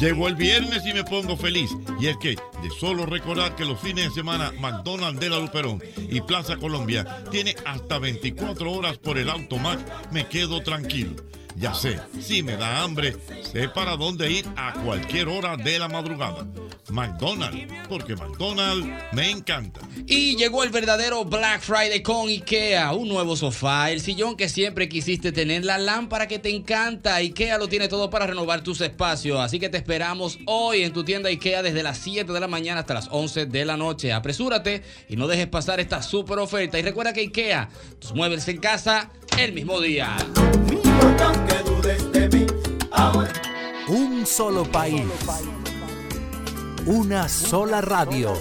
Llegó 0.02 0.28
el 0.28 0.34
viernes 0.34 0.84
y 0.84 0.96
me 0.96 1.04
pongo 1.04 1.38
feliz. 1.38 1.70
Y 2.00 2.08
es 2.08 2.18
que 2.18 2.30
de 2.30 2.70
solo 2.80 3.06
recordar 3.06 3.56
que 3.56 3.66
los 3.66 3.80
fines 3.80 4.06
de 4.06 4.16
semana 4.16 4.52
McDonald's 4.60 5.20
de 5.20 5.30
la 5.30 5.38
Luperón 5.38 5.80
y 5.96 6.20
Plaza 6.22 6.58
Colombia 6.58 7.24
tiene 7.30 7.56
hasta 7.68 8.00
24 8.00 8.72
horas 8.72 8.98
por 8.98 9.20
el 9.20 9.30
Automac, 9.30 9.80
me 10.12 10.28
quedo 10.28 10.64
tranquilo. 10.64 11.12
Ya 11.62 11.76
sé, 11.76 12.00
si 12.20 12.42
me 12.42 12.58
da 12.58 12.82
hambre, 12.82 13.16
sé 13.44 13.70
para 13.70 13.96
dónde 13.96 14.32
ir 14.32 14.48
a 14.56 14.74
cualquier 14.84 15.28
hora 15.28 15.56
de 15.56 15.78
la 15.78 15.88
madrugada. 15.88 16.48
McDonald's, 16.90 17.72
porque 17.88 18.16
McDonald's 18.16 18.88
me 19.12 19.30
encanta. 19.30 19.80
Y 20.08 20.36
llegó 20.38 20.64
el 20.64 20.72
verdadero 20.72 21.24
Black 21.24 21.62
Friday 21.62 22.02
con 22.02 22.30
IKEA. 22.30 22.94
Un 22.94 23.10
nuevo 23.10 23.36
sofá, 23.36 23.92
el 23.92 24.02
sillón 24.02 24.38
que 24.38 24.50
siempre 24.50 24.90
quisiste 24.90 25.32
tener, 25.32 25.64
la 25.64 25.78
lámpara 25.78 26.28
que 26.28 26.40
te 26.40 26.50
encanta. 26.50 27.14
IKEA 27.14 27.60
lo 27.60 27.68
tiene 27.68 27.88
todo 27.88 28.10
para 28.10 28.26
renovar 28.26 28.64
tus 28.64 28.82
espacios. 28.82 29.40
Así 29.40 29.60
que 29.60 29.70
te 29.70 29.78
esperamos 29.78 30.40
hoy 30.48 30.82
en 30.82 30.94
tu 30.94 31.04
tienda 31.04 31.30
IKEA 31.30 31.62
desde 31.62 31.84
las 31.84 32.00
7 32.00 32.34
de 32.34 32.40
la 32.40 32.48
mañana 32.48 32.80
hasta 32.80 32.96
las 32.96 33.08
11 33.12 33.46
de 33.46 33.66
la 33.66 33.78
noche. 33.78 34.12
Apresúrate 34.14 34.82
y 35.10 35.16
no 35.16 35.28
dejes 35.28 35.46
pasar 35.46 35.80
esta 35.80 36.02
super 36.02 36.40
oferta. 36.40 36.80
Y 36.80 36.82
recuerda 36.82 37.14
que 37.14 37.22
IKEA, 37.22 37.70
tus 38.00 38.16
muebles 38.16 38.48
en 38.48 38.58
casa 38.58 39.12
el 39.38 39.54
mismo 39.54 39.80
día. 39.80 40.18
Un 43.88 44.26
solo 44.26 44.64
país. 44.64 45.06
Una 46.86 47.28
sola 47.28 47.82
radio. 47.82 48.34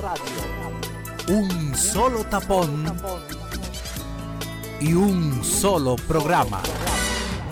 Un 1.28 1.74
solo 1.74 2.24
tapón. 2.24 2.84
Y 4.80 4.94
un 4.94 5.42
solo 5.42 5.96
programa. 5.96 6.62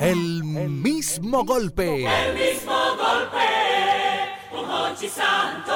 El 0.01 0.45
mismo 0.45 1.45
golpe. 1.45 2.05
El 2.05 2.35
mismo 2.35 2.73
golpe 2.97 3.49
con 4.53 4.71
Hochi 4.71 5.09
Santos, 5.09 5.75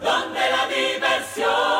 donde 0.00 0.40
la 0.40 0.68
diversión 0.68 1.79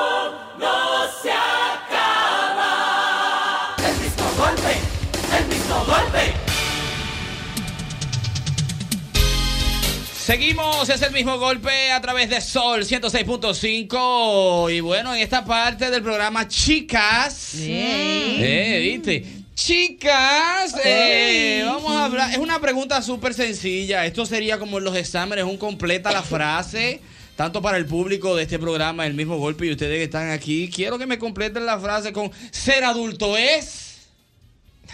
Seguimos, 10.30 10.88
es 10.88 11.02
el 11.02 11.10
mismo 11.10 11.36
golpe 11.40 11.90
a 11.90 12.00
través 12.00 12.30
de 12.30 12.40
Sol 12.40 12.84
106.5. 12.84 14.72
Y 14.72 14.78
bueno, 14.78 15.12
en 15.12 15.22
esta 15.22 15.44
parte 15.44 15.90
del 15.90 16.04
programa, 16.04 16.46
chicas. 16.46 17.54
Eh, 17.58 18.80
¿viste? 18.80 19.26
Chicas, 19.56 20.76
eh, 20.84 21.64
vamos 21.66 21.90
a 21.96 22.04
hablar. 22.04 22.30
Es 22.30 22.38
una 22.38 22.60
pregunta 22.60 23.02
súper 23.02 23.34
sencilla. 23.34 24.06
Esto 24.06 24.24
sería 24.24 24.56
como 24.60 24.78
en 24.78 24.84
los 24.84 24.94
exámenes, 24.94 25.44
un 25.44 25.56
completa 25.56 26.12
la 26.12 26.22
frase. 26.22 27.00
Tanto 27.34 27.60
para 27.60 27.76
el 27.76 27.86
público 27.86 28.36
de 28.36 28.44
este 28.44 28.60
programa, 28.60 29.08
el 29.08 29.14
mismo 29.14 29.36
golpe, 29.36 29.66
y 29.66 29.72
ustedes 29.72 29.98
que 29.98 30.04
están 30.04 30.30
aquí. 30.30 30.70
Quiero 30.72 30.96
que 30.96 31.08
me 31.08 31.18
completen 31.18 31.66
la 31.66 31.80
frase 31.80 32.12
con 32.12 32.30
ser 32.52 32.84
adulto 32.84 33.36
es. 33.36 33.89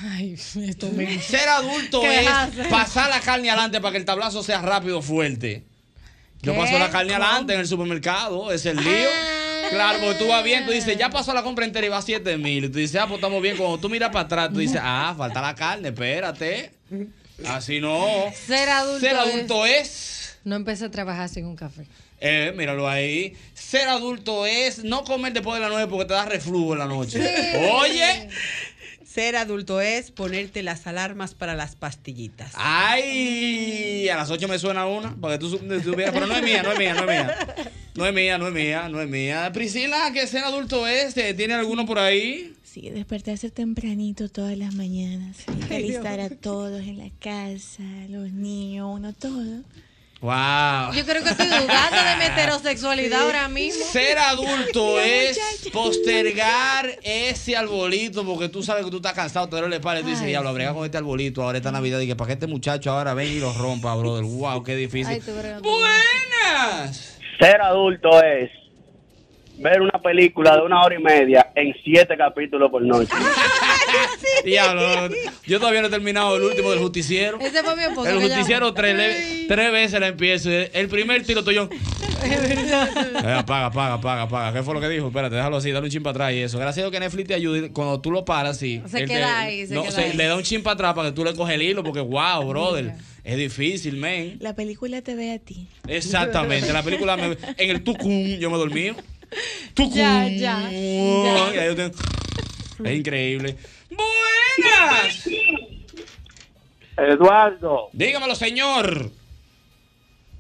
Ay, 0.01 0.35
esto 0.69 0.91
me... 0.93 1.19
Ser 1.21 1.49
adulto 1.49 2.01
¿Qué 2.01 2.21
es 2.21 2.69
pasar 2.69 3.11
la 3.11 3.21
carne 3.21 3.51
adelante 3.51 3.81
para 3.81 3.93
que 3.93 3.99
el 3.99 4.05
tablazo 4.05 4.43
sea 4.43 4.61
rápido, 4.63 5.03
fuerte. 5.03 5.63
Yo 6.43 6.53
¿Qué? 6.53 6.59
paso 6.59 6.79
la 6.79 6.91
carne 6.91 7.13
¿Cómo? 7.15 7.25
adelante 7.25 7.55
en 7.55 7.61
el 7.61 7.67
supermercado, 7.67 8.53
es 8.53 8.67
el 8.67 8.77
lío. 8.77 9.09
Claro, 9.71 9.99
porque 10.01 10.19
tú 10.19 10.29
vas 10.29 10.45
bien, 10.45 10.65
tú 10.65 10.71
dices, 10.71 10.97
ya 10.97 11.11
pasó 11.11 11.35
la 11.35 11.43
compra 11.43 11.65
entera 11.65 11.87
y 11.87 11.89
va 11.89 11.99
a 11.99 12.03
7 12.03 12.37
mil. 12.37 12.65
Y 12.65 12.69
tú 12.69 12.79
dices, 12.79 13.01
ah, 13.01 13.07
pues 13.07 13.17
estamos 13.17 13.43
bien. 13.43 13.57
Cuando 13.57 13.79
tú 13.79 13.89
miras 13.89 14.11
para 14.11 14.27
atrás, 14.27 14.53
tú 14.53 14.61
dices, 14.61 14.81
ah, 14.83 15.15
falta 15.17 15.43
la 15.43 15.55
carne, 15.55 15.89
espérate. 15.89 16.71
Así 17.47 17.81
no. 17.81 18.07
Ser 18.47 18.69
adulto, 18.69 19.01
Ser 19.01 19.17
adulto 19.17 19.67
es. 19.67 20.39
No 20.45 20.55
empecé 20.55 20.85
a 20.85 20.91
trabajar 20.91 21.29
sin 21.29 21.47
un 21.47 21.57
café. 21.57 21.87
Eh, 22.21 22.53
míralo 22.57 22.89
ahí. 22.89 23.37
Ser 23.55 23.89
adulto 23.89 24.47
es 24.47 24.85
no 24.85 25.05
comer 25.05 25.33
después 25.33 25.57
de 25.57 25.63
las 25.63 25.71
9 25.71 25.89
porque 25.91 26.05
te 26.07 26.15
da 26.15 26.25
reflujo 26.25 26.75
en 26.75 26.79
la 26.79 26.87
noche. 26.87 27.19
Oye. 27.73 28.29
Ser 29.17 29.35
adulto 29.37 29.81
es 29.81 30.11
ponerte 30.11 30.63
las 30.63 30.87
alarmas 30.87 31.33
para 31.33 31.55
las 31.55 31.75
pastillitas. 31.75 32.53
Ay, 32.55 34.07
a 34.11 34.17
las 34.17 34.31
8 34.31 34.47
me 34.47 34.59
suena 34.59 34.87
una, 34.87 35.17
para 35.17 35.35
que 35.35 35.39
tú 35.41 35.49
su- 35.49 35.59
supieras, 35.83 36.13
pero 36.13 36.27
no 36.27 36.37
es 36.37 36.43
mía, 36.43 36.63
no 36.63 36.71
es 36.73 36.79
mía, 36.79 36.93
no 36.93 37.01
es 37.01 37.07
mía. 37.07 37.37
No 37.95 38.05
es 38.07 38.13
mía, 38.13 38.37
no 38.37 38.47
es 38.49 38.53
mía, 38.53 38.89
no 38.91 39.01
es 39.01 39.09
mía. 39.09 39.51
Priscila, 39.55 40.11
¿qué 40.13 40.27
ser 40.27 40.45
adulto 40.45 40.87
es? 40.87 41.17
¿Eh, 41.17 41.33
¿Tiene 41.33 41.55
alguno 41.55 41.87
por 41.87 41.99
ahí? 41.99 42.53
Sí, 42.63 42.91
despertarse 42.91 43.49
tempranito 43.51 44.29
todas 44.29 44.59
las 44.59 44.75
mañanas. 44.75 45.39
Alistar 45.71 46.21
a 46.21 46.29
todos 46.29 46.83
en 46.83 46.99
la 46.99 47.09
casa, 47.19 47.85
los 48.11 48.31
niños, 48.33 48.87
uno 48.93 49.15
todo. 49.15 49.63
Wow. 50.21 50.93
Yo 50.95 51.05
creo 51.05 51.23
que 51.23 51.29
estoy 51.31 51.47
dudando 51.47 51.97
de 51.97 52.17
mi 52.19 52.25
heterosexualidad 52.33 53.23
ahora 53.23 53.49
mismo. 53.49 53.85
Ser 53.85 54.19
adulto 54.19 54.99
es 55.05 55.39
muchacha. 55.39 55.71
postergar 55.73 56.87
ese 57.03 57.57
arbolito 57.57 58.25
porque 58.25 58.49
tú 58.49 58.63
sabes 58.63 58.85
que 58.85 58.91
tú 58.91 58.97
estás 58.97 59.13
cansado, 59.13 59.47
te 59.49 59.57
duele 59.57 59.69
la 59.69 59.77
espalda 59.77 60.01
y 60.01 60.03
tú 60.05 60.09
dices, 60.09 60.23
Ay, 60.23 60.31
diablo, 60.31 60.55
brega 60.55 60.73
con 60.73 60.85
este 60.87 60.97
arbolito 60.97 61.43
ahora 61.43 61.59
esta 61.59 61.71
Navidad 61.71 62.01
y 62.01 62.07
que 62.07 62.17
para 62.17 62.29
que 62.29 62.33
este 62.35 62.47
muchacho 62.47 62.91
ahora 62.93 63.13
venga 63.15 63.31
y 63.33 63.41
lo 63.41 63.53
rompa, 63.53 63.95
brother. 63.95 64.25
Wow, 64.25 64.63
qué 64.63 64.75
difícil. 64.75 65.23
Ay, 65.27 65.61
Buenas. 65.63 67.19
Ser 67.39 67.61
adulto 67.61 68.23
es 68.23 68.51
ver 69.59 69.81
una 69.81 70.01
película 70.03 70.57
de 70.57 70.63
una 70.63 70.83
hora 70.83 70.95
y 70.95 71.03
media 71.03 71.51
en 71.55 71.75
siete 71.85 72.17
capítulos 72.17 72.71
por 72.71 72.83
noche. 72.83 73.11
Diablo, 74.45 75.09
yo 75.47 75.59
todavía 75.59 75.81
no 75.81 75.89
he 75.89 75.91
terminado 75.91 76.37
el 76.37 76.43
último 76.43 76.71
del 76.71 76.81
justiciero. 76.81 77.39
Ese 77.41 77.63
fue 77.63 77.77
mi 77.77 77.83
esposo. 77.85 78.09
El 78.09 78.21
justiciero 78.21 78.73
tres, 78.75 78.97
le- 78.97 79.47
tres 79.49 79.73
veces 79.73 80.01
la 80.01 80.09
empiezo. 80.09 80.51
El 80.51 80.89
primer 80.89 81.23
tiro 81.25 81.41
estoy 81.41 81.55
yo. 81.57 81.69
Eh, 82.27 83.33
apaga, 83.33 83.67
apaga, 83.67 83.93
apaga, 83.95 84.23
apaga. 84.23 84.53
¿Qué 84.53 84.63
fue 84.65 84.75
lo 84.75 84.81
que 84.81 84.89
dijo? 84.89 85.09
Espérate, 85.09 85.37
déjalo 85.37 85.59
así, 85.59 85.71
dale 85.71 85.85
un 85.85 85.91
chin 85.91 86.03
para 86.03 86.13
atrás 86.13 86.33
y 86.33 86.39
eso. 86.41 86.59
Gracias 86.59 86.79
a 86.79 86.89
Dios 86.89 86.93
que 86.93 86.99
Netflix 87.01 87.29
te 87.29 87.35
ayude. 87.35 87.71
Cuando 87.71 88.01
tú 88.01 88.11
lo 88.11 88.25
paras, 88.25 88.59
sí. 88.59 88.83
Se 88.89 89.01
él 89.03 89.09
queda 89.09 89.41
ahí, 89.41 89.67
se 89.67 89.75
no, 89.75 89.83
queda 89.83 89.93
se- 89.93 90.01
ahí. 90.03 90.13
Le 90.15 90.25
da 90.27 90.35
un 90.37 90.43
chin 90.43 90.63
para 90.63 90.75
atrás 90.75 90.95
para 90.95 91.11
que 91.11 91.15
tú 91.15 91.25
le 91.25 91.35
coges 91.35 91.55
el 91.55 91.63
hilo, 91.63 91.85
porque 91.85 92.01
wow, 92.01 92.45
brother. 92.49 92.95
Es 93.23 93.37
difícil, 93.37 93.97
man. 93.99 94.37
La 94.41 94.55
película 94.55 95.03
te 95.03 95.15
ve 95.15 95.33
a 95.33 95.39
ti. 95.39 95.67
Exactamente. 95.87 96.73
La 96.73 96.83
película, 96.83 97.17
me- 97.17 97.37
en 97.59 97.71
el 97.71 97.85
tucum, 97.85 98.27
yo 98.39 98.51
me 98.51 98.57
dormí. 98.57 98.93
Tucum. 99.75 99.93
Ya, 99.95 100.29
ya, 100.29 100.71
ya. 100.71 101.91
Es 102.85 102.97
increíble. 102.97 103.57
¡Buenas! 103.91 105.29
Eduardo, 106.97 107.89
Dígamelo, 107.93 108.35
señor. 108.35 109.11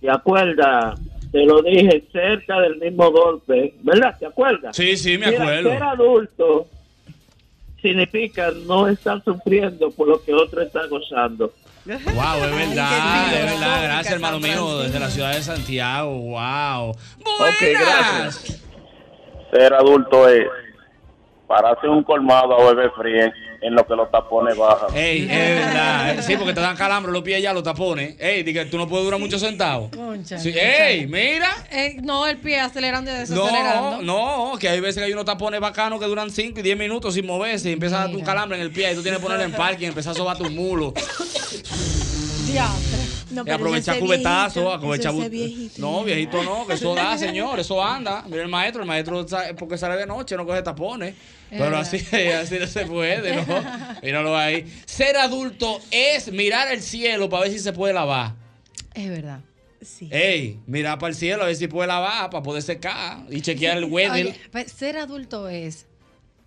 ¿te 0.01 0.11
acuerdas? 0.11 0.99
Te 1.33 1.45
lo 1.45 1.61
dije 1.63 2.05
cerca 2.13 2.61
del 2.61 2.77
mismo 2.77 3.11
golpe, 3.11 3.75
¿verdad? 3.83 4.17
¿Te 4.19 4.27
acuerdas? 4.27 4.75
Sí, 4.75 4.97
sí, 4.97 5.19
me 5.19 5.27
Mira, 5.27 5.43
acuerdo. 5.43 5.71
ser 5.71 5.83
adulto 5.83 6.69
significa 7.83 8.51
no 8.67 8.89
estar 8.89 9.23
sufriendo 9.23 9.91
por 9.91 10.09
lo 10.09 10.23
que 10.23 10.33
otro 10.33 10.63
está 10.63 10.87
gozando. 10.87 11.53
Wow, 11.85 11.95
es 11.95 12.57
verdad, 12.57 13.35
es 13.35 13.45
verdad. 13.53 13.83
Gracias, 13.85 14.15
hermano 14.15 14.41
mío, 14.41 14.79
desde 14.81 14.99
la 14.99 15.11
ciudad 15.11 15.35
de 15.35 15.43
Santiago. 15.43 16.19
Wow. 16.19 16.91
Ok, 16.91 17.61
gracias. 17.61 18.63
Ser 19.57 19.75
adulto 19.75 20.29
es 20.29 20.47
para 21.49 21.71
hacer 21.71 21.89
un 21.91 22.03
colmado 22.03 22.55
a 22.61 22.73
beber 22.75 22.91
frío 22.91 23.33
en 23.63 23.75
lo 23.75 23.87
que 23.87 23.95
los 23.95 24.11
tapones 24.11 24.57
bajan. 24.57 24.95
Ey, 24.95 25.23
es 25.23 25.65
verdad. 25.65 26.17
Sí, 26.21 26.37
porque 26.37 26.53
te 26.53 26.61
dan 26.61 26.77
calambre 26.77 27.11
los 27.13 27.23
pies 27.23 27.41
ya, 27.41 27.53
los 27.55 27.63
tapones. 27.63 28.17
Ey, 28.19 28.45
que 28.45 28.65
tú 28.67 28.77
no 28.77 28.87
puedes 28.89 29.05
durar 29.05 29.19
mucho 29.21 29.39
sentado. 29.39 29.89
Concha, 29.95 30.39
Sí, 30.39 30.53
concha. 30.53 30.89
ey, 30.89 31.07
mira. 31.07 31.49
Eh, 31.71 31.97
no, 32.03 32.27
el 32.27 32.37
pie 32.39 32.61
acelerando 32.61 33.11
y 33.11 33.15
desacelerando. 33.15 34.03
No, 34.03 34.51
no, 34.53 34.59
que 34.59 34.69
hay 34.69 34.81
veces 34.81 34.97
que 34.99 35.05
hay 35.05 35.13
unos 35.13 35.25
tapones 35.25 35.61
bacanos 35.61 36.01
que 36.01 36.07
duran 36.07 36.31
5 36.31 36.59
y 36.61 36.63
10 36.63 36.77
minutos 36.77 37.15
sin 37.15 37.25
moverse 37.27 37.71
y 37.71 37.73
empieza 37.75 37.97
a 37.97 38.01
darte 38.03 38.17
un 38.17 38.25
calambre 38.25 38.59
en 38.59 38.63
el 38.65 38.73
pie 38.73 38.93
y 38.93 38.95
tú 38.97 39.03
tienes 39.03 39.21
que 39.21 39.25
ponerle 39.25 39.45
en 39.47 39.53
parking 39.53 39.85
y 39.85 39.89
empezar 39.89 40.13
a 40.13 40.15
sobar 40.17 40.37
tu 40.37 40.51
mulo. 40.51 40.93
No, 43.31 43.43
y 43.43 43.45
pero 43.45 43.57
aprovechar 43.57 43.99
cubetazo, 43.99 44.73
aprovechar. 44.73 45.13
viejito. 45.29 45.81
No, 45.81 46.05
viejito 46.05 46.43
no, 46.45 46.67
que 46.67 46.75
eso 46.75 46.95
da, 46.95 47.19
señor, 47.19 47.59
eso 47.59 47.83
anda. 47.83 48.25
Mira 48.29 48.43
el 48.43 48.49
maestro, 48.49 48.83
el 48.83 48.89
maestro 48.89 49.27
porque 49.59 49.77
sale 49.77 49.97
de 49.97 50.07
noche, 50.07 50.37
no 50.37 50.47
coge 50.47 50.63
tapones. 50.63 51.11
Es 51.11 51.17
Pero 51.51 51.65
verdad. 51.65 51.81
así, 51.81 51.97
así 52.33 52.59
no 52.59 52.67
se 52.67 52.87
puede, 52.87 53.35
¿no? 53.37 53.45
Míralo 54.03 54.37
ahí. 54.37 54.65
Ser 54.85 55.17
adulto 55.17 55.81
es 55.91 56.31
mirar 56.33 56.73
el 56.73 56.81
cielo 56.83 57.29
para 57.29 57.43
ver 57.45 57.53
si 57.53 57.59
se 57.59 57.73
puede 57.73 57.93
lavar. 57.95 58.35
Es 58.95 59.09
verdad. 59.11 59.41
Ey, 60.11 60.59
mirar 60.67 60.99
para 60.99 61.11
el 61.11 61.15
cielo 61.17 61.43
a 61.43 61.47
ver 61.47 61.57
si 61.57 61.69
puede 61.69 61.87
lavar 61.87 62.31
para 62.31 62.43
poder 62.43 62.63
secar 62.63 63.25
y 63.31 63.41
chequear 63.41 63.77
el 63.79 63.85
weather. 63.85 64.27
Oye, 64.27 64.41
pe- 64.51 64.69
ser 64.69 64.97
adulto 64.99 65.49
es. 65.49 65.87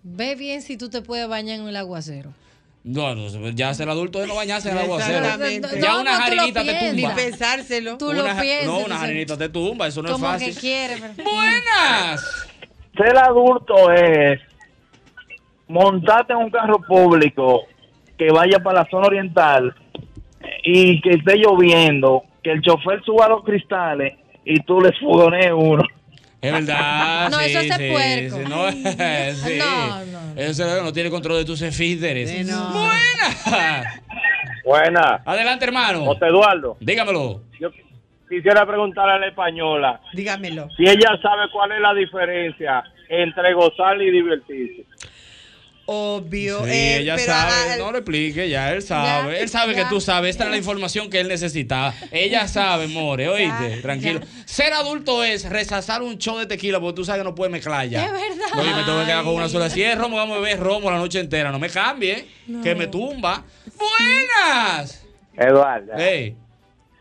Ve 0.02 0.34
bien 0.34 0.60
si 0.62 0.76
tú 0.76 0.88
te 0.90 1.00
puedes 1.02 1.28
bañar 1.28 1.60
en 1.60 1.68
el 1.68 1.76
aguacero. 1.76 2.34
No, 2.82 3.14
no, 3.14 3.50
ya 3.50 3.74
ser 3.74 3.88
adulto 3.90 4.22
es 4.22 4.28
no 4.28 4.34
bañarse 4.36 4.70
en 4.70 4.78
el 4.78 4.84
aguacero. 4.84 5.22
Ya 5.80 5.92
No, 5.92 6.00
una 6.00 6.12
no, 6.12 6.18
jarinita 6.24 6.62
te 6.64 6.72
tumba. 6.74 6.92
Ni 6.92 7.14
pensárselo. 7.14 7.98
Tú 7.98 8.12
lo 8.12 8.22
Una 8.24 8.40
piensas, 8.40 8.66
No, 8.66 8.78
una 8.78 8.96
jarinita 8.96 9.36
te 9.36 9.48
tumba, 9.50 9.86
eso 9.86 10.02
no 10.02 10.14
es 10.14 10.20
fácil. 10.20 10.54
que 10.54 10.60
quiere. 10.60 10.94
pero- 11.16 11.30
Buenas. 11.30 12.46
Ser 12.96 13.18
adulto 13.18 13.92
es 13.92 14.40
montarte 15.68 16.32
en 16.32 16.38
un 16.40 16.50
carro 16.50 16.80
público 16.86 17.62
que 18.18 18.30
vaya 18.30 18.58
para 18.62 18.80
la 18.82 18.88
zona 18.90 19.06
oriental 19.06 19.74
y 20.64 21.00
que 21.00 21.10
esté 21.10 21.36
lloviendo, 21.36 22.24
que 22.42 22.50
el 22.52 22.62
chofer 22.62 23.02
suba 23.04 23.28
los 23.28 23.44
cristales 23.44 24.14
y 24.44 24.60
tú 24.62 24.80
le 24.80 24.90
fogonees 24.98 25.52
uno. 25.54 25.82
Es 26.42 26.52
verdad. 26.52 27.28
No, 27.30 27.38
sí, 27.38 27.44
eso 27.50 27.60
es 27.60 27.76
sí, 27.76 27.90
puerco. 27.90 28.36
sí, 28.36 28.42
no, 28.48 28.72
sí. 29.34 29.58
No, 29.58 30.00
Eso 30.36 30.64
es- 30.76 30.82
no 30.82 30.92
tiene 30.92 31.10
control 31.10 31.38
de 31.38 31.44
tus 31.44 31.60
esfínteres. 31.62 32.30
Buenas. 32.46 34.00
Buena. 34.64 35.22
Adelante, 35.24 35.64
hermano. 35.64 36.04
José 36.06 36.26
Eduardo. 36.26 36.76
Dígamelo. 36.80 37.42
Yo 37.60 37.70
quisiera 38.28 38.64
preguntarle 38.66 39.14
a 39.14 39.18
la 39.18 39.26
española 39.28 40.00
Dígamelo. 40.12 40.68
si 40.76 40.84
ella 40.84 41.18
sabe 41.22 41.50
cuál 41.52 41.72
es 41.72 41.80
la 41.80 41.92
diferencia 41.94 42.84
entre 43.08 43.52
gozar 43.54 44.00
y 44.00 44.10
divertirse. 44.10 44.84
Obvio. 45.92 46.64
Sí, 46.64 46.70
eh, 46.70 46.98
ella 46.98 47.16
pero 47.16 47.32
sabe, 47.32 47.72
al- 47.72 47.78
no 47.80 47.90
le 47.90 47.98
explique, 47.98 48.48
ya 48.48 48.72
él 48.72 48.80
sabe. 48.80 49.32
Ya, 49.32 49.38
él 49.40 49.48
sabe 49.48 49.74
ya, 49.74 49.82
que 49.82 49.88
tú 49.88 50.00
sabes, 50.00 50.30
esta 50.30 50.44
es 50.44 50.50
la 50.50 50.56
información 50.56 51.10
que 51.10 51.18
él 51.18 51.26
necesitaba. 51.26 51.92
Ella 52.12 52.46
sabe, 52.46 52.86
more, 52.86 53.28
oíste, 53.28 53.78
tranquilo. 53.82 54.20
Ser 54.44 54.72
adulto 54.72 55.24
es 55.24 55.48
rechazar 55.50 56.02
un 56.02 56.16
show 56.18 56.38
de 56.38 56.46
tequila 56.46 56.78
porque 56.78 56.94
tú 56.96 57.04
sabes 57.04 57.20
que 57.22 57.24
no 57.28 57.34
puedes 57.34 57.50
mezclar 57.50 57.88
ya. 57.88 58.04
Es 58.06 58.12
verdad. 58.12 58.46
Oye, 58.60 58.72
me 58.74 58.82
tengo 58.84 59.00
que 59.00 59.06
quedar 59.06 59.24
con 59.24 59.34
una 59.34 59.48
sola. 59.48 59.68
Si 59.68 59.82
es 59.82 59.98
romo, 59.98 60.16
vamos 60.16 60.36
a 60.36 60.40
beber 60.40 60.60
romo 60.60 60.90
la 60.92 60.98
noche 60.98 61.18
entera. 61.18 61.50
No 61.50 61.58
me 61.58 61.68
cambie, 61.68 62.28
No. 62.46 62.62
que 62.62 62.74
me 62.76 62.86
tumba. 62.86 63.42
¡Buenas! 63.76 65.04
Eduardo, 65.36 65.92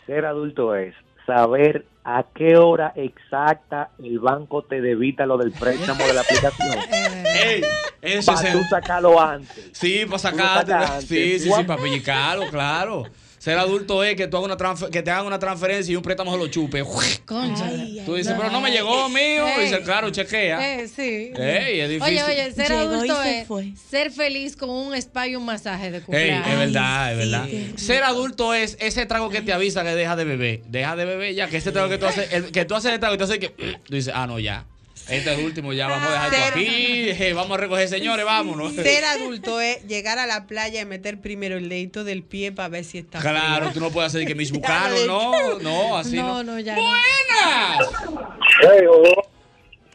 ser 0.07 0.25
adulto 0.25 0.75
es 0.75 0.95
saber 1.27 1.85
a 2.17 2.25
qué 2.33 2.57
hora 2.57 2.91
exacta 2.95 3.91
el 4.03 4.19
banco 4.19 4.63
te 4.63 4.81
debita 4.81 5.25
lo 5.27 5.37
del 5.37 5.51
préstamo 5.51 6.07
de 6.07 6.13
la 6.13 6.21
aplicación. 6.21 6.75
Ey, 7.45 7.61
eso 8.01 8.33
Para 8.33 8.47
es 8.47 8.53
tú 8.53 8.63
sacarlo 8.69 9.21
antes. 9.21 9.69
Sí, 9.73 9.97
para 10.05 10.05
Tú 10.05 10.11
lo 10.11 10.17
sacarte. 10.19 10.71
sacas 10.71 10.89
antes. 10.91 11.07
Sí, 11.07 11.39
sí, 11.39 11.51
sí, 11.55 11.63
para 11.63 11.81
pellizcarlo, 11.81 12.49
claro. 12.49 13.03
Ser 13.49 13.57
adulto 13.57 14.03
es 14.03 14.15
que, 14.15 14.27
tú 14.27 14.37
hagas 14.37 14.55
una 14.59 14.89
que 14.91 15.01
te 15.01 15.09
hagan 15.09 15.25
una 15.25 15.39
transferencia 15.39 15.91
y 15.91 15.95
un 15.95 16.03
préstamo 16.03 16.31
se 16.33 16.37
lo 16.37 16.47
chupe. 16.49 16.83
Concha. 17.25 17.67
Tú 18.05 18.13
dices, 18.13 18.35
pero 18.37 18.51
no 18.51 18.61
me 18.61 18.69
llegó 18.69 19.09
mío. 19.09 19.47
Ey. 19.47 19.63
Dice, 19.65 19.81
claro, 19.81 20.11
chequea. 20.11 20.81
Eh, 20.81 20.87
sí. 20.87 21.31
Ey, 21.35 21.79
es 21.79 21.89
difícil. 21.89 22.13
Oye, 22.19 22.23
oye, 22.23 22.51
ser 22.53 22.69
Llegó 22.69 22.81
y 22.83 22.85
adulto 22.85 23.23
se 23.23 23.39
es 23.39 23.47
fue. 23.47 23.71
ser 23.89 24.11
feliz 24.11 24.55
con 24.55 24.69
un 24.69 24.93
spa 24.93 25.27
y 25.27 25.35
un 25.35 25.45
masaje 25.45 25.89
de 25.89 25.97
Ey, 25.97 26.03
cumpleaños. 26.03 26.47
es 26.47 26.57
verdad, 26.59 27.11
es 27.11 27.17
verdad. 27.17 27.45
sí. 27.49 27.73
Ser 27.77 28.03
adulto 28.03 28.53
es 28.53 28.77
ese 28.79 29.07
trago 29.07 29.29
que 29.29 29.41
te 29.41 29.51
avisa 29.51 29.83
que 29.83 29.95
deja 29.95 30.15
de 30.15 30.25
beber. 30.25 30.61
Deja 30.67 30.95
de 30.95 31.05
beber 31.05 31.33
ya, 31.33 31.47
que 31.49 31.57
ese 31.57 31.71
trago 31.71 31.89
que 31.89 31.97
tú 31.97 32.05
haces, 32.05 32.31
el- 32.31 32.51
que 32.51 32.65
tú 32.65 32.75
haces 32.75 32.93
el 32.93 32.99
trago 32.99 33.15
y 33.15 33.17
tú 33.17 33.23
haces 33.23 33.39
que 33.39 33.49
tú 33.49 33.95
dices, 33.95 34.13
ah, 34.15 34.27
no, 34.27 34.37
ya. 34.39 34.65
Este 35.11 35.31
es 35.33 35.39
el 35.39 35.45
último, 35.45 35.73
ya 35.73 35.87
vamos 35.87 36.07
a 36.07 36.11
dejar 36.11 36.33
esto 36.33 36.47
aquí. 36.59 37.09
eh, 37.09 37.33
Vamos 37.33 37.57
a 37.57 37.61
recoger, 37.61 37.87
señores, 37.87 38.25
vámonos. 38.25 38.73
Ser 38.73 39.03
adulto 39.05 39.59
es 39.59 39.83
llegar 39.87 40.19
a 40.19 40.25
la 40.27 40.45
playa 40.45 40.81
y 40.81 40.85
meter 40.85 41.19
primero 41.19 41.57
el 41.57 41.67
dedito 41.69 42.03
del 42.03 42.23
pie 42.23 42.51
para 42.51 42.69
ver 42.69 42.83
si 42.83 42.99
está 42.99 43.19
Claro, 43.19 43.65
frío. 43.67 43.73
tú 43.73 43.79
no 43.79 43.89
puedes 43.91 44.13
hacer 44.13 44.27
que 44.27 44.35
mis 44.35 44.51
bucanos, 44.53 45.05
no, 45.07 45.59
no, 45.59 45.97
así 45.97 46.15
no. 46.17 46.43
No, 46.43 46.43
no, 46.43 46.59
ya. 46.59 46.75
¡Buenas! 46.75 47.89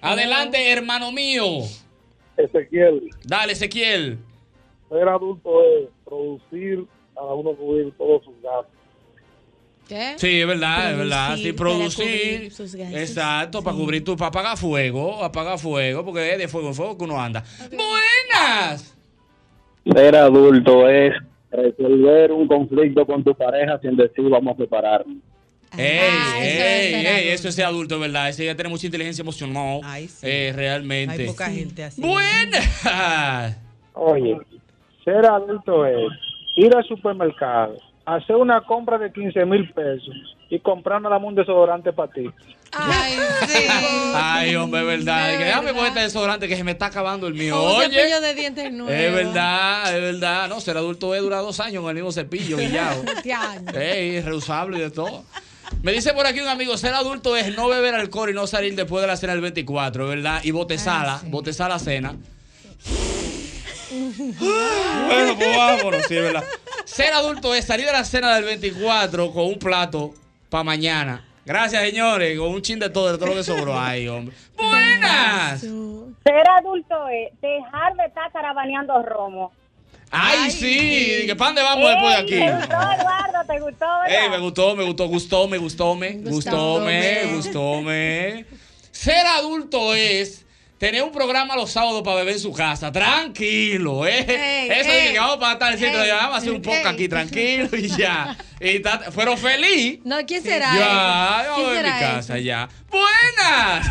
Adelante, 0.00 0.70
hermano 0.70 1.12
mío. 1.12 1.44
Ezequiel, 2.36 3.10
Dale, 3.24 3.52
Ezequiel. 3.52 4.18
ser 4.88 5.08
adulto 5.08 5.62
es 5.64 5.88
producir 6.04 6.84
a 7.16 7.22
uno 7.32 7.54
cubrir 7.56 7.92
todos 7.96 8.24
sus 8.24 8.34
gastos. 8.42 8.73
¿Qué? 9.88 10.14
Sí, 10.16 10.40
es 10.40 10.46
verdad, 10.46 10.92
es 10.92 10.98
verdad. 10.98 11.36
Sí, 11.36 11.52
Producir. 11.52 12.50
Exacto, 12.94 13.62
para 13.62 13.76
cubrir 13.76 14.02
tu, 14.02 14.16
para 14.16 14.28
apagar 14.28 14.56
fuego, 14.56 15.22
apagar 15.22 15.58
fuego, 15.58 16.04
porque 16.04 16.32
es 16.32 16.38
de 16.38 16.48
fuego 16.48 16.68
en 16.68 16.74
fuego 16.74 16.96
que 16.96 17.04
uno 17.04 17.20
anda. 17.20 17.44
¡Buenas! 17.70 18.94
Ser 19.92 20.16
adulto 20.16 20.88
es 20.88 21.12
resolver 21.50 22.32
un 22.32 22.48
conflicto 22.48 23.04
con 23.06 23.22
tu 23.22 23.34
pareja 23.34 23.78
sin 23.80 23.96
decir 23.96 24.24
vamos 24.30 24.54
a 24.58 24.62
separarnos. 24.62 25.16
Ey, 25.76 25.98
Ah, 26.00 26.38
eso 26.38 26.38
es 26.38 26.44
ey, 26.44 26.90
ser 26.92 26.94
ey, 26.94 27.06
adulto. 27.06 27.32
eso 27.34 27.48
es 27.48 27.54
ser 27.56 27.64
adulto, 27.66 27.98
¿verdad? 27.98 28.28
Ese 28.28 28.44
ya 28.46 28.54
tiene 28.54 28.70
mucha 28.70 28.86
inteligencia 28.86 29.22
emocional. 29.22 29.80
eh, 30.22 30.52
realmente. 30.54 31.22
Hay 31.22 31.26
poca 31.26 31.50
gente 31.50 31.84
así. 31.84 32.00
Buenas. 32.00 33.56
Oye, 33.94 34.36
ser 35.04 35.26
adulto 35.26 35.84
es 35.84 36.12
ir 36.56 36.74
al 36.74 36.84
supermercado, 36.84 37.76
hacer 38.06 38.36
una 38.36 38.60
compra 38.62 38.98
de 38.98 39.12
15 39.12 39.44
mil 39.46 39.70
pesos 39.72 40.14
y 40.50 40.58
comprar 40.60 41.00
nada 41.00 41.18
más 41.18 41.28
un 41.28 41.34
desodorante 41.34 41.92
para 41.92 42.12
ti. 42.12 42.30
Ay, 42.72 43.16
sí. 43.46 43.64
Ay, 44.14 44.56
hombre, 44.56 44.80
es 44.80 44.86
verdad. 44.86 45.38
Que 45.38 45.44
déjame 45.44 45.72
poner 45.72 45.88
este 45.88 46.00
desodorante 46.00 46.48
que 46.48 46.56
se 46.56 46.64
me 46.64 46.72
está 46.72 46.86
acabando 46.86 47.26
el 47.26 47.34
mío. 47.34 47.60
O 47.60 47.76
un 47.76 47.80
Oye. 47.80 47.90
cepillo 47.90 48.20
de 48.20 48.34
dientes 48.34 48.72
nuevo. 48.72 48.90
Es 48.90 49.14
verdad, 49.14 49.96
es 49.96 50.00
verdad. 50.00 50.48
No, 50.48 50.60
ser 50.60 50.76
adulto 50.76 51.14
es 51.14 51.22
durar 51.22 51.42
dos 51.42 51.60
años 51.60 51.82
con 51.82 51.90
el 51.90 51.96
mismo 51.96 52.12
cepillo 52.12 52.56
guillado. 52.56 53.02
Diablo. 53.24 53.78
Ey, 53.78 54.16
es 54.16 54.24
reusable 54.24 54.78
y 54.78 54.80
de 54.80 54.90
todo. 54.90 55.24
Me 55.82 55.92
dice 55.92 56.12
por 56.12 56.26
aquí 56.26 56.40
un 56.40 56.48
amigo, 56.48 56.76
ser 56.76 56.94
adulto 56.94 57.36
es 57.36 57.56
no 57.56 57.68
beber 57.68 57.94
alcohol 57.94 58.30
y 58.30 58.34
no 58.34 58.46
salir 58.46 58.74
después 58.74 59.02
de 59.02 59.06
la 59.06 59.16
cena 59.16 59.32
del 59.32 59.42
24, 59.42 60.06
¿verdad? 60.06 60.40
Y 60.44 60.50
botezala, 60.50 61.20
botezar 61.26 61.70
la 61.70 61.78
cena. 61.78 62.16
Bueno, 65.06 65.36
pues 65.36 65.56
vámonos, 65.56 66.02
sí, 66.06 66.16
es 66.16 66.22
verdad. 66.22 66.44
Ser 66.84 67.12
adulto 67.12 67.54
es 67.54 67.64
salir 67.64 67.86
de 67.86 67.92
la 67.92 68.04
cena 68.04 68.34
del 68.34 68.44
24 68.44 69.32
con 69.32 69.46
un 69.46 69.58
plato 69.58 70.14
para 70.48 70.64
mañana. 70.64 71.24
Gracias, 71.44 71.82
señores, 71.82 72.38
con 72.38 72.48
un 72.48 72.62
chin 72.62 72.78
de 72.78 72.88
todo, 72.88 73.12
de 73.12 73.18
todo 73.18 73.28
lo 73.28 73.34
que 73.34 73.44
sobró. 73.44 73.78
Ay, 73.78 74.08
hombre. 74.08 74.34
Buenas. 74.56 75.60
Ser 75.60 76.48
adulto 76.58 77.08
es 77.08 77.38
dejar 77.40 77.94
de 77.96 78.06
estar 78.06 78.32
carabaneando 78.32 79.02
romo. 79.02 79.52
Ay, 80.10 80.50
sí. 80.50 81.24
¿Que 81.26 81.36
para 81.36 81.48
dónde 81.50 81.62
vamos 81.62 81.88
después 81.88 82.16
de 82.16 82.22
aquí? 82.22 82.46
¿Te 82.46 82.52
gustó, 82.52 82.76
Eduardo? 82.76 83.44
¿Te 83.46 83.60
gustó, 83.60 83.86
verdad? 83.86 84.22
Ey, 84.24 84.30
me 84.30 84.38
gustó, 84.38 84.76
me 84.76 84.84
gustó, 84.84 85.08
gustó, 85.08 85.48
me 85.48 85.58
gustó, 85.58 85.94
me 85.96 86.12
gustó, 86.12 86.80
me 86.80 87.34
gustó, 87.34 87.82
me. 87.82 88.46
Ser 88.90 89.26
adulto 89.26 89.94
es 89.94 90.46
tener 90.84 91.02
un 91.02 91.12
programa 91.12 91.56
los 91.56 91.70
sábados 91.72 92.02
para 92.02 92.16
beber 92.16 92.34
en 92.34 92.40
su 92.40 92.52
casa, 92.52 92.92
tranquilo, 92.92 94.06
¿eh? 94.06 94.18
Eso 94.18 94.90
ey, 94.90 94.98
es 95.06 95.12
que 95.12 95.18
vamos 95.18 95.38
para 95.38 95.52
estar 95.54 95.72
el 95.72 95.78
centro, 95.78 96.00
vamos 96.14 96.34
a 96.34 96.36
hacer 96.36 96.52
un 96.52 96.60
poco 96.60 96.86
aquí, 96.86 97.08
tranquilo 97.08 97.68
y 97.72 97.88
ya. 97.88 98.36
Y 98.60 98.80
ta- 98.80 99.00
pero 99.16 99.34
feliz. 99.38 100.00
No, 100.04 100.16
¿quién 100.26 100.42
será? 100.42 100.74
Ya, 100.74 101.44
vamos 101.48 101.56
¿Quién 101.56 101.68
a 101.68 101.70
mi 101.70 101.76
será 101.88 101.98
casa, 102.00 102.34
ese? 102.36 102.44
ya. 102.44 102.68
Buenas. 102.90 103.86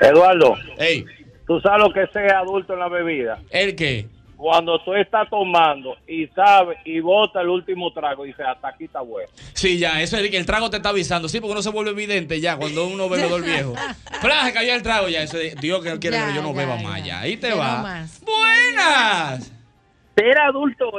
Eduardo, 0.00 0.54
Ey, 0.78 1.04
¿tú 1.46 1.60
sabes 1.60 1.80
lo 1.86 1.92
que 1.92 2.02
es 2.04 2.10
ser 2.12 2.32
adulto 2.32 2.72
en 2.74 2.78
la 2.78 2.88
bebida? 2.88 3.40
¿el 3.50 3.74
qué? 3.74 4.06
Cuando 4.42 4.76
tú 4.80 4.92
estás 4.94 5.30
tomando 5.30 5.96
y 6.04 6.26
sabes 6.26 6.76
y 6.84 6.98
bota 6.98 7.40
el 7.42 7.48
último 7.48 7.92
trago 7.92 8.24
y 8.24 8.30
dices, 8.30 8.44
hasta 8.44 8.66
aquí 8.70 8.86
está 8.86 9.00
bueno. 9.00 9.28
Sí, 9.52 9.78
ya, 9.78 10.02
eso 10.02 10.16
es 10.16 10.28
que 10.30 10.36
el 10.36 10.44
trago 10.44 10.68
te 10.68 10.78
está 10.78 10.88
avisando. 10.88 11.28
Sí, 11.28 11.38
porque 11.38 11.52
uno 11.52 11.62
se 11.62 11.70
vuelve 11.70 11.92
evidente 11.92 12.40
ya 12.40 12.56
cuando 12.56 12.88
uno 12.88 13.08
bebe 13.08 13.28
del 13.28 13.42
viejo. 13.42 13.72
¡Plah! 14.20 14.46
Se 14.46 14.52
cayó 14.52 14.74
el 14.74 14.82
trago 14.82 15.08
ya. 15.08 15.22
Eso 15.22 15.38
es, 15.38 15.54
Dios 15.60 15.80
que 15.84 15.96
quiere 16.00 16.16
Ya, 16.16 16.26
que 16.26 16.34
yo 16.34 16.42
no 16.42 16.50
ya, 16.54 16.58
beba 16.58 16.76
ya. 16.76 16.82
más 16.88 17.04
ya. 17.04 17.20
Ahí 17.20 17.36
te 17.36 17.50
Ya 17.50 17.54
va. 17.54 17.82
más. 17.82 18.20
Buenas. 18.24 19.52
Ser 20.16 20.38
adulto 20.40 20.90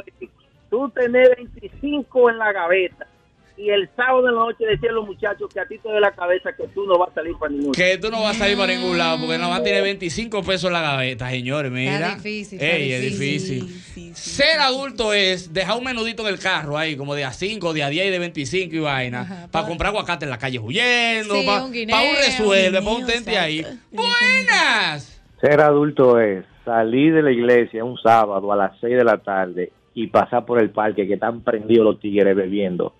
tú 0.70 0.88
tener 0.88 1.36
25 1.36 2.30
en 2.30 2.38
la 2.38 2.50
gaveta 2.50 3.06
y 3.56 3.70
el 3.70 3.88
sábado 3.94 4.22
de 4.22 4.32
la 4.32 4.38
noche 4.38 4.66
decía 4.66 4.90
a 4.90 4.94
los 4.94 5.06
muchachos 5.06 5.48
que 5.52 5.60
a 5.60 5.66
ti 5.66 5.78
te 5.78 5.88
dé 5.88 6.00
la 6.00 6.10
cabeza 6.10 6.52
que 6.52 6.66
tú 6.68 6.86
no 6.86 6.98
vas 6.98 7.10
a 7.10 7.14
salir 7.14 7.36
para 7.38 7.52
ningún 7.52 7.72
Que 7.72 7.98
tú 7.98 8.10
no 8.10 8.20
vas 8.22 8.36
a 8.36 8.40
salir 8.40 8.56
para 8.56 8.72
ningún 8.72 8.98
lado 8.98 9.18
porque 9.20 9.38
nada 9.38 9.48
más 9.48 9.62
tiene 9.62 9.80
25 9.80 10.42
pesos 10.42 10.64
en 10.64 10.72
la 10.72 10.82
gaveta, 10.82 11.30
señores. 11.30 11.70
Mira. 11.70 12.16
difícil, 12.16 12.60
está 12.60 12.76
Ey, 12.76 12.92
es 12.92 13.02
difícil. 13.02 14.14
Ser 14.14 14.58
adulto 14.60 15.12
es 15.12 15.52
dejar 15.52 15.78
un 15.78 15.84
menudito 15.84 16.26
en 16.26 16.34
el 16.34 16.40
carro 16.40 16.76
ahí, 16.76 16.96
como 16.96 17.14
de 17.14 17.24
a 17.24 17.32
5, 17.32 17.72
de 17.72 17.82
a 17.84 17.88
10 17.88 18.06
y 18.06 18.10
de 18.10 18.18
25 18.18 18.74
y 18.74 18.78
vaina, 18.80 19.48
para 19.50 19.66
comprar 19.66 19.90
aguacate 19.90 20.24
en 20.24 20.30
la 20.30 20.38
calle 20.38 20.58
huyendo, 20.58 21.34
Sí, 21.34 21.46
para 21.46 21.60
un 21.60 21.66
un, 21.66 21.72
guineo, 21.72 21.96
resuelve, 22.16 22.78
un 22.78 22.84
para 22.84 22.96
un 22.96 23.06
tente 23.06 23.38
ahí. 23.38 23.64
¡Buenas! 23.92 25.22
Ser 25.40 25.60
adulto 25.60 26.18
es 26.20 26.44
salir 26.64 27.14
de 27.14 27.22
la 27.22 27.30
iglesia 27.30 27.84
un 27.84 27.98
sábado 27.98 28.52
a 28.52 28.56
las 28.56 28.72
6 28.80 28.96
de 28.96 29.04
la 29.04 29.18
tarde 29.18 29.72
y 29.94 30.08
pasar 30.08 30.44
por 30.44 30.58
el 30.58 30.70
parque 30.70 31.06
que 31.06 31.14
están 31.14 31.42
prendidos 31.42 31.84
los 31.84 32.00
tigres 32.00 32.34
bebiendo 32.34 32.94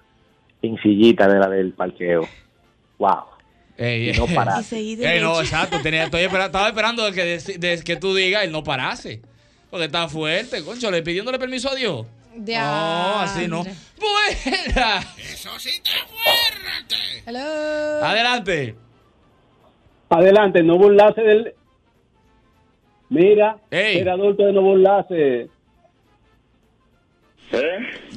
sillita 0.82 1.26
de 1.28 1.38
la 1.38 1.48
del 1.48 1.72
parqueo. 1.72 2.28
Wow. 2.98 3.24
Ey, 3.76 4.10
Y 4.10 4.12
no. 4.12 4.26
Ey, 5.08 5.20
no, 5.20 5.40
exacto. 5.40 5.80
tenía- 5.82 6.04
estoy 6.04 6.22
espera- 6.22 6.46
estaba 6.46 6.68
esperando 6.68 7.04
de 7.04 7.12
que, 7.12 7.24
de- 7.24 7.58
de 7.58 7.82
que 7.82 7.96
tú 7.96 8.14
digas 8.14 8.44
el 8.44 8.52
no 8.52 8.62
parase. 8.62 9.20
Porque 9.70 9.86
está 9.86 10.08
fuerte, 10.08 10.62
concho, 10.64 10.90
le 10.90 11.02
pidiéndole 11.02 11.38
permiso 11.38 11.70
a 11.70 11.74
Dios. 11.74 12.06
No, 12.36 13.20
así 13.20 13.46
no. 13.48 13.62
Buena. 13.64 15.00
Eso 15.18 15.50
sí 15.58 15.70
está 15.70 15.90
fuerte. 16.06 17.22
Hello. 17.26 18.04
Adelante. 18.04 18.76
Adelante, 20.10 20.62
no 20.62 20.76
burlarse 20.78 21.20
del. 21.22 21.54
Mira, 23.08 23.56
Ey. 23.70 23.98
ser 23.98 24.10
adulto 24.10 24.44
de 24.46 24.52
no 24.52 24.62
burlarse. 24.62 25.48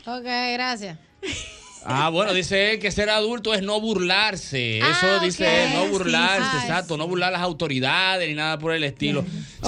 Ok, 0.06 0.24
gracias. 0.54 0.98
Ah, 1.86 2.10
bueno, 2.10 2.34
dice 2.34 2.72
él 2.74 2.80
que 2.80 2.92
ser 2.92 3.10
adulto 3.10 3.54
es 3.54 3.62
no 3.62 3.80
burlarse. 3.80 4.80
Eso 4.80 4.88
Ah, 5.04 5.20
dice 5.24 5.46
ok. 5.46 5.54
él, 5.54 5.74
no 5.74 5.88
burlarse, 5.88 6.50
sí. 6.52 6.58
exacto. 6.64 6.98
No 6.98 7.08
burlar 7.08 7.30
a 7.30 7.32
las 7.32 7.42
autoridades 7.42 8.28
ni 8.28 8.36
nada 8.36 8.60
por 8.60 8.74
el 8.74 8.84
estilo. 8.84 9.24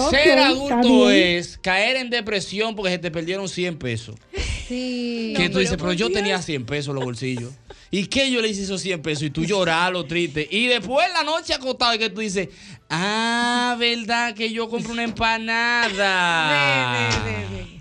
Ser 0.09 0.37
adulto 0.39 1.09
es 1.09 1.57
caer 1.57 1.97
en 1.97 2.09
depresión 2.09 2.75
porque 2.75 2.91
se 2.91 2.99
te 2.99 3.11
perdieron 3.11 3.47
100 3.47 3.77
pesos. 3.77 4.15
Sí. 4.69 5.33
que 5.35 5.49
tú 5.49 5.59
dices, 5.59 5.75
pero 5.77 5.91
yo 5.93 6.09
tenía 6.11 6.41
100 6.41 6.65
pesos 6.65 6.89
en 6.89 6.95
los 6.95 7.03
bolsillos. 7.03 7.51
¿Y 7.91 8.05
qué 8.05 8.29
yo 8.31 8.39
le 8.39 8.49
hice 8.49 8.63
esos 8.63 8.79
100 8.81 9.01
pesos? 9.01 9.23
Y 9.23 9.29
tú 9.31 9.43
llorar 9.43 9.91
lo 9.91 10.05
triste. 10.05 10.47
Y 10.49 10.67
después 10.67 11.07
en 11.07 11.13
la 11.13 11.23
noche 11.23 11.55
acostado 11.55 11.95
y 11.95 11.97
que 11.97 12.09
tú 12.11 12.21
dices, 12.21 12.49
ah, 12.89 13.75
verdad 13.79 14.35
que 14.35 14.51
yo 14.51 14.69
compré 14.69 14.91
una 14.91 15.03
empanada. 15.03 17.09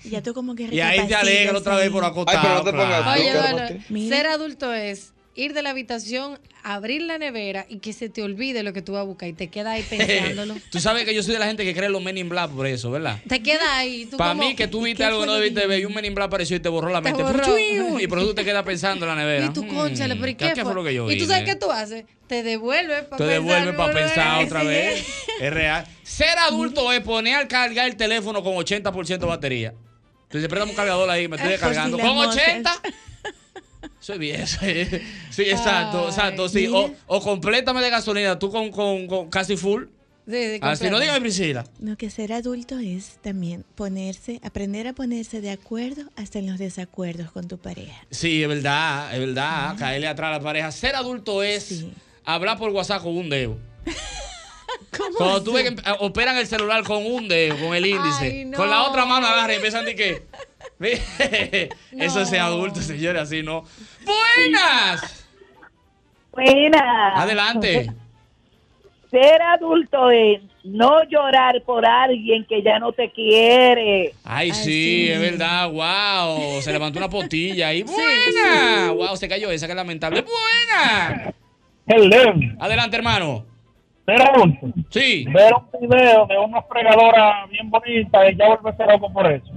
Ya 0.05 0.23
tú 0.23 0.33
como 0.33 0.55
que 0.55 0.69
Y 0.73 0.81
ahí 0.81 1.07
te 1.07 1.15
alegras 1.15 1.57
otra 1.57 1.77
vez 1.77 1.91
por 1.91 2.03
acostado. 2.05 2.65
claro. 2.65 3.11
Oye, 3.13 3.33
bueno, 3.39 4.09
ser 4.09 4.27
adulto 4.27 4.73
es 4.73 5.13
ir 5.39 5.55
de 5.55 5.63
la 5.63 5.71
habitación, 5.71 6.39
abrir 6.65 7.03
la 7.03 7.17
nevera 7.17 7.65
y 7.69 7.79
que 7.79 7.93
se 7.93 8.09
te 8.09 8.23
olvide 8.23 8.63
lo 8.63 8.73
que 8.73 8.83
tú 8.83 8.93
vas 8.93 9.01
a 9.01 9.05
buscar 9.05 9.29
y 9.29 9.33
te 9.33 9.47
quedas 9.49 9.75
ahí 9.75 9.83
pensándolo. 9.89 10.57
Tú 10.71 10.81
sabes 10.81 11.05
que 11.05 11.15
yo 11.15 11.23
soy 11.23 11.33
de 11.35 11.39
la 11.39 11.47
gente 11.47 11.65
que 11.65 11.75
cree 11.75 11.89
los 11.89 12.03
Men 12.03 12.19
in 12.19 12.29
Black 12.29 12.51
por 12.51 12.67
eso, 12.67 12.91
¿verdad? 12.91 13.19
te 13.29 13.43
quedas 13.43 13.69
ahí. 13.69 14.07
Para 14.19 14.35
mí, 14.35 14.55
que 14.57 14.67
tú 14.69 14.83
¿y 14.83 14.91
viste 14.91 15.05
algo 15.05 15.21
que 15.21 15.27
no 15.27 15.35
debiste 15.35 15.67
ver 15.67 15.81
y 15.81 15.85
un 15.85 15.95
Men 15.95 16.05
in 16.05 16.15
Black 16.15 16.27
apareció 16.27 16.57
y 16.57 16.61
te 16.61 16.69
borró 16.69 16.91
la 16.91 17.01
Te 17.01 17.13
mente. 17.13 17.23
borró. 17.23 17.99
Y 18.01 18.07
por 18.09 18.19
eso 18.19 18.29
tú 18.29 18.35
te 18.35 18.45
quedas 18.45 18.65
pensando 18.65 19.07
en 19.07 19.17
la 19.17 19.23
nevera. 19.23 19.47
Y 19.47 19.53
tú, 19.53 19.65
Mm, 19.65 19.75
conchale, 19.75 20.17
pero 20.17 20.29
¿y 20.29 20.35
qué, 20.35 20.55
fue? 20.65 20.75
lo 20.75 20.83
que 20.85 20.93
yo 20.95 21.11
Y 21.11 21.19
tú 21.19 21.27
sabes 21.27 21.45
qué 21.45 21.55
tú 21.55 21.71
haces. 21.71 22.05
Te 22.27 22.43
devuelves 22.43 23.05
para 23.05 23.17
Te 23.25 23.25
devuelve 23.25 23.73
para 23.73 23.93
pensar 23.95 24.45
otra 24.45 24.63
vez. 24.65 25.07
Es 25.41 25.53
real. 25.53 25.87
Ser 26.03 26.37
adulto 26.39 26.93
es 26.93 27.01
poner 27.01 27.37
al 27.37 27.47
cargar 27.49 27.87
el 27.89 27.95
teléfono 27.97 28.43
con 28.43 28.55
80% 28.55 29.19
de 29.19 29.27
batería. 29.27 29.75
Entonces, 30.25 30.49
préstame 30.49 30.73
un 30.73 30.77
cargador 30.77 31.09
ahí, 31.09 31.29
me 31.29 31.37
estoy 31.37 31.49
si 31.49 31.53
descargando. 31.53 31.97
las 31.97 32.07
Con 32.07 32.17
moscas. 32.17 32.43
80. 32.45 32.83
Soy 34.09 34.17
bien. 34.17 34.47
Sí, 34.47 34.87
sí, 35.31 35.43
exacto, 35.43 36.09
exacto. 36.09 36.49
Sí. 36.49 36.67
O, 36.73 36.91
o 37.09 37.21
complétame 37.21 37.83
de 37.83 37.91
gasolina, 37.91 38.39
tú 38.39 38.51
con, 38.51 38.71
con, 38.71 39.07
con 39.07 39.29
casi 39.29 39.55
full. 39.59 39.85
Así, 40.27 40.59
no 40.59 40.61
completo. 40.61 41.01
dígame, 41.01 41.21
Priscila. 41.21 41.65
No, 41.79 41.95
que 41.99 42.09
ser 42.09 42.33
adulto 42.33 42.79
es 42.79 43.19
también 43.21 43.67
ponerse, 43.75 44.41
aprender 44.43 44.89
a 44.89 44.95
ponerse 44.95 45.43
de 45.43 45.51
acuerdo 45.51 46.05
hasta 46.17 46.39
en 46.39 46.47
los 46.47 46.59
desacuerdos 46.59 47.31
con 47.33 47.49
tu 47.49 47.59
pareja. 47.59 48.03
Sí, 48.11 48.43
es 48.43 48.49
verdad, 48.49 49.13
es 49.13 49.21
verdad. 49.21 49.77
Caerle 49.79 50.09
atrás 50.09 50.29
a 50.29 50.39
la 50.39 50.41
pareja. 50.41 50.73
Ser 50.73 50.97
adulto 50.97 51.43
es 51.43 51.85
hablar 52.25 52.57
por 52.57 52.71
WhatsApp 52.71 53.03
con 53.03 53.15
un 53.15 53.29
dedo. 53.29 53.59
Cuando 55.19 55.43
tú 55.43 55.53
ves 55.53 55.71
que 55.71 55.83
operan 55.99 56.39
el 56.39 56.47
celular 56.47 56.83
con 56.83 57.05
un 57.05 57.29
dedo, 57.29 57.59
con 57.59 57.75
el 57.75 57.85
índice, 57.85 58.25
Ay, 58.25 58.45
no. 58.47 58.57
con 58.57 58.71
la 58.71 58.85
otra 58.85 59.05
mano 59.05 59.27
agarran 59.27 59.51
y 59.53 59.55
empiezan 59.57 59.85
de 59.85 59.95
que. 59.95 60.23
Eso 61.93 62.21
es 62.23 62.29
ser 62.29 62.41
adulto, 62.41 62.81
señores, 62.81 63.23
así 63.23 63.43
no. 63.43 63.65
¡Buenas! 64.05 65.27
Buenas. 66.33 67.17
Adelante. 67.17 67.91
Ser 69.11 69.41
adulto 69.41 70.11
es 70.11 70.43
no 70.65 71.03
llorar 71.05 71.63
por 71.65 71.87
alguien 71.87 72.45
que 72.45 72.63
ya 72.63 72.79
no 72.79 72.93
te 72.93 73.11
quiere. 73.11 74.13
Ay, 74.23 74.53
sí, 74.53 75.09
es 75.09 75.19
verdad, 75.19 75.71
wow. 75.71 76.61
Se 76.61 76.71
levantó 76.71 76.99
una 76.99 77.09
potilla 77.09 77.69
ahí. 77.69 77.83
¡Buena! 77.85 78.93
Wow, 78.93 79.17
se 79.17 79.27
cayó 79.27 79.51
esa, 79.51 79.67
que 79.67 79.75
lamentable. 79.75 80.23
¡Buena! 80.23 81.33
Hello. 81.87 82.35
Adelante, 82.61 82.97
hermano. 82.99 83.47
Ser 84.05 84.21
adulto. 84.21 84.67
Sí. 84.91 85.25
Ver 85.33 85.55
un 85.55 85.89
video 85.89 86.27
de 86.27 86.39
una 86.39 86.61
fregadora 86.63 87.47
bien 87.51 87.71
bonita 87.71 88.31
y 88.31 88.37
ya 88.37 88.47
vuelve 88.47 88.71
a 88.71 88.77
ser 88.77 88.89
loco 88.89 89.11
por 89.11 89.33
eso. 89.33 89.51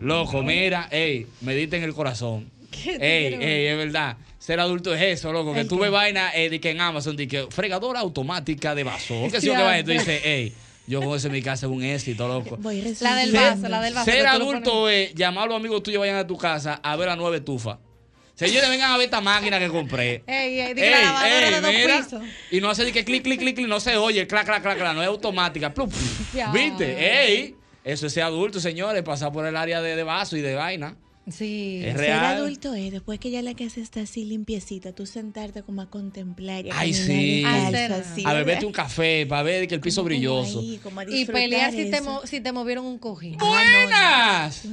Loco, 0.00 0.42
mira, 0.42 0.88
ey, 0.90 1.26
medita 1.40 1.76
en 1.76 1.82
el 1.84 1.94
corazón. 1.94 2.50
¿Qué 2.70 2.96
Ey, 3.00 3.34
ey, 3.34 3.66
es 3.66 3.76
verdad. 3.76 4.16
Ser 4.38 4.60
adulto 4.60 4.94
es 4.94 5.02
eso, 5.02 5.32
loco. 5.32 5.52
Que 5.52 5.60
¿El 5.60 5.68
tú 5.68 5.76
qué? 5.76 5.82
ves 5.82 5.90
vaina 5.90 6.30
eh, 6.34 6.48
de 6.48 6.60
que 6.60 6.70
en 6.70 6.80
Amazon, 6.80 7.16
de 7.16 7.26
que 7.26 7.46
fregadora 7.50 8.00
automática 8.00 8.74
de 8.74 8.84
vaso. 8.84 9.14
Sí, 9.40 9.48
o 9.48 9.54
que 9.56 9.62
vaina. 9.62 9.84
Tú 9.84 9.90
dices, 9.90 10.20
ey, 10.24 10.52
yo 10.86 11.02
con 11.02 11.16
eso 11.16 11.26
en 11.26 11.32
mi 11.34 11.42
casa 11.42 11.66
es 11.66 11.72
un 11.72 11.82
éxito, 11.82 12.28
loco. 12.28 12.58
La 12.62 12.70
del 13.16 13.30
Ser- 13.30 13.40
vaso, 13.40 13.68
la 13.68 13.80
del 13.82 13.94
vaso. 13.94 14.10
Ser 14.10 14.26
adulto 14.26 14.88
es 14.88 15.12
llamar 15.14 15.44
a 15.44 15.46
los 15.48 15.56
amigos 15.56 15.82
tuyos 15.82 16.00
vayan 16.00 16.16
a 16.16 16.26
tu 16.26 16.36
casa 16.38 16.80
a 16.82 16.96
ver 16.96 17.08
la 17.08 17.16
nueva 17.16 17.36
estufa. 17.36 17.78
Señores, 18.34 18.70
vengan 18.70 18.92
a 18.92 18.96
ver 18.96 19.06
esta 19.06 19.20
máquina 19.20 19.58
que 19.58 19.66
compré. 19.68 20.22
Ey, 20.28 20.60
ey, 20.60 20.72
di 20.74 20.80
Ey, 20.80 20.92
que 20.94 21.02
la 21.02 21.28
ey, 21.48 21.54
de 21.54 21.60
dos 21.60 21.72
mira. 21.74 21.98
pisos. 22.04 22.22
Y 22.52 22.60
no 22.60 22.70
hace 22.70 22.84
de 22.84 22.92
que 22.92 23.04
clic, 23.04 23.24
clic, 23.24 23.40
clic, 23.40 23.56
clic, 23.56 23.66
no 23.66 23.80
se 23.80 23.96
oye, 23.96 24.28
clac, 24.28 24.46
clac, 24.46 24.62
clac, 24.62 24.78
clac, 24.78 24.94
no 24.94 25.02
es 25.02 25.08
automática. 25.08 25.74
Plup, 25.74 25.92
Ya. 26.32 26.52
¿Viste? 26.52 27.24
Ey, 27.32 27.56
eso 27.84 28.06
es 28.06 28.12
ser 28.12 28.24
adulto, 28.24 28.60
señores, 28.60 29.02
pasar 29.02 29.32
por 29.32 29.46
el 29.46 29.56
área 29.56 29.80
de, 29.82 29.96
de 29.96 30.02
vaso 30.02 30.36
y 30.36 30.40
de 30.40 30.54
vaina. 30.54 30.96
Sí. 31.30 31.80
Es 31.84 31.92
Ser 31.92 31.96
real. 31.98 32.36
adulto 32.38 32.72
es 32.72 32.90
después 32.90 33.18
que 33.20 33.30
ya 33.30 33.42
la 33.42 33.52
casa 33.54 33.80
está 33.82 34.00
así 34.00 34.24
limpiecita, 34.24 34.94
tú 34.94 35.04
sentarte 35.04 35.62
como 35.62 35.82
a 35.82 35.90
contemplar 35.90 36.64
y 36.64 36.70
a 36.70 36.78
Ay, 36.78 36.94
sí. 36.94 37.44
así, 37.44 38.22
A 38.24 38.32
beberte 38.32 38.64
un 38.64 38.72
café 38.72 39.26
para 39.26 39.42
ver 39.42 39.68
que 39.68 39.74
el 39.74 39.80
piso 39.82 40.02
brilloso. 40.02 40.60
ahí, 40.60 40.78
como 40.82 41.00
a 41.00 41.04
Y 41.06 41.26
pelear 41.26 41.70
si 41.72 41.90
te, 41.90 42.00
si 42.24 42.40
te 42.40 42.50
movieron 42.50 42.86
un 42.86 42.98
cojín. 42.98 43.36
¡Buenas! 43.36 44.66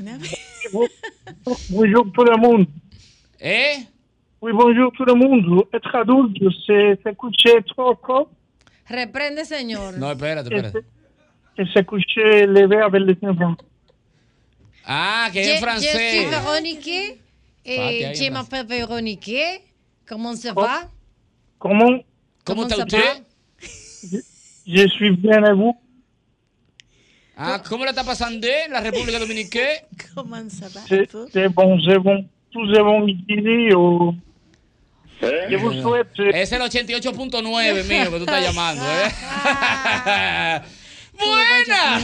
Bonjour 1.69 2.11
tout 2.14 2.23
le 2.23 2.38
monde. 2.38 2.68
Eh? 3.40 3.86
Oui, 4.41 4.52
bonjour 4.53 4.91
tout 4.95 5.06
le 5.06 5.14
monde. 5.15 5.64
Être 5.73 5.94
adulte, 5.95 6.38
c'est 6.65 6.98
se 7.03 7.14
coucher 7.15 7.61
trop 7.68 7.95
tôt 7.95 8.30
Reprende, 8.88 9.44
señor. 9.45 9.98
No, 9.98 10.11
espérate, 10.11 10.48
espérate. 10.48 10.86
Et 11.57 11.65
se 11.73 11.80
coucher 11.84 12.45
levé 12.48 12.77
avec 12.82 13.02
les 13.03 13.18
enfants. 13.27 13.56
Ah, 14.86 15.30
que 15.34 15.40
es 15.40 15.57
Je- 15.60 15.65
en 15.65 15.76
Je 15.76 15.88
suis 15.88 16.26
Véronique. 16.26 17.19
Eh, 17.68 17.80
ahí 17.80 18.15
je 18.15 18.30
m'appelle 18.32 18.65
Véronique. 18.68 19.32
Comment 20.07 20.36
ça 20.36 20.52
Oh. 20.56 20.61
va? 20.61 20.90
Comment? 21.57 22.03
¿Cómo 22.45 22.64
está 22.68 22.76
ça 22.76 22.86
va? 22.86 23.22
Je 24.68 24.88
suis 24.90 25.11
bien 25.18 25.44
à 25.44 25.53
vous? 25.53 25.76
Ah, 27.38 27.61
¿cómo 27.68 27.84
le 27.84 27.90
está 27.90 28.03
pasando 28.03 28.48
en 28.48 28.72
la 28.72 28.82
República 28.82 29.18
Dominicana? 29.19 29.65
¿Cómo 30.14 30.36
ça 30.49 30.68
va? 30.69 30.82
C'est 30.88 31.49
bon, 31.49 31.80
c'est 31.84 31.98
bon. 31.99 32.26
Tous 32.52 32.72
est 32.73 32.84
bon 32.84 33.07
ici. 33.07 33.73
Au... 33.73 34.14
Je 35.22 35.56
vous 35.57 35.73
souhaite. 35.82 36.19
Es 36.19 36.52
el 36.52 36.61
88.9 36.61 37.84
mío 37.88 38.11
que 38.11 38.18
tú 38.18 38.26
estás 38.26 38.44
llamando, 38.44 38.84
¿eh? 38.86 40.61
¡Buena! 41.20 42.00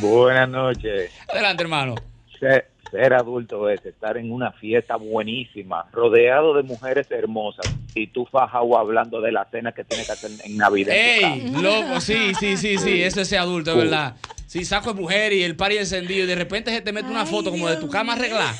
Buenas 0.00 0.48
noches. 0.48 1.10
Adelante, 1.28 1.62
hermano. 1.62 1.94
Ser, 2.38 2.70
ser 2.90 3.12
adulto 3.14 3.68
es 3.68 3.84
estar 3.84 4.16
en 4.16 4.32
una 4.32 4.52
fiesta 4.52 4.96
buenísima, 4.96 5.86
rodeado 5.92 6.54
de 6.54 6.62
mujeres 6.62 7.06
hermosas 7.10 7.66
y 7.94 8.06
tú 8.08 8.26
fajado 8.26 8.76
hablando 8.78 9.20
de 9.20 9.32
la 9.32 9.44
cena 9.50 9.72
que 9.72 9.84
tienes 9.84 10.06
que 10.06 10.12
hacer 10.12 10.30
en 10.44 10.56
Navidad. 10.56 10.94
¡Ey! 10.96 11.48
Loco, 11.60 12.00
sí, 12.00 12.34
sí, 12.38 12.56
sí, 12.56 12.78
sí, 12.78 13.02
eso 13.02 13.20
es 13.20 13.28
ser 13.28 13.38
adulto, 13.40 13.72
es 13.72 13.76
verdad. 13.76 14.16
Sí, 14.46 14.64
saco 14.64 14.92
de 14.92 15.00
mujer 15.00 15.32
y 15.32 15.42
el 15.42 15.56
party 15.56 15.78
encendido 15.78 16.24
y 16.24 16.26
de 16.26 16.34
repente 16.34 16.70
se 16.70 16.80
te 16.80 16.92
mete 16.92 17.08
una 17.08 17.26
foto 17.26 17.50
como 17.50 17.68
de 17.68 17.76
tu 17.76 17.88
cama 17.88 18.12
arreglada, 18.12 18.54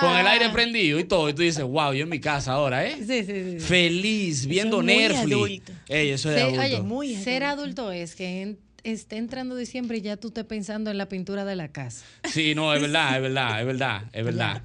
con 0.00 0.14
el 0.16 0.26
aire 0.26 0.48
prendido 0.50 0.98
y 0.98 1.04
todo, 1.04 1.28
y 1.28 1.32
tú 1.32 1.42
dices, 1.42 1.64
wow, 1.64 1.92
yo 1.92 2.02
en 2.02 2.08
mi 2.08 2.20
casa 2.20 2.52
ahora, 2.52 2.84
¿eh? 2.86 2.96
Sí, 2.98 3.24
sí, 3.24 3.52
sí. 3.52 3.60
Feliz, 3.60 4.46
viendo 4.46 4.78
es 4.80 4.84
muy 4.84 4.94
Netflix. 4.94 5.32
adulto. 5.32 5.72
Ey, 5.88 6.10
eso 6.10 6.28
es 6.30 6.34
de 6.34 6.42
adulto. 6.42 6.94
oye, 6.96 7.16
ser 7.22 7.44
adulto 7.44 7.92
es 7.92 8.14
que 8.14 8.42
en- 8.42 8.58
esté 8.84 9.16
entrando 9.16 9.56
diciembre 9.56 9.98
y 9.98 10.02
ya 10.02 10.16
tú 10.16 10.28
estés 10.28 10.44
pensando 10.44 10.90
en 10.90 10.98
la 10.98 11.08
pintura 11.08 11.44
de 11.44 11.56
la 11.56 11.68
casa. 11.68 12.04
Sí, 12.24 12.54
no, 12.54 12.72
es 12.74 12.80
verdad, 12.80 13.16
es 13.16 13.22
verdad, 13.22 13.60
es 13.60 13.66
verdad, 13.66 14.02
es 14.12 14.24
verdad. 14.24 14.62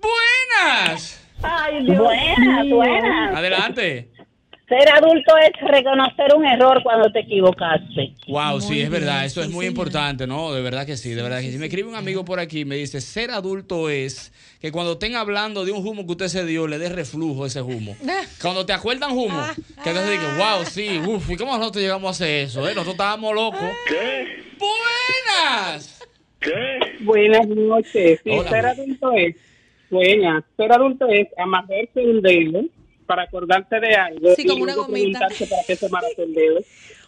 ¡Buenas! 0.00 1.20
Ay, 1.42 1.84
Dios 1.84 1.98
Buenas, 1.98 2.64
mío. 2.64 2.76
buenas. 2.76 3.36
Adelante. 3.36 4.10
Ser 4.68 4.88
adulto 4.94 5.36
es 5.36 5.52
reconocer 5.70 6.34
un 6.34 6.46
error 6.46 6.82
cuando 6.82 7.12
te 7.12 7.20
equivocaste. 7.20 8.14
Wow, 8.28 8.62
sí, 8.62 8.80
es 8.80 8.88
verdad, 8.88 9.16
bien, 9.16 9.26
eso 9.26 9.42
es 9.42 9.50
muy 9.50 9.66
importante, 9.66 10.26
¿no? 10.26 10.54
De 10.54 10.62
verdad 10.62 10.86
que 10.86 10.96
sí, 10.96 11.10
de 11.10 11.22
verdad 11.22 11.40
que 11.42 11.52
sí. 11.52 11.58
Me 11.58 11.66
escribe 11.66 11.88
un 11.88 11.96
amigo 11.96 12.24
por 12.24 12.40
aquí, 12.40 12.64
me 12.64 12.76
dice, 12.76 13.02
ser 13.02 13.30
adulto 13.30 13.90
es 13.90 14.32
que 14.64 14.72
cuando 14.72 14.92
estén 14.92 15.14
hablando 15.14 15.66
de 15.66 15.72
un 15.72 15.86
humo 15.86 16.06
que 16.06 16.12
usted 16.12 16.28
se 16.28 16.46
dio, 16.46 16.66
le 16.66 16.78
dé 16.78 16.88
reflujo 16.88 17.44
a 17.44 17.48
ese 17.48 17.60
humo. 17.60 17.94
Cuando 18.40 18.64
te 18.64 18.72
acuerdan 18.72 19.10
humo, 19.10 19.44
que 19.82 19.90
entonces 19.90 20.12
dices, 20.12 20.38
wow, 20.38 20.64
sí, 20.64 21.02
uff, 21.06 21.28
¿y 21.28 21.36
cómo 21.36 21.58
nosotros 21.58 21.82
llegamos 21.82 22.08
a 22.08 22.10
hacer 22.12 22.46
eso? 22.46 22.60
eh? 22.60 22.70
Nosotros 22.70 22.94
estábamos 22.94 23.34
locos. 23.34 23.60
¿Qué? 23.86 24.42
¡Buenas! 24.58 26.02
¿Qué? 26.40 26.50
Buenas 27.00 27.46
noches. 27.46 28.20
Sí, 28.24 28.30
Hola. 28.30 28.48
ser 28.48 28.64
adulto 28.64 29.12
es, 29.12 29.36
buenas, 29.90 30.44
ser 30.56 30.72
adulto 30.72 31.08
es 31.10 31.28
amarrarse 31.36 32.00
un 32.00 32.22
dedo 32.22 32.62
para 33.04 33.24
acordarse 33.24 33.78
de 33.80 33.94
algo 33.94 34.34
Sí, 34.34 34.44
y 34.44 34.46
como 34.46 34.62
una 34.62 34.74
luego 34.74 34.90
preguntarse 34.90 35.46
para 35.46 35.62
qué 35.66 35.76
se 35.76 35.88
el 36.16 36.34
dedo. 36.34 36.60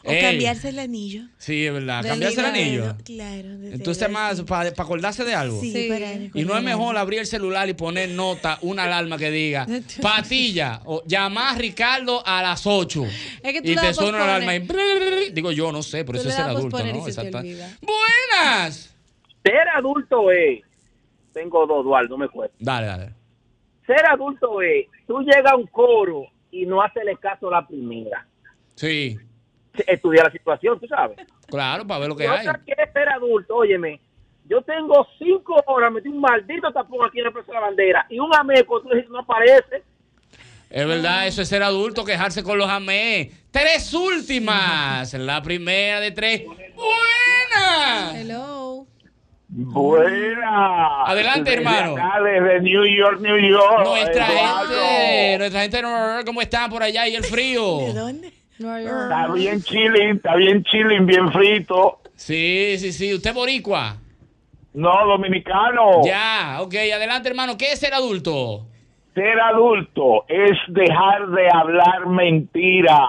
O 0.07 0.13
Ey. 0.13 0.23
cambiarse 0.23 0.69
el 0.69 0.79
anillo. 0.79 1.23
Sí, 1.37 1.67
es 1.67 1.73
verdad, 1.73 2.07
cambiarse 2.07 2.39
el 2.39 2.47
anillo. 2.47 2.97
Claro. 3.05 3.59
de 3.59 3.75
Entonces, 3.75 4.09
más 4.09 4.41
para 4.43 4.69
acordarse 4.69 5.25
de 5.25 5.35
algo. 5.35 5.61
Sí, 5.61 5.89
para 5.89 6.13
Y 6.15 6.45
no 6.45 6.57
es 6.57 6.63
mejor 6.63 6.97
abrir 6.97 7.19
el 7.19 7.27
celular 7.27 7.69
y 7.69 7.75
poner 7.75 8.11
nota, 8.11 8.59
una 8.63 8.85
alarma 8.85 9.19
que 9.19 9.33
diga 9.33 9.67
patilla 10.01 10.81
o 10.85 11.03
llamar 11.07 11.57
a 11.57 11.59
Ricardo 11.59 12.23
a 12.25 12.41
las 12.41 12.67
8. 12.67 13.05
Es 13.43 13.53
que 13.53 13.63
tú 13.63 13.71
y 13.71 13.75
te 13.75 13.93
suena 13.95 14.19
una 14.19 14.37
alarma 14.37 14.55
y 14.55 15.31
digo 15.33 15.51
yo 15.51 15.73
no 15.73 15.83
sé, 15.83 16.05
pero 16.05 16.19
Tú 16.19 16.21
eso 16.21 16.29
es 16.29 16.35
ser 16.37 16.45
das 16.47 16.57
adulto, 16.57 16.79
¿no? 16.79 17.07
Exacto. 17.07 17.39
Buenas. 17.41 18.95
Ser 19.43 19.69
adulto 19.75 20.31
es. 20.31 20.63
Tengo 21.33 21.67
dos, 21.67 21.85
Eduardo, 21.85 22.17
me 22.17 22.29
cuesta. 22.29 22.57
Dale, 22.61 22.87
dale. 22.87 23.11
Ser 23.87 24.07
adulto 24.09 24.63
es. 24.63 24.87
Tú 25.07 25.21
llegas 25.21 25.53
a 25.53 25.57
un 25.57 25.67
coro 25.67 26.27
y 26.51 26.65
no 26.65 26.81
hacerle 26.81 27.17
caso 27.17 27.49
a 27.49 27.61
la 27.61 27.67
primera. 27.67 28.27
Sí, 28.77 29.19
Estudiar 29.87 30.27
la 30.27 30.33
situación, 30.33 30.79
tú 30.81 30.87
sabes. 30.87 31.19
claro, 31.47 31.87
para 31.87 32.01
ver 32.01 32.09
lo 32.09 32.17
que 32.17 32.27
hay. 32.29 32.47
otra 32.47 32.61
que 32.65 32.73
es 32.73 32.93
ser 32.93 33.09
adulto, 33.09 33.57
óyeme. 33.57 34.01
Yo 34.49 34.63
tengo 34.63 35.07
cinco 35.19 35.57
horas, 35.67 35.91
metí 35.93 36.09
un 36.09 36.21
maldito 36.21 36.71
tapón 36.73 37.05
aquí 37.07 37.19
en 37.19 37.25
la 37.25 37.31
Plaza 37.33 37.49
de 37.49 37.55
la 37.55 37.61
Bandera 37.61 38.07
y 38.09 38.19
un 38.21 38.33
ameco, 38.35 38.81
tú 38.81 38.89
dices, 38.91 39.11
no 39.11 39.19
aparece. 39.19 39.83
Es 40.71 40.87
verdad, 40.87 41.27
eso 41.27 41.43
es 41.43 41.49
ser 41.49 41.63
adulto, 41.63 42.05
quejarse 42.05 42.43
con 42.43 42.59
los 42.59 42.69
amé. 42.69 43.31
Tres 43.51 43.93
últimas. 43.95 45.15
La 45.15 45.41
primera 45.43 46.01
de 46.01 46.11
tres. 46.11 46.43
Buenas. 46.45 48.15
Hello. 48.15 48.87
Buena. 49.49 51.05
Adelante, 51.07 51.55
hermano. 51.55 51.95
de 52.23 52.61
New 52.61 52.85
York, 52.85 53.21
New 53.21 53.39
York. 53.39 53.85
Nuestra 53.85 54.27
Eduardo. 54.33 54.75
gente, 54.75 55.39
nuestra 55.39 55.61
gente 55.63 55.77
de 55.77 55.83
Nueva 55.83 56.15
York, 56.17 56.27
¿cómo 56.27 56.43
están 56.43 56.69
por 56.69 56.83
allá 56.83 57.07
y 57.09 57.15
el 57.15 57.25
frío? 57.25 57.79
¿De 57.79 57.93
dónde? 57.93 58.33
Está 58.59 59.29
bien 59.35 59.63
chilling, 59.63 60.17
está 60.17 60.35
bien 60.37 60.63
chilling, 60.65 61.05
bien 61.07 61.31
frito. 61.31 62.01
Sí, 62.15 62.77
sí, 62.79 62.93
sí. 62.93 63.13
¿Usted 63.15 63.35
boricua? 63.35 63.97
No, 64.73 65.07
dominicano. 65.07 66.05
Ya, 66.05 66.59
ok. 66.61 66.75
Adelante, 66.95 67.29
hermano. 67.29 67.59
¿Qué 67.59 67.73
es 67.73 67.79
ser 67.79 67.93
adulto? 67.95 68.67
Ser 69.15 69.41
adulto 69.41 70.25
es 70.29 70.57
dejar 70.69 71.29
de 71.29 71.49
hablar 71.51 72.07
mentira. 72.07 73.01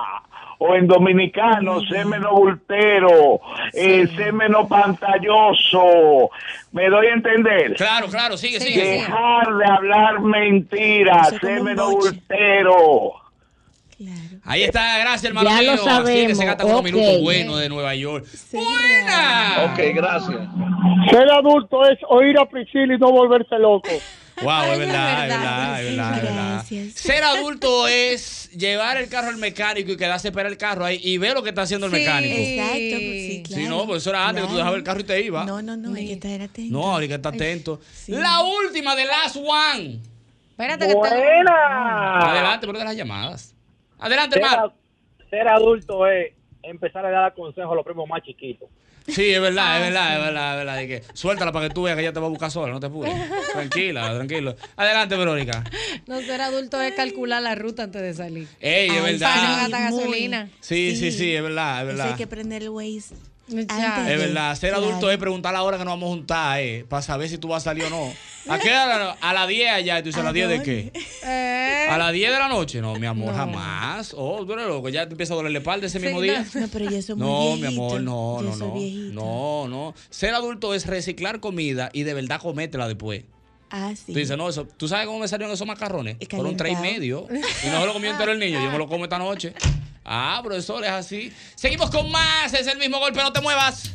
O 0.60 0.74
en 0.74 0.88
dominicano, 0.88 1.82
ser 1.82 2.08
menos 2.08 2.32
bultero, 2.32 3.40
eh, 3.74 4.08
ser 4.16 4.34
menos 4.34 4.68
pantalloso. 4.68 6.32
¿Me 6.72 6.90
doy 6.90 7.08
a 7.08 7.14
entender? 7.14 7.76
Claro, 7.76 8.08
claro, 8.08 8.38
sigue, 8.38 8.60
sigue. 8.60 8.84
Dejar 8.84 9.56
de 9.56 9.66
hablar 9.66 10.20
mentira, 10.22 11.26
ser 11.40 11.62
menos 11.62 11.92
bultero. 11.92 13.27
Ahí 14.44 14.64
está, 14.64 14.98
gracias, 15.00 15.26
hermano 15.26 15.50
Ya 15.50 15.60
mío. 15.60 15.76
lo 15.76 15.88
Así 15.88 16.12
es 16.12 16.28
que 16.28 16.36
se 16.36 16.36
sabemos, 16.36 16.46
gasta 16.46 16.66
unos 16.66 16.80
ok. 16.80 16.86
minutos 16.86 17.22
buenos 17.22 17.60
de 17.60 17.70
Nueva 17.70 17.96
York. 17.96 18.26
¡Buena! 18.52 19.72
Ok, 19.72 19.80
gracias. 19.96 20.40
Ser 21.10 21.32
adulto 21.32 21.86
es 21.88 21.98
oír 22.10 22.38
a 22.40 22.48
Priscila 22.48 22.94
y 22.96 22.98
no 22.98 23.12
volverse 23.12 23.58
loco. 23.60 23.90
Wow, 24.40 24.72
es 24.72 24.78
verdad, 24.78 25.24
es 25.24 25.30
verdad, 25.30 25.82
es 25.82 25.86
verdad, 25.96 26.18
es 26.18 26.24
verdad. 26.24 26.66
Ser 26.94 27.24
adulto 27.24 27.88
es 27.88 28.52
llevar 28.52 28.98
el 28.98 29.10
carro 29.10 29.30
al 29.30 29.38
mecánico 29.38 29.92
y 29.92 29.98
quedarse 29.98 30.32
para 30.32 30.48
el 30.48 30.58
carro 30.58 30.86
ahí 30.86 31.00
y 31.02 31.18
ver 31.18 31.34
lo 31.34 31.42
que 31.42 31.50
está 31.50 31.64
haciendo 31.64 31.88
el 31.88 31.92
mecánico. 31.92 32.36
Exacto, 32.38 32.78
pues 32.78 33.22
sí, 33.26 33.44
claro. 33.48 33.64
Si 33.64 33.68
no, 33.68 33.86
pues 33.88 34.04
eso 34.04 34.12
era 34.12 34.28
antes 34.28 34.44
que 34.44 34.50
tú 34.52 34.58
dejabas 34.58 34.78
el 34.78 34.84
carro 34.84 35.00
y 35.00 35.06
te 35.06 35.22
ibas. 35.24 35.44
No, 35.48 35.64
no, 35.64 35.76
no, 35.76 35.96
hay 35.96 36.06
que 36.06 36.14
estar 36.14 36.40
atento. 36.40 36.72
No, 36.72 36.84
ahora 36.86 37.02
hay 37.02 37.08
que 37.08 37.16
estar 37.16 37.34
atento. 37.34 37.82
La 38.10 38.42
última 38.44 38.96
de 38.96 39.06
Last 39.06 39.38
One. 39.38 40.02
Espérate 40.52 40.88
que 40.88 40.94
Buena. 40.94 42.20
Adelante, 42.32 42.68
pero 42.68 42.78
de 42.78 42.86
las 42.86 42.96
llamadas. 42.96 43.56
Adelante, 44.00 44.36
Ser, 44.36 44.44
hermano. 44.46 44.74
ser 45.30 45.48
adulto 45.48 46.08
es 46.08 46.34
empezar 46.64 47.06
a 47.06 47.10
dar 47.10 47.34
consejos 47.34 47.72
a 47.72 47.76
los 47.76 47.86
primos 47.86 48.08
más 48.08 48.22
chiquitos. 48.24 48.70
Sí, 49.08 49.30
es 49.34 49.40
verdad, 49.40 49.64
Ah, 49.66 49.78
es 49.78 49.84
verdad, 49.86 50.14
es 50.20 50.26
verdad, 50.26 50.52
es 50.52 50.66
verdad. 50.66 50.80
que 51.08 51.16
suéltala 51.16 51.52
para 51.54 51.70
que 51.70 51.74
tú 51.74 51.84
veas 51.84 51.96
que 51.96 52.02
ella 52.02 52.12
te 52.12 52.20
va 52.20 52.26
a 52.26 52.30
buscar 52.30 52.52
sola, 52.52 52.74
no 52.74 52.80
te 52.82 52.88
apures. 52.88 53.14
Tranquila, 53.54 54.14
tranquilo. 54.14 54.56
Adelante, 54.76 55.16
Verónica. 55.16 55.64
No 56.08 56.20
ser 56.22 56.42
adulto 56.42 56.82
es 56.82 56.94
calcular 56.94 57.42
la 57.42 57.56
ruta 57.56 57.84
antes 57.84 58.02
de 58.02 58.14
salir. 58.14 58.50
Ey, 58.60 58.90
es 58.90 58.94
Para 58.98 59.00
no 59.00 59.06
verdad. 59.08 59.70
gastar 59.70 59.92
Muy. 59.92 60.00
gasolina. 60.02 60.50
Sí, 60.60 60.94
sí, 60.98 61.12
sí, 61.14 61.34
es 61.34 61.42
verdad, 61.42 61.78
es 61.78 61.88
Eso 61.88 61.88
verdad. 61.98 62.12
hay 62.12 62.18
que 62.18 62.28
prender 62.28 62.64
el 62.64 62.70
Waze. 62.70 63.16
Antes 63.50 64.12
Es 64.12 64.20
verdad, 64.20 64.56
ser 64.56 64.72
Claro. 64.72 64.86
adulto 64.86 65.10
es 65.10 65.18
preguntar 65.18 65.54
la 65.54 65.64
hora 65.64 65.78
que 65.78 65.86
nos 65.86 65.94
vamos 65.94 66.08
a 66.08 66.14
juntar, 66.16 66.60
eh, 66.60 66.86
para 66.88 67.02
saber 67.02 67.30
si 67.30 67.38
tú 67.38 67.48
vas 67.48 67.64
a 67.64 67.72
salir 67.72 67.86
o 67.86 67.90
no. 67.90 68.14
¿A 68.50 68.60
qué 68.60 68.70
hora? 68.70 69.18
A 69.22 69.34
las 69.34 69.48
10 69.48 69.72
allá, 69.72 70.00
y 70.00 70.02
tú 70.02 70.08
dices, 70.08 70.22
¿a 70.22 70.26
las 70.26 70.34
10 70.34 70.50
de 70.50 70.62
qué? 70.64 70.92
Eh. 71.24 71.88
¿A 71.90 71.98
las 71.98 72.12
10 72.12 72.32
de 72.32 72.40
la 72.40 72.50
noche? 72.50 72.82
No, 72.82 72.96
mi 72.96 73.06
amor, 73.06 73.32
No. 73.32 73.38
jamás. 73.38 74.14
Oh, 74.18 74.46
tú 74.46 74.54
eres 74.54 74.68
loco, 74.68 74.90
ya 74.90 75.06
te 75.08 75.14
empieza 75.14 75.34
a 75.34 75.38
doler 75.38 75.52
la 75.54 75.60
espalda 75.60 75.88
ese 75.88 76.00
Sí, 76.00 76.06
mismo 76.06 76.20
no. 76.20 76.24
día. 76.24 76.46
No, 76.56 76.68
pero 76.68 76.90
yo 76.90 77.02
soy 77.02 77.16
muy 77.16 77.26
No, 77.28 77.56
mi 77.58 77.66
amor, 77.68 78.02
no, 78.02 78.38
Yo 78.42 78.50
no, 78.50 78.56
soy 78.56 78.68
no. 78.68 78.74
viejito. 78.74 79.14
No, 79.14 79.68
no. 79.70 79.94
Ser 80.10 80.34
adulto 80.34 80.74
es 80.74 80.86
reciclar 80.86 81.40
comida 81.40 81.90
y 81.94 82.04
de 82.04 82.14
verdad 82.14 82.42
comértela 82.42 82.88
después. 82.88 83.24
Ah, 83.70 83.92
sí. 83.96 84.14
Tú 84.14 84.20
dices, 84.20 84.38
no, 84.38 84.48
eso, 84.48 84.66
¿tú 84.78 84.88
sabes 84.88 85.06
cómo 85.08 85.20
me 85.20 85.28
salieron 85.28 85.54
esos 85.54 85.68
macarrones? 85.68 86.16
Fueron 86.30 86.56
tres 86.58 86.74
y 86.78 86.82
medio. 86.82 87.28
Y 87.64 87.68
no 87.70 87.80
se 87.82 87.86
lo 87.86 87.94
comió 87.94 88.12
entero 88.12 88.32
el 88.34 88.40
niño, 88.40 88.62
yo 88.62 88.72
me 88.72 88.78
lo 88.78 88.88
como 88.88 89.04
esta 89.06 89.18
noche. 89.18 89.54
Ah, 90.10 90.40
profesor, 90.42 90.86
es 90.86 90.90
así. 90.90 91.34
Seguimos 91.56 91.90
con 91.90 92.10
más, 92.10 92.54
es 92.54 92.66
el 92.68 92.78
mismo 92.78 92.98
golpe, 92.98 93.22
no 93.22 93.34
te 93.34 93.42
muevas. 93.42 93.92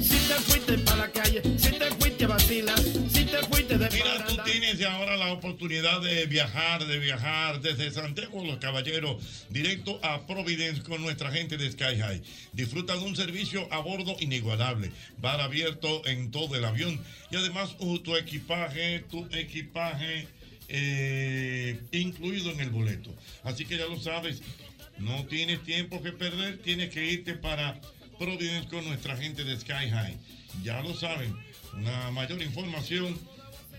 Si 0.00 0.18
te 0.28 0.34
fuiste 0.34 0.78
para 0.78 0.96
la 0.96 1.10
calle, 1.10 1.42
si 1.58 1.70
te 1.72 1.90
fuiste 1.96 2.24
a 2.24 2.28
vacilar, 2.28 2.83
Mira, 3.92 4.24
tú 4.26 4.36
tienes 4.44 4.82
ahora 4.82 5.16
la 5.16 5.32
oportunidad 5.32 6.00
de 6.00 6.26
viajar, 6.26 6.86
de 6.86 6.98
viajar 6.98 7.60
desde 7.60 7.90
Santiago 7.90 8.44
los 8.44 8.58
Caballeros 8.58 9.46
directo 9.50 9.98
a 10.02 10.26
Providence 10.26 10.82
con 10.82 11.02
nuestra 11.02 11.30
gente 11.30 11.56
de 11.56 11.70
Sky 11.70 11.98
High. 11.98 12.22
Disfruta 12.52 12.96
de 12.96 13.04
un 13.04 13.14
servicio 13.14 13.66
a 13.72 13.78
bordo 13.78 14.16
inigualable, 14.20 14.90
bar 15.18 15.40
abierto 15.40 16.06
en 16.06 16.30
todo 16.30 16.56
el 16.56 16.64
avión 16.64 17.00
y 17.30 17.36
además 17.36 17.76
uh, 17.78 17.98
tu 17.98 18.16
equipaje, 18.16 19.00
tu 19.10 19.26
equipaje 19.32 20.28
eh, 20.68 21.78
incluido 21.92 22.50
en 22.50 22.60
el 22.60 22.70
boleto. 22.70 23.14
Así 23.42 23.64
que 23.64 23.76
ya 23.76 23.86
lo 23.86 24.00
sabes, 24.00 24.42
no 24.98 25.26
tienes 25.26 25.62
tiempo 25.62 26.02
que 26.02 26.12
perder, 26.12 26.58
tienes 26.58 26.90
que 26.90 27.04
irte 27.04 27.34
para 27.34 27.80
Providence 28.18 28.68
con 28.68 28.84
nuestra 28.86 29.16
gente 29.16 29.44
de 29.44 29.58
Sky 29.58 29.90
High. 29.90 30.16
Ya 30.62 30.80
lo 30.80 30.94
saben, 30.94 31.36
una 31.74 32.10
mayor 32.12 32.40
información 32.40 33.18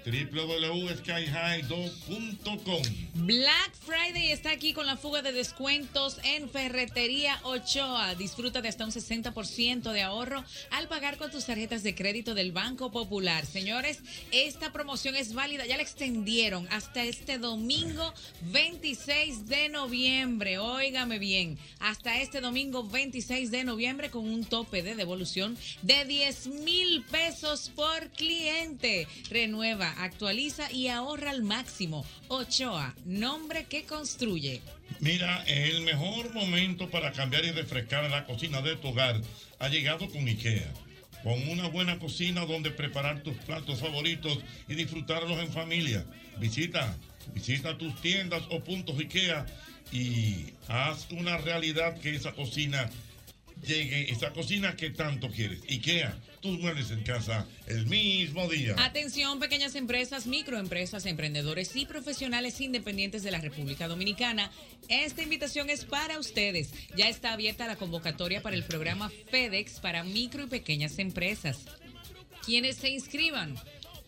www.skyhigh2.com 0.05 2.81
Black 3.15 3.73
Friday 3.73 4.31
está 4.31 4.51
aquí 4.51 4.73
con 4.73 4.85
la 4.85 4.97
fuga 4.97 5.23
de 5.23 5.31
descuentos 5.31 6.19
en 6.23 6.49
Ferretería 6.49 7.39
Ochoa. 7.43 8.13
Disfruta 8.13 8.61
de 8.61 8.67
hasta 8.67 8.85
un 8.85 8.91
60% 8.91 9.93
de 9.93 10.01
ahorro 10.03 10.43
al 10.69 10.87
pagar 10.87 11.17
con 11.17 11.31
tus 11.31 11.45
tarjetas 11.45 11.81
de 11.81 11.95
crédito 11.95 12.35
del 12.35 12.51
Banco 12.51 12.91
Popular. 12.91 13.45
Señores, 13.45 14.01
esta 14.31 14.71
promoción 14.71 15.15
es 15.15 15.33
válida, 15.33 15.65
ya 15.65 15.77
la 15.77 15.83
extendieron 15.83 16.67
hasta 16.71 17.03
este 17.03 17.39
domingo 17.39 18.13
26 18.51 19.47
de 19.47 19.69
noviembre. 19.69 20.59
Óigame 20.59 21.17
bien, 21.17 21.57
hasta 21.79 22.21
este 22.21 22.41
domingo 22.41 22.83
26 22.83 23.49
de 23.49 23.63
noviembre 23.63 24.11
con 24.11 24.27
un 24.27 24.45
tope 24.45 24.83
de 24.83 24.95
devolución 24.95 25.57
de 25.81 26.05
10 26.05 26.47
mil 26.47 27.03
pesos 27.05 27.71
por 27.75 28.09
cliente. 28.11 29.07
Renueva, 29.29 29.94
actualiza 29.97 30.71
y 30.71 30.87
ahorra 30.87 31.31
al 31.31 31.43
máximo. 31.43 32.05
Ochoa, 32.27 32.95
nombre 33.05 33.65
que 33.65 33.83
construye. 33.85 34.61
Mira, 34.99 35.43
el 35.45 35.81
mejor 35.81 36.33
momento 36.33 36.89
para 36.89 37.11
cambiar 37.11 37.45
y 37.45 37.51
refrescar 37.51 38.09
la 38.09 38.25
cocina 38.25 38.61
de 38.61 38.75
tu 38.75 38.89
hogar 38.89 39.21
ha 39.59 39.67
llegado 39.69 40.09
con 40.09 40.27
IKEA. 40.27 40.71
Con 41.23 41.47
una 41.49 41.67
buena 41.67 41.97
cocina 41.97 42.45
donde 42.45 42.71
preparar 42.71 43.23
tus 43.23 43.35
platos 43.37 43.79
favoritos 43.79 44.39
y 44.67 44.75
disfrutarlos 44.75 45.39
en 45.39 45.51
familia. 45.51 46.05
Visita, 46.39 46.95
visita 47.33 47.77
tus 47.77 47.99
tiendas 48.01 48.43
o 48.51 48.63
puntos 48.63 48.99
IKEA 48.99 49.45
y 49.91 50.53
haz 50.67 51.07
una 51.11 51.37
realidad 51.37 51.99
que 51.99 52.15
esa 52.15 52.33
cocina 52.33 52.89
llegue, 53.65 54.11
esa 54.11 54.31
cocina 54.31 54.75
que 54.75 54.91
tanto 54.91 55.29
quieres. 55.29 55.61
IKEA, 55.69 56.15
muebles 56.51 56.91
en 56.91 57.03
casa 57.03 57.47
el 57.67 57.85
mismo 57.87 58.47
día. 58.47 58.75
Atención, 58.77 59.39
pequeñas 59.39 59.75
empresas, 59.75 60.27
microempresas, 60.27 61.05
emprendedores 61.05 61.75
y 61.75 61.85
profesionales 61.85 62.61
independientes 62.61 63.23
de 63.23 63.31
la 63.31 63.41
República 63.41 63.87
Dominicana. 63.87 64.51
Esta 64.87 65.23
invitación 65.23 65.69
es 65.69 65.85
para 65.85 66.19
ustedes. 66.19 66.71
Ya 66.95 67.09
está 67.09 67.33
abierta 67.33 67.67
la 67.67 67.75
convocatoria 67.75 68.41
para 68.41 68.55
el 68.55 68.63
programa 68.63 69.11
FedEx 69.29 69.79
para 69.79 70.03
micro 70.03 70.43
y 70.43 70.47
pequeñas 70.47 70.99
empresas. 70.99 71.65
Quienes 72.45 72.77
se 72.77 72.89
inscriban 72.89 73.55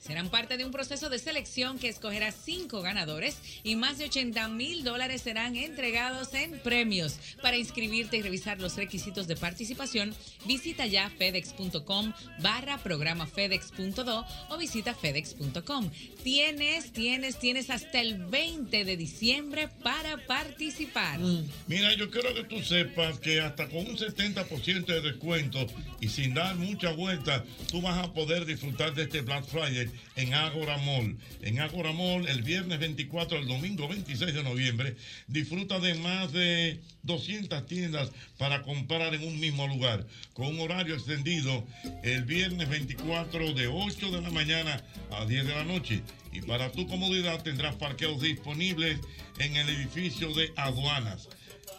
serán 0.07 0.29
parte 0.29 0.55
de 0.55 0.63
un 0.63 0.71
proceso 0.71 1.09
de 1.09 1.19
selección 1.19 1.79
que 1.79 1.89
escogerá 1.89 2.31
cinco 2.31 2.81
ganadores 2.81 3.37
y 3.63 3.75
más 3.75 3.97
de 3.97 4.05
80 4.05 4.47
mil 4.47 4.85
dólares 4.85 5.21
serán 5.21 5.57
entregados 5.57 6.33
en 6.33 6.57
premios. 6.59 7.19
Para 7.41 7.57
inscribirte 7.57 8.15
y 8.15 8.21
revisar 8.21 8.61
los 8.61 8.77
requisitos 8.77 9.27
de 9.27 9.35
participación, 9.35 10.15
visita 10.45 10.85
ya 10.85 11.09
fedex.com 11.09 12.13
barra 12.39 12.77
programa 12.77 13.27
fedex.do 13.27 14.25
o 14.49 14.57
visita 14.57 14.93
fedex.com. 14.93 15.91
Tienes, 16.23 16.93
tienes, 16.93 17.37
tienes 17.37 17.69
hasta 17.69 17.99
el 17.99 18.15
20 18.27 18.85
de 18.85 18.95
diciembre 18.95 19.67
para 19.83 20.25
participar. 20.25 21.19
Mira, 21.67 21.93
yo 21.95 22.09
quiero 22.09 22.33
que 22.33 22.45
tú 22.45 22.63
sepas 22.63 23.19
que 23.19 23.41
hasta 23.41 23.67
con 23.67 23.79
un 23.79 23.97
70% 23.97 24.85
de 24.85 25.01
descuento 25.01 25.67
y 25.99 26.07
sin 26.07 26.33
dar 26.33 26.55
mucha 26.55 26.93
vuelta, 26.93 27.43
tú 27.69 27.81
vas 27.81 27.97
a 27.97 28.13
poder 28.13 28.45
disfrutar 28.45 28.93
de 28.93 29.03
este 29.03 29.19
Black 29.19 29.45
Friday 29.45 29.89
en 30.15 30.33
Agora 30.33 30.77
Mall. 30.77 31.17
En 31.41 31.59
Agora 31.59 31.91
Mall, 31.91 32.27
el 32.27 32.41
viernes 32.43 32.79
24 32.79 33.37
al 33.37 33.47
domingo 33.47 33.87
26 33.87 34.33
de 34.33 34.43
noviembre, 34.43 34.95
disfruta 35.27 35.79
de 35.79 35.93
más 35.95 36.31
de 36.33 36.79
200 37.03 37.65
tiendas 37.65 38.11
para 38.37 38.61
comprar 38.63 39.13
en 39.13 39.23
un 39.27 39.39
mismo 39.39 39.67
lugar, 39.67 40.05
con 40.33 40.47
un 40.47 40.59
horario 40.59 40.95
extendido 40.95 41.65
el 42.03 42.23
viernes 42.25 42.69
24 42.69 43.53
de 43.53 43.67
8 43.67 44.11
de 44.11 44.21
la 44.21 44.29
mañana 44.29 44.83
a 45.11 45.25
10 45.25 45.45
de 45.47 45.55
la 45.55 45.63
noche. 45.63 46.01
Y 46.33 46.41
para 46.41 46.71
tu 46.71 46.85
comodidad 46.87 47.41
tendrás 47.43 47.75
parqueos 47.75 48.21
disponibles 48.21 48.99
en 49.39 49.55
el 49.55 49.69
edificio 49.69 50.33
de 50.33 50.51
aduanas. 50.55 51.29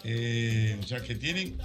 Eh, 0.05 0.77
o 0.83 0.87
sea 0.87 1.01
que 1.01 1.15
tienen 1.15 1.59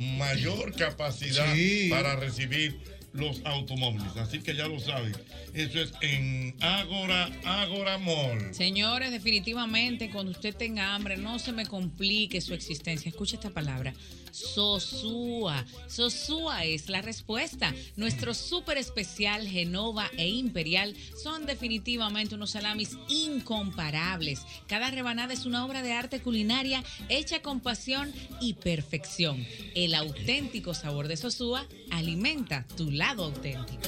mayor 0.00 0.74
capacidad 0.76 1.54
Sí. 1.54 1.88
para 1.90 2.16
recibir 2.16 2.78
los 3.18 3.40
automóviles. 3.44 4.16
Así 4.16 4.40
que 4.40 4.54
ya 4.54 4.66
lo 4.66 4.80
saben. 4.80 5.14
Eso 5.54 5.80
es 5.80 5.92
en 6.00 6.54
Agora, 6.60 7.30
Agora 7.44 7.98
Mall. 7.98 8.54
Señores, 8.54 9.10
definitivamente 9.10 10.10
cuando 10.10 10.32
usted 10.32 10.54
tenga 10.54 10.94
hambre, 10.94 11.16
no 11.16 11.38
se 11.38 11.52
me 11.52 11.66
complique 11.66 12.40
su 12.40 12.54
existencia. 12.54 13.08
Escucha 13.08 13.36
esta 13.36 13.50
palabra. 13.50 13.92
Sosúa. 14.38 15.64
Sosúa 15.88 16.64
es 16.64 16.88
la 16.88 17.02
respuesta. 17.02 17.74
Nuestro 17.96 18.34
súper 18.34 18.78
especial 18.78 19.46
Genova 19.46 20.10
e 20.16 20.28
Imperial 20.28 20.94
son 21.22 21.46
definitivamente 21.46 22.34
unos 22.34 22.50
salamis 22.50 22.96
incomparables. 23.08 24.42
Cada 24.66 24.90
rebanada 24.90 25.34
es 25.34 25.46
una 25.46 25.64
obra 25.64 25.82
de 25.82 25.92
arte 25.92 26.20
culinaria 26.20 26.84
hecha 27.08 27.42
con 27.42 27.60
pasión 27.60 28.12
y 28.40 28.54
perfección. 28.54 29.44
El 29.74 29.94
auténtico 29.94 30.74
sabor 30.74 31.08
de 31.08 31.16
Sosúa 31.16 31.66
alimenta 31.90 32.66
tu 32.76 32.90
lado 32.90 33.24
auténtico. 33.24 33.82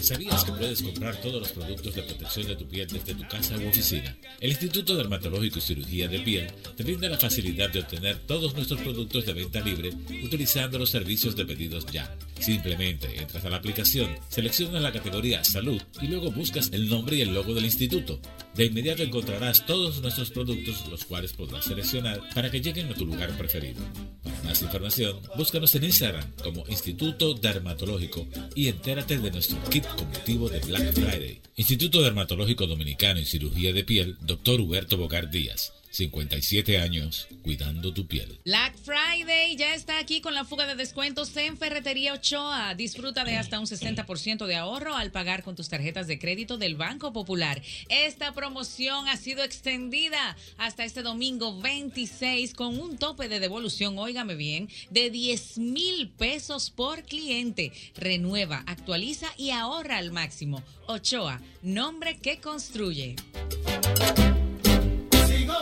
¿Sabías 0.00 0.44
que 0.44 0.52
puedes 0.52 0.82
comprar 0.82 1.20
todos 1.20 1.40
los 1.40 1.52
productos 1.52 1.94
de 1.94 2.02
protección 2.02 2.46
de 2.46 2.56
tu 2.56 2.66
piel 2.66 2.88
desde 2.88 3.14
tu 3.14 3.28
casa 3.28 3.56
u 3.58 3.68
oficina? 3.68 4.16
El 4.40 4.50
Instituto 4.50 4.96
Dermatológico 4.96 5.58
y 5.58 5.62
Cirugía 5.62 6.08
de 6.08 6.20
Piel 6.20 6.50
te 6.76 6.82
brinda 6.82 7.08
la 7.08 7.18
facilidad 7.18 7.70
de 7.70 7.80
obtener 7.80 8.18
todos 8.26 8.54
nuestros 8.54 8.80
productos 8.80 9.26
de 9.28 9.34
venta 9.34 9.60
libre 9.60 9.92
utilizando 10.24 10.78
los 10.78 10.90
servicios 10.90 11.36
de 11.36 11.44
pedidos 11.44 11.86
ya. 11.86 12.16
Simplemente 12.40 13.20
entras 13.20 13.44
a 13.44 13.50
la 13.50 13.56
aplicación, 13.56 14.08
seleccionas 14.28 14.82
la 14.82 14.92
categoría 14.92 15.44
Salud 15.44 15.80
y 16.00 16.06
luego 16.06 16.30
buscas 16.30 16.70
el 16.72 16.88
nombre 16.88 17.16
y 17.16 17.20
el 17.20 17.34
logo 17.34 17.54
del 17.54 17.64
instituto. 17.64 18.20
De 18.54 18.64
inmediato 18.64 19.02
encontrarás 19.02 19.66
todos 19.66 20.00
nuestros 20.00 20.30
productos 20.30 20.84
los 20.90 21.04
cuales 21.04 21.32
podrás 21.32 21.64
seleccionar 21.64 22.20
para 22.34 22.50
que 22.50 22.60
lleguen 22.60 22.90
a 22.90 22.94
tu 22.94 23.06
lugar 23.06 23.36
preferido. 23.36 23.80
Para 24.24 24.42
más 24.42 24.62
información, 24.62 25.20
búscanos 25.36 25.74
en 25.74 25.84
Instagram 25.84 26.32
como 26.42 26.64
Instituto 26.68 27.34
Dermatológico 27.34 28.26
y 28.54 28.68
entérate 28.68 29.18
de 29.18 29.30
nuestro 29.30 29.62
kit 29.70 29.86
con 29.86 30.08
motivo 30.08 30.48
de 30.48 30.60
Black 30.60 30.92
Friday. 30.92 31.40
Instituto 31.56 32.02
Dermatológico 32.02 32.66
Dominicano 32.66 33.20
y 33.20 33.26
Cirugía 33.26 33.72
de 33.72 33.84
Piel, 33.84 34.16
Dr. 34.22 34.60
Huberto 34.60 34.96
Bogar 34.96 35.30
Díaz. 35.30 35.72
57 35.90 36.78
años, 36.78 37.28
cuidando 37.42 37.92
tu 37.92 38.06
piel. 38.06 38.38
Black 38.44 38.76
Friday 38.76 39.56
ya 39.56 39.74
está 39.74 39.98
aquí 39.98 40.20
con 40.20 40.34
la 40.34 40.44
fuga 40.44 40.66
de 40.66 40.74
descuentos 40.74 41.36
en 41.36 41.56
Ferretería 41.56 42.14
Ochoa. 42.14 42.74
Disfruta 42.74 43.24
de 43.24 43.36
hasta 43.36 43.58
un 43.58 43.66
60% 43.66 44.46
de 44.46 44.56
ahorro 44.56 44.96
al 44.96 45.10
pagar 45.10 45.42
con 45.42 45.56
tus 45.56 45.68
tarjetas 45.68 46.06
de 46.06 46.18
crédito 46.18 46.58
del 46.58 46.76
Banco 46.76 47.12
Popular. 47.12 47.62
Esta 47.88 48.32
promoción 48.32 49.08
ha 49.08 49.16
sido 49.16 49.42
extendida 49.42 50.36
hasta 50.56 50.84
este 50.84 51.02
domingo 51.02 51.58
26 51.60 52.54
con 52.54 52.78
un 52.78 52.98
tope 52.98 53.28
de 53.28 53.40
devolución, 53.40 53.98
óigame 53.98 54.34
bien, 54.34 54.68
de 54.90 55.10
10 55.10 55.58
mil 55.58 56.08
pesos 56.10 56.70
por 56.70 57.02
cliente. 57.04 57.72
Renueva, 57.96 58.62
actualiza 58.66 59.28
y 59.36 59.50
ahorra 59.50 59.98
al 59.98 60.12
máximo. 60.12 60.62
Ochoa, 60.86 61.40
nombre 61.62 62.18
que 62.18 62.40
construye. 62.40 63.16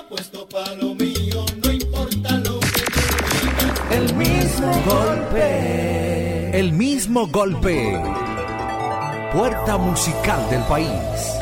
Puesto 0.08 0.48
pa' 0.48 0.72
lo 0.80 0.94
mío, 0.94 1.44
no 1.64 1.72
importa 1.72 2.38
lo 2.38 2.60
que 2.60 3.94
El 3.96 4.14
mismo 4.14 4.82
golpe. 4.84 6.58
El 6.58 6.72
mismo 6.72 7.26
golpe. 7.26 8.00
Puerta 9.32 9.76
musical 9.78 10.48
del 10.48 10.62
país. 10.62 11.36